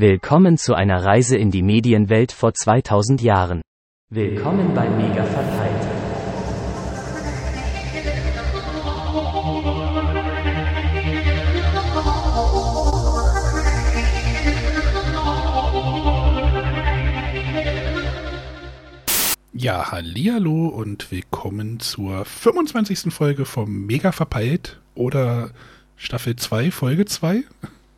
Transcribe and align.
Willkommen 0.00 0.58
zu 0.58 0.74
einer 0.74 1.04
Reise 1.04 1.36
in 1.36 1.50
die 1.50 1.64
Medienwelt 1.64 2.30
vor 2.30 2.54
2000 2.54 3.20
Jahren. 3.20 3.62
Willkommen 4.10 4.72
bei 4.72 4.88
Mega 4.88 5.24
Verpeilt. 5.24 5.88
Ja, 19.52 19.90
hallihallo 19.90 20.68
und 20.68 21.10
willkommen 21.10 21.80
zur 21.80 22.24
25. 22.24 23.12
Folge 23.12 23.44
vom 23.44 23.86
Mega 23.86 24.12
Verpeilt 24.12 24.80
oder 24.94 25.50
Staffel 25.96 26.36
2, 26.36 26.70
Folge 26.70 27.04
2. 27.04 27.42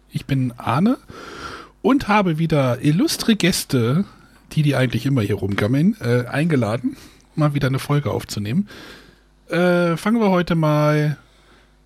Ich 0.09 0.25
bin 0.25 0.55
Arne 0.57 0.96
und 1.82 2.08
habe 2.08 2.39
wieder 2.39 2.82
illustre 2.82 3.36
Gäste, 3.36 4.04
die 4.52 4.62
die 4.62 4.76
eigentlich 4.76 5.07
immer 5.07 5.22
hier 5.22 5.36
rumgammeln, 5.36 5.96
äh, 6.00 6.26
eingeladen, 6.26 6.96
mal 7.34 7.54
wieder 7.54 7.68
eine 7.68 7.79
Folge 7.79 8.11
aufzunehmen. 8.11 8.68
Äh, 9.48 9.96
fangen 9.96 10.21
wir 10.21 10.30
heute 10.30 10.54
mal, 10.54 11.16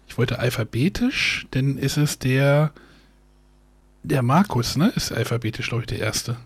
ich 0.08 0.18
wollte 0.18 0.38
alphabetisch, 0.38 1.46
denn 1.54 1.78
ist 1.78 1.96
es 1.96 2.18
der, 2.18 2.72
der 4.02 4.22
Markus, 4.22 4.76
ne? 4.76 4.92
Ist 4.96 5.12
alphabetisch, 5.12 5.68
glaube 5.68 5.82
ich, 5.82 5.86
der 5.86 6.00
Erste. 6.00 6.36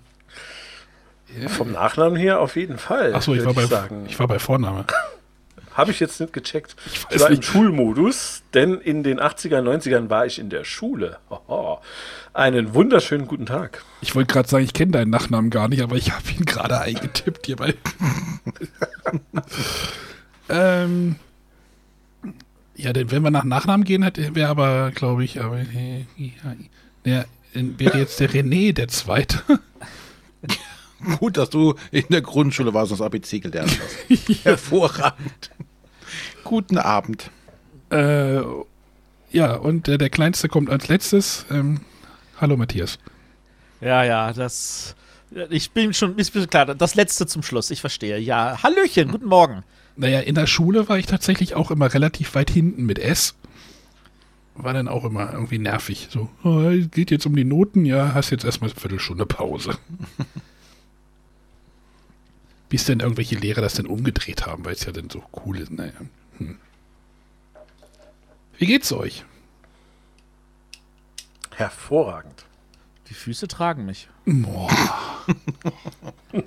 Vom 1.49 1.73
Nachnamen 1.73 2.17
her 2.17 2.41
auf 2.41 2.57
jeden 2.57 2.79
Fall. 2.79 3.15
Achso, 3.15 3.35
ich, 3.35 3.45
war 3.45 3.53
bei, 3.53 3.67
sagen. 3.67 4.07
ich 4.09 4.19
war 4.19 4.27
bei 4.27 4.39
Vorname. 4.39 4.87
Habe 5.79 5.93
ich 5.93 6.01
jetzt 6.01 6.21
nicht 6.21 6.33
gecheckt. 6.33 6.75
Ich, 6.87 7.05
weiß 7.09 7.21
war 7.21 7.29
im 7.29 7.37
nicht. 7.37 7.45
Schulmodus, 7.45 8.43
denn 8.53 8.81
in 8.81 9.05
den 9.05 9.21
80er, 9.21 9.61
90ern 9.61 10.11
war 10.11 10.27
ich 10.27 10.41
in 10.41 10.51
der 10.51 10.65
Schule. 10.65 11.19
Hoho. 11.31 11.81
Einen 12.35 12.75
wunderschönen 12.75 13.29
guten 13.29 13.47
Tag. 13.47 13.85
Ich 14.01 14.17
wollte 14.17 14.33
gerade 14.33 14.49
sagen, 14.49 14.65
ich 14.65 14.75
kenne 14.75 14.91
deinen 14.91 15.11
Nachnamen 15.11 15.51
gar 15.51 15.69
nicht, 15.69 15.81
aber 15.83 15.95
ich 15.95 16.11
habe 16.11 16.25
ihn 16.37 16.45
gerade 16.45 16.81
eingetippt 16.81 17.47
hier 17.47 17.55
bei. 17.55 17.75
ähm, 20.49 21.15
ja, 22.75 22.93
denn 22.93 23.13
wenn 23.13 23.23
wir 23.23 23.31
nach 23.31 23.45
Nachnamen 23.45 23.85
gehen, 23.85 24.03
wäre 24.03 24.49
aber, 24.49 24.91
glaube 24.91 25.23
ich, 25.23 25.41
aber 25.41 25.61
der 27.05 27.27
wäre 27.55 27.99
jetzt 27.99 28.19
der 28.19 28.31
René 28.31 28.73
der 28.73 28.89
Zweite. 28.89 29.43
Gut, 31.21 31.37
dass 31.37 31.51
du 31.51 31.77
in 31.93 32.07
der 32.11 32.23
Grundschule 32.23 32.75
warst 32.75 32.91
und 32.91 32.99
das 32.99 33.07
ABC 33.07 33.39
gelernt 33.39 33.79
hast. 33.81 34.45
Hervorragend. 34.45 35.51
Guten 36.49 36.79
Abend. 36.79 37.31
Äh, 37.91 38.41
ja, 39.31 39.55
und 39.55 39.87
äh, 39.87 39.99
der 39.99 40.09
Kleinste 40.09 40.49
kommt 40.49 40.71
als 40.71 40.89
letztes. 40.89 41.45
Ähm, 41.51 41.83
hallo 42.41 42.57
Matthias. 42.57 42.99
Ja, 43.83 44.03
ja, 44.03 44.33
das. 44.33 44.97
Ich 45.51 45.73
bin 45.73 45.93
schon, 45.93 46.17
ist 46.17 46.35
mir 46.35 46.47
klar, 46.47 46.65
das 46.75 46.95
letzte 46.95 47.27
zum 47.27 47.43
Schluss, 47.43 47.71
ich 47.71 47.83
verstehe. 47.83 48.17
Ja, 48.17 48.63
Hallöchen, 48.63 49.11
guten 49.11 49.27
Morgen. 49.27 49.63
Naja, 49.97 50.21
in 50.21 50.35
der 50.35 50.47
Schule 50.47 50.89
war 50.89 50.97
ich 50.97 51.05
tatsächlich 51.05 51.55
auch 51.55 51.71
immer 51.71 51.93
relativ 51.93 52.35
weit 52.35 52.49
hinten 52.51 52.87
mit 52.87 52.99
S. 52.99 53.35
War 54.55 54.73
dann 54.73 54.89
auch 54.89 55.05
immer 55.05 55.31
irgendwie 55.35 55.59
nervig. 55.59 56.09
So, 56.11 56.31
oh, 56.45 56.71
geht 56.91 57.11
jetzt 57.11 57.27
um 57.27 57.37
die 57.37 57.45
Noten, 57.45 57.85
ja, 57.85 58.15
hast 58.15 58.31
jetzt 58.31 58.47
erstmal 58.47 58.71
eine 58.71 58.81
Viertelstunde 58.81 59.27
Pause. 59.27 59.77
Bis 62.71 62.87
denn 62.87 63.01
irgendwelche 63.01 63.37
Lehrer 63.37 63.61
das 63.61 63.75
denn 63.75 63.87
umgedreht 63.87 64.47
haben, 64.47 64.65
weil 64.65 64.73
es 64.73 64.87
ja 64.87 64.93
dann 64.93 65.11
so 65.11 65.23
cool 65.45 65.59
ist. 65.59 65.73
Naja. 65.73 65.93
Hm. 66.39 66.59
Wie 68.57 68.67
geht's 68.67 68.93
euch? 68.93 69.25
Hervorragend. 71.55 72.45
Die 73.09 73.15
Füße 73.15 73.49
tragen 73.49 73.87
mich. 73.87 74.09
Boah. 74.27 74.69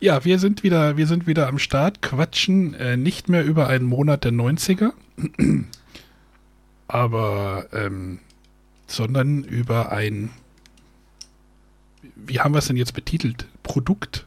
ja, 0.00 0.24
wir 0.24 0.38
sind 0.38 0.62
wieder, 0.62 0.96
wir 0.96 1.06
sind 1.06 1.26
wieder 1.26 1.48
am 1.48 1.58
Start, 1.58 2.00
quatschen 2.00 2.74
äh, 2.74 2.96
nicht 2.96 3.28
mehr 3.28 3.44
über 3.44 3.66
einen 3.66 3.86
Monat 3.86 4.24
der 4.24 4.32
90er, 4.32 4.92
aber 6.88 7.66
ähm, 7.72 8.20
sondern 8.86 9.44
über 9.44 9.92
ein, 9.92 10.30
wie 12.14 12.40
haben 12.40 12.54
wir 12.54 12.58
es 12.58 12.66
denn 12.66 12.76
jetzt 12.76 12.94
betitelt? 12.94 13.46
Produkt 13.62 14.26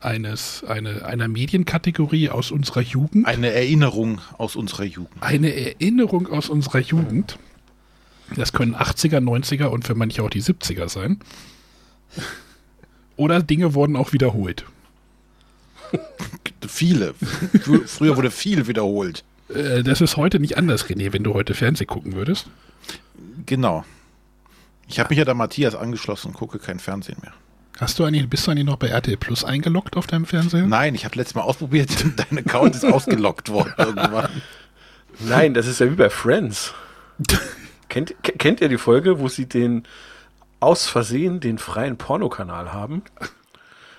eines, 0.00 0.62
eine, 0.64 1.04
einer 1.04 1.28
Medienkategorie 1.28 2.28
aus 2.30 2.50
unserer 2.50 2.80
Jugend. 2.82 3.26
Eine 3.26 3.50
Erinnerung 3.52 4.20
aus 4.38 4.56
unserer 4.56 4.84
Jugend. 4.84 5.22
Eine 5.22 5.54
Erinnerung 5.54 6.28
aus 6.28 6.48
unserer 6.48 6.80
Jugend. 6.80 7.38
Das 8.34 8.52
können 8.52 8.74
80er, 8.74 9.18
90er 9.20 9.66
und 9.66 9.84
für 9.86 9.94
manche 9.94 10.22
auch 10.22 10.30
die 10.30 10.42
70er 10.42 10.88
sein. 10.88 11.20
Oder 13.16 13.42
Dinge 13.42 13.74
wurden 13.74 13.96
auch 13.96 14.12
wiederholt. 14.12 14.64
Viele. 16.66 17.14
Fr- 17.14 17.86
Früher 17.86 18.16
wurde 18.16 18.30
viel 18.30 18.66
wiederholt. 18.66 19.24
Äh, 19.48 19.82
das 19.82 20.00
ist 20.00 20.16
heute 20.16 20.40
nicht 20.40 20.58
anders, 20.58 20.86
René, 20.86 21.12
wenn 21.12 21.22
du 21.22 21.32
heute 21.32 21.54
Fernsehen 21.54 21.86
gucken 21.86 22.14
würdest. 22.14 22.48
Genau. 23.46 23.84
Ich 24.88 24.98
habe 24.98 25.10
mich 25.10 25.18
ja 25.18 25.24
da 25.24 25.34
Matthias 25.34 25.74
angeschlossen 25.74 26.28
und 26.28 26.34
gucke 26.34 26.58
kein 26.58 26.78
Fernsehen 26.80 27.18
mehr. 27.22 27.32
Hast 27.78 27.98
du 27.98 28.04
eigentlich, 28.04 28.28
bist 28.28 28.46
du 28.46 28.50
eigentlich 28.50 28.64
noch 28.64 28.76
bei 28.76 28.88
RTL 28.88 29.16
Plus 29.16 29.44
eingeloggt 29.44 29.96
auf 29.96 30.06
deinem 30.06 30.24
Fernseher? 30.24 30.66
Nein, 30.66 30.94
ich 30.94 31.04
habe 31.04 31.16
letztes 31.16 31.34
Mal 31.34 31.42
ausprobiert, 31.42 31.90
dein 32.16 32.38
Account 32.38 32.74
ist 32.74 32.84
ausgelockt 32.84 33.48
worden 33.50 33.74
irgendwann. 33.78 34.30
Nein, 35.20 35.54
das 35.54 35.66
ist 35.66 35.80
ja 35.80 35.90
wie 35.90 35.94
bei 35.96 36.10
Friends. 36.10 36.72
kennt, 37.88 38.14
ke- 38.22 38.32
kennt 38.32 38.60
ihr 38.60 38.68
die 38.68 38.78
Folge, 38.78 39.18
wo 39.20 39.28
sie 39.28 39.46
den 39.46 39.84
aus 40.60 40.86
Versehen 40.86 41.40
den 41.40 41.58
freien 41.58 41.96
Pornokanal 41.98 42.72
haben 42.72 43.02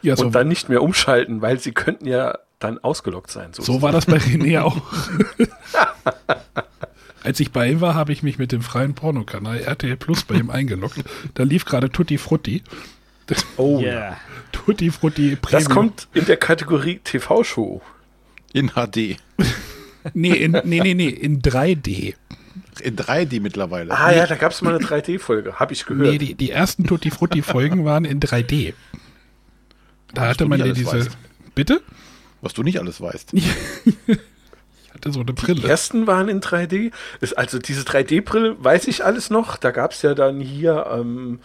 Ja, 0.02 0.16
so, 0.16 0.26
und 0.26 0.34
dann 0.36 0.48
nicht 0.48 0.70
mehr 0.70 0.82
umschalten, 0.82 1.42
weil 1.42 1.60
sie 1.60 1.72
könnten 1.72 2.08
ja 2.08 2.38
dann 2.60 2.80
ausgelockt 2.80 3.30
sein. 3.30 3.52
so 3.54 3.84
war 3.84 3.92
das 3.92 4.08
bei 4.08 4.18
René 4.18 4.62
auch. 4.62 4.82
Als 7.24 7.40
ich 7.40 7.52
bei 7.52 7.70
ihm 7.70 7.82
war, 7.82 7.94
habe 7.94 8.12
ich 8.14 8.24
mich 8.24 8.40
mit 8.40 8.52
dem 8.52 8.62
freien 8.62 8.96
Pornokanal 8.96 9.60
RTL 9.60 9.98
Plus 9.98 10.24
bei 10.24 10.36
ihm 10.36 10.50
eingeloggt. 10.50 11.04
Da 11.36 11.44
lief 11.44 11.66
gerade 11.66 11.92
Tutti 11.92 12.18
Frutti. 12.18 12.64
Oh, 13.58 13.80
Yeah. 13.80 14.18
Tutti 14.52 14.90
Frutti 14.90 15.32
Das 15.32 15.40
Premium. 15.42 15.72
kommt 15.72 16.08
in 16.14 16.26
der 16.26 16.38
Kategorie 16.38 17.00
TV-Show. 17.04 17.82
In 18.54 18.70
HD. 18.72 19.18
Nee, 20.14 20.32
in, 20.32 20.52
nee, 20.64 20.80
nee, 20.80 20.94
nee, 20.94 21.10
in 21.10 21.42
3D. 21.42 22.16
In 22.82 22.96
3D 22.96 23.42
mittlerweile. 23.42 23.92
Ah 23.92 24.12
ja, 24.14 24.26
da 24.26 24.36
gab 24.36 24.54
es 24.54 24.62
mal 24.62 24.74
eine 24.74 24.86
3D-Folge, 24.86 25.56
habe 25.60 25.74
ich 25.74 25.86
gehört. 25.86 26.10
Nee, 26.10 26.18
die, 26.18 26.34
die 26.34 26.50
ersten 26.52 26.86
Tutti 26.86 27.12
Frutti 27.12 27.42
Folgen 27.42 27.84
waren 27.84 28.06
in 28.06 28.22
3D. 28.22 28.74
Da 30.14 30.22
Was 30.22 30.30
hatte 30.30 30.46
man 30.46 30.60
ja 30.60 30.72
diese. 30.72 30.94
weißt. 30.94 31.18
Bitte? 31.56 31.82
Was 32.42 32.54
du 32.54 32.64
nicht 32.64 32.80
alles 32.80 33.02
weißt. 33.02 33.34
Ich 34.08 34.94
hatte 34.94 35.12
so 35.12 35.20
eine 35.20 35.34
Die 35.34 35.42
Brille. 35.42 35.68
ersten 35.68 36.08
waren 36.08 36.30
in 36.30 36.40
3D. 36.42 36.92
Ist 37.20 37.38
also 37.38 37.60
diese 37.60 37.82
3D-Brille, 37.82 38.56
weiß 38.64 38.88
ich 38.88 39.04
alles 39.04 39.30
noch. 39.30 39.58
Da 39.58 39.72
gab 39.72 39.92
es 39.92 40.02
ja 40.02 40.16
dann 40.16 40.40
hier 40.40 40.88
ähm, 40.92 41.40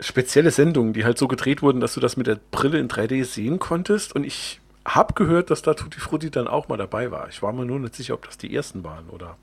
spezielle 0.00 0.50
Sendungen, 0.50 0.92
die 0.92 1.04
halt 1.04 1.18
so 1.18 1.28
gedreht 1.28 1.62
wurden, 1.62 1.80
dass 1.80 1.94
du 1.94 2.00
das 2.00 2.16
mit 2.16 2.26
der 2.26 2.38
Brille 2.50 2.78
in 2.78 2.88
3D 2.88 3.24
sehen 3.24 3.58
konntest. 3.58 4.14
Und 4.14 4.24
ich 4.24 4.60
habe 4.84 5.14
gehört, 5.14 5.50
dass 5.50 5.62
da 5.62 5.74
Tutti 5.74 6.00
Frutti 6.00 6.30
dann 6.30 6.48
auch 6.48 6.68
mal 6.68 6.76
dabei 6.76 7.10
war. 7.10 7.28
Ich 7.28 7.42
war 7.42 7.52
mir 7.52 7.64
nur 7.64 7.78
nicht 7.78 7.94
sicher, 7.94 8.14
ob 8.14 8.26
das 8.26 8.36
die 8.36 8.54
ersten 8.54 8.84
waren 8.84 9.08
oder 9.08 9.36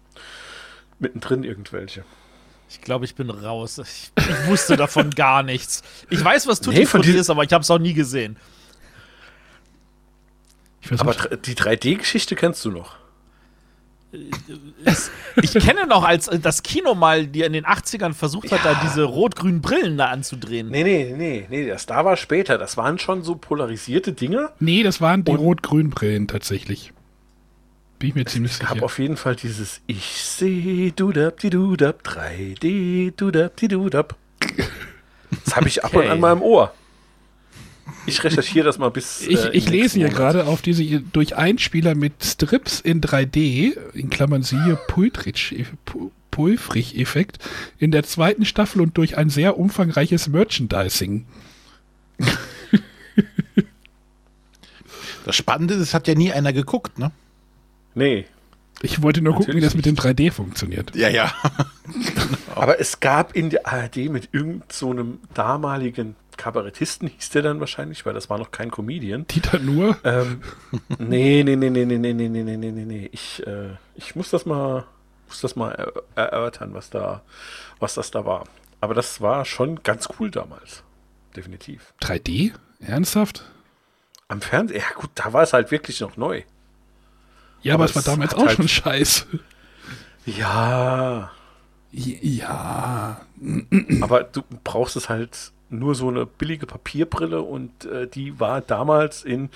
mittendrin 1.00 1.44
irgendwelche. 1.44 2.04
Ich 2.70 2.80
glaube, 2.82 3.06
ich 3.06 3.16
bin 3.16 3.30
raus. 3.30 3.80
Ich, 3.80 4.12
ich 4.18 4.48
wusste 4.48 4.78
davon 4.78 5.10
gar 5.16 5.44
nichts. 5.44 5.84
Ich 6.10 6.24
weiß, 6.24 6.48
was 6.48 6.62
Tutti 6.62 6.80
Nee, 6.80 6.86
Frutti 6.86 7.12
ist, 7.12 7.30
aber 7.30 7.44
ich 7.44 7.52
habe 7.52 7.64
es 7.64 7.72
auch 7.72 7.80
nie 7.80 7.94
gesehen. 7.94 8.38
Ich 10.82 10.92
weiß 10.92 11.02
Aber 11.02 11.14
die 11.14 11.56
3D-Geschichte 11.56 12.36
kennst 12.36 12.64
du 12.66 12.72
noch. 12.72 12.96
Es, 14.84 15.10
ich 15.42 15.54
kenne 15.54 15.88
noch, 15.88 16.03
als 16.03 16.30
das 16.41 16.64
Kino 16.64 16.96
mal 16.96 17.28
die 17.28 17.41
in 17.44 17.53
den 17.53 17.66
80ern 17.66 18.14
versucht 18.14 18.52
hat, 18.52 18.59
da 18.66 18.80
diese 18.84 19.03
rot-grünen 19.03 19.62
Brillen 19.62 19.97
da 19.97 20.08
anzudrehen. 20.08 20.70
Nee, 20.70 20.84
nee, 20.84 21.14
nee, 21.18 21.46
nee, 21.50 21.68
das 21.68 21.85
da 21.85 22.03
war 22.03 22.18
später. 22.18 22.58
Das 22.58 22.76
waren 22.78 23.00
schon 23.00 23.24
so 23.24 23.35
polarisierte 23.35 24.12
Dinger. 24.14 24.52
Nee, 24.59 24.84
das 24.84 25.00
waren 25.02 25.24
die 25.24 25.32
Und- 25.32 25.38
Rot-Grün-Brillen 25.40 26.28
tatsächlich. 26.28 26.91
Bin 28.00 28.09
ich 28.09 28.16
mir 28.16 28.26
ziemlich 28.26 28.53
Ich 28.53 28.64
habe 28.64 28.74
sicher. 28.76 28.85
auf 28.85 28.97
jeden 29.00 29.16
Fall 29.16 29.35
dieses 29.35 29.80
Ich 29.88 30.03
seh 30.24 30.91
dudab 30.96 31.38
die 31.40 31.52
dudab 31.52 32.02
3D 32.03 33.14
dudab 33.16 33.56
die 33.58 33.68
dudab. 33.68 34.16
Das 35.46 35.56
habe 35.56 35.68
ich 35.68 35.85
ab 35.85 35.94
und 35.94 36.00
Okay. 36.00 36.09
an 36.09 36.20
mal 36.20 36.34
im 36.34 36.41
Ohr. 36.41 36.74
Ich 38.06 38.24
recherchiere 38.24 38.66
das 38.66 38.78
mal 38.78 38.90
bis. 38.90 39.28
Ich, 39.28 39.46
äh, 39.46 39.52
ich 39.52 39.70
lese 39.70 40.00
hier 40.00 40.10
gerade 40.10 40.46
auf 40.46 40.62
diese 40.62 40.84
durch 41.02 41.36
Einspieler 41.36 41.96
mit 41.96 42.24
Strips 42.24 42.80
in 42.80 43.02
3D, 43.02 43.78
in 43.94 44.10
Klammern 44.10 44.44
siehe 44.44 44.80
Pulfrich-Effekt, 46.32 47.40
in 47.78 47.92
der 47.92 48.04
zweiten 48.04 48.46
Staffel 48.46 48.82
und 48.82 48.98
durch 48.98 49.18
ein 49.18 49.30
sehr 49.30 49.58
umfangreiches 49.58 50.28
Merchandising. 50.30 51.26
Das 55.26 55.36
Spannende 55.36 55.76
ist, 55.76 55.82
es 55.82 55.94
hat 55.94 56.08
ja 56.08 56.16
nie 56.16 56.32
einer 56.32 56.54
geguckt, 56.54 56.98
ne? 56.98 57.12
Nee. 57.94 58.26
Ich 58.82 59.04
wollte 59.04 59.22
nur 59.22 59.34
gucken, 59.34 59.54
wie 59.54 59.62
Natürlich 59.62 59.66
das 59.66 59.76
mit 59.76 59.86
dem 59.86 59.96
3D 59.96 60.32
funktioniert. 60.32 60.96
Ja, 60.96 61.10
ja. 61.10 61.32
Aber 62.56 62.80
es 62.80 63.00
gab 63.00 63.36
in 63.36 63.52
der 63.52 63.68
ARD 63.68 64.10
mit 64.10 64.30
irgendeinem 64.32 64.64
so 64.72 64.90
einem 64.90 65.20
damaligen 65.34 66.16
Kabarettisten, 66.41 67.08
hieß 67.08 67.29
der 67.29 67.43
dann 67.43 67.59
wahrscheinlich, 67.59 68.05
weil 68.05 68.14
das 68.16 68.29
war 68.29 68.38
noch 68.40 68.49
kein 68.52 68.72
Comedian. 68.72 69.28
Dieter 69.28 69.59
nur. 69.59 69.96
Ähm, 70.03 70.41
nee, 70.97 71.43
nee, 71.43 71.55
nee, 71.55 71.70
nee, 71.70 71.85
nee, 71.85 71.97
nee, 71.97 72.14
nee, 72.14 72.28
nee, 72.29 72.43
nee, 72.43 72.58
nee, 72.58 72.72
nee, 72.72 72.85
nee. 72.85 73.09
Ich, 73.14 73.46
äh, 73.46 73.70
ich 73.96 74.16
muss 74.16 74.32
das 74.32 74.46
mal, 74.46 74.85
muss 75.28 75.41
das 75.41 75.55
mal 75.55 75.72
er 76.16 76.23
erörtern, 76.32 76.73
was 76.73 76.90
da, 76.90 77.22
was 77.79 77.93
das 77.93 78.09
da 78.11 78.26
war. 78.26 78.46
Aber 78.79 78.93
das 78.96 79.22
war 79.22 79.46
schon 79.46 79.84
ganz 79.84 80.09
cool 80.20 80.32
damals. 80.32 80.84
Definitiv. 81.35 81.93
3D? 82.02 82.53
Ernsthaft? 82.79 83.44
Am 84.28 84.41
Fernsehen, 84.41 84.79
ja 84.82 84.99
gut, 84.99 85.11
da 85.14 85.32
war 85.34 85.44
es 85.44 85.53
halt 85.53 85.70
wirklich 85.72 85.99
noch 86.02 86.17
neu. 86.17 86.41
Ja, 87.61 87.76
aber, 87.76 87.84
Aber 87.84 87.90
es 87.91 87.96
war 87.96 88.02
damals 88.03 88.34
auch 88.34 88.47
halt- 88.47 88.55
schon 88.58 88.67
scheiße. 88.67 89.26
Ja, 90.26 91.32
Ja. 91.91 93.22
aber 94.02 94.23
du 94.23 94.41
brauchst 94.64 94.96
es 94.96 95.09
halt 95.09 95.52
nur 95.72 95.96
so 95.96 96.09
eine 96.09 96.26
billige 96.26 96.66
Papierbrille 96.66 97.41
und 97.41 97.85
äh, 97.85 98.08
die 98.08 98.40
war 98.40 98.62
damals 98.62 99.23
in 99.23 99.50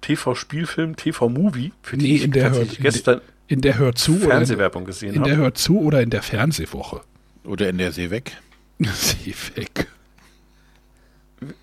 TV-Spielfilm, 0.00 0.96
TV-Movie, 0.96 1.72
für 1.82 1.96
die 1.96 2.06
Nee, 2.06 2.14
ich 2.16 2.24
in 2.24 2.30
der 2.32 2.50
der- 2.50 2.64
gestern 2.64 3.20
In 3.48 3.60
der 3.60 3.78
Hör 3.78 3.94
zu 3.94 4.12
oder 4.12 4.22
in, 4.24 4.30
Fernsehwerbung 4.30 4.84
gesehen 4.84 5.14
in 5.14 5.22
der 5.24 5.32
habe. 5.34 5.42
Hör 5.44 5.54
zu 5.54 5.80
oder 5.80 6.00
in 6.02 6.10
der 6.10 6.22
Fernsehwoche. 6.22 7.00
Oder 7.44 7.68
in 7.68 7.78
der 7.78 7.92
See 7.92 8.10
weg. 8.10 8.36
Sie 8.80 9.34
weg. 9.54 9.88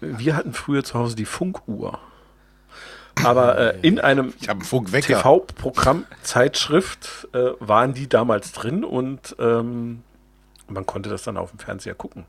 Wir 0.02 0.36
hatten 0.36 0.54
früher 0.54 0.84
zu 0.84 0.94
Hause 0.96 1.16
die 1.16 1.26
Funkuhr. 1.26 2.00
Aber 3.24 3.58
äh, 3.76 3.80
in 3.82 4.00
einem 4.00 4.34
Ich 4.42 4.50
habe. 4.50 4.64
TV-Programm, 4.66 6.06
Zeitschrift 6.24 7.28
äh, 7.34 7.52
waren 7.60 7.94
die 7.94 8.08
damals 8.10 8.52
drin 8.54 8.84
und 8.84 9.36
ähm, 9.40 10.02
man 10.68 10.86
konnte 10.86 11.10
das 11.10 11.24
dann 11.24 11.38
auf 11.38 11.52
dem 11.52 11.60
Fernseher 11.60 11.94
gucken. 11.96 12.26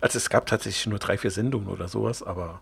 Also 0.00 0.18
es 0.18 0.30
gab 0.30 0.46
tatsächlich 0.46 0.86
nur 0.86 0.98
drei, 0.98 1.18
vier 1.18 1.30
Sendungen 1.30 1.68
oder 1.68 1.88
sowas, 1.88 2.22
aber 2.22 2.60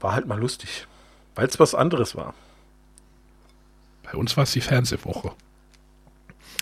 war 0.00 0.12
halt 0.12 0.26
mal 0.26 0.38
lustig, 0.38 0.86
weil 1.34 1.46
es 1.46 1.58
was 1.60 1.74
anderes 1.74 2.16
war. 2.16 2.34
Bei 4.02 4.14
uns 4.14 4.36
war 4.36 4.44
es 4.44 4.52
die 4.52 4.60
Fernsehwoche. 4.60 5.32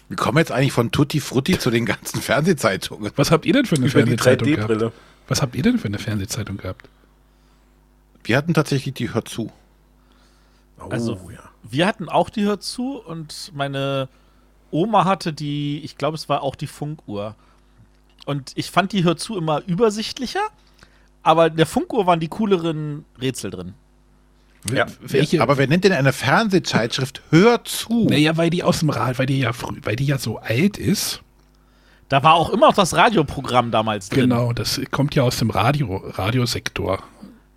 Wir 0.09 0.17
kommen 0.17 0.39
jetzt 0.39 0.53
eigentlich 0.53 0.73
von 0.73 0.91
Tutti 0.91 1.21
Frutti 1.21 1.59
zu 1.59 1.71
den 1.71 1.85
ganzen 1.87 2.21
Fernsehzeitungen. 2.21 3.13
Was 3.17 3.31
habt 3.31 3.45
ihr 3.47 3.53
denn 3.53 3.67
für 3.67 3.77
eine 3.77 3.87
Über 3.87 4.03
die 4.03 4.17
Fernsehzeitung 4.17 4.49
gehabt? 4.49 4.71
3D-Brille. 4.71 4.93
Was 5.29 5.43
habt 5.43 5.55
ihr 5.55 5.63
denn 5.63 5.79
für 5.79 5.89
eine 5.89 5.99
Fernsehzeitung 5.99 6.57
gehabt? 6.57 6.89
Wir 8.25 8.37
hatten 8.37 8.55
tatsächlich 8.55 8.95
die 8.95 9.13
Hör 9.13 9.25
zu. 9.25 9.53
Oh, 10.81 10.89
Also, 10.89 11.15
ja. 11.31 11.41
wir 11.63 11.87
hatten 11.87 12.09
auch 12.09 12.31
die 12.31 12.45
Hör 12.45 12.61
zu 12.61 12.99
und 12.99 13.53
meine 13.55 14.09
Oma 14.71 15.05
hatte 15.05 15.33
die, 15.33 15.81
ich 15.85 15.97
glaube, 15.97 16.17
es 16.17 16.29
war 16.29 16.43
auch 16.43 16.55
die 16.57 16.67
Funkuhr. 16.67 17.35
Und 18.29 18.53
ich 18.57 18.71
fand 18.71 18.93
die 18.93 19.05
Hör 19.05 19.17
zu 19.17 19.39
immer 19.39 19.63
übersichtlicher, 19.67 20.43
aber 21.23 21.47
in 21.47 21.57
der 21.57 21.65
Funkuhr 21.65 22.07
waren 22.07 22.21
die 22.21 22.29
cooleren 22.29 23.07
Rätsel 23.19 23.51
drin. 23.51 23.73
Ja. 24.71 24.85
Welche? 25.01 25.41
Aber 25.41 25.57
wer 25.57 25.67
nennt 25.67 25.85
denn 25.85 25.93
eine 25.93 26.13
Fernsehzeitschrift 26.13 27.23
Hör 27.31 27.65
zu? 27.65 28.05
naja, 28.05 28.37
weil 28.37 28.51
die 28.51 28.63
aus 28.63 28.81
dem 28.81 28.91
Rad, 28.91 29.19
weil 29.19 29.25
die 29.25 29.39
ja 29.39 29.55
früh, 29.55 29.77
weil 29.83 29.97
die 29.97 30.05
ja 30.05 30.19
so 30.19 30.37
alt 30.37 30.77
ist. 30.77 31.23
Da 32.11 32.23
war 32.23 32.35
auch 32.35 32.51
immer 32.51 32.67
noch 32.67 32.75
das 32.75 32.95
Radioprogramm 32.95 33.71
damals 33.71 34.11
drin. 34.11 34.29
Genau, 34.29 34.53
das 34.53 34.79
kommt 34.91 35.15
ja 35.15 35.23
aus 35.23 35.39
dem 35.39 35.49
Radio, 35.49 35.97
Radiosektor. 35.97 37.03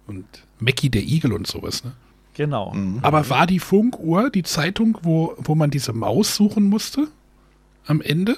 Und 0.08 0.26
Mackie 0.60 0.90
der 0.90 1.04
Igel 1.04 1.34
und 1.34 1.48
sowas, 1.48 1.84
ne? 1.84 1.92
Genau. 2.34 2.74
Aber 3.02 3.30
war 3.30 3.46
die 3.46 3.60
Funkuhr 3.60 4.30
die 4.30 4.44
Zeitung, 4.44 4.98
wo, 5.02 5.36
wo 5.38 5.54
man 5.54 5.70
diese 5.70 5.92
Maus 5.92 6.34
suchen 6.34 6.70
musste? 6.70 7.10
Am 7.86 8.00
Ende? 8.00 8.38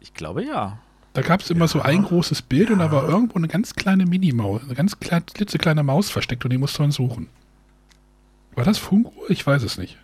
Ich 0.00 0.14
glaube 0.14 0.44
ja. 0.44 0.78
Da 1.12 1.22
gab 1.22 1.40
es 1.40 1.50
immer 1.50 1.66
so 1.66 1.80
ein 1.80 2.04
großes 2.04 2.42
Bild 2.42 2.70
und 2.70 2.78
da 2.78 2.92
war 2.92 3.08
irgendwo 3.08 3.36
eine 3.36 3.48
ganz 3.48 3.74
kleine 3.74 4.06
Minimaus, 4.06 4.62
eine 4.62 4.74
ganz 4.74 5.00
kleine, 5.00 5.24
klitzekleine 5.24 5.82
Maus 5.82 6.10
versteckt 6.10 6.44
und 6.44 6.50
die 6.50 6.58
musste 6.58 6.82
man 6.82 6.92
suchen. 6.92 7.28
War 8.54 8.64
das 8.64 8.78
Funkuhr? 8.78 9.28
Ich 9.28 9.46
weiß 9.46 9.62
es 9.62 9.76
nicht. 9.76 9.98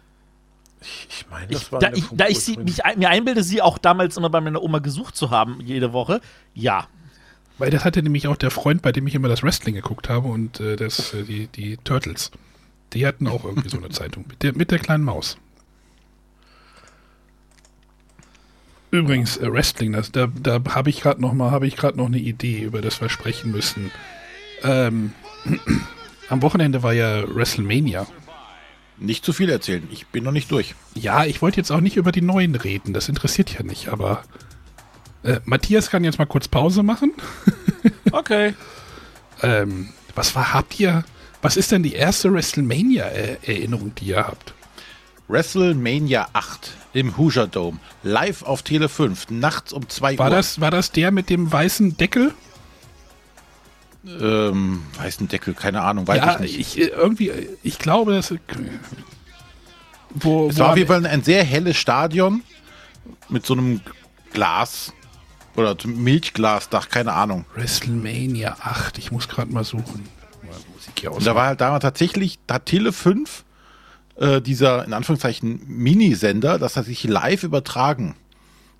Ich, 0.80 1.08
ich 1.10 1.26
meine, 1.30 1.46
Ich, 1.50 1.58
das 1.58 1.72
war 1.72 1.80
da 1.80 1.92
ich, 1.92 2.04
da 2.12 2.26
ich 2.26 2.40
sie, 2.40 2.56
mich, 2.56 2.80
mir 2.96 3.08
einbilde, 3.08 3.42
sie 3.42 3.62
auch 3.62 3.78
damals 3.78 4.16
immer 4.16 4.30
bei 4.30 4.40
meiner 4.40 4.62
Oma 4.62 4.80
gesucht 4.80 5.16
zu 5.16 5.30
haben, 5.30 5.60
jede 5.60 5.92
Woche, 5.92 6.20
ja. 6.54 6.86
Weil 7.58 7.70
das 7.70 7.84
hatte 7.84 8.02
nämlich 8.02 8.28
auch 8.28 8.36
der 8.36 8.50
Freund, 8.50 8.82
bei 8.82 8.92
dem 8.92 9.06
ich 9.06 9.14
immer 9.14 9.28
das 9.28 9.42
Wrestling 9.42 9.74
geguckt 9.74 10.08
habe 10.08 10.28
und 10.28 10.60
äh, 10.60 10.76
das, 10.76 11.14
äh, 11.14 11.22
die, 11.22 11.46
die 11.46 11.76
Turtles. 11.78 12.30
Die 12.92 13.06
hatten 13.06 13.26
auch 13.26 13.44
irgendwie 13.44 13.68
so 13.68 13.78
eine 13.78 13.88
Zeitung 13.88 14.24
mit 14.28 14.42
der, 14.42 14.54
mit 14.54 14.70
der 14.70 14.78
kleinen 14.78 15.04
Maus. 15.04 15.38
Übrigens, 18.90 19.36
äh, 19.36 19.52
Wrestling, 19.52 19.92
das, 19.92 20.12
da, 20.12 20.28
da 20.40 20.60
habe 20.70 20.90
ich 20.90 21.00
gerade 21.00 21.20
noch 21.20 21.32
mal, 21.32 21.50
habe 21.50 21.66
ich 21.66 21.76
gerade 21.76 21.96
noch 21.96 22.06
eine 22.06 22.18
Idee, 22.18 22.60
über 22.60 22.80
das 22.80 23.00
wir 23.00 23.08
sprechen 23.08 23.50
müssen. 23.50 23.90
Ähm, 24.62 25.12
am 26.28 26.42
Wochenende 26.42 26.82
war 26.82 26.92
ja 26.92 27.24
WrestleMania. 27.26 28.06
Nicht 28.98 29.24
zu 29.24 29.32
viel 29.32 29.50
erzählen. 29.50 29.86
Ich 29.90 30.06
bin 30.06 30.24
noch 30.24 30.32
nicht 30.32 30.50
durch. 30.50 30.74
Ja, 30.94 31.26
ich 31.26 31.42
wollte 31.42 31.58
jetzt 31.58 31.70
auch 31.70 31.80
nicht 31.80 31.96
über 31.96 32.12
die 32.12 32.22
neuen 32.22 32.54
reden, 32.54 32.94
das 32.94 33.08
interessiert 33.08 33.52
ja 33.52 33.62
nicht, 33.62 33.88
aber 33.88 34.22
äh, 35.22 35.40
Matthias 35.44 35.90
kann 35.90 36.04
jetzt 36.04 36.18
mal 36.18 36.26
kurz 36.26 36.48
Pause 36.48 36.82
machen. 36.82 37.12
Okay. 38.12 38.54
Ähm, 39.42 39.90
was 40.14 40.34
war, 40.34 40.54
habt 40.54 40.80
ihr, 40.80 41.04
was 41.42 41.56
ist 41.56 41.72
denn 41.72 41.82
die 41.82 41.92
erste 41.92 42.32
WrestleMania-Erinnerung, 42.32 43.94
die 43.96 44.06
ihr 44.06 44.26
habt? 44.26 44.54
WrestleMania 45.28 46.28
8 46.32 46.70
im 46.96 47.16
Hoosier 47.18 47.46
Dome. 47.46 47.78
Live 48.02 48.42
auf 48.42 48.62
Tele 48.62 48.88
5. 48.88 49.30
Nachts 49.30 49.72
um 49.72 49.88
2 49.88 50.18
War 50.18 50.30
Uhr. 50.30 50.36
das, 50.36 50.60
war 50.60 50.70
das 50.70 50.92
der 50.92 51.10
mit 51.10 51.28
dem 51.28 51.52
weißen 51.52 51.96
Deckel? 51.96 52.32
Ähm, 54.06 54.82
weißen 54.96 55.28
Deckel, 55.28 55.54
keine 55.54 55.82
Ahnung, 55.82 56.06
weiß 56.06 56.16
ja, 56.18 56.34
ich 56.34 56.40
nicht. 56.40 56.58
ich, 56.58 56.78
äh, 56.80 56.86
irgendwie, 56.86 57.28
äh, 57.30 57.48
ich 57.62 57.78
glaube, 57.78 58.14
das. 58.14 58.30
äh, 58.30 58.38
Wo, 60.10 60.48
es 60.48 60.56
wo 60.56 60.60
war 60.60 60.70
auf 60.70 60.76
jeden 60.76 60.88
Fall 60.88 61.04
ein 61.04 61.22
sehr 61.22 61.44
helles 61.44 61.76
Stadion 61.76 62.42
mit 63.28 63.44
so 63.44 63.54
einem 63.54 63.80
Glas 64.32 64.92
oder 65.56 65.76
zum 65.76 66.02
Milchglasdach, 66.02 66.88
keine 66.88 67.12
Ahnung. 67.12 67.44
WrestleMania 67.54 68.56
8, 68.60 68.98
ich 68.98 69.10
muss 69.10 69.28
gerade 69.28 69.52
mal 69.52 69.64
suchen. 69.64 70.08
Mal 70.42 70.54
Musik 70.72 70.92
hier 71.00 71.12
Und 71.12 71.26
da 71.26 71.34
war 71.34 71.46
halt 71.48 71.60
damals 71.60 71.82
tatsächlich, 71.82 72.38
da 72.46 72.54
hat 72.54 72.66
Tele 72.66 72.92
5 72.92 73.44
äh, 74.16 74.40
dieser, 74.40 74.84
in 74.84 74.92
Anführungszeichen, 74.92 75.60
Minisender, 75.66 76.58
das 76.58 76.76
hat 76.76 76.86
sich 76.86 77.04
live 77.04 77.42
übertragen. 77.42 78.14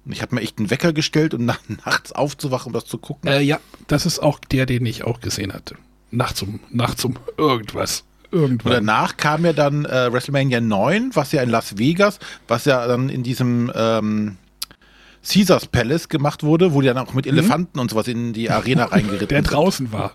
Und 0.05 0.13
ich 0.13 0.23
habe 0.23 0.35
mir 0.35 0.41
echt 0.41 0.59
einen 0.59 0.71
Wecker 0.71 0.93
gestellt, 0.93 1.35
um 1.35 1.45
nach, 1.47 1.59
nachts 1.85 2.13
aufzuwachen, 2.13 2.69
um 2.69 2.73
das 2.73 2.87
zu 2.87 2.99
gucken. 2.99 3.31
Äh, 3.31 3.43
ja, 3.43 3.59
das 3.87 4.07
ist 4.07 4.21
auch 4.21 4.39
der, 4.39 4.67
den 4.67 4.87
ich 4.87 5.05
auch 5.05 5.21
gesehen 5.21 5.53
hatte. 5.53 5.77
Nachts 6.11 6.43
um, 6.43 6.61
nachts 6.71 7.05
um 7.05 7.17
irgendwas. 7.37 8.05
Und 8.31 8.41
Irgendwann. 8.41 8.73
danach 8.73 9.17
kam 9.17 9.45
ja 9.45 9.53
dann 9.53 9.85
äh, 9.85 10.13
WrestleMania 10.13 10.61
9, 10.61 11.11
was 11.15 11.33
ja 11.33 11.43
in 11.43 11.49
Las 11.49 11.79
Vegas, 11.79 12.19
was 12.49 12.65
ja 12.65 12.87
dann 12.87 13.09
in 13.09 13.23
diesem 13.23 13.71
ähm, 13.75 14.37
Caesars 15.27 15.67
Palace 15.67 16.09
gemacht 16.09 16.43
wurde, 16.43 16.73
wo 16.73 16.81
die 16.81 16.89
dann 16.89 16.99
auch 16.99 17.15
mit 17.15 17.27
Elefanten 17.27 17.79
und 17.79 17.91
sowas 17.91 18.09
in 18.09 18.33
die 18.33 18.51
Arena 18.51 18.85
reingeritten 18.93 19.29
der 19.29 19.43
sind. 19.43 19.53
draußen 19.53 19.93
war. 19.93 20.13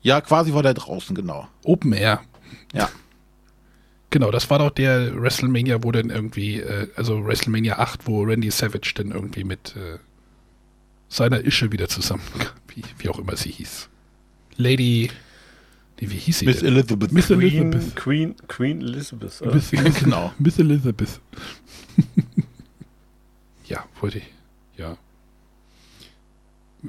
Ja, 0.00 0.20
quasi 0.20 0.52
war 0.54 0.62
der 0.62 0.74
draußen, 0.74 1.14
genau. 1.14 1.48
Open 1.64 1.92
Air. 1.92 2.20
Ja. 2.72 2.88
Genau, 4.12 4.30
das 4.30 4.50
war 4.50 4.58
doch 4.58 4.68
der 4.70 5.20
WrestleMania, 5.20 5.82
wo 5.82 5.90
dann 5.90 6.10
irgendwie, 6.10 6.60
äh, 6.60 6.86
also 6.96 7.24
WrestleMania 7.24 7.78
8, 7.78 8.06
wo 8.06 8.22
Randy 8.22 8.50
Savage 8.50 8.92
dann 8.94 9.10
irgendwie 9.10 9.42
mit 9.42 9.74
äh, 9.74 9.98
seiner 11.08 11.40
Ische 11.40 11.72
wieder 11.72 11.88
zusammen, 11.88 12.22
wie, 12.68 12.82
wie 12.98 13.08
auch 13.08 13.18
immer 13.18 13.36
sie 13.36 13.50
hieß. 13.50 13.88
Lady, 14.58 15.10
nee, 15.98 16.10
wie 16.10 16.16
hieß 16.16 16.40
sie 16.40 16.44
Miss 16.44 16.58
denn? 16.58 16.68
Elizabeth. 16.74 17.10
Miss 17.10 17.28
Queen, 17.28 17.40
Elizabeth. 17.72 17.96
Queen, 17.96 18.34
Queen 18.48 18.80
Elizabeth. 18.82 19.40
oder? 19.40 19.54
Miss, 19.54 19.70
Genau. 20.00 20.32
Miss 20.38 20.58
Elizabeth. 20.58 21.18
ja, 23.64 23.84
wollte 23.98 24.18
ich, 24.18 24.24
ja. 24.76 24.98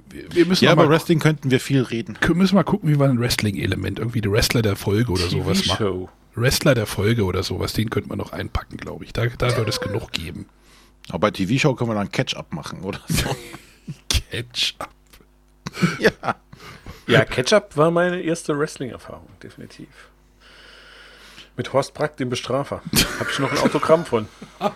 Wir, 0.10 0.25
wir 0.36 0.46
müssen 0.46 0.65
Ja, 0.65 0.74
über 0.74 0.89
Wrestling 0.89 1.20
könnten 1.20 1.51
wir 1.51 1.62
viel 1.62 1.84
reden. 1.84 2.18
müssen 2.34 2.56
mal 2.56 2.63
gucken, 2.63 2.89
wie 2.89 3.00
wir 3.00 3.06
ein 3.06 3.20
Wrestling-Element, 3.20 4.00
irgendwie 4.00 4.20
der 4.20 4.32
Wrestler 4.34 4.62
der 4.62 4.75
Folge 4.75 5.10
oder 5.13 5.30
sowas 5.30 5.65
machen. 5.68 6.10
Wrestler 6.36 6.75
der 6.75 6.86
Folge 6.86 7.24
oder 7.25 7.44
sowas, 7.44 7.74
den 7.74 7.90
könnte 7.90 8.10
man 8.10 8.18
noch 8.18 8.34
einpacken, 8.34 8.78
glaube 8.78 9.06
ich. 9.06 9.13
Da, 9.13 9.25
da 9.25 9.56
wird 9.56 9.70
es 9.70 9.80
genug 9.80 10.12
geben. 10.12 10.48
Aber 11.10 11.20
bei 11.20 11.32
TV-Show 11.32 11.75
können 11.75 11.92
wir 11.92 11.96
dann 11.96 12.12
Catch-up 12.12 12.54
machen, 12.54 12.82
oder 12.82 13.02
so. 13.08 13.36
Catch-up. 14.10 14.90
ja. 16.00 16.12
Ja, 17.08 17.25
Ketchup 17.25 17.75
war 17.75 17.92
meine 17.92 18.22
erste 18.22 18.58
Wrestling-Erfahrung, 18.58 19.28
definitiv. 19.42 19.88
Mit 21.56 21.72
Horst 21.74 21.94
Brack, 21.94 22.18
dem 22.18 22.30
Bestrafer. 22.30 22.82
Habe 23.20 23.30
ich 23.30 23.40
noch 23.40 23.52
ein 23.52 23.58
Autogramm 23.60 24.06
von. 24.06 24.28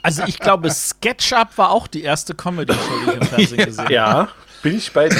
Also 0.00 0.22
ich 0.28 0.38
glaube, 0.38 0.70
SketchUp 0.70 1.58
war 1.58 1.70
auch 1.70 1.88
die 1.88 2.02
erste 2.02 2.32
Comedy-Show, 2.32 2.78
die 3.04 3.10
ich 3.10 3.16
im 3.16 3.22
Fernsehen 3.22 3.56
gesehen 3.66 3.84
habe. 3.84 3.92
Ja, 3.92 4.28
bin 4.62 4.76
ich 4.76 4.92
bei 4.92 5.08
dir. 5.08 5.18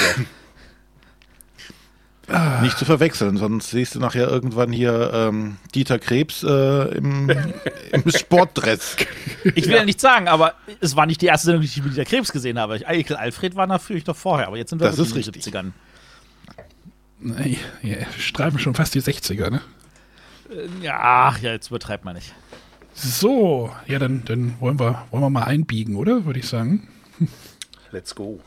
Nicht 2.60 2.76
zu 2.76 2.84
verwechseln, 2.84 3.38
sonst 3.38 3.70
siehst 3.70 3.94
du 3.94 4.00
nachher 4.00 4.28
irgendwann 4.28 4.70
hier 4.70 5.10
ähm, 5.14 5.56
Dieter 5.74 5.98
Krebs 5.98 6.42
äh, 6.42 6.96
im, 6.96 7.30
im 7.92 8.10
Sportdress. 8.10 8.96
Ich 9.54 9.66
will 9.66 9.76
ja. 9.76 9.84
nicht 9.84 10.00
sagen, 10.00 10.28
aber 10.28 10.52
es 10.80 10.94
war 10.94 11.06
nicht 11.06 11.22
die 11.22 11.26
erste 11.26 11.46
Sendung, 11.46 11.62
die 11.62 11.68
ich 11.68 11.82
mit 11.82 11.92
Dieter 11.92 12.04
Krebs 12.04 12.30
gesehen 12.30 12.58
habe. 12.58 12.86
Eichel 12.86 13.16
Alfred 13.16 13.56
war 13.56 13.66
natürlich 13.66 14.04
doch 14.04 14.16
vorher, 14.16 14.48
aber 14.48 14.58
jetzt 14.58 14.70
sind 14.70 14.80
wir 14.80 14.86
Das 14.88 14.98
ist 14.98 15.08
in 15.08 15.22
den 15.22 15.24
richtig. 15.24 15.54
70ern. 15.54 15.72
Nee, 17.20 17.58
ja, 17.82 17.96
streifen 18.18 18.58
schon 18.58 18.74
fast 18.74 18.94
die 18.94 19.00
60er, 19.00 19.50
ne? 19.50 19.62
Ja, 20.82 20.98
ach 21.00 21.38
ja, 21.40 21.52
jetzt 21.52 21.68
übertreibt 21.68 22.04
man 22.04 22.14
nicht. 22.14 22.34
So, 22.94 23.70
ja, 23.86 23.98
dann, 23.98 24.24
dann 24.24 24.54
wollen, 24.60 24.78
wir, 24.78 25.06
wollen 25.10 25.22
wir 25.22 25.30
mal 25.30 25.44
einbiegen, 25.44 25.96
oder? 25.96 26.24
Würde 26.26 26.40
ich 26.40 26.48
sagen. 26.48 26.88
Let's 27.90 28.14
go. 28.14 28.40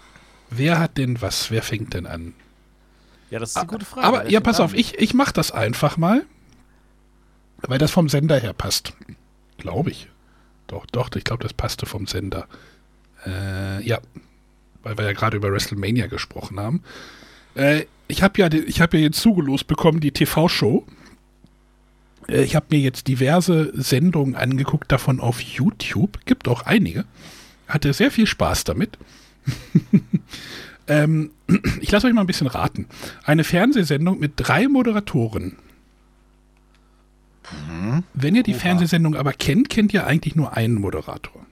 Wer 0.49 0.79
hat 0.79 0.97
denn 0.97 1.21
was? 1.21 1.49
Wer 1.49 1.63
fängt 1.63 1.93
denn 1.93 2.05
an? 2.05 2.33
Ja, 3.31 3.39
das 3.39 3.51
ist 3.51 3.57
eine 3.57 3.67
gute 3.67 3.85
Frage. 3.85 4.05
Aber 4.05 4.29
ja, 4.29 4.41
pass 4.41 4.59
an? 4.59 4.65
auf, 4.65 4.73
ich, 4.73 4.99
ich 4.99 5.13
mach 5.13 5.31
das 5.31 5.51
einfach 5.51 5.97
mal, 5.97 6.23
weil 7.61 7.79
das 7.79 7.89
vom 7.89 8.09
Sender 8.09 8.37
her 8.39 8.53
passt. 8.53 8.93
Glaube 9.57 9.89
ich. 9.89 10.09
Doch, 10.67 10.85
doch, 10.85 11.09
ich 11.15 11.23
glaube, 11.23 11.41
das 11.41 11.53
passte 11.53 11.85
vom 11.85 12.07
Sender. 12.07 12.47
Äh, 13.25 13.83
ja, 13.83 13.99
weil 14.83 14.97
wir 14.97 15.05
ja 15.05 15.13
gerade 15.13 15.37
über 15.37 15.51
WrestleMania 15.51 16.07
gesprochen 16.07 16.59
haben. 16.59 16.83
Äh, 17.55 17.85
ich 18.07 18.21
habe 18.21 18.39
ja, 18.39 18.51
ich 18.51 18.81
habe 18.81 18.97
ja 18.97 19.03
jetzt 19.03 19.21
zugelost 19.21 19.67
bekommen, 19.67 20.01
die 20.01 20.11
TV-Show. 20.11 20.85
Äh, 22.27 22.43
ich 22.43 22.55
habe 22.55 22.65
mir 22.69 22.79
jetzt 22.79 23.07
diverse 23.07 23.71
Sendungen 23.73 24.35
angeguckt, 24.35 24.91
davon 24.91 25.21
auf 25.21 25.41
YouTube. 25.41 26.19
Gibt 26.25 26.49
auch 26.49 26.63
einige. 26.63 27.05
Hatte 27.67 27.93
sehr 27.93 28.11
viel 28.11 28.27
Spaß 28.27 28.65
damit. 28.65 28.97
ähm, 30.87 31.31
ich 31.81 31.91
lasse 31.91 32.07
euch 32.07 32.13
mal 32.13 32.21
ein 32.21 32.27
bisschen 32.27 32.47
raten. 32.47 32.87
Eine 33.23 33.43
Fernsehsendung 33.43 34.19
mit 34.19 34.33
drei 34.35 34.67
Moderatoren. 34.67 35.57
Wenn 38.13 38.35
ihr 38.35 38.43
die 38.43 38.53
Fernsehsendung 38.53 39.15
aber 39.15 39.33
kennt, 39.33 39.69
kennt 39.69 39.93
ihr 39.93 40.07
eigentlich 40.07 40.35
nur 40.35 40.55
einen 40.55 40.75
Moderator. 40.75 41.45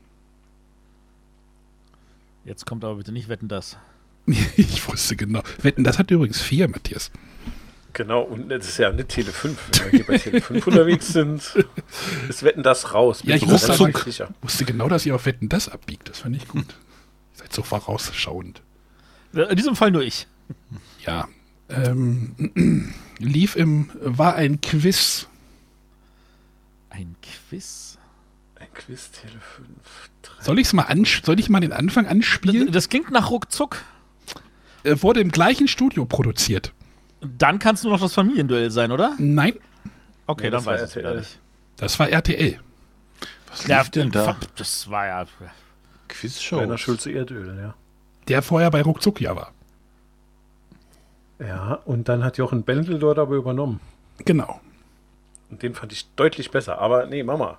Jetzt 2.45 2.65
kommt 2.65 2.83
aber 2.83 2.95
bitte 2.95 3.12
nicht 3.12 3.29
wetten 3.29 3.48
das. 3.48 3.77
Ich 4.57 4.88
wusste 4.88 5.15
genau. 5.15 5.41
Wetten, 5.62 5.83
das 5.83 5.98
hat 5.98 6.12
übrigens 6.12 6.39
vier, 6.41 6.67
Matthias. 6.67 7.12
Genau, 7.93 8.21
und 8.21 8.50
das 8.50 8.67
ist 8.67 8.77
ja 8.77 8.89
eine 8.89 9.05
Tele 9.07 9.31
5. 9.31 9.59
Wenn 9.71 9.86
wir 9.86 9.91
hier 9.91 10.05
bei 10.05 10.17
Tele 10.19 10.41
5 10.41 10.67
unterwegs 10.67 11.07
sind, 11.07 11.41
ist 12.29 12.43
Wetten 12.43 12.62
das 12.62 12.93
raus. 12.93 13.21
Ja, 13.24 13.36
ich 13.36 13.50
wusste, 13.50 13.74
sicher. 14.03 14.29
Wusste 14.41 14.65
genau, 14.65 14.88
dass 14.88 15.05
ihr 15.05 15.15
auf 15.15 15.25
Wetten 15.25 15.50
das 15.50 15.67
abbiegt. 15.67 16.07
Das 16.09 16.19
fand 16.19 16.36
ich 16.36 16.48
gut. 16.48 16.67
Ihr 17.33 17.39
seid 17.39 17.53
so 17.53 17.63
vorausschauend. 17.63 18.62
In 19.33 19.55
diesem 19.55 19.75
Fall 19.75 19.91
nur 19.91 20.01
ich. 20.03 20.27
Ja. 21.05 21.27
Ähm, 21.69 22.93
lief 23.19 23.55
im, 23.55 23.89
war 24.01 24.36
ein 24.36 24.59
Quiz. 24.62 25.27
Ein 26.89 27.15
Quiz. 27.21 27.98
Ein 28.55 28.67
Quiz 28.74 29.12
Tele 29.12 29.39
5. 29.55 29.67
Soll 30.41 30.59
ich's 30.59 30.74
mal 30.74 30.88
soll 31.24 31.39
ich 31.39 31.50
mal 31.50 31.59
den 31.59 31.74
Anfang 31.74 32.07
anspielen? 32.07 32.67
Das, 32.67 32.74
das 32.74 32.89
klingt 32.89 33.12
nach 33.12 33.29
ruckzuck. 33.29 33.83
Äh, 34.83 35.01
wurde 35.01 35.19
im 35.21 35.31
gleichen 35.31 35.67
Studio 35.67 36.05
produziert. 36.05 36.74
Dann 37.21 37.59
kann 37.59 37.75
es 37.75 37.83
nur 37.83 37.93
noch 37.93 38.00
das 38.01 38.13
Familienduell 38.13 38.71
sein, 38.71 38.91
oder? 38.91 39.15
Nein, 39.17 39.53
Okay, 40.29 40.45
Ja, 40.45 40.50
dann 40.51 40.59
das 40.59 40.65
war 40.67 40.74
weiß 40.75 40.81
ich 40.81 40.89
es 40.89 40.95
wieder 40.95 41.15
nicht. 41.15 41.39
das 41.77 41.98
war 41.98 42.07
RTL. 42.09 42.59
Was 43.50 43.67
lief 43.67 43.89
denn 43.89 44.12
da? 44.12 44.38
Das 44.55 44.88
war 44.91 45.07
ja. 45.07 45.25
Quizshow. 46.07 46.59
Werner 46.59 46.77
Schulze 46.77 47.12
Erdöl, 47.12 47.57
ja. 47.57 47.74
Der 48.29 48.41
vorher 48.41 48.71
bei 48.71 48.81
Ruckzuck 48.81 49.19
ja 49.21 49.36
war. 49.36 49.51
Ja, 51.39 51.79
und 51.86 52.07
dann 52.09 52.24
hat 52.24 52.38
Jochen 52.38 52.63
Bendel 52.63 53.00
dort 53.00 53.17
aber 53.17 53.36
übernommen. 53.36 53.79
Genau. 54.25 54.62
Und 55.50 55.63
den 55.63 55.74
fand 55.74 55.91
ich 55.93 56.07
deutlich 56.15 56.51
besser. 56.51 56.79
Aber 56.79 57.07
nee, 57.07 57.24
Mama. 57.24 57.57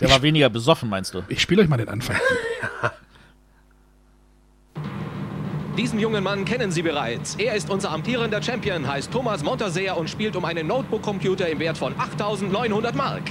Der 0.00 0.10
war 0.10 0.22
weniger 0.22 0.48
besoffen, 0.48 0.88
meinst 0.88 1.14
du? 1.14 1.22
Ich 1.28 1.42
spiele 1.42 1.62
euch 1.62 1.68
mal 1.68 1.76
den 1.76 1.88
Anfang. 1.88 2.16
Diesen 5.78 5.98
jungen 5.98 6.22
Mann 6.22 6.44
kennen 6.44 6.70
Sie 6.70 6.82
bereits. 6.82 7.34
Er 7.36 7.54
ist 7.54 7.70
unser 7.70 7.90
amtierender 7.90 8.42
Champion, 8.42 8.86
heißt 8.86 9.10
Thomas 9.10 9.42
Monterseer 9.42 9.96
und 9.96 10.10
spielt 10.10 10.36
um 10.36 10.44
einen 10.44 10.66
Notebook-Computer 10.66 11.48
im 11.48 11.58
Wert 11.60 11.78
von 11.78 11.94
8.900 11.94 12.94
Mark. 12.94 13.22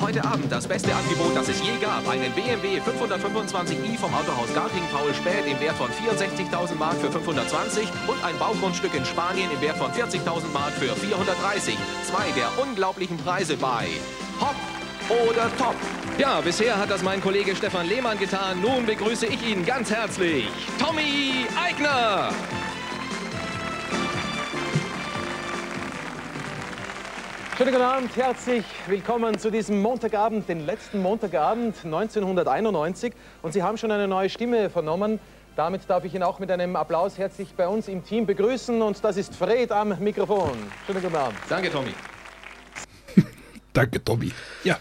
Heute 0.00 0.22
Abend 0.24 0.52
das 0.52 0.66
beste 0.66 0.94
Angebot, 0.94 1.34
das 1.34 1.48
es 1.48 1.60
je 1.60 1.76
gab. 1.80 2.06
Einen 2.08 2.32
BMW 2.32 2.80
525i 2.80 3.98
vom 3.98 4.12
Autohaus 4.14 4.52
Garting 4.54 4.82
Paul 4.92 5.12
Späth 5.14 5.46
im 5.46 5.58
Wert 5.60 5.76
von 5.76 5.88
64.000 5.88 6.74
Mark 6.76 6.96
für 6.96 7.10
520 7.10 7.88
und 8.06 8.22
ein 8.24 8.38
Baugrundstück 8.38 8.94
in 8.94 9.04
Spanien 9.04 9.50
im 9.50 9.60
Wert 9.60 9.78
von 9.78 9.90
40.000 9.90 10.52
Mark 10.52 10.72
für 10.72 10.94
430. 10.94 11.76
Zwei 12.04 12.30
der 12.36 12.48
unglaublichen 12.62 13.16
Preise 13.16 13.56
bei 13.56 13.86
Hop 14.40 14.56
oder 15.08 15.50
Top. 15.56 15.76
Ja, 16.18 16.40
bisher 16.40 16.76
hat 16.76 16.90
das 16.90 17.02
mein 17.02 17.22
Kollege 17.22 17.56
Stefan 17.56 17.86
Lehmann 17.86 18.18
getan. 18.18 18.60
Nun 18.60 18.84
begrüße 18.86 19.26
ich 19.26 19.48
ihn 19.48 19.64
ganz 19.64 19.90
herzlich. 19.90 20.48
Tommy 20.78 21.46
Eigner! 21.62 22.30
Schönen 27.56 27.72
guten 27.72 27.82
Abend, 27.84 28.14
herzlich 28.16 28.64
willkommen 28.86 29.38
zu 29.38 29.50
diesem 29.50 29.80
Montagabend, 29.80 30.46
den 30.48 30.66
letzten 30.66 31.00
Montagabend 31.00 31.74
1991. 31.84 33.14
Und 33.40 33.52
Sie 33.52 33.62
haben 33.62 33.78
schon 33.78 33.90
eine 33.90 34.06
neue 34.06 34.28
Stimme 34.28 34.68
vernommen. 34.68 35.18
Damit 35.56 35.88
darf 35.88 36.04
ich 36.04 36.14
ihn 36.14 36.22
auch 36.22 36.38
mit 36.38 36.50
einem 36.50 36.76
Applaus 36.76 37.16
herzlich 37.16 37.54
bei 37.56 37.66
uns 37.66 37.88
im 37.88 38.04
Team 38.04 38.26
begrüßen. 38.26 38.82
Und 38.82 39.02
das 39.02 39.16
ist 39.16 39.34
Fred 39.34 39.72
am 39.72 39.98
Mikrofon. 40.00 40.52
Schönen 40.86 41.00
guten 41.02 41.16
Abend. 41.16 41.38
Danke, 41.48 41.70
Tommy. 41.70 41.94
Danke, 43.72 44.04
Tommy. 44.04 44.32
Ja, 44.62 44.78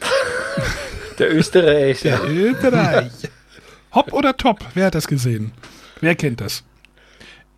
Der 1.18 1.34
Österreicher. 1.34 2.18
der 2.18 2.30
Österreich. 2.30 3.12
Hopp 3.94 4.12
oder 4.12 4.36
Top? 4.36 4.60
Wer 4.74 4.86
hat 4.86 4.94
das 4.94 5.08
gesehen? 5.08 5.52
Wer 6.00 6.14
kennt 6.14 6.40
das? 6.40 6.62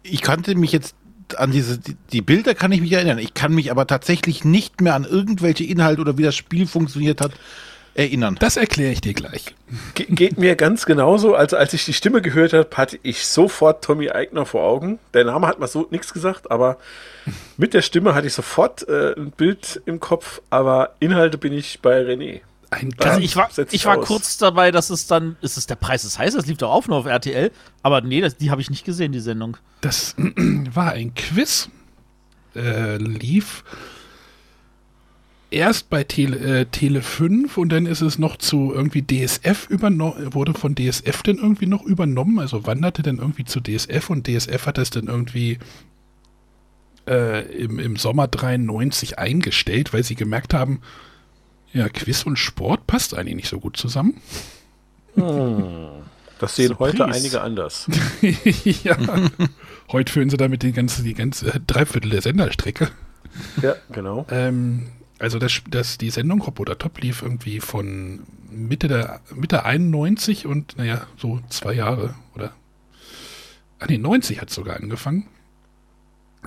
Ich 0.03 0.23
kannte 0.23 0.55
mich 0.55 0.73
jetzt 0.73 0.95
an 1.37 1.51
diese, 1.51 1.79
die, 2.13 2.23
Bilder 2.23 2.55
kann 2.55 2.73
ich 2.73 2.81
mich 2.81 2.93
erinnern. 2.93 3.19
Ich 3.19 3.35
kann 3.35 3.55
mich 3.55 3.71
aber 3.71 3.87
tatsächlich 3.87 4.45
nicht 4.45 4.81
mehr 4.81 4.95
an 4.95 5.05
irgendwelche 5.05 5.65
Inhalte 5.65 6.01
oder 6.01 6.19
wie 6.19 6.23
das 6.23 6.35
Spiel 6.35 6.67
funktioniert 6.67 7.21
hat 7.21 7.33
erinnern. 7.95 8.37
Das 8.39 8.57
erkläre 8.57 8.93
ich 8.93 9.01
dir 9.01 9.15
gleich. 9.15 9.55
Ge 9.95 10.07
geht 10.09 10.39
mir 10.39 10.57
ganz 10.57 10.87
genauso. 10.87 11.35
Also 11.35 11.57
als 11.57 11.73
ich 11.73 11.85
die 11.85 11.93
Stimme 11.93 12.23
gehört 12.23 12.53
habe, 12.53 12.69
hatte 12.77 12.99
ich 13.03 13.27
sofort 13.27 13.85
Tommy 13.85 14.11
Eigner 14.11 14.47
vor 14.47 14.63
Augen. 14.65 14.99
Der 15.15 15.25
Name 15.25 15.47
hat 15.47 15.59
mal 15.59 15.69
so 15.69 15.87
nichts 15.91 16.13
gesagt, 16.13 16.51
aber 16.51 16.77
mit 17.57 17.75
der 17.75 17.83
Stimme 17.83 18.15
hatte 18.15 18.27
ich 18.27 18.35
sofort 18.35 18.87
äh, 18.89 19.15
ein 19.17 19.31
Bild 19.31 19.81
im 19.87 20.01
Kopf. 20.01 20.43
Aber 20.51 20.95
Inhalte 21.01 21.39
bin 21.39 21.53
ich 21.53 21.81
bei 21.81 22.03
René. 22.03 22.41
Ein 22.75 22.95
Also 22.99 23.21
ich 23.21 23.37
war, 23.37 23.49
ich 23.71 23.87
war 23.87 23.99
aus. 23.99 24.07
kurz 24.07 24.39
dabei, 24.39 24.71
dass 24.71 24.91
es 24.91 25.07
dann, 25.07 25.37
ist 25.41 25.57
es 25.57 25.67
der 25.67 25.77
Preis 25.77 26.03
des 26.03 26.19
Heiß, 26.19 26.35
das 26.35 26.47
lief 26.47 26.59
doch 26.59 26.71
auch 26.71 26.87
nur 26.89 26.99
auf 26.99 27.07
RTL, 27.07 27.51
aber 27.83 28.01
nee, 28.01 28.21
das, 28.21 28.37
die 28.37 28.51
habe 28.51 28.61
ich 28.61 28.71
nicht 28.71 28.85
gesehen, 28.85 29.13
die 29.13 29.21
Sendung. 29.21 29.57
das 29.81 30.15
war 30.75 30.93
ein 30.93 31.15
Quiz. 31.15 31.69
Äh, 32.57 32.99
lief 32.99 33.65
erst 35.55 35.89
bei 35.89 36.05
Tele, 36.05 36.37
äh, 36.39 36.67
Tele 36.67 37.01
5 37.01 37.57
und 37.57 37.71
dann 37.71 37.87
ist 37.87 38.01
es 38.01 38.19
noch 38.19 38.37
zu 38.37 38.73
irgendwie 38.75 39.03
DSF 39.03 39.69
übernommen, 39.71 40.35
wurde 40.35 40.55
von 40.55 40.75
DSF 40.75 41.23
dann 41.23 41.37
irgendwie 41.37 41.67
noch 41.67 41.83
übernommen, 41.83 42.39
also 42.39 42.67
wanderte 42.67 43.03
dann 43.03 43.19
irgendwie 43.19 43.45
zu 43.45 43.61
DSF 43.61 44.11
und 44.11 44.27
DSF 44.27 44.67
hat 44.67 44.79
das 44.79 44.91
dann 44.91 45.07
irgendwie 45.07 45.59
äh, 47.09 47.43
im, 47.57 47.79
im 47.79 47.97
Sommer 47.97 48.29
93 48.29 49.19
eingestellt, 49.19 49.93
weil 49.93 50.03
sie 50.03 50.17
gemerkt 50.17 50.55
haben, 50.55 50.81
ja, 51.75 51.89
Quiz 51.89 52.25
und 52.25 52.39
Sport 52.39 52.87
passt 52.87 53.15
eigentlich 53.15 53.35
nicht 53.35 53.49
so 53.49 53.61
gut 53.61 53.77
zusammen. 53.77 54.15
Das 56.39 56.57
sehen 56.57 56.69
Surprise. 56.69 56.99
heute 56.99 57.05
einige 57.07 57.41
anders. 57.43 57.89
ja. 58.85 58.97
Heute 59.91 60.13
führen 60.13 60.31
sie 60.31 60.37
damit 60.37 60.63
die 60.63 60.73
ganze, 60.73 61.03
die 61.03 61.15
ganze 61.15 61.55
äh, 61.55 61.61
Dreiviertel 61.67 62.11
der 62.11 62.23
Senderstrecke. 62.23 62.89
ja, 63.61 63.75
genau. 63.91 64.27
Ähm, 64.31 64.87
also 65.19 65.39
das, 65.39 65.63
das, 65.69 65.99
die 65.99 66.11
Sendung 66.11 66.47
Hop 66.47 66.61
oder 66.61 66.79
Top 66.79 67.01
lief 67.01 67.23
irgendwie 67.23 67.61
von 67.61 68.21
Mitte 68.51 68.89
der 68.89 69.21
Mitte 69.35 69.65
91 69.65 70.47
und 70.47 70.77
naja, 70.77 71.07
so 71.17 71.41
zwei 71.49 71.73
Jahre 71.73 72.15
oder 72.35 72.53
ah 73.81 73.87
nee, 73.89 73.99
90 73.99 74.41
hat 74.41 74.51
sogar 74.51 74.77
angefangen. 74.77 75.27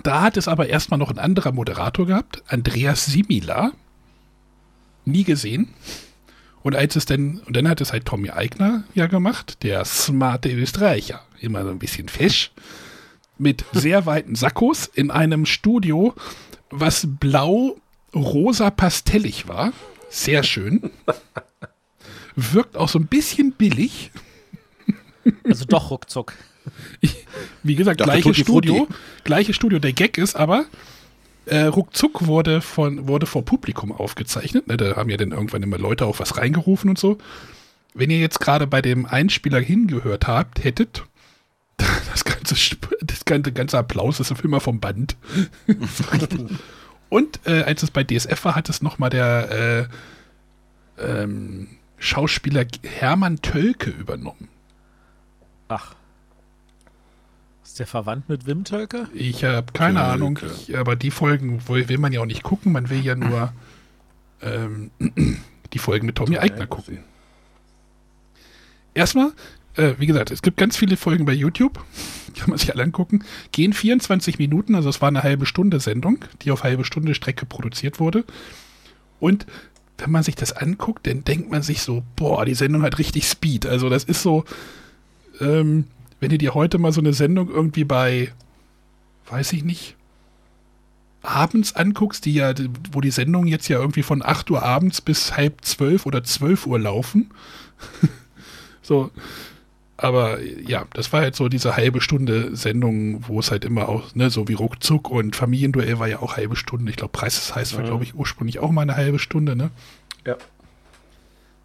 Da 0.03 0.21
hat 0.21 0.37
es 0.37 0.47
aber 0.47 0.69
erstmal 0.69 0.99
noch 0.99 1.09
ein 1.09 1.19
anderer 1.19 1.51
Moderator 1.51 2.05
gehabt, 2.05 2.43
Andreas 2.47 3.05
Simila. 3.05 3.71
Nie 5.07 5.23
gesehen. 5.23 5.69
Und 6.63 6.75
als 6.75 6.97
es 6.97 7.05
denn, 7.05 7.39
und 7.45 7.55
dann 7.55 7.67
hat 7.69 7.79
es 7.79 7.93
halt 7.93 8.05
Tommy 8.05 8.29
Eigner 8.29 8.83
ja 8.93 9.07
gemacht, 9.07 9.63
der 9.63 9.85
smarte 9.85 10.51
Österreicher. 10.51 11.23
Immer 11.39 11.63
so 11.63 11.69
ein 11.69 11.79
bisschen 11.79 12.09
fesch. 12.09 12.51
Mit 13.37 13.63
sehr 13.71 14.05
weiten 14.05 14.35
Sakkos 14.35 14.87
in 14.87 15.09
einem 15.09 15.45
Studio, 15.45 16.13
was 16.69 17.07
blau-rosa 17.07 18.69
pastellig 18.71 19.47
war. 19.47 19.71
Sehr 20.09 20.43
schön. 20.43 20.91
Wirkt 22.35 22.75
auch 22.75 22.89
so 22.89 22.99
ein 22.99 23.07
bisschen 23.07 23.53
billig. 23.53 24.11
Also 25.45 25.65
doch 25.65 25.89
ruckzuck. 25.89 26.33
Wie 27.63 27.75
gesagt, 27.75 28.01
gleiches 28.01 28.23
Tutti 28.23 28.41
Studio, 28.41 28.75
Frutti. 28.75 28.93
gleiches 29.23 29.55
Studio. 29.55 29.79
Der 29.79 29.93
Gag 29.93 30.17
ist 30.17 30.35
aber, 30.35 30.65
äh, 31.47 31.65
ruckzuck 31.65 32.27
wurde, 32.27 32.61
von, 32.61 33.07
wurde 33.07 33.25
vor 33.25 33.43
Publikum 33.43 33.91
aufgezeichnet. 33.91 34.67
Ne, 34.67 34.77
da 34.77 34.95
haben 34.95 35.09
ja 35.09 35.17
dann 35.17 35.31
irgendwann 35.31 35.63
immer 35.63 35.77
Leute 35.77 36.05
auch 36.05 36.19
was 36.19 36.37
reingerufen 36.37 36.89
und 36.89 36.99
so. 36.99 37.17
Wenn 37.93 38.09
ihr 38.09 38.19
jetzt 38.19 38.39
gerade 38.39 38.67
bei 38.67 38.81
dem 38.81 39.05
Einspieler 39.05 39.59
hingehört 39.59 40.27
habt, 40.27 40.63
hättet, 40.63 41.03
das 41.77 42.23
ganze, 42.25 42.55
das 43.01 43.25
ganze, 43.25 43.51
ganze 43.51 43.77
Applaus 43.77 44.19
ist 44.19 44.31
auf 44.31 44.43
immer 44.43 44.59
vom 44.59 44.79
Band. 44.79 45.17
und 47.09 47.39
äh, 47.45 47.63
als 47.63 47.83
es 47.83 47.91
bei 47.91 48.03
DSF 48.03 48.45
war, 48.45 48.55
hat 48.55 48.69
es 48.69 48.81
nochmal 48.81 49.09
der 49.09 49.87
äh, 50.99 51.03
ähm, 51.03 51.69
Schauspieler 51.97 52.65
Hermann 52.83 53.41
Tölke 53.41 53.89
übernommen. 53.89 54.49
Ach. 55.69 55.96
Ist 57.77 57.81
der 57.81 57.85
verwandt 57.85 58.27
mit 58.27 58.47
Wim 58.47 58.63
Tölke? 58.63 59.07
Ich 59.13 59.43
habe 59.43 59.71
keine 59.71 59.99
Tölke. 59.99 60.11
Ahnung, 60.11 60.39
ich, 60.67 60.75
aber 60.75 60.95
die 60.95 61.11
Folgen 61.11 61.61
will, 61.67 61.87
will 61.87 61.99
man 61.99 62.11
ja 62.11 62.21
auch 62.21 62.25
nicht 62.25 62.41
gucken, 62.41 62.71
man 62.71 62.89
will 62.89 63.05
ja 63.05 63.13
nur 63.13 63.53
ähm, 64.41 64.89
die 65.73 65.77
Folgen 65.77 66.07
mit 66.07 66.15
Tommy 66.15 66.39
Eigner 66.39 66.65
gucken. 66.65 67.03
Erstmal, 68.95 69.31
äh, 69.75 69.93
wie 69.99 70.07
gesagt, 70.07 70.31
es 70.31 70.41
gibt 70.41 70.57
ganz 70.57 70.75
viele 70.75 70.97
Folgen 70.97 71.25
bei 71.25 71.33
YouTube, 71.33 71.79
kann 72.35 72.49
man 72.49 72.57
sich 72.57 72.73
alle 72.73 72.81
angucken, 72.81 73.23
gehen 73.51 73.73
24 73.73 74.39
Minuten, 74.39 74.73
also 74.73 74.89
es 74.89 74.99
war 74.99 75.09
eine 75.09 75.21
halbe 75.21 75.45
Stunde 75.45 75.79
Sendung, 75.79 76.25
die 76.41 76.49
auf 76.49 76.63
halbe 76.63 76.83
Stunde 76.83 77.13
Strecke 77.13 77.45
produziert 77.45 77.99
wurde. 77.99 78.25
Und 79.19 79.45
wenn 79.99 80.09
man 80.09 80.23
sich 80.23 80.33
das 80.33 80.51
anguckt, 80.51 81.05
dann 81.05 81.23
denkt 81.23 81.51
man 81.51 81.61
sich 81.61 81.83
so, 81.83 82.01
boah, 82.15 82.43
die 82.43 82.55
Sendung 82.55 82.81
hat 82.81 82.97
richtig 82.97 83.29
Speed. 83.29 83.67
Also 83.67 83.87
das 83.87 84.03
ist 84.03 84.23
so, 84.23 84.45
ähm, 85.39 85.85
wenn 86.19 86.29
du 86.29 86.37
dir 86.37 86.53
heute 86.53 86.77
mal 86.77 86.91
so 86.91 87.01
eine 87.01 87.13
Sendung 87.13 87.49
irgendwie 87.49 87.83
bei, 87.83 88.31
weiß 89.29 89.53
ich 89.53 89.63
nicht, 89.63 89.95
abends 91.21 91.75
anguckst, 91.75 92.25
die 92.25 92.33
ja, 92.33 92.53
wo 92.91 93.01
die 93.01 93.11
Sendungen 93.11 93.47
jetzt 93.47 93.67
ja 93.67 93.79
irgendwie 93.79 94.03
von 94.03 94.23
8 94.23 94.49
Uhr 94.51 94.63
abends 94.63 95.01
bis 95.01 95.35
halb 95.35 95.63
12 95.65 96.05
oder 96.05 96.23
12 96.23 96.65
Uhr 96.67 96.79
laufen. 96.79 97.31
so, 98.81 99.11
aber 99.97 100.41
ja, 100.41 100.85
das 100.93 101.11
war 101.11 101.21
halt 101.21 101.35
so 101.35 101.49
diese 101.49 101.75
halbe 101.75 102.01
Stunde 102.01 102.55
Sendung, 102.55 103.27
wo 103.27 103.39
es 103.39 103.49
halt 103.51 103.65
immer 103.65 103.89
auch, 103.89 104.13
ne, 104.15 104.29
so 104.29 104.47
wie 104.47 104.53
Ruckzuck 104.53 105.09
und 105.09 105.35
Familienduell 105.35 105.99
war 105.99 106.07
ja 106.07 106.19
auch 106.19 106.37
halbe 106.37 106.55
Stunde. 106.55 106.91
Ich 106.91 106.97
glaube, 106.97 107.11
Preis 107.11 107.37
ist 107.37 107.55
heiß 107.55 107.73
war, 107.73 107.81
Mhm. 107.81 107.87
glaube 107.87 108.03
ich, 108.03 108.15
ursprünglich 108.15 108.59
auch 108.59 108.71
mal 108.71 108.83
eine 108.83 108.95
halbe 108.95 109.19
Stunde, 109.19 109.55
ne? 109.55 109.71
Ja. 110.25 110.33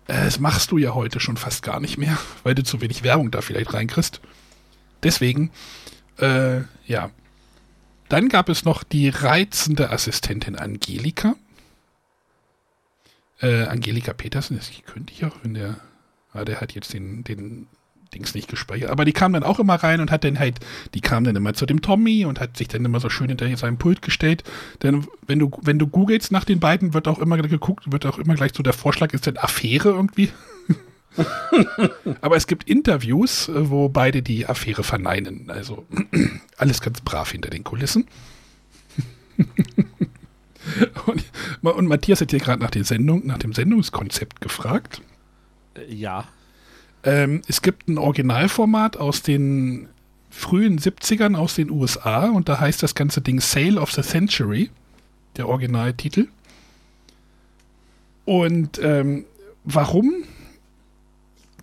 Äh, 0.08 0.24
Das 0.24 0.40
machst 0.40 0.70
du 0.72 0.78
ja 0.78 0.94
heute 0.94 1.20
schon 1.20 1.36
fast 1.36 1.62
gar 1.62 1.78
nicht 1.78 1.98
mehr, 1.98 2.18
weil 2.42 2.54
du 2.54 2.64
zu 2.64 2.80
wenig 2.80 3.02
Werbung 3.04 3.30
da 3.30 3.42
vielleicht 3.42 3.72
reinkriegst. 3.74 4.20
Deswegen, 5.02 5.50
äh, 6.18 6.60
ja. 6.86 7.10
Dann 8.08 8.28
gab 8.28 8.48
es 8.48 8.64
noch 8.64 8.84
die 8.84 9.08
reizende 9.08 9.90
Assistentin 9.90 10.56
Angelika. 10.56 11.34
Äh, 13.40 13.64
Angelika 13.64 14.12
Petersen, 14.12 14.56
das 14.56 14.70
könnte 14.84 15.12
ich 15.12 15.24
auch, 15.24 15.36
wenn 15.42 15.54
der, 15.54 15.76
ah, 16.32 16.44
der 16.44 16.60
hat 16.60 16.74
jetzt 16.74 16.92
den, 16.92 17.24
den 17.24 17.68
Dings 18.14 18.34
nicht 18.34 18.48
gespeichert. 18.48 18.90
Aber 18.90 19.04
die 19.04 19.12
kam 19.12 19.32
dann 19.32 19.42
auch 19.42 19.58
immer 19.58 19.76
rein 19.76 20.00
und 20.00 20.10
hat 20.10 20.24
dann 20.24 20.38
halt, 20.38 20.60
die 20.94 21.00
kam 21.00 21.24
dann 21.24 21.36
immer 21.36 21.54
zu 21.54 21.66
dem 21.66 21.82
Tommy 21.82 22.24
und 22.24 22.40
hat 22.40 22.56
sich 22.56 22.68
dann 22.68 22.84
immer 22.84 23.00
so 23.00 23.08
schön 23.08 23.28
hinter 23.28 23.56
seinem 23.56 23.78
Pult 23.78 24.02
gestellt. 24.02 24.44
Denn 24.82 25.06
wenn 25.26 25.38
du, 25.38 25.50
wenn 25.62 25.78
du 25.78 25.86
googelst 25.86 26.30
nach 26.30 26.44
den 26.44 26.60
beiden, 26.60 26.94
wird 26.94 27.08
auch 27.08 27.18
immer 27.18 27.38
geguckt, 27.38 27.90
wird 27.90 28.06
auch 28.06 28.18
immer 28.18 28.34
gleich 28.34 28.52
so 28.54 28.62
der 28.62 28.74
Vorschlag, 28.74 29.12
ist 29.12 29.26
denn 29.26 29.38
Affäre 29.38 29.90
irgendwie? 29.90 30.30
Aber 32.20 32.36
es 32.36 32.46
gibt 32.46 32.68
Interviews, 32.68 33.48
äh, 33.48 33.70
wo 33.70 33.88
beide 33.88 34.22
die 34.22 34.46
Affäre 34.46 34.82
verneinen. 34.82 35.50
Also 35.50 35.84
alles 36.56 36.80
ganz 36.80 37.00
brav 37.00 37.30
hinter 37.30 37.50
den 37.50 37.64
Kulissen. 37.64 38.06
und, 41.06 41.24
und 41.62 41.86
Matthias 41.86 42.20
hat 42.20 42.30
hier 42.30 42.40
gerade 42.40 42.62
nach, 42.62 42.70
der 42.70 42.84
Sendung, 42.84 43.26
nach 43.26 43.38
dem 43.38 43.52
Sendungskonzept 43.52 44.40
gefragt. 44.40 45.02
Äh, 45.74 45.92
ja. 45.92 46.28
Ähm, 47.04 47.42
es 47.48 47.62
gibt 47.62 47.88
ein 47.88 47.98
Originalformat 47.98 48.96
aus 48.96 49.22
den 49.22 49.88
frühen 50.30 50.78
70ern 50.78 51.36
aus 51.36 51.54
den 51.54 51.70
USA 51.70 52.30
und 52.30 52.48
da 52.48 52.58
heißt 52.58 52.82
das 52.82 52.94
ganze 52.94 53.20
Ding 53.20 53.40
Sale 53.40 53.78
of 53.78 53.92
the 53.92 54.02
Century, 54.02 54.70
der 55.36 55.48
Originaltitel. 55.48 56.28
Und 58.24 58.80
ähm, 58.82 59.24
warum? 59.64 60.24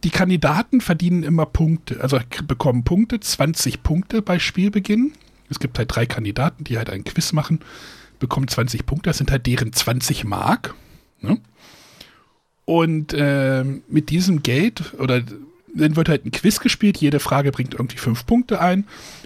Die 0.04 0.10
Kandidaten 0.10 0.82
verdienen 0.82 1.24
immer 1.24 1.46
Punkte, 1.46 2.02
also 2.02 2.20
bekommen 2.48 2.84
Punkte, 2.84 3.20
20 3.20 3.84
Punkte 3.84 4.22
bei 4.22 4.40
Spielbeginn. 4.40 5.14
Es 5.50 5.60
gibt 5.60 5.78
halt 5.78 5.94
drei 5.94 6.06
Kandidaten, 6.06 6.64
die 6.64 6.78
halt 6.78 6.90
einen 6.90 7.04
Quiz 7.04 7.34
machen, 7.34 7.60
bekommen 8.20 8.48
20 8.48 8.86
Punkte, 8.86 9.10
das 9.10 9.18
sind 9.18 9.32
halt 9.32 9.46
deren 9.46 9.74
20 9.74 10.24
Mark. 10.24 10.76
Ne? 11.22 11.40
Und 12.66 13.14
ähm, 13.18 13.82
mit 13.90 14.10
diesem 14.10 14.44
Geld, 14.44 14.94
oder 15.00 15.22
dann 15.74 15.96
wird 15.96 16.10
halt 16.10 16.26
ein 16.26 16.32
Quiz 16.32 16.60
gespielt, 16.60 16.98
jede 16.98 17.20
Frage 17.20 17.52
bringt 17.52 17.74
irgendwie 17.74 17.98
fünf 17.98 18.26
Punkte 18.26 18.62
ein. 18.62 18.86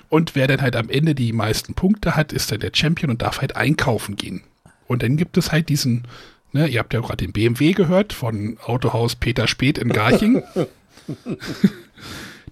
Und 0.10 0.36
wer 0.36 0.48
dann 0.48 0.62
halt 0.62 0.76
am 0.76 0.90
Ende 0.90 1.16
die 1.16 1.34
meisten 1.34 1.74
Punkte 1.74 2.16
hat, 2.16 2.34
ist 2.34 2.52
dann 2.52 2.60
der 2.60 2.72
Champion 2.74 3.12
und 3.12 3.22
darf 3.22 3.42
halt 3.42 3.56
einkaufen 3.56 4.16
gehen. 4.16 4.44
Und 4.88 5.04
dann 5.04 5.18
gibt 5.18 5.38
es 5.38 5.52
halt 5.52 5.70
diesen, 5.70 6.04
ne, 6.54 6.68
ihr 6.68 6.80
habt 6.80 6.94
ja 6.94 7.02
gerade 7.02 7.18
den 7.18 7.34
BMW 7.34 7.74
gehört 7.74 8.14
von 8.14 8.58
Autohaus 8.64 9.16
Peter 9.16 9.48
Speth 9.48 9.78
in 9.78 9.90
Garching. 9.90 10.44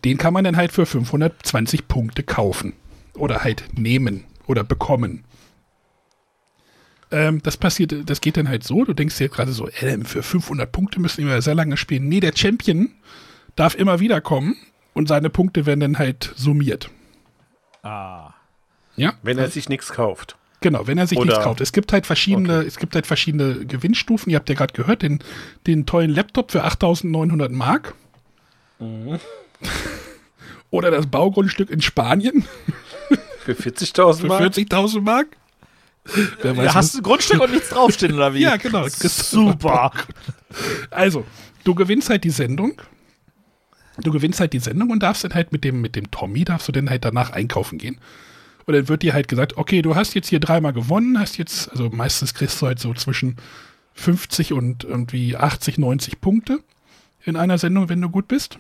den 0.04 0.18
kann 0.18 0.34
man 0.34 0.44
dann 0.44 0.58
halt 0.58 0.72
für 0.72 0.86
520 0.86 1.88
Punkte 1.88 2.24
kaufen. 2.24 2.74
Oder 3.14 3.44
halt 3.44 3.66
nehmen 3.78 4.26
oder 4.48 4.64
bekommen. 4.64 5.24
Ähm, 7.12 7.42
das 7.44 7.58
passiert, 7.58 8.10
das 8.10 8.22
geht 8.22 8.38
dann 8.38 8.48
halt 8.48 8.64
so, 8.64 8.86
du 8.86 8.94
denkst 8.94 9.18
dir 9.18 9.30
gerade 9.30 9.52
so, 9.52 9.68
äh, 9.68 9.98
für 10.06 10.24
500 10.24 10.72
Punkte 10.72 11.00
müssen 11.00 11.26
wir 11.26 11.34
ja 11.34 11.42
sehr 11.42 11.56
lange 11.56 11.78
spielen. 11.78 12.08
Nee, 12.08 12.22
der 12.22 12.36
Champion 12.36 12.90
darf 13.56 13.76
immer 13.76 14.00
wieder 14.00 14.22
kommen 14.22 14.56
und 14.94 15.08
seine 15.08 15.30
Punkte 15.30 15.66
werden 15.66 15.82
dann 15.82 16.00
halt 16.00 16.34
summiert. 16.36 16.90
Ah. 17.84 18.34
Ja? 18.96 19.14
Wenn 19.24 19.38
er 19.38 19.50
sich 19.50 19.68
nichts 19.68 19.92
kauft. 19.92 20.38
Genau, 20.62 20.86
wenn 20.88 20.98
er 21.00 21.08
sich 21.08 21.18
Oder- 21.18 21.32
nichts 21.32 21.44
kauft. 21.44 21.60
Es 21.62 21.74
gibt 21.74 21.92
halt 21.92 22.06
verschiedene, 22.06 22.60
Okay. 22.60 22.68
es 22.68 22.78
gibt 22.78 22.94
halt 22.96 23.08
verschiedene 23.08 23.66
Gewinnstufen. 23.66 24.30
Ihr 24.32 24.38
habt 24.38 24.48
ja 24.48 24.56
gerade 24.56 24.74
gehört, 24.74 25.02
den, 25.02 25.20
den 25.68 25.86
tollen 25.88 26.12
Laptop 26.12 26.52
für 26.52 26.64
8.900 26.64 27.50
Mark. 27.50 27.96
Mhm. 28.80 29.20
Oder 30.70 30.92
das 30.92 31.08
Baugrundstück 31.08 31.70
in 31.70 31.82
Spanien 31.82 32.46
Für 33.44 33.54
40.000 33.54 34.22
für 34.22 34.28
Mark. 34.28 34.42
40.000 34.44 35.02
Mark. 35.02 35.28
Wer 36.42 36.54
Da 36.54 36.74
hast 36.76 36.94
du 36.94 37.00
ein 37.00 37.04
Grundstück 37.04 37.42
und 37.42 37.52
nichts 37.52 37.70
draufstehen, 37.72 38.14
oder 38.14 38.34
wie? 38.36 38.42
Ja, 38.42 38.56
genau. 38.58 38.88
Super. 38.88 39.92
Also, 40.92 41.26
du 41.64 41.74
gewinnst 41.76 42.10
halt 42.12 42.24
die 42.24 42.30
Sendung. 42.30 42.80
Du 43.98 44.12
gewinnst 44.12 44.40
halt 44.40 44.54
die 44.54 44.60
Sendung 44.60 44.92
und 44.92 45.02
darfst 45.02 45.24
dann 45.24 45.34
halt 45.34 45.52
mit 45.52 45.64
dem, 45.64 45.82
mit 45.82 45.96
dem 45.96 46.10
Tommy, 46.12 46.46
darfst 46.46 46.68
du 46.68 46.72
dann 46.72 46.90
halt 46.90 47.04
danach 47.04 47.32
einkaufen 47.32 47.78
gehen. 47.80 47.98
Und 48.66 48.74
dann 48.74 48.88
wird 48.88 49.04
dir 49.04 49.14
halt 49.14 49.28
gesagt, 49.28 49.58
okay, 49.58 49.82
du 49.82 49.96
hast 49.96 50.14
jetzt 50.14 50.30
hier 50.30 50.40
dreimal 50.40 50.74
gewonnen, 50.74 51.20
hast 51.20 51.38
jetzt, 51.38 51.70
also 51.72 51.90
meistens 51.90 52.34
kriegst 52.34 52.62
du 52.62 52.68
halt 52.68 52.80
so 52.80 52.94
zwischen 52.94 53.38
50 53.94 54.54
und 54.54 54.84
irgendwie 54.84 55.36
80, 55.36 55.78
90 55.78 56.22
Punkte 56.22 56.60
in 57.24 57.36
einer 57.36 57.58
Sendung, 57.58 57.90
wenn 57.90 58.02
du 58.02 58.10
gut 58.10 58.28
bist. 58.28 58.58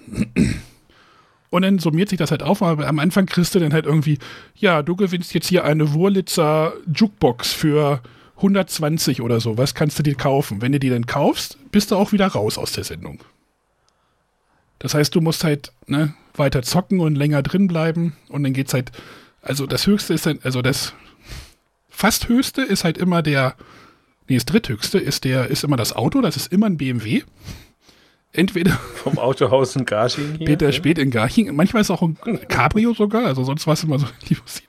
Und 1.49 1.63
dann 1.63 1.79
summiert 1.79 2.09
sich 2.09 2.17
das 2.17 2.31
halt 2.31 2.43
auf, 2.43 2.61
aber 2.61 2.87
am 2.87 2.99
Anfang 2.99 3.25
kriegst 3.25 3.53
du 3.55 3.59
dann 3.59 3.73
halt 3.73 3.85
irgendwie, 3.85 4.19
ja, 4.55 4.81
du 4.83 4.95
gewinnst 4.95 5.33
jetzt 5.33 5.49
hier 5.49 5.65
eine 5.65 5.93
Wurlitzer 5.93 6.73
Jukebox 6.93 7.51
für 7.53 8.01
120 8.37 9.21
oder 9.21 9.39
so. 9.39 9.57
Was 9.57 9.75
kannst 9.75 9.99
du 9.99 10.03
dir 10.03 10.15
kaufen? 10.15 10.61
Wenn 10.61 10.71
du 10.71 10.79
die 10.79 10.89
dann 10.89 11.05
kaufst, 11.05 11.57
bist 11.71 11.91
du 11.91 11.95
auch 11.95 12.11
wieder 12.11 12.27
raus 12.27 12.57
aus 12.57 12.71
der 12.71 12.85
Sendung. 12.85 13.19
Das 14.79 14.93
heißt, 14.93 15.13
du 15.13 15.21
musst 15.21 15.43
halt 15.43 15.73
ne, 15.87 16.13
weiter 16.35 16.63
zocken 16.63 17.01
und 17.01 17.15
länger 17.15 17.43
drin 17.43 17.67
bleiben 17.67 18.15
und 18.29 18.43
dann 18.43 18.53
geht's 18.53 18.73
halt, 18.73 18.91
also 19.41 19.65
das 19.65 19.87
höchste 19.87 20.13
ist 20.13 20.25
dann, 20.25 20.39
also 20.43 20.61
das 20.61 20.93
fast 21.89 22.29
höchste 22.29 22.61
ist 22.61 22.83
halt 22.83 22.97
immer 22.97 23.21
der, 23.21 23.55
nee, 24.27 24.35
das 24.35 24.45
dritthöchste 24.45 24.99
ist 24.99 25.23
der, 25.23 25.47
ist 25.47 25.63
immer 25.63 25.77
das 25.77 25.93
Auto, 25.93 26.21
das 26.21 26.37
ist 26.37 26.51
immer 26.51 26.67
ein 26.67 26.77
BMW. 26.77 27.23
Entweder 28.33 28.71
Vom 28.95 29.17
Autohaus 29.17 29.75
in 29.75 29.85
Garching 29.85 30.35
hier. 30.37 30.47
Peter 30.47 30.67
ja. 30.67 30.71
spät 30.71 30.97
in 30.97 31.11
Garching. 31.11 31.53
Manchmal 31.55 31.81
ist 31.81 31.91
auch 31.91 32.01
ein 32.01 32.17
Cabrio 32.47 32.93
sogar, 32.93 33.25
also 33.25 33.43
sonst 33.43 33.67
war 33.67 33.73
es 33.73 33.83
immer 33.83 33.99
so 33.99 34.07
Limousine. 34.29 34.67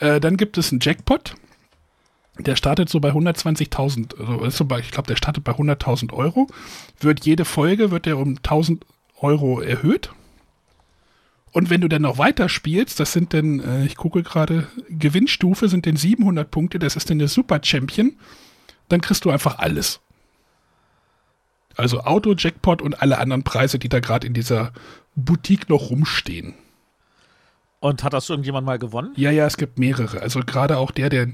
Äh, 0.00 0.20
dann 0.20 0.36
gibt 0.36 0.58
es 0.58 0.70
einen 0.70 0.80
Jackpot. 0.80 1.34
Der 2.38 2.56
startet 2.56 2.88
so 2.88 3.00
bei 3.00 3.10
120.000, 3.10 4.18
also 4.18 4.44
ist 4.44 4.56
so 4.56 4.64
bei, 4.64 4.78
ich 4.78 4.90
glaube, 4.92 5.08
der 5.08 5.16
startet 5.16 5.44
bei 5.44 5.52
100.000 5.52 6.12
Euro. 6.12 6.46
Wird 6.98 7.26
jede 7.26 7.44
Folge, 7.44 7.90
wird 7.90 8.06
der 8.06 8.16
um 8.16 8.36
1.000 8.36 8.80
Euro 9.20 9.60
erhöht. 9.60 10.10
Und 11.52 11.70
wenn 11.70 11.80
du 11.80 11.88
dann 11.88 12.02
noch 12.02 12.18
weiter 12.18 12.48
spielst, 12.48 13.00
das 13.00 13.12
sind 13.12 13.34
dann, 13.34 13.60
äh, 13.60 13.84
ich 13.84 13.96
gucke 13.96 14.22
gerade, 14.22 14.68
Gewinnstufe 14.88 15.68
sind 15.68 15.86
denn 15.86 15.96
700 15.96 16.50
Punkte, 16.50 16.78
das 16.78 16.96
ist 16.96 17.10
dann 17.10 17.18
der 17.18 17.28
Super 17.28 17.60
Champion. 17.62 18.12
Dann 18.88 19.00
kriegst 19.00 19.24
du 19.24 19.30
einfach 19.30 19.58
alles. 19.58 20.00
Also 21.76 22.00
Auto, 22.00 22.34
Jackpot 22.36 22.82
und 22.82 23.00
alle 23.00 23.18
anderen 23.18 23.42
Preise, 23.42 23.78
die 23.78 23.88
da 23.88 24.00
gerade 24.00 24.26
in 24.26 24.34
dieser 24.34 24.72
Boutique 25.16 25.68
noch 25.68 25.90
rumstehen. 25.90 26.54
Und 27.80 28.04
hat 28.04 28.12
das 28.12 28.28
irgendjemand 28.28 28.66
mal 28.66 28.78
gewonnen? 28.78 29.12
Ja, 29.16 29.30
ja, 29.30 29.46
es 29.46 29.56
gibt 29.56 29.78
mehrere. 29.78 30.20
Also 30.20 30.40
gerade 30.40 30.76
auch 30.76 30.90
der, 30.90 31.08
der, 31.08 31.28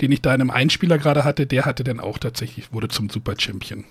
den 0.00 0.12
ich 0.12 0.22
da 0.22 0.34
in 0.34 0.40
einem 0.40 0.50
Einspieler 0.50 0.96
gerade 0.96 1.24
hatte, 1.24 1.46
der 1.46 1.66
hatte 1.66 1.84
dann 1.84 2.00
auch 2.00 2.18
tatsächlich, 2.18 2.72
wurde 2.72 2.88
zum 2.88 3.10
Super 3.10 3.34
Champion. 3.38 3.84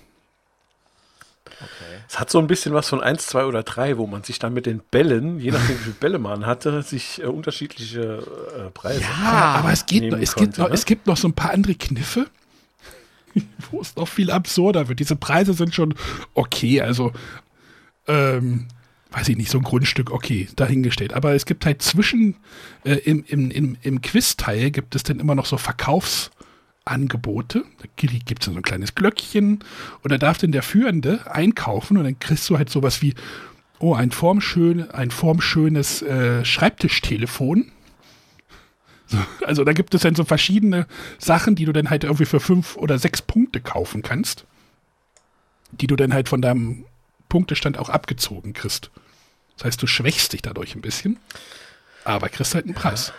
Es 2.08 2.18
hat 2.18 2.30
so 2.30 2.38
ein 2.38 2.46
bisschen 2.46 2.74
was 2.74 2.88
von 2.88 3.00
1, 3.00 3.26
2 3.26 3.44
oder 3.44 3.62
3, 3.62 3.98
wo 3.98 4.06
man 4.06 4.22
sich 4.22 4.38
dann 4.38 4.52
mit 4.52 4.66
den 4.66 4.80
Bällen, 4.90 5.38
je 5.38 5.50
nachdem 5.50 5.78
wie 5.78 5.82
viele 5.82 5.94
Bälle 5.94 6.18
man 6.18 6.46
hatte, 6.46 6.82
sich 6.82 7.20
äh, 7.22 7.26
unterschiedliche 7.26 8.22
äh, 8.56 8.70
Preise. 8.70 9.04
aber, 9.24 9.58
aber 9.58 9.72
es, 9.72 9.86
geht 9.86 10.10
noch, 10.10 10.18
es, 10.18 10.34
konnte, 10.34 10.46
gibt 10.46 10.58
noch, 10.58 10.68
ne? 10.68 10.74
es 10.74 10.84
gibt 10.84 11.06
noch 11.06 11.16
so 11.16 11.28
ein 11.28 11.34
paar 11.34 11.52
andere 11.52 11.74
Kniffe, 11.74 12.26
wo 13.70 13.80
es 13.80 13.94
noch 13.96 14.08
viel 14.08 14.30
absurder 14.30 14.88
wird. 14.88 15.00
Diese 15.00 15.16
Preise 15.16 15.54
sind 15.54 15.74
schon 15.74 15.94
okay, 16.34 16.80
also 16.80 17.12
ähm, 18.06 18.66
weiß 19.12 19.28
ich 19.28 19.36
nicht, 19.36 19.50
so 19.50 19.58
ein 19.58 19.64
Grundstück, 19.64 20.10
okay, 20.10 20.48
dahingestellt. 20.56 21.12
Aber 21.12 21.34
es 21.34 21.46
gibt 21.46 21.66
halt 21.66 21.82
zwischen, 21.82 22.36
äh, 22.84 22.94
im, 22.94 23.24
im, 23.26 23.50
im, 23.50 23.76
im 23.82 24.00
Quiz-Teil 24.00 24.70
gibt 24.70 24.94
es 24.94 25.02
dann 25.02 25.18
immer 25.18 25.34
noch 25.34 25.46
so 25.46 25.58
Verkaufsangebote. 26.90 27.64
Da 27.78 27.88
gibt 27.96 28.42
es 28.42 28.46
so 28.46 28.52
ein 28.52 28.62
kleines 28.62 28.94
Glöckchen 28.94 29.60
und 30.02 30.12
da 30.12 30.18
darf 30.18 30.38
dann 30.38 30.52
der 30.52 30.62
Führende 30.62 31.30
einkaufen 31.30 31.96
und 31.96 32.04
dann 32.04 32.18
kriegst 32.18 32.48
du 32.50 32.58
halt 32.58 32.70
sowas 32.70 33.02
wie, 33.02 33.14
oh, 33.78 33.94
ein 33.94 34.10
formschön, 34.10 34.90
ein 34.90 35.10
formschönes 35.10 36.02
äh, 36.02 36.44
Schreibtischtelefon. 36.44 37.72
So, 39.06 39.18
also 39.44 39.64
da 39.64 39.72
gibt 39.72 39.94
es 39.94 40.02
dann 40.02 40.14
so 40.14 40.24
verschiedene 40.24 40.86
Sachen, 41.18 41.56
die 41.56 41.64
du 41.64 41.72
dann 41.72 41.90
halt 41.90 42.04
irgendwie 42.04 42.26
für 42.26 42.40
fünf 42.40 42.76
oder 42.76 42.98
sechs 42.98 43.22
Punkte 43.22 43.60
kaufen 43.60 44.02
kannst, 44.02 44.44
die 45.72 45.86
du 45.86 45.96
dann 45.96 46.12
halt 46.12 46.28
von 46.28 46.42
deinem 46.42 46.84
Punktestand 47.28 47.78
auch 47.78 47.88
abgezogen 47.88 48.52
kriegst. 48.52 48.90
Das 49.56 49.64
heißt, 49.66 49.82
du 49.82 49.86
schwächst 49.86 50.32
dich 50.32 50.42
dadurch 50.42 50.74
ein 50.74 50.80
bisschen, 50.80 51.18
aber 52.04 52.28
kriegst 52.28 52.54
halt 52.54 52.66
einen 52.66 52.74
Preis. 52.74 53.12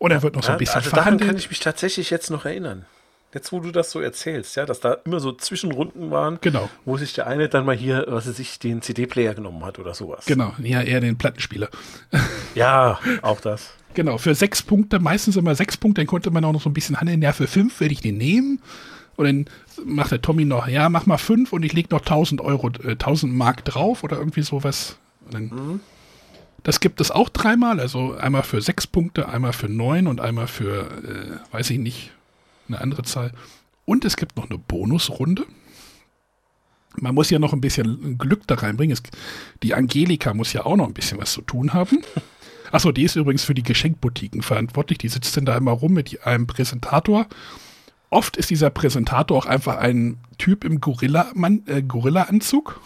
Und 0.00 0.10
er 0.10 0.22
wird 0.24 0.34
noch 0.34 0.42
so 0.42 0.50
ein 0.52 0.58
bisschen 0.58 0.76
also 0.76 0.90
daran 0.90 1.04
verhandelt. 1.04 1.28
kann 1.30 1.38
ich 1.38 1.48
mich 1.50 1.60
tatsächlich 1.60 2.10
jetzt 2.10 2.30
noch 2.30 2.44
erinnern. 2.44 2.86
Jetzt, 3.32 3.52
wo 3.52 3.60
du 3.60 3.70
das 3.70 3.92
so 3.92 4.00
erzählst, 4.00 4.56
ja, 4.56 4.66
dass 4.66 4.80
da 4.80 4.94
immer 5.04 5.20
so 5.20 5.30
Zwischenrunden 5.30 6.10
waren, 6.10 6.38
Genau. 6.40 6.68
wo 6.84 6.96
sich 6.96 7.12
der 7.12 7.28
eine 7.28 7.48
dann 7.48 7.64
mal 7.64 7.76
hier, 7.76 8.06
was 8.08 8.26
er 8.26 8.32
sich 8.32 8.58
den 8.58 8.82
CD-Player 8.82 9.34
genommen 9.34 9.64
hat 9.64 9.78
oder 9.78 9.94
sowas. 9.94 10.24
Genau, 10.26 10.52
ja, 10.60 10.82
eher 10.82 11.00
den 11.00 11.16
Plattenspieler. 11.16 11.68
Ja, 12.56 12.98
auch 13.22 13.40
das. 13.40 13.70
Genau, 13.94 14.18
für 14.18 14.34
sechs 14.34 14.60
Punkte, 14.62 14.98
meistens 14.98 15.36
immer 15.36 15.54
sechs 15.54 15.76
Punkte, 15.76 16.00
dann 16.00 16.08
konnte 16.08 16.32
man 16.32 16.44
auch 16.44 16.52
noch 16.52 16.60
so 16.62 16.68
ein 16.70 16.74
bisschen 16.74 16.98
handeln. 16.98 17.22
Ja, 17.22 17.32
für 17.32 17.46
fünf 17.46 17.78
will 17.78 17.92
ich 17.92 18.00
den 18.00 18.16
nehmen. 18.18 18.60
Und 19.14 19.24
dann 19.26 19.44
macht 19.84 20.10
der 20.10 20.20
Tommy 20.22 20.44
noch, 20.44 20.66
ja, 20.66 20.88
mach 20.88 21.06
mal 21.06 21.18
fünf 21.18 21.52
und 21.52 21.62
ich 21.64 21.72
leg 21.74 21.90
noch 21.92 22.00
1000 22.00 22.40
Euro, 22.40 22.70
äh, 22.82 22.96
1000 22.96 23.32
Mark 23.32 23.64
drauf 23.64 24.02
oder 24.02 24.16
irgendwie 24.18 24.42
sowas. 24.42 24.96
Und 25.26 25.34
dann, 25.34 25.80
Das 26.62 26.80
gibt 26.80 27.00
es 27.00 27.10
auch 27.10 27.28
dreimal, 27.28 27.80
also 27.80 28.14
einmal 28.14 28.42
für 28.42 28.60
sechs 28.60 28.86
Punkte, 28.86 29.28
einmal 29.28 29.52
für 29.52 29.68
neun 29.68 30.06
und 30.06 30.20
einmal 30.20 30.46
für, 30.46 30.90
äh, 31.02 31.54
weiß 31.54 31.70
ich 31.70 31.78
nicht, 31.78 32.12
eine 32.68 32.80
andere 32.80 33.02
Zahl. 33.02 33.32
Und 33.84 34.04
es 34.04 34.16
gibt 34.16 34.36
noch 34.36 34.48
eine 34.48 34.58
Bonusrunde. 34.58 35.46
Man 36.96 37.14
muss 37.14 37.30
ja 37.30 37.38
noch 37.38 37.52
ein 37.52 37.60
bisschen 37.60 38.18
Glück 38.18 38.46
da 38.46 38.56
reinbringen. 38.56 38.92
Es, 38.92 39.02
die 39.62 39.74
Angelika 39.74 40.34
muss 40.34 40.52
ja 40.52 40.66
auch 40.66 40.76
noch 40.76 40.86
ein 40.86 40.94
bisschen 40.94 41.18
was 41.18 41.32
zu 41.32 41.42
tun 41.42 41.72
haben. 41.72 42.02
Achso, 42.72 42.92
die 42.92 43.04
ist 43.04 43.16
übrigens 43.16 43.44
für 43.44 43.54
die 43.54 43.62
Geschenkboutiquen 43.62 44.42
verantwortlich. 44.42 44.98
Die 44.98 45.08
sitzt 45.08 45.36
denn 45.36 45.44
da 45.44 45.56
immer 45.56 45.72
rum 45.72 45.92
mit 45.92 46.24
einem 46.26 46.46
Präsentator. 46.46 47.26
Oft 48.10 48.36
ist 48.36 48.50
dieser 48.50 48.70
Präsentator 48.70 49.38
auch 49.38 49.46
einfach 49.46 49.76
ein 49.76 50.18
Typ 50.38 50.64
im 50.64 50.74
äh, 50.74 51.82
Gorilla-Anzug. 51.82 52.80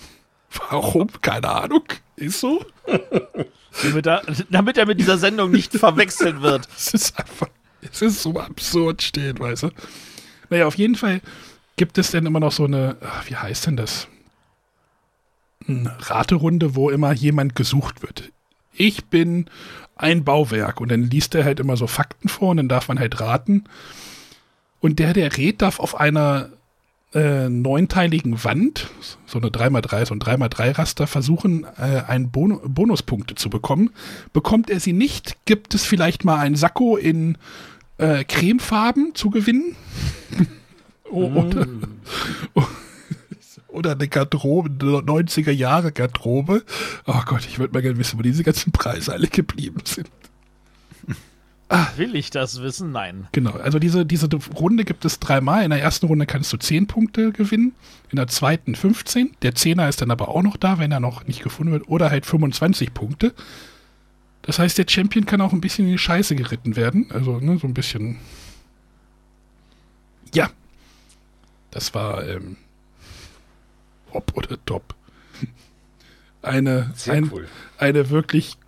Warum? 0.70 1.08
Keine 1.20 1.48
Ahnung. 1.48 1.84
Ist 2.16 2.40
so. 2.40 2.64
Damit 3.82 4.06
er, 4.06 4.22
damit 4.50 4.78
er 4.78 4.87
mit 4.87 5.00
dieser 5.00 5.18
Sendung 5.18 5.50
nicht 5.50 5.72
verwechselt 5.72 6.42
wird. 6.42 6.68
Es 6.76 6.94
ist 6.94 7.18
einfach, 7.18 7.48
es 7.82 8.02
ist 8.02 8.22
so 8.22 8.38
absurd 8.38 9.02
stehen, 9.02 9.38
weißt 9.38 9.64
du. 9.64 9.70
Naja, 10.50 10.66
auf 10.66 10.76
jeden 10.76 10.94
Fall 10.94 11.20
gibt 11.76 11.98
es 11.98 12.10
dann 12.10 12.26
immer 12.26 12.40
noch 12.40 12.52
so 12.52 12.64
eine, 12.64 12.96
ach, 13.00 13.28
wie 13.28 13.37
heißt 13.37 13.66
denn 13.66 13.76
das? 13.76 14.08
Eine 15.66 15.96
Raterunde, 15.98 16.74
wo 16.74 16.90
immer 16.90 17.12
jemand 17.12 17.56
gesucht 17.56 18.02
wird. 18.02 18.30
Ich 18.72 19.06
bin 19.06 19.48
ein 19.96 20.24
Bauwerk 20.24 20.80
und 20.80 20.90
dann 20.90 21.02
liest 21.02 21.34
er 21.34 21.44
halt 21.44 21.60
immer 21.60 21.76
so 21.76 21.87
Fakten 21.87 22.28
vor 22.28 22.50
und 22.50 22.58
dann 22.58 22.68
darf 22.68 22.88
man 22.88 22.98
halt 22.98 23.20
raten. 23.20 23.64
Und 24.80 24.98
der, 24.98 25.12
der 25.14 25.37
rät, 25.37 25.62
darf 25.62 25.80
auf 25.80 25.98
einer 25.98 26.50
äh, 27.14 27.48
neunteiligen 27.48 28.42
Wand, 28.44 28.88
so 29.27 29.38
eine 29.38 29.48
3x3, 29.48 30.07
so 30.07 30.14
ein 30.14 30.20
3x3-Raster, 30.20 31.07
versuchen, 31.07 31.64
äh, 31.79 32.03
einen 32.07 32.31
Bon 32.31 32.61
Bonuspunkte 32.64 33.35
zu 33.37 33.50
bekommen. 33.50 33.90
Bekommt 34.33 34.70
er 34.70 34.81
sie 34.81 34.92
nicht, 34.92 35.37
gibt 35.44 35.74
es 35.74 35.85
vielleicht 35.85 36.24
mal 36.24 36.38
ein 36.38 36.57
Sakko 36.57 36.96
in 36.96 37.38
äh, 37.98 38.24
Cremefarben 38.24 39.14
zu 39.14 39.31
gewinnen. 39.31 39.77
O- 41.11 41.27
oder, 41.27 41.66
oder 43.68 43.92
eine 43.92 44.09
Garderobe, 44.09 44.70
eine 44.70 44.98
90er 44.98 45.53
Jahre 45.53 45.92
Garderobe. 45.92 46.64
Oh 47.07 47.20
Gott, 47.27 47.46
ich 47.46 47.59
würde 47.61 47.72
mal 47.72 47.83
gerne 47.83 47.98
wissen, 47.98 48.18
wo 48.18 48.22
diese 48.22 48.42
ganzen 48.42 48.72
Preise 48.72 49.12
alle 49.12 49.29
geblieben 49.29 49.83
sind. 49.85 50.09
Will 51.96 52.14
ich 52.14 52.31
das 52.31 52.61
wissen? 52.61 52.92
Nein. 52.92 53.27
Genau, 53.33 53.53
also 53.53 53.79
diese, 53.79 54.05
diese 54.05 54.29
Runde 54.55 54.85
gibt 54.85 55.05
es 55.05 55.18
dreimal. 55.18 55.64
In 55.64 55.70
der 55.70 55.81
ersten 55.81 56.07
Runde 56.07 56.27
kannst 56.27 56.53
du 56.53 56.57
10 56.57 56.87
Punkte 56.87 57.33
gewinnen, 57.33 57.72
in 58.11 58.16
der 58.16 58.27
zweiten 58.29 58.74
15. 58.74 59.35
Der 59.42 59.55
Zehner 59.55 59.88
ist 59.88 60.00
dann 60.00 60.11
aber 60.11 60.29
auch 60.29 60.42
noch 60.42 60.57
da, 60.57 60.79
wenn 60.79 60.92
er 60.92 61.00
noch 61.00 61.27
nicht 61.27 61.42
gefunden 61.42 61.72
wird, 61.72 61.88
oder 61.88 62.11
halt 62.11 62.27
25 62.27 62.92
Punkte. 62.92 63.35
Das 64.42 64.59
heißt, 64.59 64.77
der 64.77 64.87
Champion 64.88 65.24
kann 65.24 65.40
auch 65.40 65.53
ein 65.53 65.61
bisschen 65.61 65.87
in 65.87 65.92
die 65.92 65.98
Scheiße 65.98 66.37
geritten 66.37 66.77
werden. 66.77 67.07
Also, 67.11 67.40
ne, 67.40 67.59
so 67.59 67.66
ein 67.66 67.74
bisschen. 67.74 68.18
Ja. 70.35 70.50
Das 71.70 71.94
war 71.94 72.27
ähm, 72.29 72.57
hopp 74.12 74.33
oder 74.37 74.59
top. 74.66 74.94
Eine, 76.42 76.92
Sehr 76.94 77.14
ein, 77.14 77.31
cool. 77.33 77.48
eine 77.79 78.11
wirklich 78.11 78.59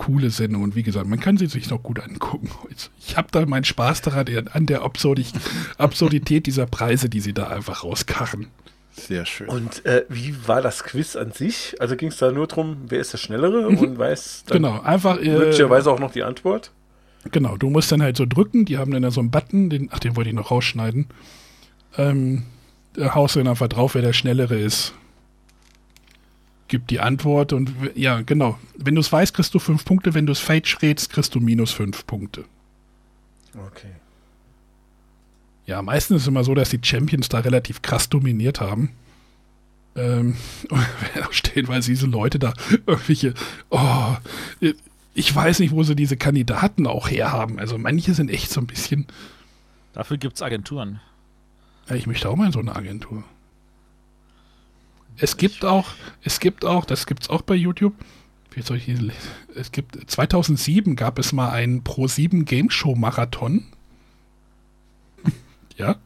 coole 0.00 0.30
Sendung. 0.30 0.62
Und 0.62 0.74
wie 0.74 0.82
gesagt, 0.82 1.06
man 1.06 1.20
kann 1.20 1.36
sie 1.36 1.46
sich 1.46 1.70
noch 1.70 1.82
gut 1.82 2.00
angucken. 2.00 2.50
Ich 2.98 3.16
habe 3.16 3.28
da 3.30 3.44
meinen 3.44 3.64
Spaß 3.64 4.00
daran, 4.02 4.48
an 4.52 4.66
der 4.66 4.82
Absurdi 4.82 5.26
Absurdität 5.78 6.46
dieser 6.46 6.66
Preise, 6.66 7.08
die 7.08 7.20
sie 7.20 7.34
da 7.34 7.48
einfach 7.48 7.84
rauskarren. 7.84 8.48
Sehr 8.92 9.24
schön. 9.26 9.48
Und 9.48 9.84
äh, 9.84 10.04
wie 10.08 10.34
war 10.48 10.62
das 10.62 10.84
Quiz 10.84 11.16
an 11.16 11.32
sich? 11.32 11.76
Also 11.80 11.96
ging 11.96 12.08
es 12.08 12.16
da 12.16 12.32
nur 12.32 12.46
darum, 12.46 12.78
wer 12.88 13.00
ist 13.00 13.12
der 13.12 13.18
Schnellere 13.18 13.68
und 13.68 13.98
weiß 13.98 14.44
dann 14.46 14.62
Genau, 14.62 14.80
einfach. 14.80 15.18
Äh, 15.20 15.38
möglicherweise 15.38 15.90
auch 15.90 16.00
noch 16.00 16.12
die 16.12 16.22
Antwort? 16.22 16.72
Genau, 17.30 17.56
du 17.56 17.68
musst 17.68 17.92
dann 17.92 18.02
halt 18.02 18.16
so 18.16 18.24
drücken, 18.26 18.64
die 18.64 18.78
haben 18.78 18.90
dann 18.92 19.02
da 19.02 19.10
so 19.10 19.20
einen 19.20 19.30
Button, 19.30 19.68
den, 19.68 19.90
ach, 19.92 19.98
den 19.98 20.16
wollte 20.16 20.30
ich 20.30 20.36
noch 20.36 20.50
rausschneiden. 20.50 21.06
Ähm, 21.98 22.44
da 22.94 23.14
haust 23.14 23.36
du 23.36 23.40
dann 23.40 23.48
einfach 23.48 23.68
drauf, 23.68 23.94
wer 23.94 24.02
der 24.02 24.14
Schnellere 24.14 24.58
ist. 24.58 24.94
Gibt 26.70 26.90
die 26.92 27.00
Antwort 27.00 27.52
und 27.52 27.72
ja, 27.96 28.22
genau. 28.22 28.56
Wenn 28.76 28.94
du 28.94 29.00
es 29.00 29.10
weißt, 29.10 29.34
kriegst 29.34 29.52
du 29.52 29.58
fünf 29.58 29.84
Punkte, 29.84 30.14
wenn 30.14 30.26
du 30.26 30.30
es 30.32 30.38
falsch 30.38 30.80
rätst, 30.82 31.10
kriegst 31.10 31.34
du 31.34 31.40
minus 31.40 31.72
fünf 31.72 32.06
Punkte. 32.06 32.44
Okay. 33.66 33.90
Ja, 35.66 35.82
meistens 35.82 36.18
ist 36.18 36.22
es 36.22 36.28
immer 36.28 36.44
so, 36.44 36.54
dass 36.54 36.70
die 36.70 36.78
Champions 36.80 37.28
da 37.28 37.40
relativ 37.40 37.82
krass 37.82 38.08
dominiert 38.08 38.60
haben. 38.60 38.90
Ähm, 39.96 40.36
auch 40.70 41.32
stellenweise 41.32 41.90
diese 41.90 42.06
Leute 42.06 42.38
da 42.38 42.54
irgendwelche, 42.86 43.34
oh, 43.70 44.14
ich 45.14 45.34
weiß 45.34 45.58
nicht, 45.58 45.72
wo 45.72 45.82
sie 45.82 45.96
diese 45.96 46.16
Kandidaten 46.16 46.86
auch 46.86 47.10
herhaben. 47.10 47.58
Also 47.58 47.78
manche 47.78 48.14
sind 48.14 48.30
echt 48.30 48.48
so 48.52 48.60
ein 48.60 48.68
bisschen, 48.68 49.06
Dafür 49.92 50.18
gibt 50.18 50.36
es 50.36 50.42
Agenturen. 50.42 51.00
ja, 51.88 51.96
ich 51.96 52.06
möchte 52.06 52.28
auch 52.28 52.36
mal 52.36 52.46
in 52.46 52.52
so 52.52 52.60
eine 52.60 52.76
Agentur. 52.76 53.24
Es 55.20 55.36
gibt 55.36 55.64
auch, 55.64 55.88
es 56.22 56.40
gibt 56.40 56.64
auch, 56.64 56.84
das 56.84 57.06
gibt's 57.06 57.28
auch 57.28 57.42
bei 57.42 57.54
YouTube. 57.54 57.94
Wie 58.52 58.62
soll 58.62 58.78
ich 58.78 58.84
hier, 58.84 58.98
es 59.54 59.70
gibt 59.70 60.10
2007 60.10 60.96
gab 60.96 61.18
es 61.18 61.32
mal 61.32 61.50
einen 61.50 61.84
Pro 61.84 62.08
7 62.08 62.44
Game 62.44 62.70
Show 62.70 62.94
Marathon. 62.94 63.66
ja. 65.76 65.96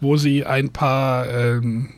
Wo 0.00 0.16
sie 0.16 0.44
ein 0.44 0.72
paar 0.72 1.28
ähm, 1.28 1.90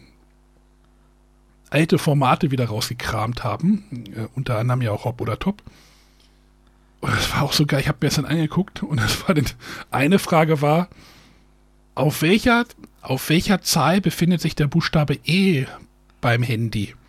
alte 1.71 1.99
Formate 1.99 2.51
wieder 2.51 2.67
rausgekramt 2.67 3.45
haben. 3.45 3.85
Äh, 4.15 4.27
unter 4.35 4.59
anderem 4.59 4.83
ja 4.83 4.91
auch 4.91 5.05
Hop 5.05 5.21
oder 5.21 5.39
Top. 5.39 5.63
Und 7.01 7.13
das 7.15 7.33
war 7.33 7.43
auch 7.43 7.53
so 7.53 7.65
geil. 7.65 7.81
Ich 7.81 7.89
habe 7.89 7.99
mir 8.01 8.09
das 8.09 8.17
dann 8.17 8.25
angeguckt 8.25 8.83
und 8.83 8.97
das 9.01 9.27
war 9.27 9.35
dann, 9.35 9.47
eine 9.91 10.19
Frage 10.19 10.61
war, 10.61 10.89
auf 11.95 12.23
welcher, 12.23 12.65
auf 13.07 13.29
welcher 13.31 13.63
Zahl 13.63 14.01
befindet 14.01 14.41
sich 14.41 14.55
der 14.55 14.67
Buchstabe 14.67 15.19
E 15.25 15.67
beim 16.21 16.43
Handy? 16.43 16.95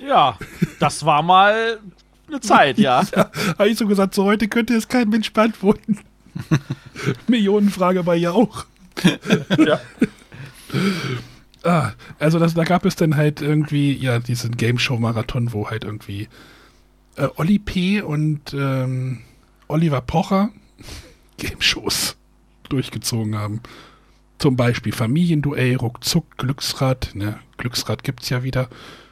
Ja, 0.00 0.38
das 0.80 1.04
war 1.04 1.22
mal 1.22 1.78
eine 2.26 2.40
Zeit, 2.40 2.78
ja. 2.78 3.04
Habe 3.58 3.68
ich 3.68 3.78
so 3.78 3.86
gesagt, 3.86 4.14
so 4.14 4.24
heute 4.24 4.48
könnte 4.48 4.74
es 4.74 4.88
kein 4.88 5.08
Mensch 5.08 5.32
beantworten. 5.32 5.98
Millionenfrage 7.28 8.02
bei 8.02 8.16
ja 8.16 8.32
auch. 8.32 8.66
Ja. 9.58 9.80
Ah, 11.62 11.92
also 12.18 12.38
das, 12.38 12.54
da 12.54 12.64
gab 12.64 12.84
es 12.84 12.96
dann 12.96 13.16
halt 13.16 13.40
irgendwie, 13.40 13.92
ja, 13.92 14.18
diesen 14.18 14.56
Game 14.56 14.78
Show 14.78 14.96
Marathon, 14.96 15.52
wo 15.52 15.70
halt 15.70 15.84
irgendwie 15.84 16.28
äh, 17.16 17.28
Olli 17.36 17.58
P. 17.58 18.00
und 18.00 18.52
ähm, 18.54 19.20
Oliver 19.68 20.00
Pocher 20.00 20.50
Game 21.38 21.60
Shows 21.60 22.16
durchgezogen 22.72 23.36
haben. 23.36 23.60
Zum 24.38 24.56
Beispiel 24.56 24.92
Familienduell, 24.92 25.76
Ruckzuck, 25.76 26.36
Glücksrad, 26.38 27.10
ne, 27.14 27.38
Glücksrad 27.58 28.02
gibt's 28.02 28.28
ja 28.28 28.42
wieder. 28.42 28.68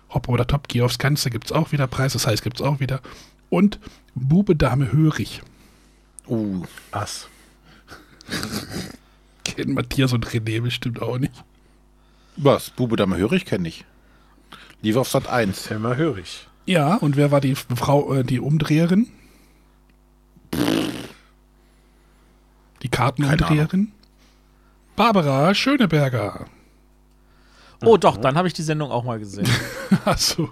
Hop 0.09 0.29
oder 0.29 0.47
Top, 0.47 0.67
Geh 0.67 0.83
aufs 0.83 0.99
Ganze 0.99 1.31
gibt's 1.31 1.53
auch 1.53 1.71
wieder, 1.71 1.87
Preis, 1.87 2.15
das 2.15 2.27
heißt 2.27 2.43
gibt's 2.43 2.61
auch 2.61 2.81
wieder. 2.81 3.01
Und 3.49 3.79
Bube, 4.15 4.57
Dame, 4.57 4.93
Hörig. 4.93 5.43
Uh, 6.27 6.65
Ass. 6.91 7.29
Kennen 9.45 9.75
Matthias 9.75 10.13
und 10.13 10.27
René 10.27 10.61
bestimmt 10.61 11.01
auch 11.03 11.19
nicht. 11.19 11.33
was? 12.37 12.71
Bube 12.71 12.97
Dame 12.97 13.17
Hörig 13.17 13.45
kenne 13.45 13.69
ich. 13.69 13.85
Lieber 14.83 15.03
auf 15.03 15.09
Sat 15.09 15.29
1. 15.29 15.65
Selma 15.65 15.95
hörig. 15.95 16.49
Ja, 16.67 16.97
und 16.97 17.17
wer 17.17 17.31
war 17.31 17.41
die 17.41 17.55
Frau, 17.55 18.15
äh, 18.15 18.25
die 18.25 18.41
Umdreherin? 18.41 19.09
Die 22.83 22.89
Kartenumdreherin? 22.89 23.93
Barbara 24.97 25.55
Schöneberger. 25.55 26.47
Oh, 27.85 27.97
doch, 27.97 28.17
dann 28.17 28.37
habe 28.37 28.49
ich 28.49 28.55
die 28.55 28.63
Sendung 28.63 28.91
auch 28.91 29.05
mal 29.05 29.19
gesehen. 29.19 29.49
Achso. 30.05 30.51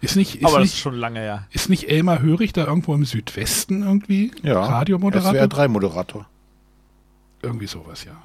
Ist 0.00 0.16
nicht, 0.16 0.36
ist, 0.36 0.44
Aber 0.44 0.58
das 0.58 0.66
ist 0.68 0.74
nicht, 0.74 0.82
schon 0.82 0.94
lange 0.94 1.20
her. 1.20 1.46
ist 1.50 1.70
nicht 1.70 1.88
Elmar 1.88 2.20
Hörig 2.20 2.52
da 2.52 2.66
irgendwo 2.66 2.94
im 2.94 3.04
Südwesten 3.04 3.82
irgendwie? 3.82 4.32
Ja. 4.42 4.62
Radiomoderator? 4.62 5.32
SWR 5.32 5.48
3 5.48 5.68
Moderator. 5.68 6.26
Irgendwie 7.42 7.66
sowas, 7.66 8.04
ja. 8.04 8.22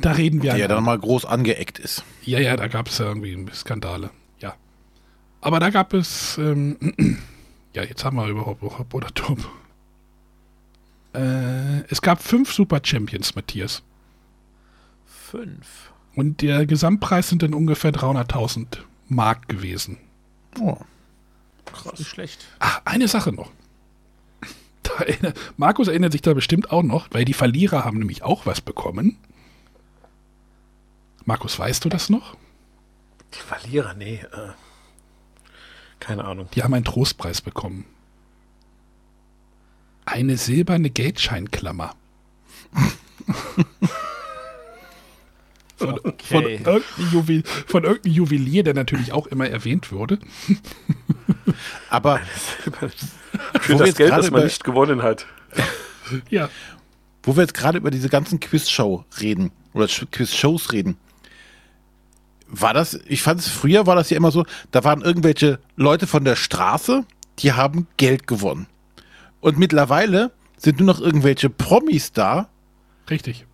Da 0.00 0.12
reden 0.12 0.42
wir. 0.42 0.50
Der 0.52 0.60
ja 0.60 0.68
dann 0.68 0.84
mal 0.84 0.98
groß 0.98 1.24
angeeckt 1.24 1.78
ist. 1.78 2.04
Ja, 2.22 2.40
ja, 2.40 2.56
da 2.56 2.68
gab 2.68 2.88
es 2.88 2.98
ja 2.98 3.06
irgendwie 3.06 3.46
Skandale. 3.52 4.10
Ja. 4.38 4.54
Aber 5.40 5.60
da 5.60 5.70
gab 5.70 5.92
es, 5.92 6.38
ähm, 6.38 6.76
ja, 7.74 7.82
jetzt 7.82 8.04
haben 8.04 8.16
wir 8.16 8.26
überhaupt 8.26 8.62
Hop 8.62 8.94
oder 8.94 9.08
Top. 9.14 9.38
Äh, 11.14 11.84
es 11.88 12.02
gab 12.02 12.22
fünf 12.22 12.52
Super 12.52 12.80
Champions, 12.82 13.34
Matthias. 13.34 13.82
Fünf. 15.06 15.92
Und 16.14 16.42
der 16.42 16.66
Gesamtpreis 16.66 17.28
sind 17.28 17.42
dann 17.42 17.54
ungefähr 17.54 17.92
300.000 17.92 18.78
Mark 19.08 19.48
gewesen. 19.48 19.98
Oh. 20.60 20.78
Krass. 21.64 21.98
Nicht 21.98 22.08
schlecht. 22.10 22.46
Ach, 22.58 22.82
eine 22.84 23.08
Sache 23.08 23.32
noch. 23.32 23.50
Da 24.82 25.02
erinnert, 25.02 25.38
Markus 25.56 25.88
erinnert 25.88 26.12
sich 26.12 26.20
da 26.20 26.34
bestimmt 26.34 26.70
auch 26.70 26.82
noch, 26.82 27.08
weil 27.10 27.24
die 27.24 27.32
Verlierer 27.32 27.84
haben 27.84 27.98
nämlich 27.98 28.22
auch 28.22 28.44
was 28.44 28.60
bekommen. 28.60 29.16
Markus, 31.24 31.58
weißt 31.58 31.84
du 31.84 31.88
das 31.88 32.10
noch? 32.10 32.36
Die 33.32 33.38
Verlierer, 33.38 33.94
nee. 33.94 34.16
Äh, 34.16 34.50
keine 36.00 36.24
Ahnung. 36.24 36.48
Die 36.54 36.62
haben 36.62 36.74
einen 36.74 36.84
Trostpreis 36.84 37.40
bekommen. 37.40 37.86
Eine 40.06 40.36
silberne 40.36 40.90
Geldscheinklammer. 40.90 41.94
Von, 45.76 46.00
von, 46.22 46.44
irgendeinem 46.44 46.82
Juwel, 47.12 47.42
von 47.66 47.82
irgendeinem 47.84 48.14
Juwelier, 48.14 48.62
der 48.62 48.74
natürlich 48.74 49.12
auch 49.12 49.26
immer 49.26 49.48
erwähnt 49.48 49.90
wurde. 49.90 50.18
Aber 51.90 52.20
Für 53.60 53.76
das 53.76 53.96
Geld, 53.96 54.12
das 54.12 54.30
man 54.30 54.40
über- 54.40 54.44
nicht 54.44 54.62
gewonnen 54.62 55.02
hat. 55.02 55.26
Ja. 56.30 56.48
wo 57.22 57.34
wir 57.36 57.42
jetzt 57.42 57.54
gerade 57.54 57.78
über 57.78 57.90
diese 57.90 58.08
ganzen 58.08 58.38
Quizshow 58.38 59.04
reden 59.20 59.50
oder 59.72 59.86
Quizshows 59.88 60.70
reden, 60.72 60.96
war 62.46 62.72
das, 62.72 63.00
ich 63.06 63.22
fand 63.22 63.40
es 63.40 63.48
früher 63.48 63.86
war 63.86 63.96
das 63.96 64.10
ja 64.10 64.16
immer 64.16 64.30
so, 64.30 64.46
da 64.70 64.84
waren 64.84 65.02
irgendwelche 65.02 65.58
Leute 65.76 66.06
von 66.06 66.24
der 66.24 66.36
Straße, 66.36 67.04
die 67.40 67.52
haben 67.52 67.88
Geld 67.96 68.26
gewonnen. 68.26 68.66
Und 69.44 69.58
mittlerweile 69.58 70.32
sind 70.56 70.78
nur 70.78 70.86
noch 70.86 71.02
irgendwelche 71.02 71.50
Promis 71.50 72.12
da. 72.12 72.48
Richtig. 73.10 73.44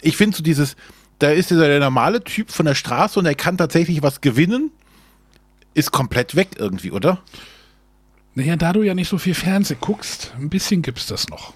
Ich 0.00 0.16
finde 0.16 0.36
so 0.36 0.44
dieses, 0.44 0.76
da 1.18 1.30
ist 1.30 1.50
dieser 1.50 1.66
der 1.66 1.80
normale 1.80 2.22
Typ 2.22 2.52
von 2.52 2.64
der 2.64 2.76
Straße 2.76 3.18
und 3.18 3.26
er 3.26 3.34
kann 3.34 3.58
tatsächlich 3.58 4.00
was 4.04 4.20
gewinnen, 4.20 4.70
ist 5.74 5.90
komplett 5.90 6.36
weg 6.36 6.50
irgendwie, 6.56 6.92
oder? 6.92 7.20
Naja, 8.36 8.54
da 8.54 8.72
du 8.72 8.84
ja 8.84 8.94
nicht 8.94 9.08
so 9.08 9.18
viel 9.18 9.34
Fernsehen 9.34 9.80
guckst, 9.80 10.32
ein 10.38 10.50
bisschen 10.50 10.82
gibt's 10.82 11.06
das 11.06 11.28
noch. 11.28 11.52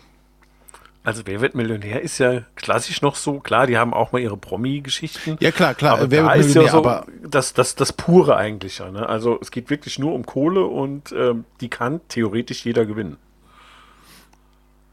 Also 1.08 1.22
Wer 1.24 1.40
wird 1.40 1.54
Millionär 1.54 2.02
ist 2.02 2.18
ja 2.18 2.42
klassisch 2.54 3.00
noch 3.00 3.14
so. 3.14 3.40
Klar, 3.40 3.66
die 3.66 3.78
haben 3.78 3.94
auch 3.94 4.12
mal 4.12 4.18
ihre 4.18 4.36
Promi-Geschichten. 4.36 5.38
Ja 5.40 5.52
klar, 5.52 5.72
klar, 5.72 5.94
aber 5.94 6.10
wer 6.10 6.24
da 6.24 6.34
wird 6.34 6.44
ist 6.44 6.54
ja 6.54 6.60
Millionär, 6.60 6.70
so 6.70 6.76
aber 6.76 7.06
das, 7.26 7.54
das, 7.54 7.74
das 7.76 7.94
Pure 7.94 8.36
eigentlich. 8.36 8.80
Ja, 8.80 8.90
ne? 8.90 9.08
Also 9.08 9.38
es 9.40 9.50
geht 9.50 9.70
wirklich 9.70 9.98
nur 9.98 10.12
um 10.12 10.26
Kohle 10.26 10.66
und 10.66 11.10
ähm, 11.12 11.46
die 11.62 11.70
kann 11.70 12.02
theoretisch 12.08 12.62
jeder 12.66 12.84
gewinnen. 12.84 13.16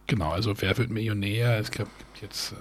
Genau, 0.07 0.31
also 0.31 0.53
wer 0.61 0.77
wird 0.77 0.89
Millionär? 0.89 1.59
Es 1.59 1.69
gibt 1.69 1.91
jetzt 2.21 2.55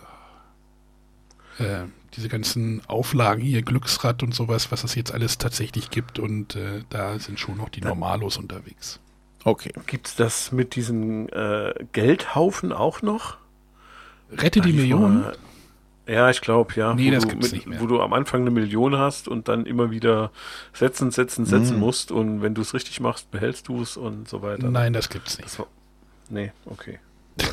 äh, 1.61 1.64
äh, 1.64 1.85
diese 2.17 2.29
ganzen 2.29 2.83
Auflagen 2.88 3.40
hier, 3.40 3.62
Glücksrad 3.62 4.25
und 4.25 4.35
sowas, 4.35 4.73
was 4.73 4.83
es 4.83 4.97
jetzt 4.97 5.14
alles 5.14 5.38
tatsächlich 5.38 5.90
gibt 5.90 6.19
und 6.19 6.57
äh, 6.57 6.83
da 6.90 7.21
sind 7.21 7.38
schon 7.38 7.59
noch 7.59 7.69
die 7.69 7.83
Normalos 7.83 8.37
unterwegs. 8.37 8.99
okay. 9.45 9.71
Gibt 9.87 10.09
es 10.09 10.17
das 10.17 10.51
mit 10.51 10.75
diesen 10.75 11.29
äh, 11.29 11.73
Geldhaufen 11.93 12.73
auch 12.73 13.01
noch? 13.01 13.43
Rette 14.37 14.61
die 14.61 14.68
Eigentlich 14.70 14.77
Million? 14.83 15.20
mal- 15.23 15.37
Ja, 16.07 16.29
ich 16.29 16.40
glaube, 16.42 16.75
ja. 16.77 16.92
Nee, 16.94 17.09
wo 17.09 17.12
das 17.14 17.23
du 17.23 17.29
gibt's 17.31 17.53
nicht 17.53 17.66
mehr. 17.66 17.81
Wo 17.81 17.87
du 17.87 18.01
am 18.03 18.12
Anfang 18.12 18.42
eine 18.42 18.51
Million 18.51 18.97
hast 18.99 19.27
und 19.27 19.49
dann 19.49 19.64
immer 19.64 19.90
wieder 19.90 20.31
setzen, 20.75 21.11
setzen, 21.11 21.47
setzen 21.47 21.75
Mhm. 21.75 21.81
musst 21.81 22.12
und 22.12 22.42
wenn 22.42 22.55
du 22.55 22.61
es 22.61 22.75
richtig 22.75 23.01
machst, 23.01 23.31
behältst 23.31 23.68
du 23.68 23.81
es 23.81 23.97
und 23.97 24.29
so 24.29 24.42
weiter. 24.42 24.68
Nein, 24.70 24.92
das 24.92 25.09
gibt's 25.09 25.38
nicht. 25.38 25.47
Das 25.49 25.59
war, 25.59 25.66
nee, 26.29 26.53
okay. 26.66 26.99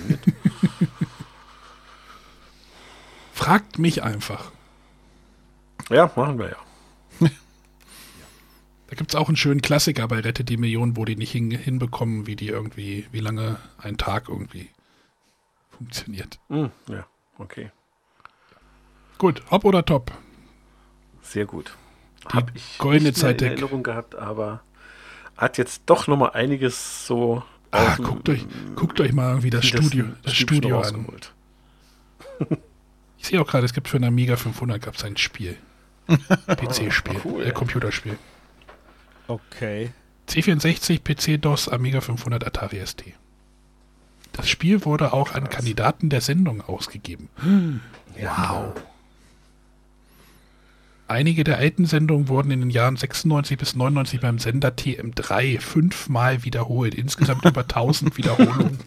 Fragt 3.33 3.79
mich 3.79 4.03
einfach. 4.03 4.51
Ja, 5.89 6.11
machen 6.15 6.37
wir 6.39 6.49
ja. 6.49 6.57
Da 8.87 8.95
gibt's 8.97 9.15
auch 9.15 9.29
einen 9.29 9.37
schönen 9.37 9.61
Klassiker 9.61 10.05
bei 10.09 10.19
Rette 10.19 10.43
die 10.43 10.57
Million, 10.57 10.97
wo 10.97 11.05
die 11.05 11.15
nicht 11.15 11.31
hin, 11.31 11.49
hinbekommen, 11.49 12.27
wie 12.27 12.35
die 12.35 12.49
irgendwie, 12.49 13.05
wie 13.13 13.21
lange 13.21 13.57
ein 13.77 13.95
Tag 13.97 14.27
irgendwie 14.27 14.69
funktioniert. 15.81 16.39
Hm, 16.49 16.69
ja, 16.87 17.05
okay. 17.37 17.71
Gut, 19.17 19.41
hopp 19.49 19.65
oder 19.65 19.83
top? 19.83 20.11
Sehr 21.21 21.45
gut. 21.45 21.75
Die 22.23 22.35
Hab 22.35 22.55
ich 22.55 22.77
goldene 22.77 23.09
nicht 23.09 23.17
mehr 23.17 23.29
Zeit 23.29 23.41
in 23.41 23.47
Erinnerung 23.49 23.83
gehabt, 23.83 24.15
aber 24.15 24.61
hat 25.37 25.57
jetzt 25.57 25.83
doch 25.87 26.07
noch 26.07 26.17
mal 26.17 26.29
einiges 26.29 27.07
so 27.07 27.43
Ah, 27.71 27.95
guckt 27.95 28.27
euch, 28.27 28.45
guckt 28.75 28.99
euch 28.99 29.13
mal 29.13 29.29
irgendwie 29.29 29.49
das 29.49 29.63
Hintersten 29.63 29.87
Studio, 29.87 30.15
das 30.23 30.33
Studio 30.35 30.81
an. 30.81 31.05
Ich 33.17 33.27
sehe 33.27 33.39
auch 33.39 33.45
gerade, 33.45 33.65
es 33.65 33.73
gibt 33.73 33.87
für 33.87 33.97
einen 33.97 34.05
Amiga 34.05 34.35
500 34.35 34.81
gab 34.81 34.95
es 34.95 35.03
ein 35.03 35.15
Spiel. 35.15 35.55
PC-Spiel, 36.07 37.21
cool. 37.23 37.43
äh, 37.43 37.51
Computerspiel. 37.51 38.17
Okay. 39.27 39.91
C64, 40.27 41.03
PC, 41.03 41.39
DOS, 41.39 41.69
Amiga 41.69 42.01
500, 42.01 42.43
Atari 42.47 42.83
ST. 42.83 43.03
Das 44.41 44.49
Spiel 44.49 44.85
wurde 44.85 45.13
auch 45.13 45.35
an 45.35 45.51
Kandidaten 45.51 46.09
der 46.09 46.19
Sendung 46.19 46.61
ausgegeben. 46.61 47.29
Wow. 48.19 48.73
Einige 51.07 51.43
der 51.43 51.59
alten 51.59 51.85
Sendungen 51.85 52.27
wurden 52.27 52.49
in 52.49 52.61
den 52.61 52.69
Jahren 52.71 52.97
96 52.97 53.59
bis 53.59 53.75
99 53.75 54.19
beim 54.19 54.39
Sender 54.39 54.69
TM3 54.69 55.59
fünfmal 55.59 56.43
wiederholt. 56.43 56.95
Insgesamt 56.95 57.45
über 57.45 57.61
1000 57.61 58.17
Wiederholungen. 58.17 58.79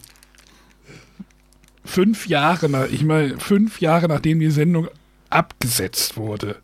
Fünf 1.84 2.26
Jahre, 2.26 2.68
nach, 2.68 2.88
ich 2.88 3.04
meine, 3.04 3.38
fünf 3.38 3.80
Jahre 3.80 4.08
nachdem 4.08 4.40
die 4.40 4.50
Sendung 4.50 4.88
abgesetzt 5.30 6.16
wurde 6.16 6.56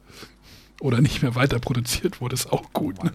oder 0.80 1.00
nicht 1.00 1.22
mehr 1.22 1.36
weiter 1.36 1.60
produziert 1.60 2.20
wurde, 2.20 2.34
ist 2.34 2.52
auch 2.52 2.72
gut. 2.72 3.04
Ne? 3.04 3.12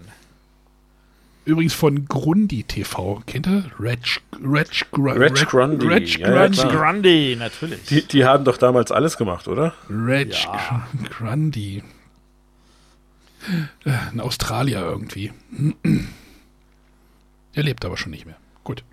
Übrigens 1.46 1.74
von 1.76 2.06
Grundi 2.06 2.64
TV. 2.64 3.22
Kennt 3.28 3.46
ihr? 3.48 3.66
Reg, 3.80 4.00
Reg, 4.44 4.68
Gru- 4.92 5.12
Reg 5.12 5.36
Grundy, 5.48 5.86
Reg 5.88 6.18
ja, 6.18 6.28
ja, 6.28 6.48
Grundy. 6.48 6.76
Grundy, 6.76 7.36
natürlich. 7.38 7.84
Die, 7.84 8.02
die 8.08 8.26
haben 8.26 8.44
doch 8.46 8.58
damals 8.58 8.92
alles 8.92 9.16
gemacht, 9.18 9.48
oder? 9.48 9.74
Reg 9.90 10.34
Ja. 10.44 10.88
Grundy. 11.18 11.84
Äh, 13.86 13.92
Ein 14.12 14.20
Australier 14.22 14.80
irgendwie. 14.82 15.32
Er 17.54 17.64
lebt 17.64 17.86
aber 17.86 17.96
schon 17.98 18.12
nicht 18.12 18.26
mehr. 18.26 18.38
Gut. 18.64 18.84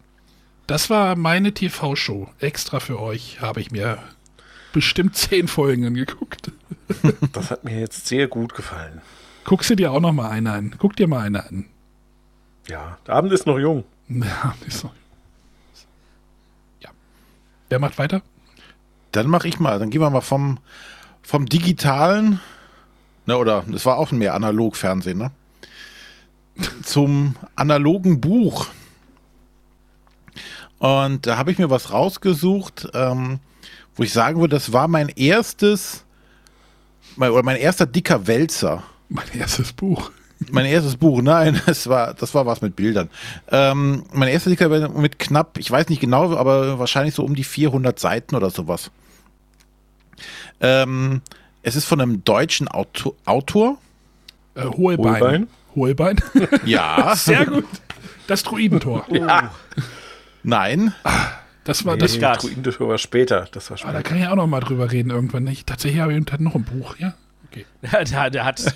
Das 0.67 0.91
war 0.91 1.17
meine 1.17 1.53
TV-Show. 1.53 2.29
Extra 2.39 2.81
für 2.81 3.01
euch 3.01 3.41
habe 3.41 3.61
ich 3.61 3.71
mir 3.71 3.99
bestimmt 4.75 5.17
zehn 5.17 5.49
Folgen 5.49 5.87
angeguckt. 5.87 6.53
Das 7.33 7.51
hat 7.51 7.65
mir 7.65 7.81
jetzt 7.81 8.07
sehr 8.07 8.29
gut 8.29 8.55
gefallen. 8.55 9.01
Guckst 9.45 9.71
du 9.71 9.75
dir 9.75 9.91
auch 9.91 10.01
noch 10.01 10.13
mal 10.13 10.29
eine 10.29 10.53
an. 10.53 10.75
Guck 10.79 10.97
dir 10.97 11.09
mal 11.09 11.21
eine 11.21 11.45
an. 11.47 11.65
Ja, 12.69 12.99
der 13.07 13.15
Abend 13.15 13.33
ist 13.33 13.47
noch 13.47 13.59
jung. 13.59 13.85
Ja, 14.09 14.55
ist 14.67 14.81
so. 14.81 14.91
Ja. 16.81 16.91
Wer 17.69 17.79
macht 17.79 17.99
weiter? 17.99 18.23
Dann 19.13 19.27
mache 19.27 19.49
ich 19.49 19.59
mal, 19.59 19.79
dann 19.79 19.91
gehen 19.91 20.01
wir 20.01 20.11
mal 20.11 20.21
vom, 20.21 20.59
vom 21.23 21.47
digitalen, 21.47 22.41
ne, 23.27 23.37
oder 23.37 23.65
es 23.75 23.87
war 23.87 23.99
auch 23.99 24.11
mehr 24.11 24.35
Analogfernsehen, 24.35 25.19
ne? 25.19 25.31
Zum 26.83 27.37
analogen 27.57 28.21
Buch. 28.21 28.67
Und 30.79 31.27
da 31.27 31.39
habe 31.39 31.53
ich 31.53 31.59
mir 31.59 31.71
was 31.71 31.93
rausgesucht, 31.93 32.89
ähm, 32.93 33.39
wo 33.95 34.03
ich 34.03 34.13
sagen 34.13 34.41
würde, 34.41 34.57
das 34.57 34.73
war 34.73 34.89
mein 34.89 35.09
erstes, 35.09 36.05
mein, 37.17 37.31
oder 37.31 37.43
mein 37.43 37.57
erster 37.57 37.87
dicker 37.87 38.27
Wälzer. 38.27 38.83
Mein 39.09 39.29
erstes 39.33 39.73
Buch. 39.73 40.11
Mein 40.51 40.65
erstes 40.67 40.97
Buch, 40.97 41.23
nein, 41.23 41.61
das 41.67 41.87
war, 41.89 42.15
das 42.15 42.35
war 42.35 42.47
was 42.47 42.61
mit 42.63 42.75
Bildern. 42.77 43.09
Ähm, 43.51 44.05
mein 44.13 44.29
erster 44.29 44.51
dicker 44.51 44.71
Wälzer 44.71 44.89
mit 44.89 45.19
knapp, 45.19 45.59
ich 45.59 45.71
weiß 45.71 45.89
nicht 45.89 46.01
genau, 46.01 46.35
aber 46.37 46.79
wahrscheinlich 46.79 47.15
so 47.15 47.23
um 47.25 47.35
die 47.35 47.45
400 47.45 47.99
Seiten 47.99 48.35
oder 48.35 48.51
sowas. 48.51 48.91
Ähm, 50.61 51.23
es 51.63 51.77
ist 51.77 51.85
von 51.85 52.01
einem 52.01 52.25
deutschen 52.25 52.69
Autor. 52.69 53.15
Autor. 53.25 53.79
Äh, 54.55 54.65
Hohlbein. 54.65 55.15
Hohlbein? 55.21 55.47
Hohlbein. 55.75 56.21
Ja. 56.65 57.15
Sehr 57.17 57.47
gut. 57.47 57.65
Das 58.27 58.43
Druidentor. 58.43 59.07
Nein. 60.43 60.95
Das 61.65 61.85
war 61.85 61.95
Nee, 61.95 62.01
das. 62.03 62.13
Asgard. 62.15 62.43
Druidentor 62.43 62.89
war 62.89 62.99
später. 62.99 63.49
Das 63.53 63.71
war 63.71 63.77
Ah, 63.79 63.81
da 63.85 63.89
später. 63.91 64.03
kann 64.03 64.19
ich 64.19 64.27
auch 64.27 64.37
noch 64.37 64.47
mal 64.47 64.61
drüber 64.61 64.91
reden 64.93 65.11
irgendwann. 65.11 65.47
Ich, 65.47 65.65
tatsächlich 65.65 66.01
habe 66.01 66.13
ich 66.15 66.39
noch 66.41 66.55
ein 66.55 66.65
Buch, 66.65 66.97
ja? 66.99 67.15
Okay. 67.51 67.67
Der, 67.83 68.05
der, 68.05 68.31
der 68.31 68.45
hat. 68.45 68.75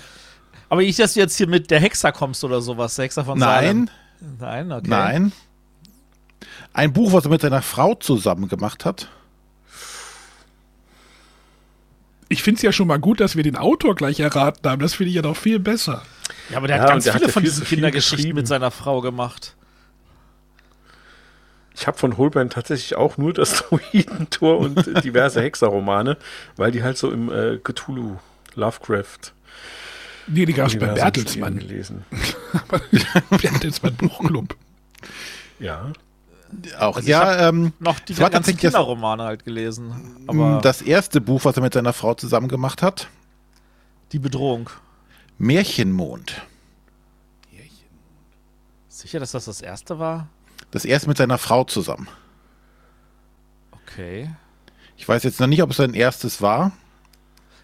Aber 0.69 0.81
nicht, 0.81 0.99
dass 0.99 1.13
du 1.13 1.19
jetzt 1.19 1.35
hier 1.37 1.47
mit 1.47 1.71
der 1.71 1.79
Hexer 1.79 2.11
kommst 2.11 2.43
oder 2.43 2.61
sowas. 2.61 2.95
Der 2.95 3.05
Hexer 3.05 3.23
von 3.25 3.39
Salem. 3.39 3.89
Nein. 4.19 4.37
Nein, 4.39 4.71
okay. 4.71 4.87
Nein. 4.89 5.31
Ein 6.73 6.93
Buch, 6.93 7.13
was 7.13 7.25
er 7.25 7.31
mit 7.31 7.41
seiner 7.41 7.61
Frau 7.61 7.95
zusammen 7.95 8.47
gemacht 8.49 8.85
hat. 8.85 9.09
Ich 12.29 12.43
finde 12.43 12.57
es 12.57 12.61
ja 12.63 12.71
schon 12.73 12.87
mal 12.87 12.99
gut, 12.99 13.19
dass 13.21 13.35
wir 13.37 13.43
den 13.43 13.55
Autor 13.55 13.95
gleich 13.95 14.19
erraten 14.19 14.69
haben. 14.69 14.81
Das 14.81 14.95
finde 14.95 15.09
ich 15.09 15.15
ja 15.15 15.21
noch 15.21 15.37
viel 15.37 15.59
besser. 15.59 16.01
Ja, 16.49 16.57
aber 16.57 16.67
der 16.67 16.77
Ja, 16.77 16.83
hat 16.83 16.89
ganz 16.89 17.03
der 17.05 17.13
hat 17.13 17.19
viele 17.21 17.27
ja 17.29 17.33
von 17.33 17.43
viel 17.43 17.49
diesen 17.51 17.65
Kindergeschichten 17.65 18.17
geschrieben. 18.17 18.35
mit 18.35 18.47
seiner 18.47 18.71
Frau 18.71 18.99
gemacht. 19.01 19.55
Ich 21.73 21.87
habe 21.87 21.97
von 21.97 22.17
Holbein 22.17 22.49
tatsächlich 22.49 22.95
auch 22.95 23.17
nur 23.17 23.33
das 23.33 23.53
Druidentor 23.69 24.57
und 24.59 25.03
diverse 25.05 25.41
Hexerromane, 25.41 26.17
weil 26.57 26.71
die 26.71 26.83
halt 26.83 26.97
so 26.97 27.11
im 27.11 27.31
äh, 27.31 27.57
Cthulhu, 27.59 28.17
Lovecraft. 28.55 29.33
Nee, 30.27 30.45
die 30.45 30.53
gab 30.53 30.67
es 30.67 30.77
bei 30.77 30.87
Bertelsmann. 30.87 31.57
gelesen. 31.57 32.05
Bertelsmann 33.29 33.95
Buchclub. 33.95 34.55
Ja. 35.59 35.91
Auch. 36.79 36.95
Also 36.97 36.99
ich 36.99 37.07
ja, 37.07 37.49
ähm, 37.49 37.73
Noch 37.79 37.99
die 37.99 38.17
war 38.19 38.29
ganzen 38.29 38.55
Kinderromane 38.55 39.23
halt 39.23 39.43
gelesen. 39.43 40.17
Aber 40.27 40.59
das 40.61 40.81
erste 40.81 41.19
Buch, 41.21 41.43
was 41.45 41.55
er 41.57 41.63
mit 41.63 41.73
seiner 41.73 41.93
Frau 41.93 42.13
zusammen 42.13 42.47
gemacht 42.47 42.81
hat. 42.81 43.09
die 44.11 44.19
Bedrohung. 44.19 44.69
Märchenmond. 45.37 46.41
Sicher, 48.97 49.19
dass 49.19 49.31
das 49.31 49.45
das 49.45 49.61
erste 49.61 49.99
war? 49.99 50.27
Das 50.71 50.83
erste 50.83 51.07
mit 51.07 51.17
seiner 51.17 51.37
Frau 51.37 51.63
zusammen. 51.65 52.07
Okay. 53.71 54.31
Ich 54.97 55.07
weiß 55.07 55.21
jetzt 55.21 55.39
noch 55.39 55.45
nicht, 55.45 55.61
ob 55.61 55.69
es 55.69 55.77
sein 55.77 55.93
erstes 55.93 56.41
war. 56.41 56.71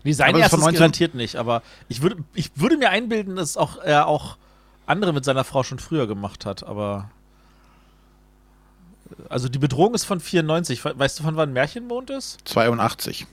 Nee, 0.04 0.12
sein 0.13 0.30
Aber 0.30 0.39
das 0.39 0.48
ist 0.48 0.52
von 0.52 0.60
erstes 0.60 0.66
19 0.66 0.80
garantiert 0.80 1.16
nicht, 1.16 1.36
aber 1.38 1.62
ich 1.88 2.02
würde, 2.02 2.18
ich 2.34 2.52
würde 2.56 2.78
mir 2.78 2.89
einbilden, 2.89 3.36
dass 3.38 3.56
auch, 3.58 3.78
er 3.78 4.08
auch 4.08 4.38
andere 4.86 5.13
mit 5.13 5.24
seiner 5.26 5.44
Frau 5.44 5.63
schon 5.63 5.80
früher 5.80 6.08
gemacht 6.08 6.46
hat, 6.46 6.63
aber. 6.63 7.10
Also 9.30 9.48
die 9.48 9.60
Bedrohung 9.60 9.94
ist 9.94 10.06
von 10.06 10.20
94. 10.20 10.84
We- 10.84 10.98
Weißt 10.98 11.20
du, 11.20 11.24
von 11.24 11.36
wann 11.36 11.54
Märchenmond 11.54 12.10
ist? 12.10 12.39
82. 12.46 13.28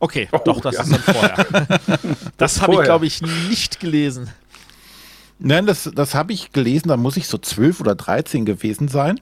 Okay, 0.00 0.28
Oh, 0.32 0.38
doch, 0.44 0.60
das 0.60 0.74
ja. 0.76 0.82
ist 0.82 0.92
dann 0.92 1.00
vorher. 1.02 1.78
das 2.36 2.60
habe 2.62 2.74
ich, 2.74 2.82
glaube 2.82 3.06
ich, 3.06 3.20
nicht 3.22 3.80
gelesen. 3.80 4.30
Nein, 5.38 5.66
das, 5.66 5.88
das 5.94 6.14
habe 6.14 6.32
ich 6.32 6.52
gelesen, 6.52 6.88
da 6.88 6.96
muss 6.96 7.16
ich 7.16 7.28
so 7.28 7.38
12 7.38 7.80
oder 7.80 7.94
13 7.94 8.44
gewesen 8.44 8.88
sein. 8.88 9.20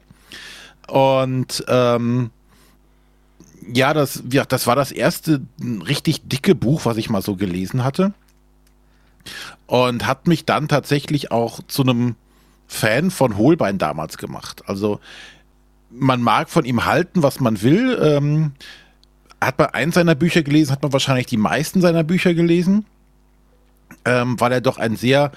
Und 0.89 1.65
ähm, 1.69 2.31
ja, 3.73 3.95
das, 3.95 4.23
ja, 4.31 4.45
das 4.45 4.67
war 4.67 4.77
das 4.77 4.93
erste 4.93 5.43
richtig 5.61 6.29
dicke 6.29 6.55
Buch, 6.55 6.85
was 6.85 6.97
ich 6.97 7.11
mal 7.11 7.23
so 7.23 7.37
gelesen 7.37 7.85
hatte. 7.85 8.13
Und 9.67 10.07
hat 10.07 10.29
mich 10.29 10.45
dann 10.45 10.69
tatsächlich 10.69 11.33
auch 11.33 11.61
zu 11.67 11.83
einem 11.83 12.15
Fan 12.69 13.11
von 13.11 13.37
Holbein 13.37 13.79
damals 13.79 14.19
gemacht. 14.19 14.63
Also 14.67 15.01
man 15.91 16.21
mag 16.21 16.51
von 16.51 16.65
ihm 16.65 16.85
halten, 16.85 17.23
was 17.23 17.41
man 17.41 17.63
will. 17.63 17.99
Ähm, 18.01 18.53
hat 19.41 19.59
man 19.59 19.69
eins 19.69 19.95
seiner 19.95 20.15
Bücher 20.15 20.43
gelesen, 20.43 20.73
hat 20.73 20.83
man 20.83 20.93
wahrscheinlich 20.93 21.27
die 21.27 21.37
meisten 21.37 21.81
seiner 21.81 22.05
Bücher 22.05 22.35
gelesen, 22.35 22.87
ähm, 24.05 24.41
weil 24.41 24.53
er 24.53 24.61
doch 24.61 24.79
ein 24.79 24.97
sehr 24.97 25.33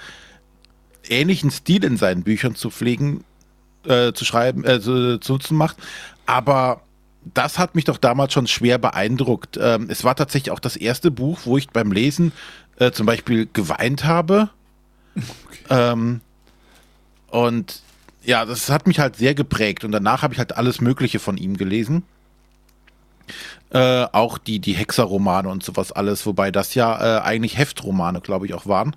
ähnlichen 1.08 1.50
Stil 1.50 1.84
in 1.84 1.96
seinen 1.96 2.22
Büchern 2.22 2.54
zu 2.54 2.70
pflegen, 2.70 3.24
äh, 3.86 4.12
zu 4.12 4.24
schreiben, 4.24 4.64
äh, 4.64 4.80
zu, 4.80 5.18
zu 5.18 5.32
nutzen 5.32 5.56
macht. 5.56 5.76
Aber 6.26 6.82
das 7.22 7.58
hat 7.58 7.74
mich 7.74 7.84
doch 7.84 7.98
damals 7.98 8.32
schon 8.32 8.46
schwer 8.46 8.78
beeindruckt. 8.78 9.58
Ähm, 9.60 9.86
es 9.90 10.04
war 10.04 10.16
tatsächlich 10.16 10.50
auch 10.50 10.60
das 10.60 10.76
erste 10.76 11.10
Buch, 11.10 11.40
wo 11.44 11.58
ich 11.58 11.70
beim 11.70 11.92
Lesen 11.92 12.32
äh, 12.76 12.90
zum 12.92 13.06
Beispiel 13.06 13.48
geweint 13.52 14.04
habe. 14.04 14.50
Ähm, 15.68 16.20
und 17.28 17.82
ja, 18.22 18.44
das 18.44 18.70
hat 18.70 18.86
mich 18.86 18.98
halt 18.98 19.16
sehr 19.16 19.34
geprägt. 19.34 19.84
Und 19.84 19.92
danach 19.92 20.22
habe 20.22 20.34
ich 20.34 20.38
halt 20.38 20.56
alles 20.56 20.80
Mögliche 20.80 21.18
von 21.18 21.36
ihm 21.36 21.56
gelesen. 21.56 22.02
Äh, 23.70 24.06
auch 24.12 24.38
die, 24.38 24.58
die 24.58 24.72
Hexerromane 24.72 25.48
und 25.48 25.62
sowas 25.62 25.92
alles, 25.92 26.26
wobei 26.26 26.50
das 26.50 26.74
ja 26.74 27.18
äh, 27.18 27.20
eigentlich 27.22 27.56
Heftromane, 27.56 28.20
glaube 28.20 28.46
ich, 28.46 28.54
auch 28.54 28.66
waren 28.66 28.96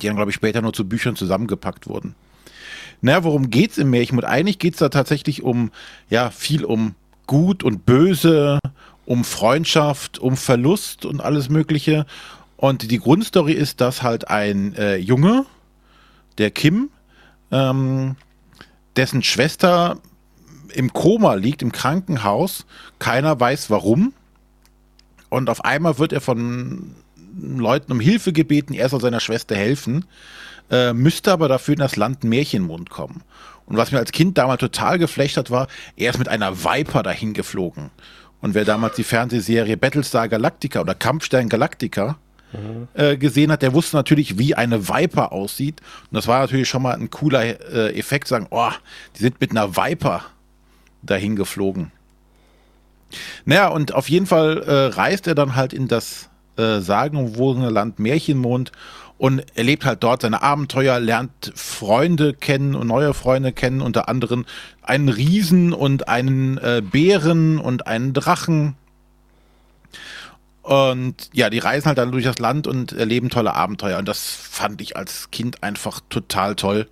die 0.00 0.06
dann, 0.06 0.16
glaube 0.16 0.30
ich, 0.30 0.34
später 0.34 0.62
nur 0.62 0.72
zu 0.72 0.88
Büchern 0.88 1.16
zusammengepackt 1.16 1.86
wurden. 1.86 2.14
Naja, 3.02 3.24
worum 3.24 3.50
geht's 3.50 3.78
im 3.78 3.90
Märchenmund? 3.90 4.26
Eigentlich 4.26 4.58
geht's 4.58 4.78
da 4.78 4.88
tatsächlich 4.88 5.42
um, 5.42 5.70
ja, 6.08 6.30
viel 6.30 6.64
um 6.64 6.94
Gut 7.26 7.62
und 7.62 7.86
Böse, 7.86 8.58
um 9.06 9.24
Freundschaft, 9.24 10.18
um 10.18 10.36
Verlust 10.36 11.06
und 11.06 11.20
alles 11.20 11.48
Mögliche. 11.48 12.06
Und 12.56 12.90
die 12.90 12.98
Grundstory 12.98 13.52
ist, 13.52 13.80
dass 13.80 14.02
halt 14.02 14.28
ein 14.28 14.74
äh, 14.74 14.96
Junge, 14.96 15.46
der 16.38 16.50
Kim, 16.50 16.90
ähm, 17.50 18.16
dessen 18.96 19.22
Schwester 19.22 19.98
im 20.74 20.92
Koma 20.92 21.34
liegt, 21.34 21.62
im 21.62 21.72
Krankenhaus, 21.72 22.66
keiner 22.98 23.38
weiß 23.38 23.70
warum. 23.70 24.12
Und 25.28 25.48
auf 25.48 25.64
einmal 25.64 25.98
wird 25.98 26.12
er 26.12 26.20
von 26.20 26.94
Leuten 27.40 27.92
um 27.92 28.00
Hilfe 28.00 28.32
gebeten, 28.32 28.74
er 28.74 28.88
soll 28.88 29.00
seiner 29.00 29.20
Schwester 29.20 29.56
helfen, 29.56 30.04
äh, 30.70 30.92
müsste 30.92 31.32
aber 31.32 31.48
dafür 31.48 31.74
in 31.74 31.80
das 31.80 31.96
Land 31.96 32.24
Märchenmund 32.24 32.90
kommen. 32.90 33.22
Und 33.66 33.76
was 33.76 33.92
mir 33.92 33.98
als 33.98 34.12
Kind 34.12 34.36
damals 34.38 34.60
total 34.60 34.98
geflecht 34.98 35.36
hat, 35.36 35.50
war, 35.50 35.68
er 35.96 36.10
ist 36.10 36.18
mit 36.18 36.28
einer 36.28 36.64
Viper 36.64 37.02
dahin 37.02 37.34
geflogen. 37.34 37.90
Und 38.40 38.54
wer 38.54 38.64
damals 38.64 38.96
die 38.96 39.04
Fernsehserie 39.04 39.76
Battlestar 39.76 40.28
Galactica 40.28 40.80
oder 40.80 40.94
Kampfstern 40.94 41.48
Galactica 41.48 42.18
äh, 42.94 43.16
gesehen 43.16 43.52
hat, 43.52 43.62
der 43.62 43.74
wusste 43.74 43.96
natürlich, 43.96 44.38
wie 44.38 44.54
eine 44.54 44.88
Viper 44.88 45.30
aussieht. 45.30 45.80
Und 46.10 46.16
das 46.16 46.26
war 46.26 46.40
natürlich 46.40 46.68
schon 46.68 46.82
mal 46.82 46.94
ein 46.94 47.10
cooler 47.10 47.42
äh, 47.44 47.96
Effekt, 47.96 48.26
sagen, 48.26 48.48
oh, 48.50 48.70
die 49.16 49.22
sind 49.22 49.40
mit 49.40 49.52
einer 49.52 49.76
Viper 49.76 50.24
dahin 51.02 51.36
geflogen. 51.36 51.92
Naja, 53.44 53.68
und 53.68 53.94
auf 53.94 54.08
jeden 54.08 54.26
Fall 54.26 54.62
äh, 54.62 54.86
reist 54.96 55.26
er 55.26 55.34
dann 55.34 55.54
halt 55.54 55.72
in 55.72 55.86
das 55.86 56.28
äh, 56.56 56.80
sagenumwobene 56.80 57.70
Land 57.70 57.98
Märchenmond 57.98 58.72
und 59.20 59.44
erlebt 59.54 59.84
halt 59.84 60.02
dort 60.02 60.22
seine 60.22 60.40
Abenteuer, 60.40 60.98
lernt 60.98 61.52
Freunde 61.54 62.32
kennen 62.32 62.74
und 62.74 62.86
neue 62.86 63.12
Freunde 63.12 63.52
kennen, 63.52 63.82
unter 63.82 64.08
anderem 64.08 64.46
einen 64.80 65.10
Riesen 65.10 65.74
und 65.74 66.08
einen 66.08 66.56
äh, 66.56 66.80
Bären 66.82 67.58
und 67.58 67.86
einen 67.86 68.14
Drachen. 68.14 68.76
Und 70.62 71.28
ja, 71.34 71.50
die 71.50 71.58
reisen 71.58 71.88
halt 71.88 71.98
dann 71.98 72.12
durch 72.12 72.24
das 72.24 72.38
Land 72.38 72.66
und 72.66 72.92
erleben 72.92 73.28
tolle 73.28 73.54
Abenteuer. 73.54 73.98
Und 73.98 74.08
das 74.08 74.24
fand 74.24 74.80
ich 74.80 74.96
als 74.96 75.30
Kind 75.30 75.62
einfach 75.62 76.00
total 76.08 76.56
toll. 76.56 76.88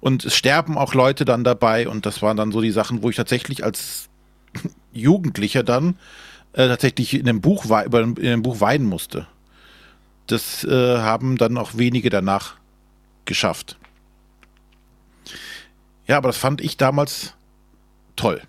Und 0.00 0.26
es 0.26 0.36
sterben 0.36 0.76
auch 0.76 0.92
Leute 0.92 1.24
dann 1.24 1.44
dabei. 1.44 1.88
Und 1.88 2.04
das 2.04 2.20
waren 2.20 2.36
dann 2.36 2.52
so 2.52 2.60
die 2.60 2.72
Sachen, 2.72 3.02
wo 3.02 3.08
ich 3.08 3.16
tatsächlich 3.16 3.64
als 3.64 4.10
Jugendlicher 4.92 5.62
dann 5.62 5.96
äh, 6.52 6.68
tatsächlich 6.68 7.14
in 7.14 7.24
dem 7.24 7.40
Buch 7.40 7.64
über 7.64 8.02
in 8.02 8.16
dem 8.16 8.42
Buch 8.42 8.60
weinen 8.60 8.84
musste. 8.84 9.26
Das 10.26 10.64
äh, 10.64 10.98
haben 10.98 11.36
dann 11.36 11.58
auch 11.58 11.72
wenige 11.76 12.10
danach 12.10 12.54
geschafft. 13.24 13.78
Ja, 16.06 16.16
aber 16.18 16.28
das 16.28 16.36
fand 16.36 16.60
ich 16.60 16.76
damals 16.76 17.34
toll. 18.16 18.42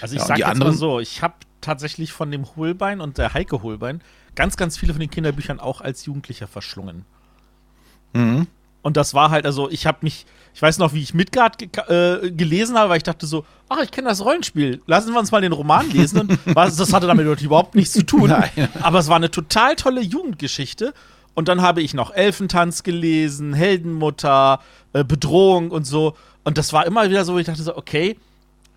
Also 0.00 0.14
ich 0.14 0.18
Ja, 0.18 0.22
und 0.24 0.28
sag 0.28 0.34
die 0.36 0.40
jetzt 0.40 0.50
anderen- 0.50 0.72
mal 0.72 0.78
so, 0.78 1.00
ich 1.00 1.22
habe 1.22 1.34
tatsächlich 1.60 2.12
von 2.12 2.30
dem 2.30 2.56
Holbein 2.56 3.00
und 3.00 3.18
der 3.18 3.34
Heike 3.34 3.62
Holbein 3.62 4.02
ganz, 4.34 4.56
ganz 4.56 4.76
viele 4.78 4.92
von 4.92 5.00
den 5.00 5.10
Kinderbüchern 5.10 5.60
auch 5.60 5.80
als 5.80 6.04
Jugendlicher 6.06 6.46
verschlungen. 6.46 7.04
Mhm. 8.14 8.46
Und 8.82 8.96
das 8.96 9.14
war 9.14 9.30
halt, 9.30 9.46
also 9.46 9.70
ich 9.70 9.86
habe 9.86 9.98
mich, 10.02 10.26
ich 10.54 10.60
weiß 10.60 10.78
noch, 10.78 10.92
wie 10.92 11.02
ich 11.02 11.14
Midgard 11.14 11.58
ge 11.58 11.68
äh, 11.88 12.30
gelesen 12.30 12.76
habe, 12.76 12.90
weil 12.90 12.96
ich 12.98 13.02
dachte 13.04 13.26
so, 13.26 13.44
ach, 13.68 13.78
ich 13.82 13.90
kenne 13.90 14.08
das 14.08 14.24
Rollenspiel. 14.24 14.82
Lassen 14.86 15.12
wir 15.12 15.20
uns 15.20 15.30
mal 15.30 15.40
den 15.40 15.52
Roman 15.52 15.88
lesen. 15.90 16.20
Und 16.20 16.38
was, 16.54 16.76
das 16.76 16.92
hatte 16.92 17.06
damit 17.06 17.40
überhaupt 17.40 17.74
nichts 17.74 17.92
zu 17.92 18.04
tun. 18.04 18.28
Nein. 18.28 18.68
Aber 18.82 18.98
es 18.98 19.08
war 19.08 19.16
eine 19.16 19.30
total 19.30 19.76
tolle 19.76 20.02
Jugendgeschichte. 20.02 20.92
Und 21.34 21.48
dann 21.48 21.62
habe 21.62 21.80
ich 21.80 21.94
noch 21.94 22.12
Elfentanz 22.12 22.82
gelesen, 22.82 23.54
Heldenmutter, 23.54 24.60
äh, 24.92 25.04
Bedrohung 25.04 25.70
und 25.70 25.84
so. 25.84 26.14
Und 26.44 26.58
das 26.58 26.72
war 26.72 26.86
immer 26.86 27.08
wieder 27.08 27.24
so, 27.24 27.38
ich 27.38 27.46
dachte 27.46 27.62
so, 27.62 27.76
okay, 27.76 28.18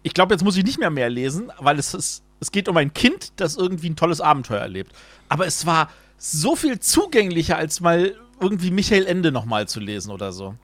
ich 0.04 0.14
glaube, 0.14 0.34
jetzt 0.34 0.44
muss 0.44 0.56
ich 0.56 0.64
nicht 0.64 0.80
mehr 0.80 0.92
mehr 0.92 1.10
lesen, 1.10 1.52
weil 1.60 1.80
es 1.80 1.94
ist, 1.94 2.24
es 2.40 2.52
geht 2.52 2.70
um 2.70 2.78
ein 2.78 2.94
Kind, 2.94 3.34
das 3.38 3.58
irgendwie 3.58 3.90
ein 3.90 3.96
tolles 3.96 4.22
Abenteuer 4.22 4.60
erlebt. 4.60 4.92
Aber 5.30 5.48
es 5.48 5.66
war 5.66 5.90
so 6.18 6.56
viel 6.56 6.80
zugänglicher, 6.80 7.58
als 7.58 7.82
mal 7.82 8.16
irgendwie 8.40 8.72
Michael 8.72 9.06
Ende 9.06 9.32
nochmal 9.32 9.68
zu 9.68 9.80
lesen 9.80 10.12
oder 10.12 10.32
so. 10.32 10.56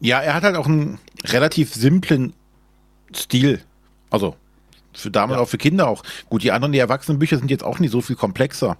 Ja, 0.00 0.20
er 0.20 0.34
hat 0.34 0.44
halt 0.44 0.56
auch 0.56 0.66
einen 0.66 0.98
relativ 1.24 1.74
simplen 1.74 2.32
Stil. 3.14 3.60
Also 4.10 4.36
für 4.92 5.10
damals 5.10 5.40
auch 5.40 5.48
für 5.48 5.58
Kinder 5.58 5.88
auch. 5.88 6.02
Gut, 6.28 6.42
die 6.42 6.52
anderen, 6.52 6.72
die 6.72 6.78
Erwachsenenbücher 6.78 7.38
sind 7.38 7.50
jetzt 7.50 7.64
auch 7.64 7.78
nicht 7.78 7.90
so 7.90 8.00
viel 8.00 8.16
komplexer 8.16 8.76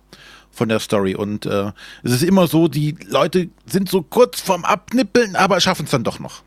von 0.51 0.69
der 0.69 0.81
Story. 0.81 1.15
Und 1.15 1.47
äh, 1.47 1.73
es 2.03 2.13
ist 2.13 2.23
immer 2.23 2.47
so, 2.47 2.69
die 2.69 2.97
Leute 3.07 3.49
sind 3.67 3.89
so 3.89 4.03
kurz 4.03 4.41
vorm 4.41 4.65
Abnippeln, 4.65 5.37
aber 5.37 5.61
schaffen 5.61 5.85
es 5.85 5.91
dann 5.91 6.05
doch 6.05 6.19
noch. 6.19 6.43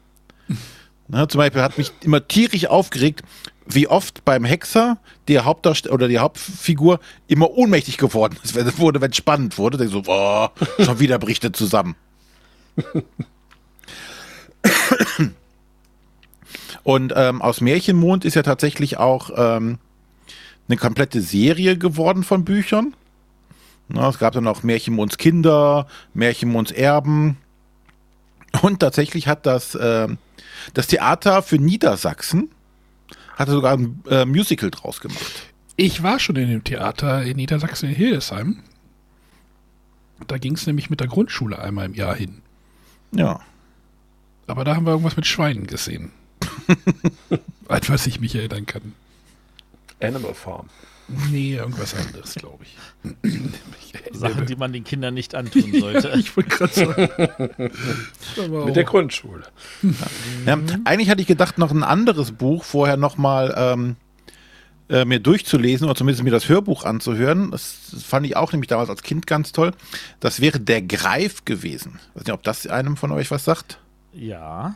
Na, 1.07 1.27
zum 1.27 1.39
Beispiel 1.39 1.61
hat 1.61 1.77
mich 1.77 1.91
immer 2.01 2.27
tierisch 2.27 2.65
aufgeregt, 2.65 3.23
wie 3.65 3.87
oft 3.87 4.25
beim 4.25 4.43
Hexer 4.43 4.97
der 5.27 5.45
Hauptdarsteller 5.45 5.93
oder 5.93 6.07
die 6.07 6.19
Hauptfigur 6.19 6.99
immer 7.27 7.51
ohnmächtig 7.51 7.97
geworden 7.97 8.37
ist, 8.43 8.55
wenn 8.55 8.67
es 8.67 8.77
wurde, 8.77 9.01
wenn 9.01 9.11
es 9.11 9.17
spannend 9.17 9.57
wurde. 9.57 9.77
Denk 9.77 9.91
so, 9.91 10.01
boah, 10.01 10.51
schon 10.79 10.99
wieder 10.99 11.19
bricht 11.19 11.43
er 11.43 11.53
zusammen. 11.53 11.95
Und 16.83 17.13
ähm, 17.15 17.41
aus 17.41 17.61
Märchenmond 17.61 18.25
ist 18.25 18.35
ja 18.35 18.43
tatsächlich 18.43 18.97
auch 18.97 19.31
ähm, 19.35 19.77
eine 20.67 20.77
komplette 20.77 21.21
Serie 21.21 21.77
geworden 21.77 22.23
von 22.23 22.43
Büchern. 22.43 22.93
Na, 23.87 24.09
es 24.09 24.19
gab 24.19 24.33
dann 24.33 24.47
auch 24.47 24.63
Märchenmonds 24.63 25.17
Kinder, 25.17 25.87
Märchenmonds 26.13 26.71
Erben. 26.71 27.37
Und 28.61 28.79
tatsächlich 28.79 29.27
hat 29.27 29.45
das, 29.45 29.75
äh, 29.75 30.07
das 30.73 30.87
Theater 30.87 31.41
für 31.41 31.57
Niedersachsen 31.57 32.49
hatte 33.33 33.51
sogar 33.51 33.73
ein 33.73 34.03
äh, 34.09 34.25
Musical 34.25 34.71
draus 34.71 34.99
gemacht. 34.99 35.53
Ich 35.75 36.03
war 36.03 36.19
schon 36.19 36.35
in 36.35 36.49
dem 36.49 36.63
Theater 36.63 37.23
in 37.23 37.37
Niedersachsen 37.37 37.89
in 37.89 37.95
Hildesheim. 37.95 38.63
Da 40.27 40.37
ging 40.37 40.53
es 40.53 40.67
nämlich 40.67 40.89
mit 40.89 40.99
der 40.99 41.07
Grundschule 41.07 41.59
einmal 41.59 41.85
im 41.85 41.95
Jahr 41.95 42.15
hin. 42.15 42.41
Ja. 43.11 43.41
Aber 44.47 44.63
da 44.63 44.75
haben 44.75 44.85
wir 44.85 44.91
irgendwas 44.91 45.15
mit 45.15 45.25
Schweinen 45.25 45.67
gesehen. 45.67 46.11
An 47.67 47.81
was 47.87 48.07
ich 48.07 48.19
mich 48.19 48.35
erinnern 48.35 48.65
kann. 48.65 48.93
Animal 50.01 50.33
Farm. 50.33 50.69
Nee, 51.07 51.55
irgendwas 51.55 51.95
anderes, 51.95 52.35
glaube 52.35 52.63
ich. 52.63 52.77
Sachen, 54.13 54.45
die 54.45 54.55
man 54.55 54.71
den 54.73 54.83
Kindern 54.83 55.13
nicht 55.13 55.35
antun 55.35 55.73
sollte. 55.79 56.13
ich 56.17 56.35
wollte 56.35 56.49
gerade 56.49 56.73
sagen. 56.73 58.65
Mit 58.65 58.75
der 58.75 58.83
Grundschule. 58.85 59.43
Ja, 60.45 60.57
eigentlich 60.85 61.09
hatte 61.09 61.21
ich 61.21 61.27
gedacht, 61.27 61.57
noch 61.57 61.71
ein 61.71 61.83
anderes 61.83 62.31
Buch 62.31 62.63
vorher 62.63 62.97
nochmal 62.97 63.53
ähm, 63.57 63.95
äh, 64.89 65.05
mir 65.05 65.19
durchzulesen 65.19 65.85
oder 65.85 65.95
zumindest 65.95 66.23
mir 66.23 66.31
das 66.31 66.47
Hörbuch 66.49 66.85
anzuhören. 66.85 67.51
Das, 67.51 67.89
das 67.91 68.03
fand 68.03 68.25
ich 68.25 68.35
auch 68.37 68.51
nämlich 68.53 68.69
damals 68.69 68.89
als 68.89 69.03
Kind 69.03 69.27
ganz 69.27 69.51
toll. 69.51 69.71
Das 70.19 70.39
wäre 70.39 70.59
Der 70.59 70.81
Greif 70.81 71.45
gewesen. 71.45 71.99
Ich 72.09 72.15
weiß 72.15 72.23
nicht, 72.25 72.33
ob 72.33 72.43
das 72.43 72.65
einem 72.67 72.97
von 72.97 73.11
euch 73.11 73.29
was 73.31 73.43
sagt. 73.45 73.79
ja. 74.13 74.75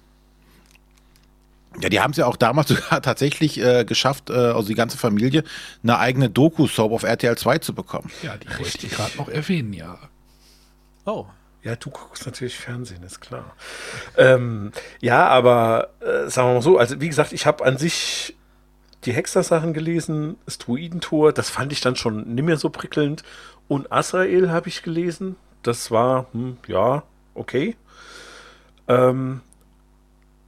ja, 1.81 1.89
die 1.89 1.99
haben 2.01 2.11
es 2.11 2.17
ja 2.17 2.25
auch 2.25 2.35
damals 2.35 2.67
sogar 2.69 3.01
tatsächlich 3.01 3.59
äh, 3.59 3.85
geschafft, 3.85 4.29
äh, 4.29 4.33
also 4.33 4.63
die 4.67 4.75
ganze 4.75 4.97
Familie, 4.97 5.43
eine 5.83 5.97
eigene 5.97 6.29
Doku-Soap 6.29 6.91
auf 6.91 7.03
RTL 7.03 7.37
2 7.37 7.59
zu 7.59 7.73
bekommen. 7.73 8.11
ja, 8.21 8.35
die 8.37 8.47
wollte 8.49 8.85
ich 8.85 8.89
gerade 8.91 9.17
noch 9.17 9.29
erwähnen, 9.29 9.73
ja. 9.73 9.97
Oh. 11.05 11.25
Ja, 11.61 11.75
du 11.75 11.89
guckst 11.89 12.25
natürlich 12.25 12.55
Fernsehen, 12.57 13.03
ist 13.03 13.19
klar. 13.19 13.53
Ähm, 14.17 14.71
ja, 15.01 15.27
aber 15.27 15.89
äh, 15.99 16.29
sagen 16.29 16.49
wir 16.49 16.53
mal 16.55 16.61
so, 16.61 16.77
also 16.77 17.01
wie 17.01 17.09
gesagt, 17.09 17.33
ich 17.33 17.45
habe 17.45 17.65
an 17.65 17.77
sich 17.77 18.35
die 19.05 19.13
Hexer-Sachen 19.13 19.73
gelesen, 19.73 20.37
das 20.45 20.57
Druidentor, 20.57 21.31
das 21.31 21.49
fand 21.49 21.71
ich 21.71 21.81
dann 21.81 21.95
schon 21.95 22.35
nicht 22.35 22.45
mehr 22.45 22.57
so 22.57 22.69
prickelnd. 22.69 23.23
Und 23.67 23.91
Azrael 23.91 24.51
habe 24.51 24.67
ich 24.67 24.83
gelesen, 24.83 25.35
das 25.63 25.91
war, 25.91 26.27
hm, 26.33 26.57
ja, 26.67 27.03
okay. 27.33 27.75
Ähm, 28.87 29.41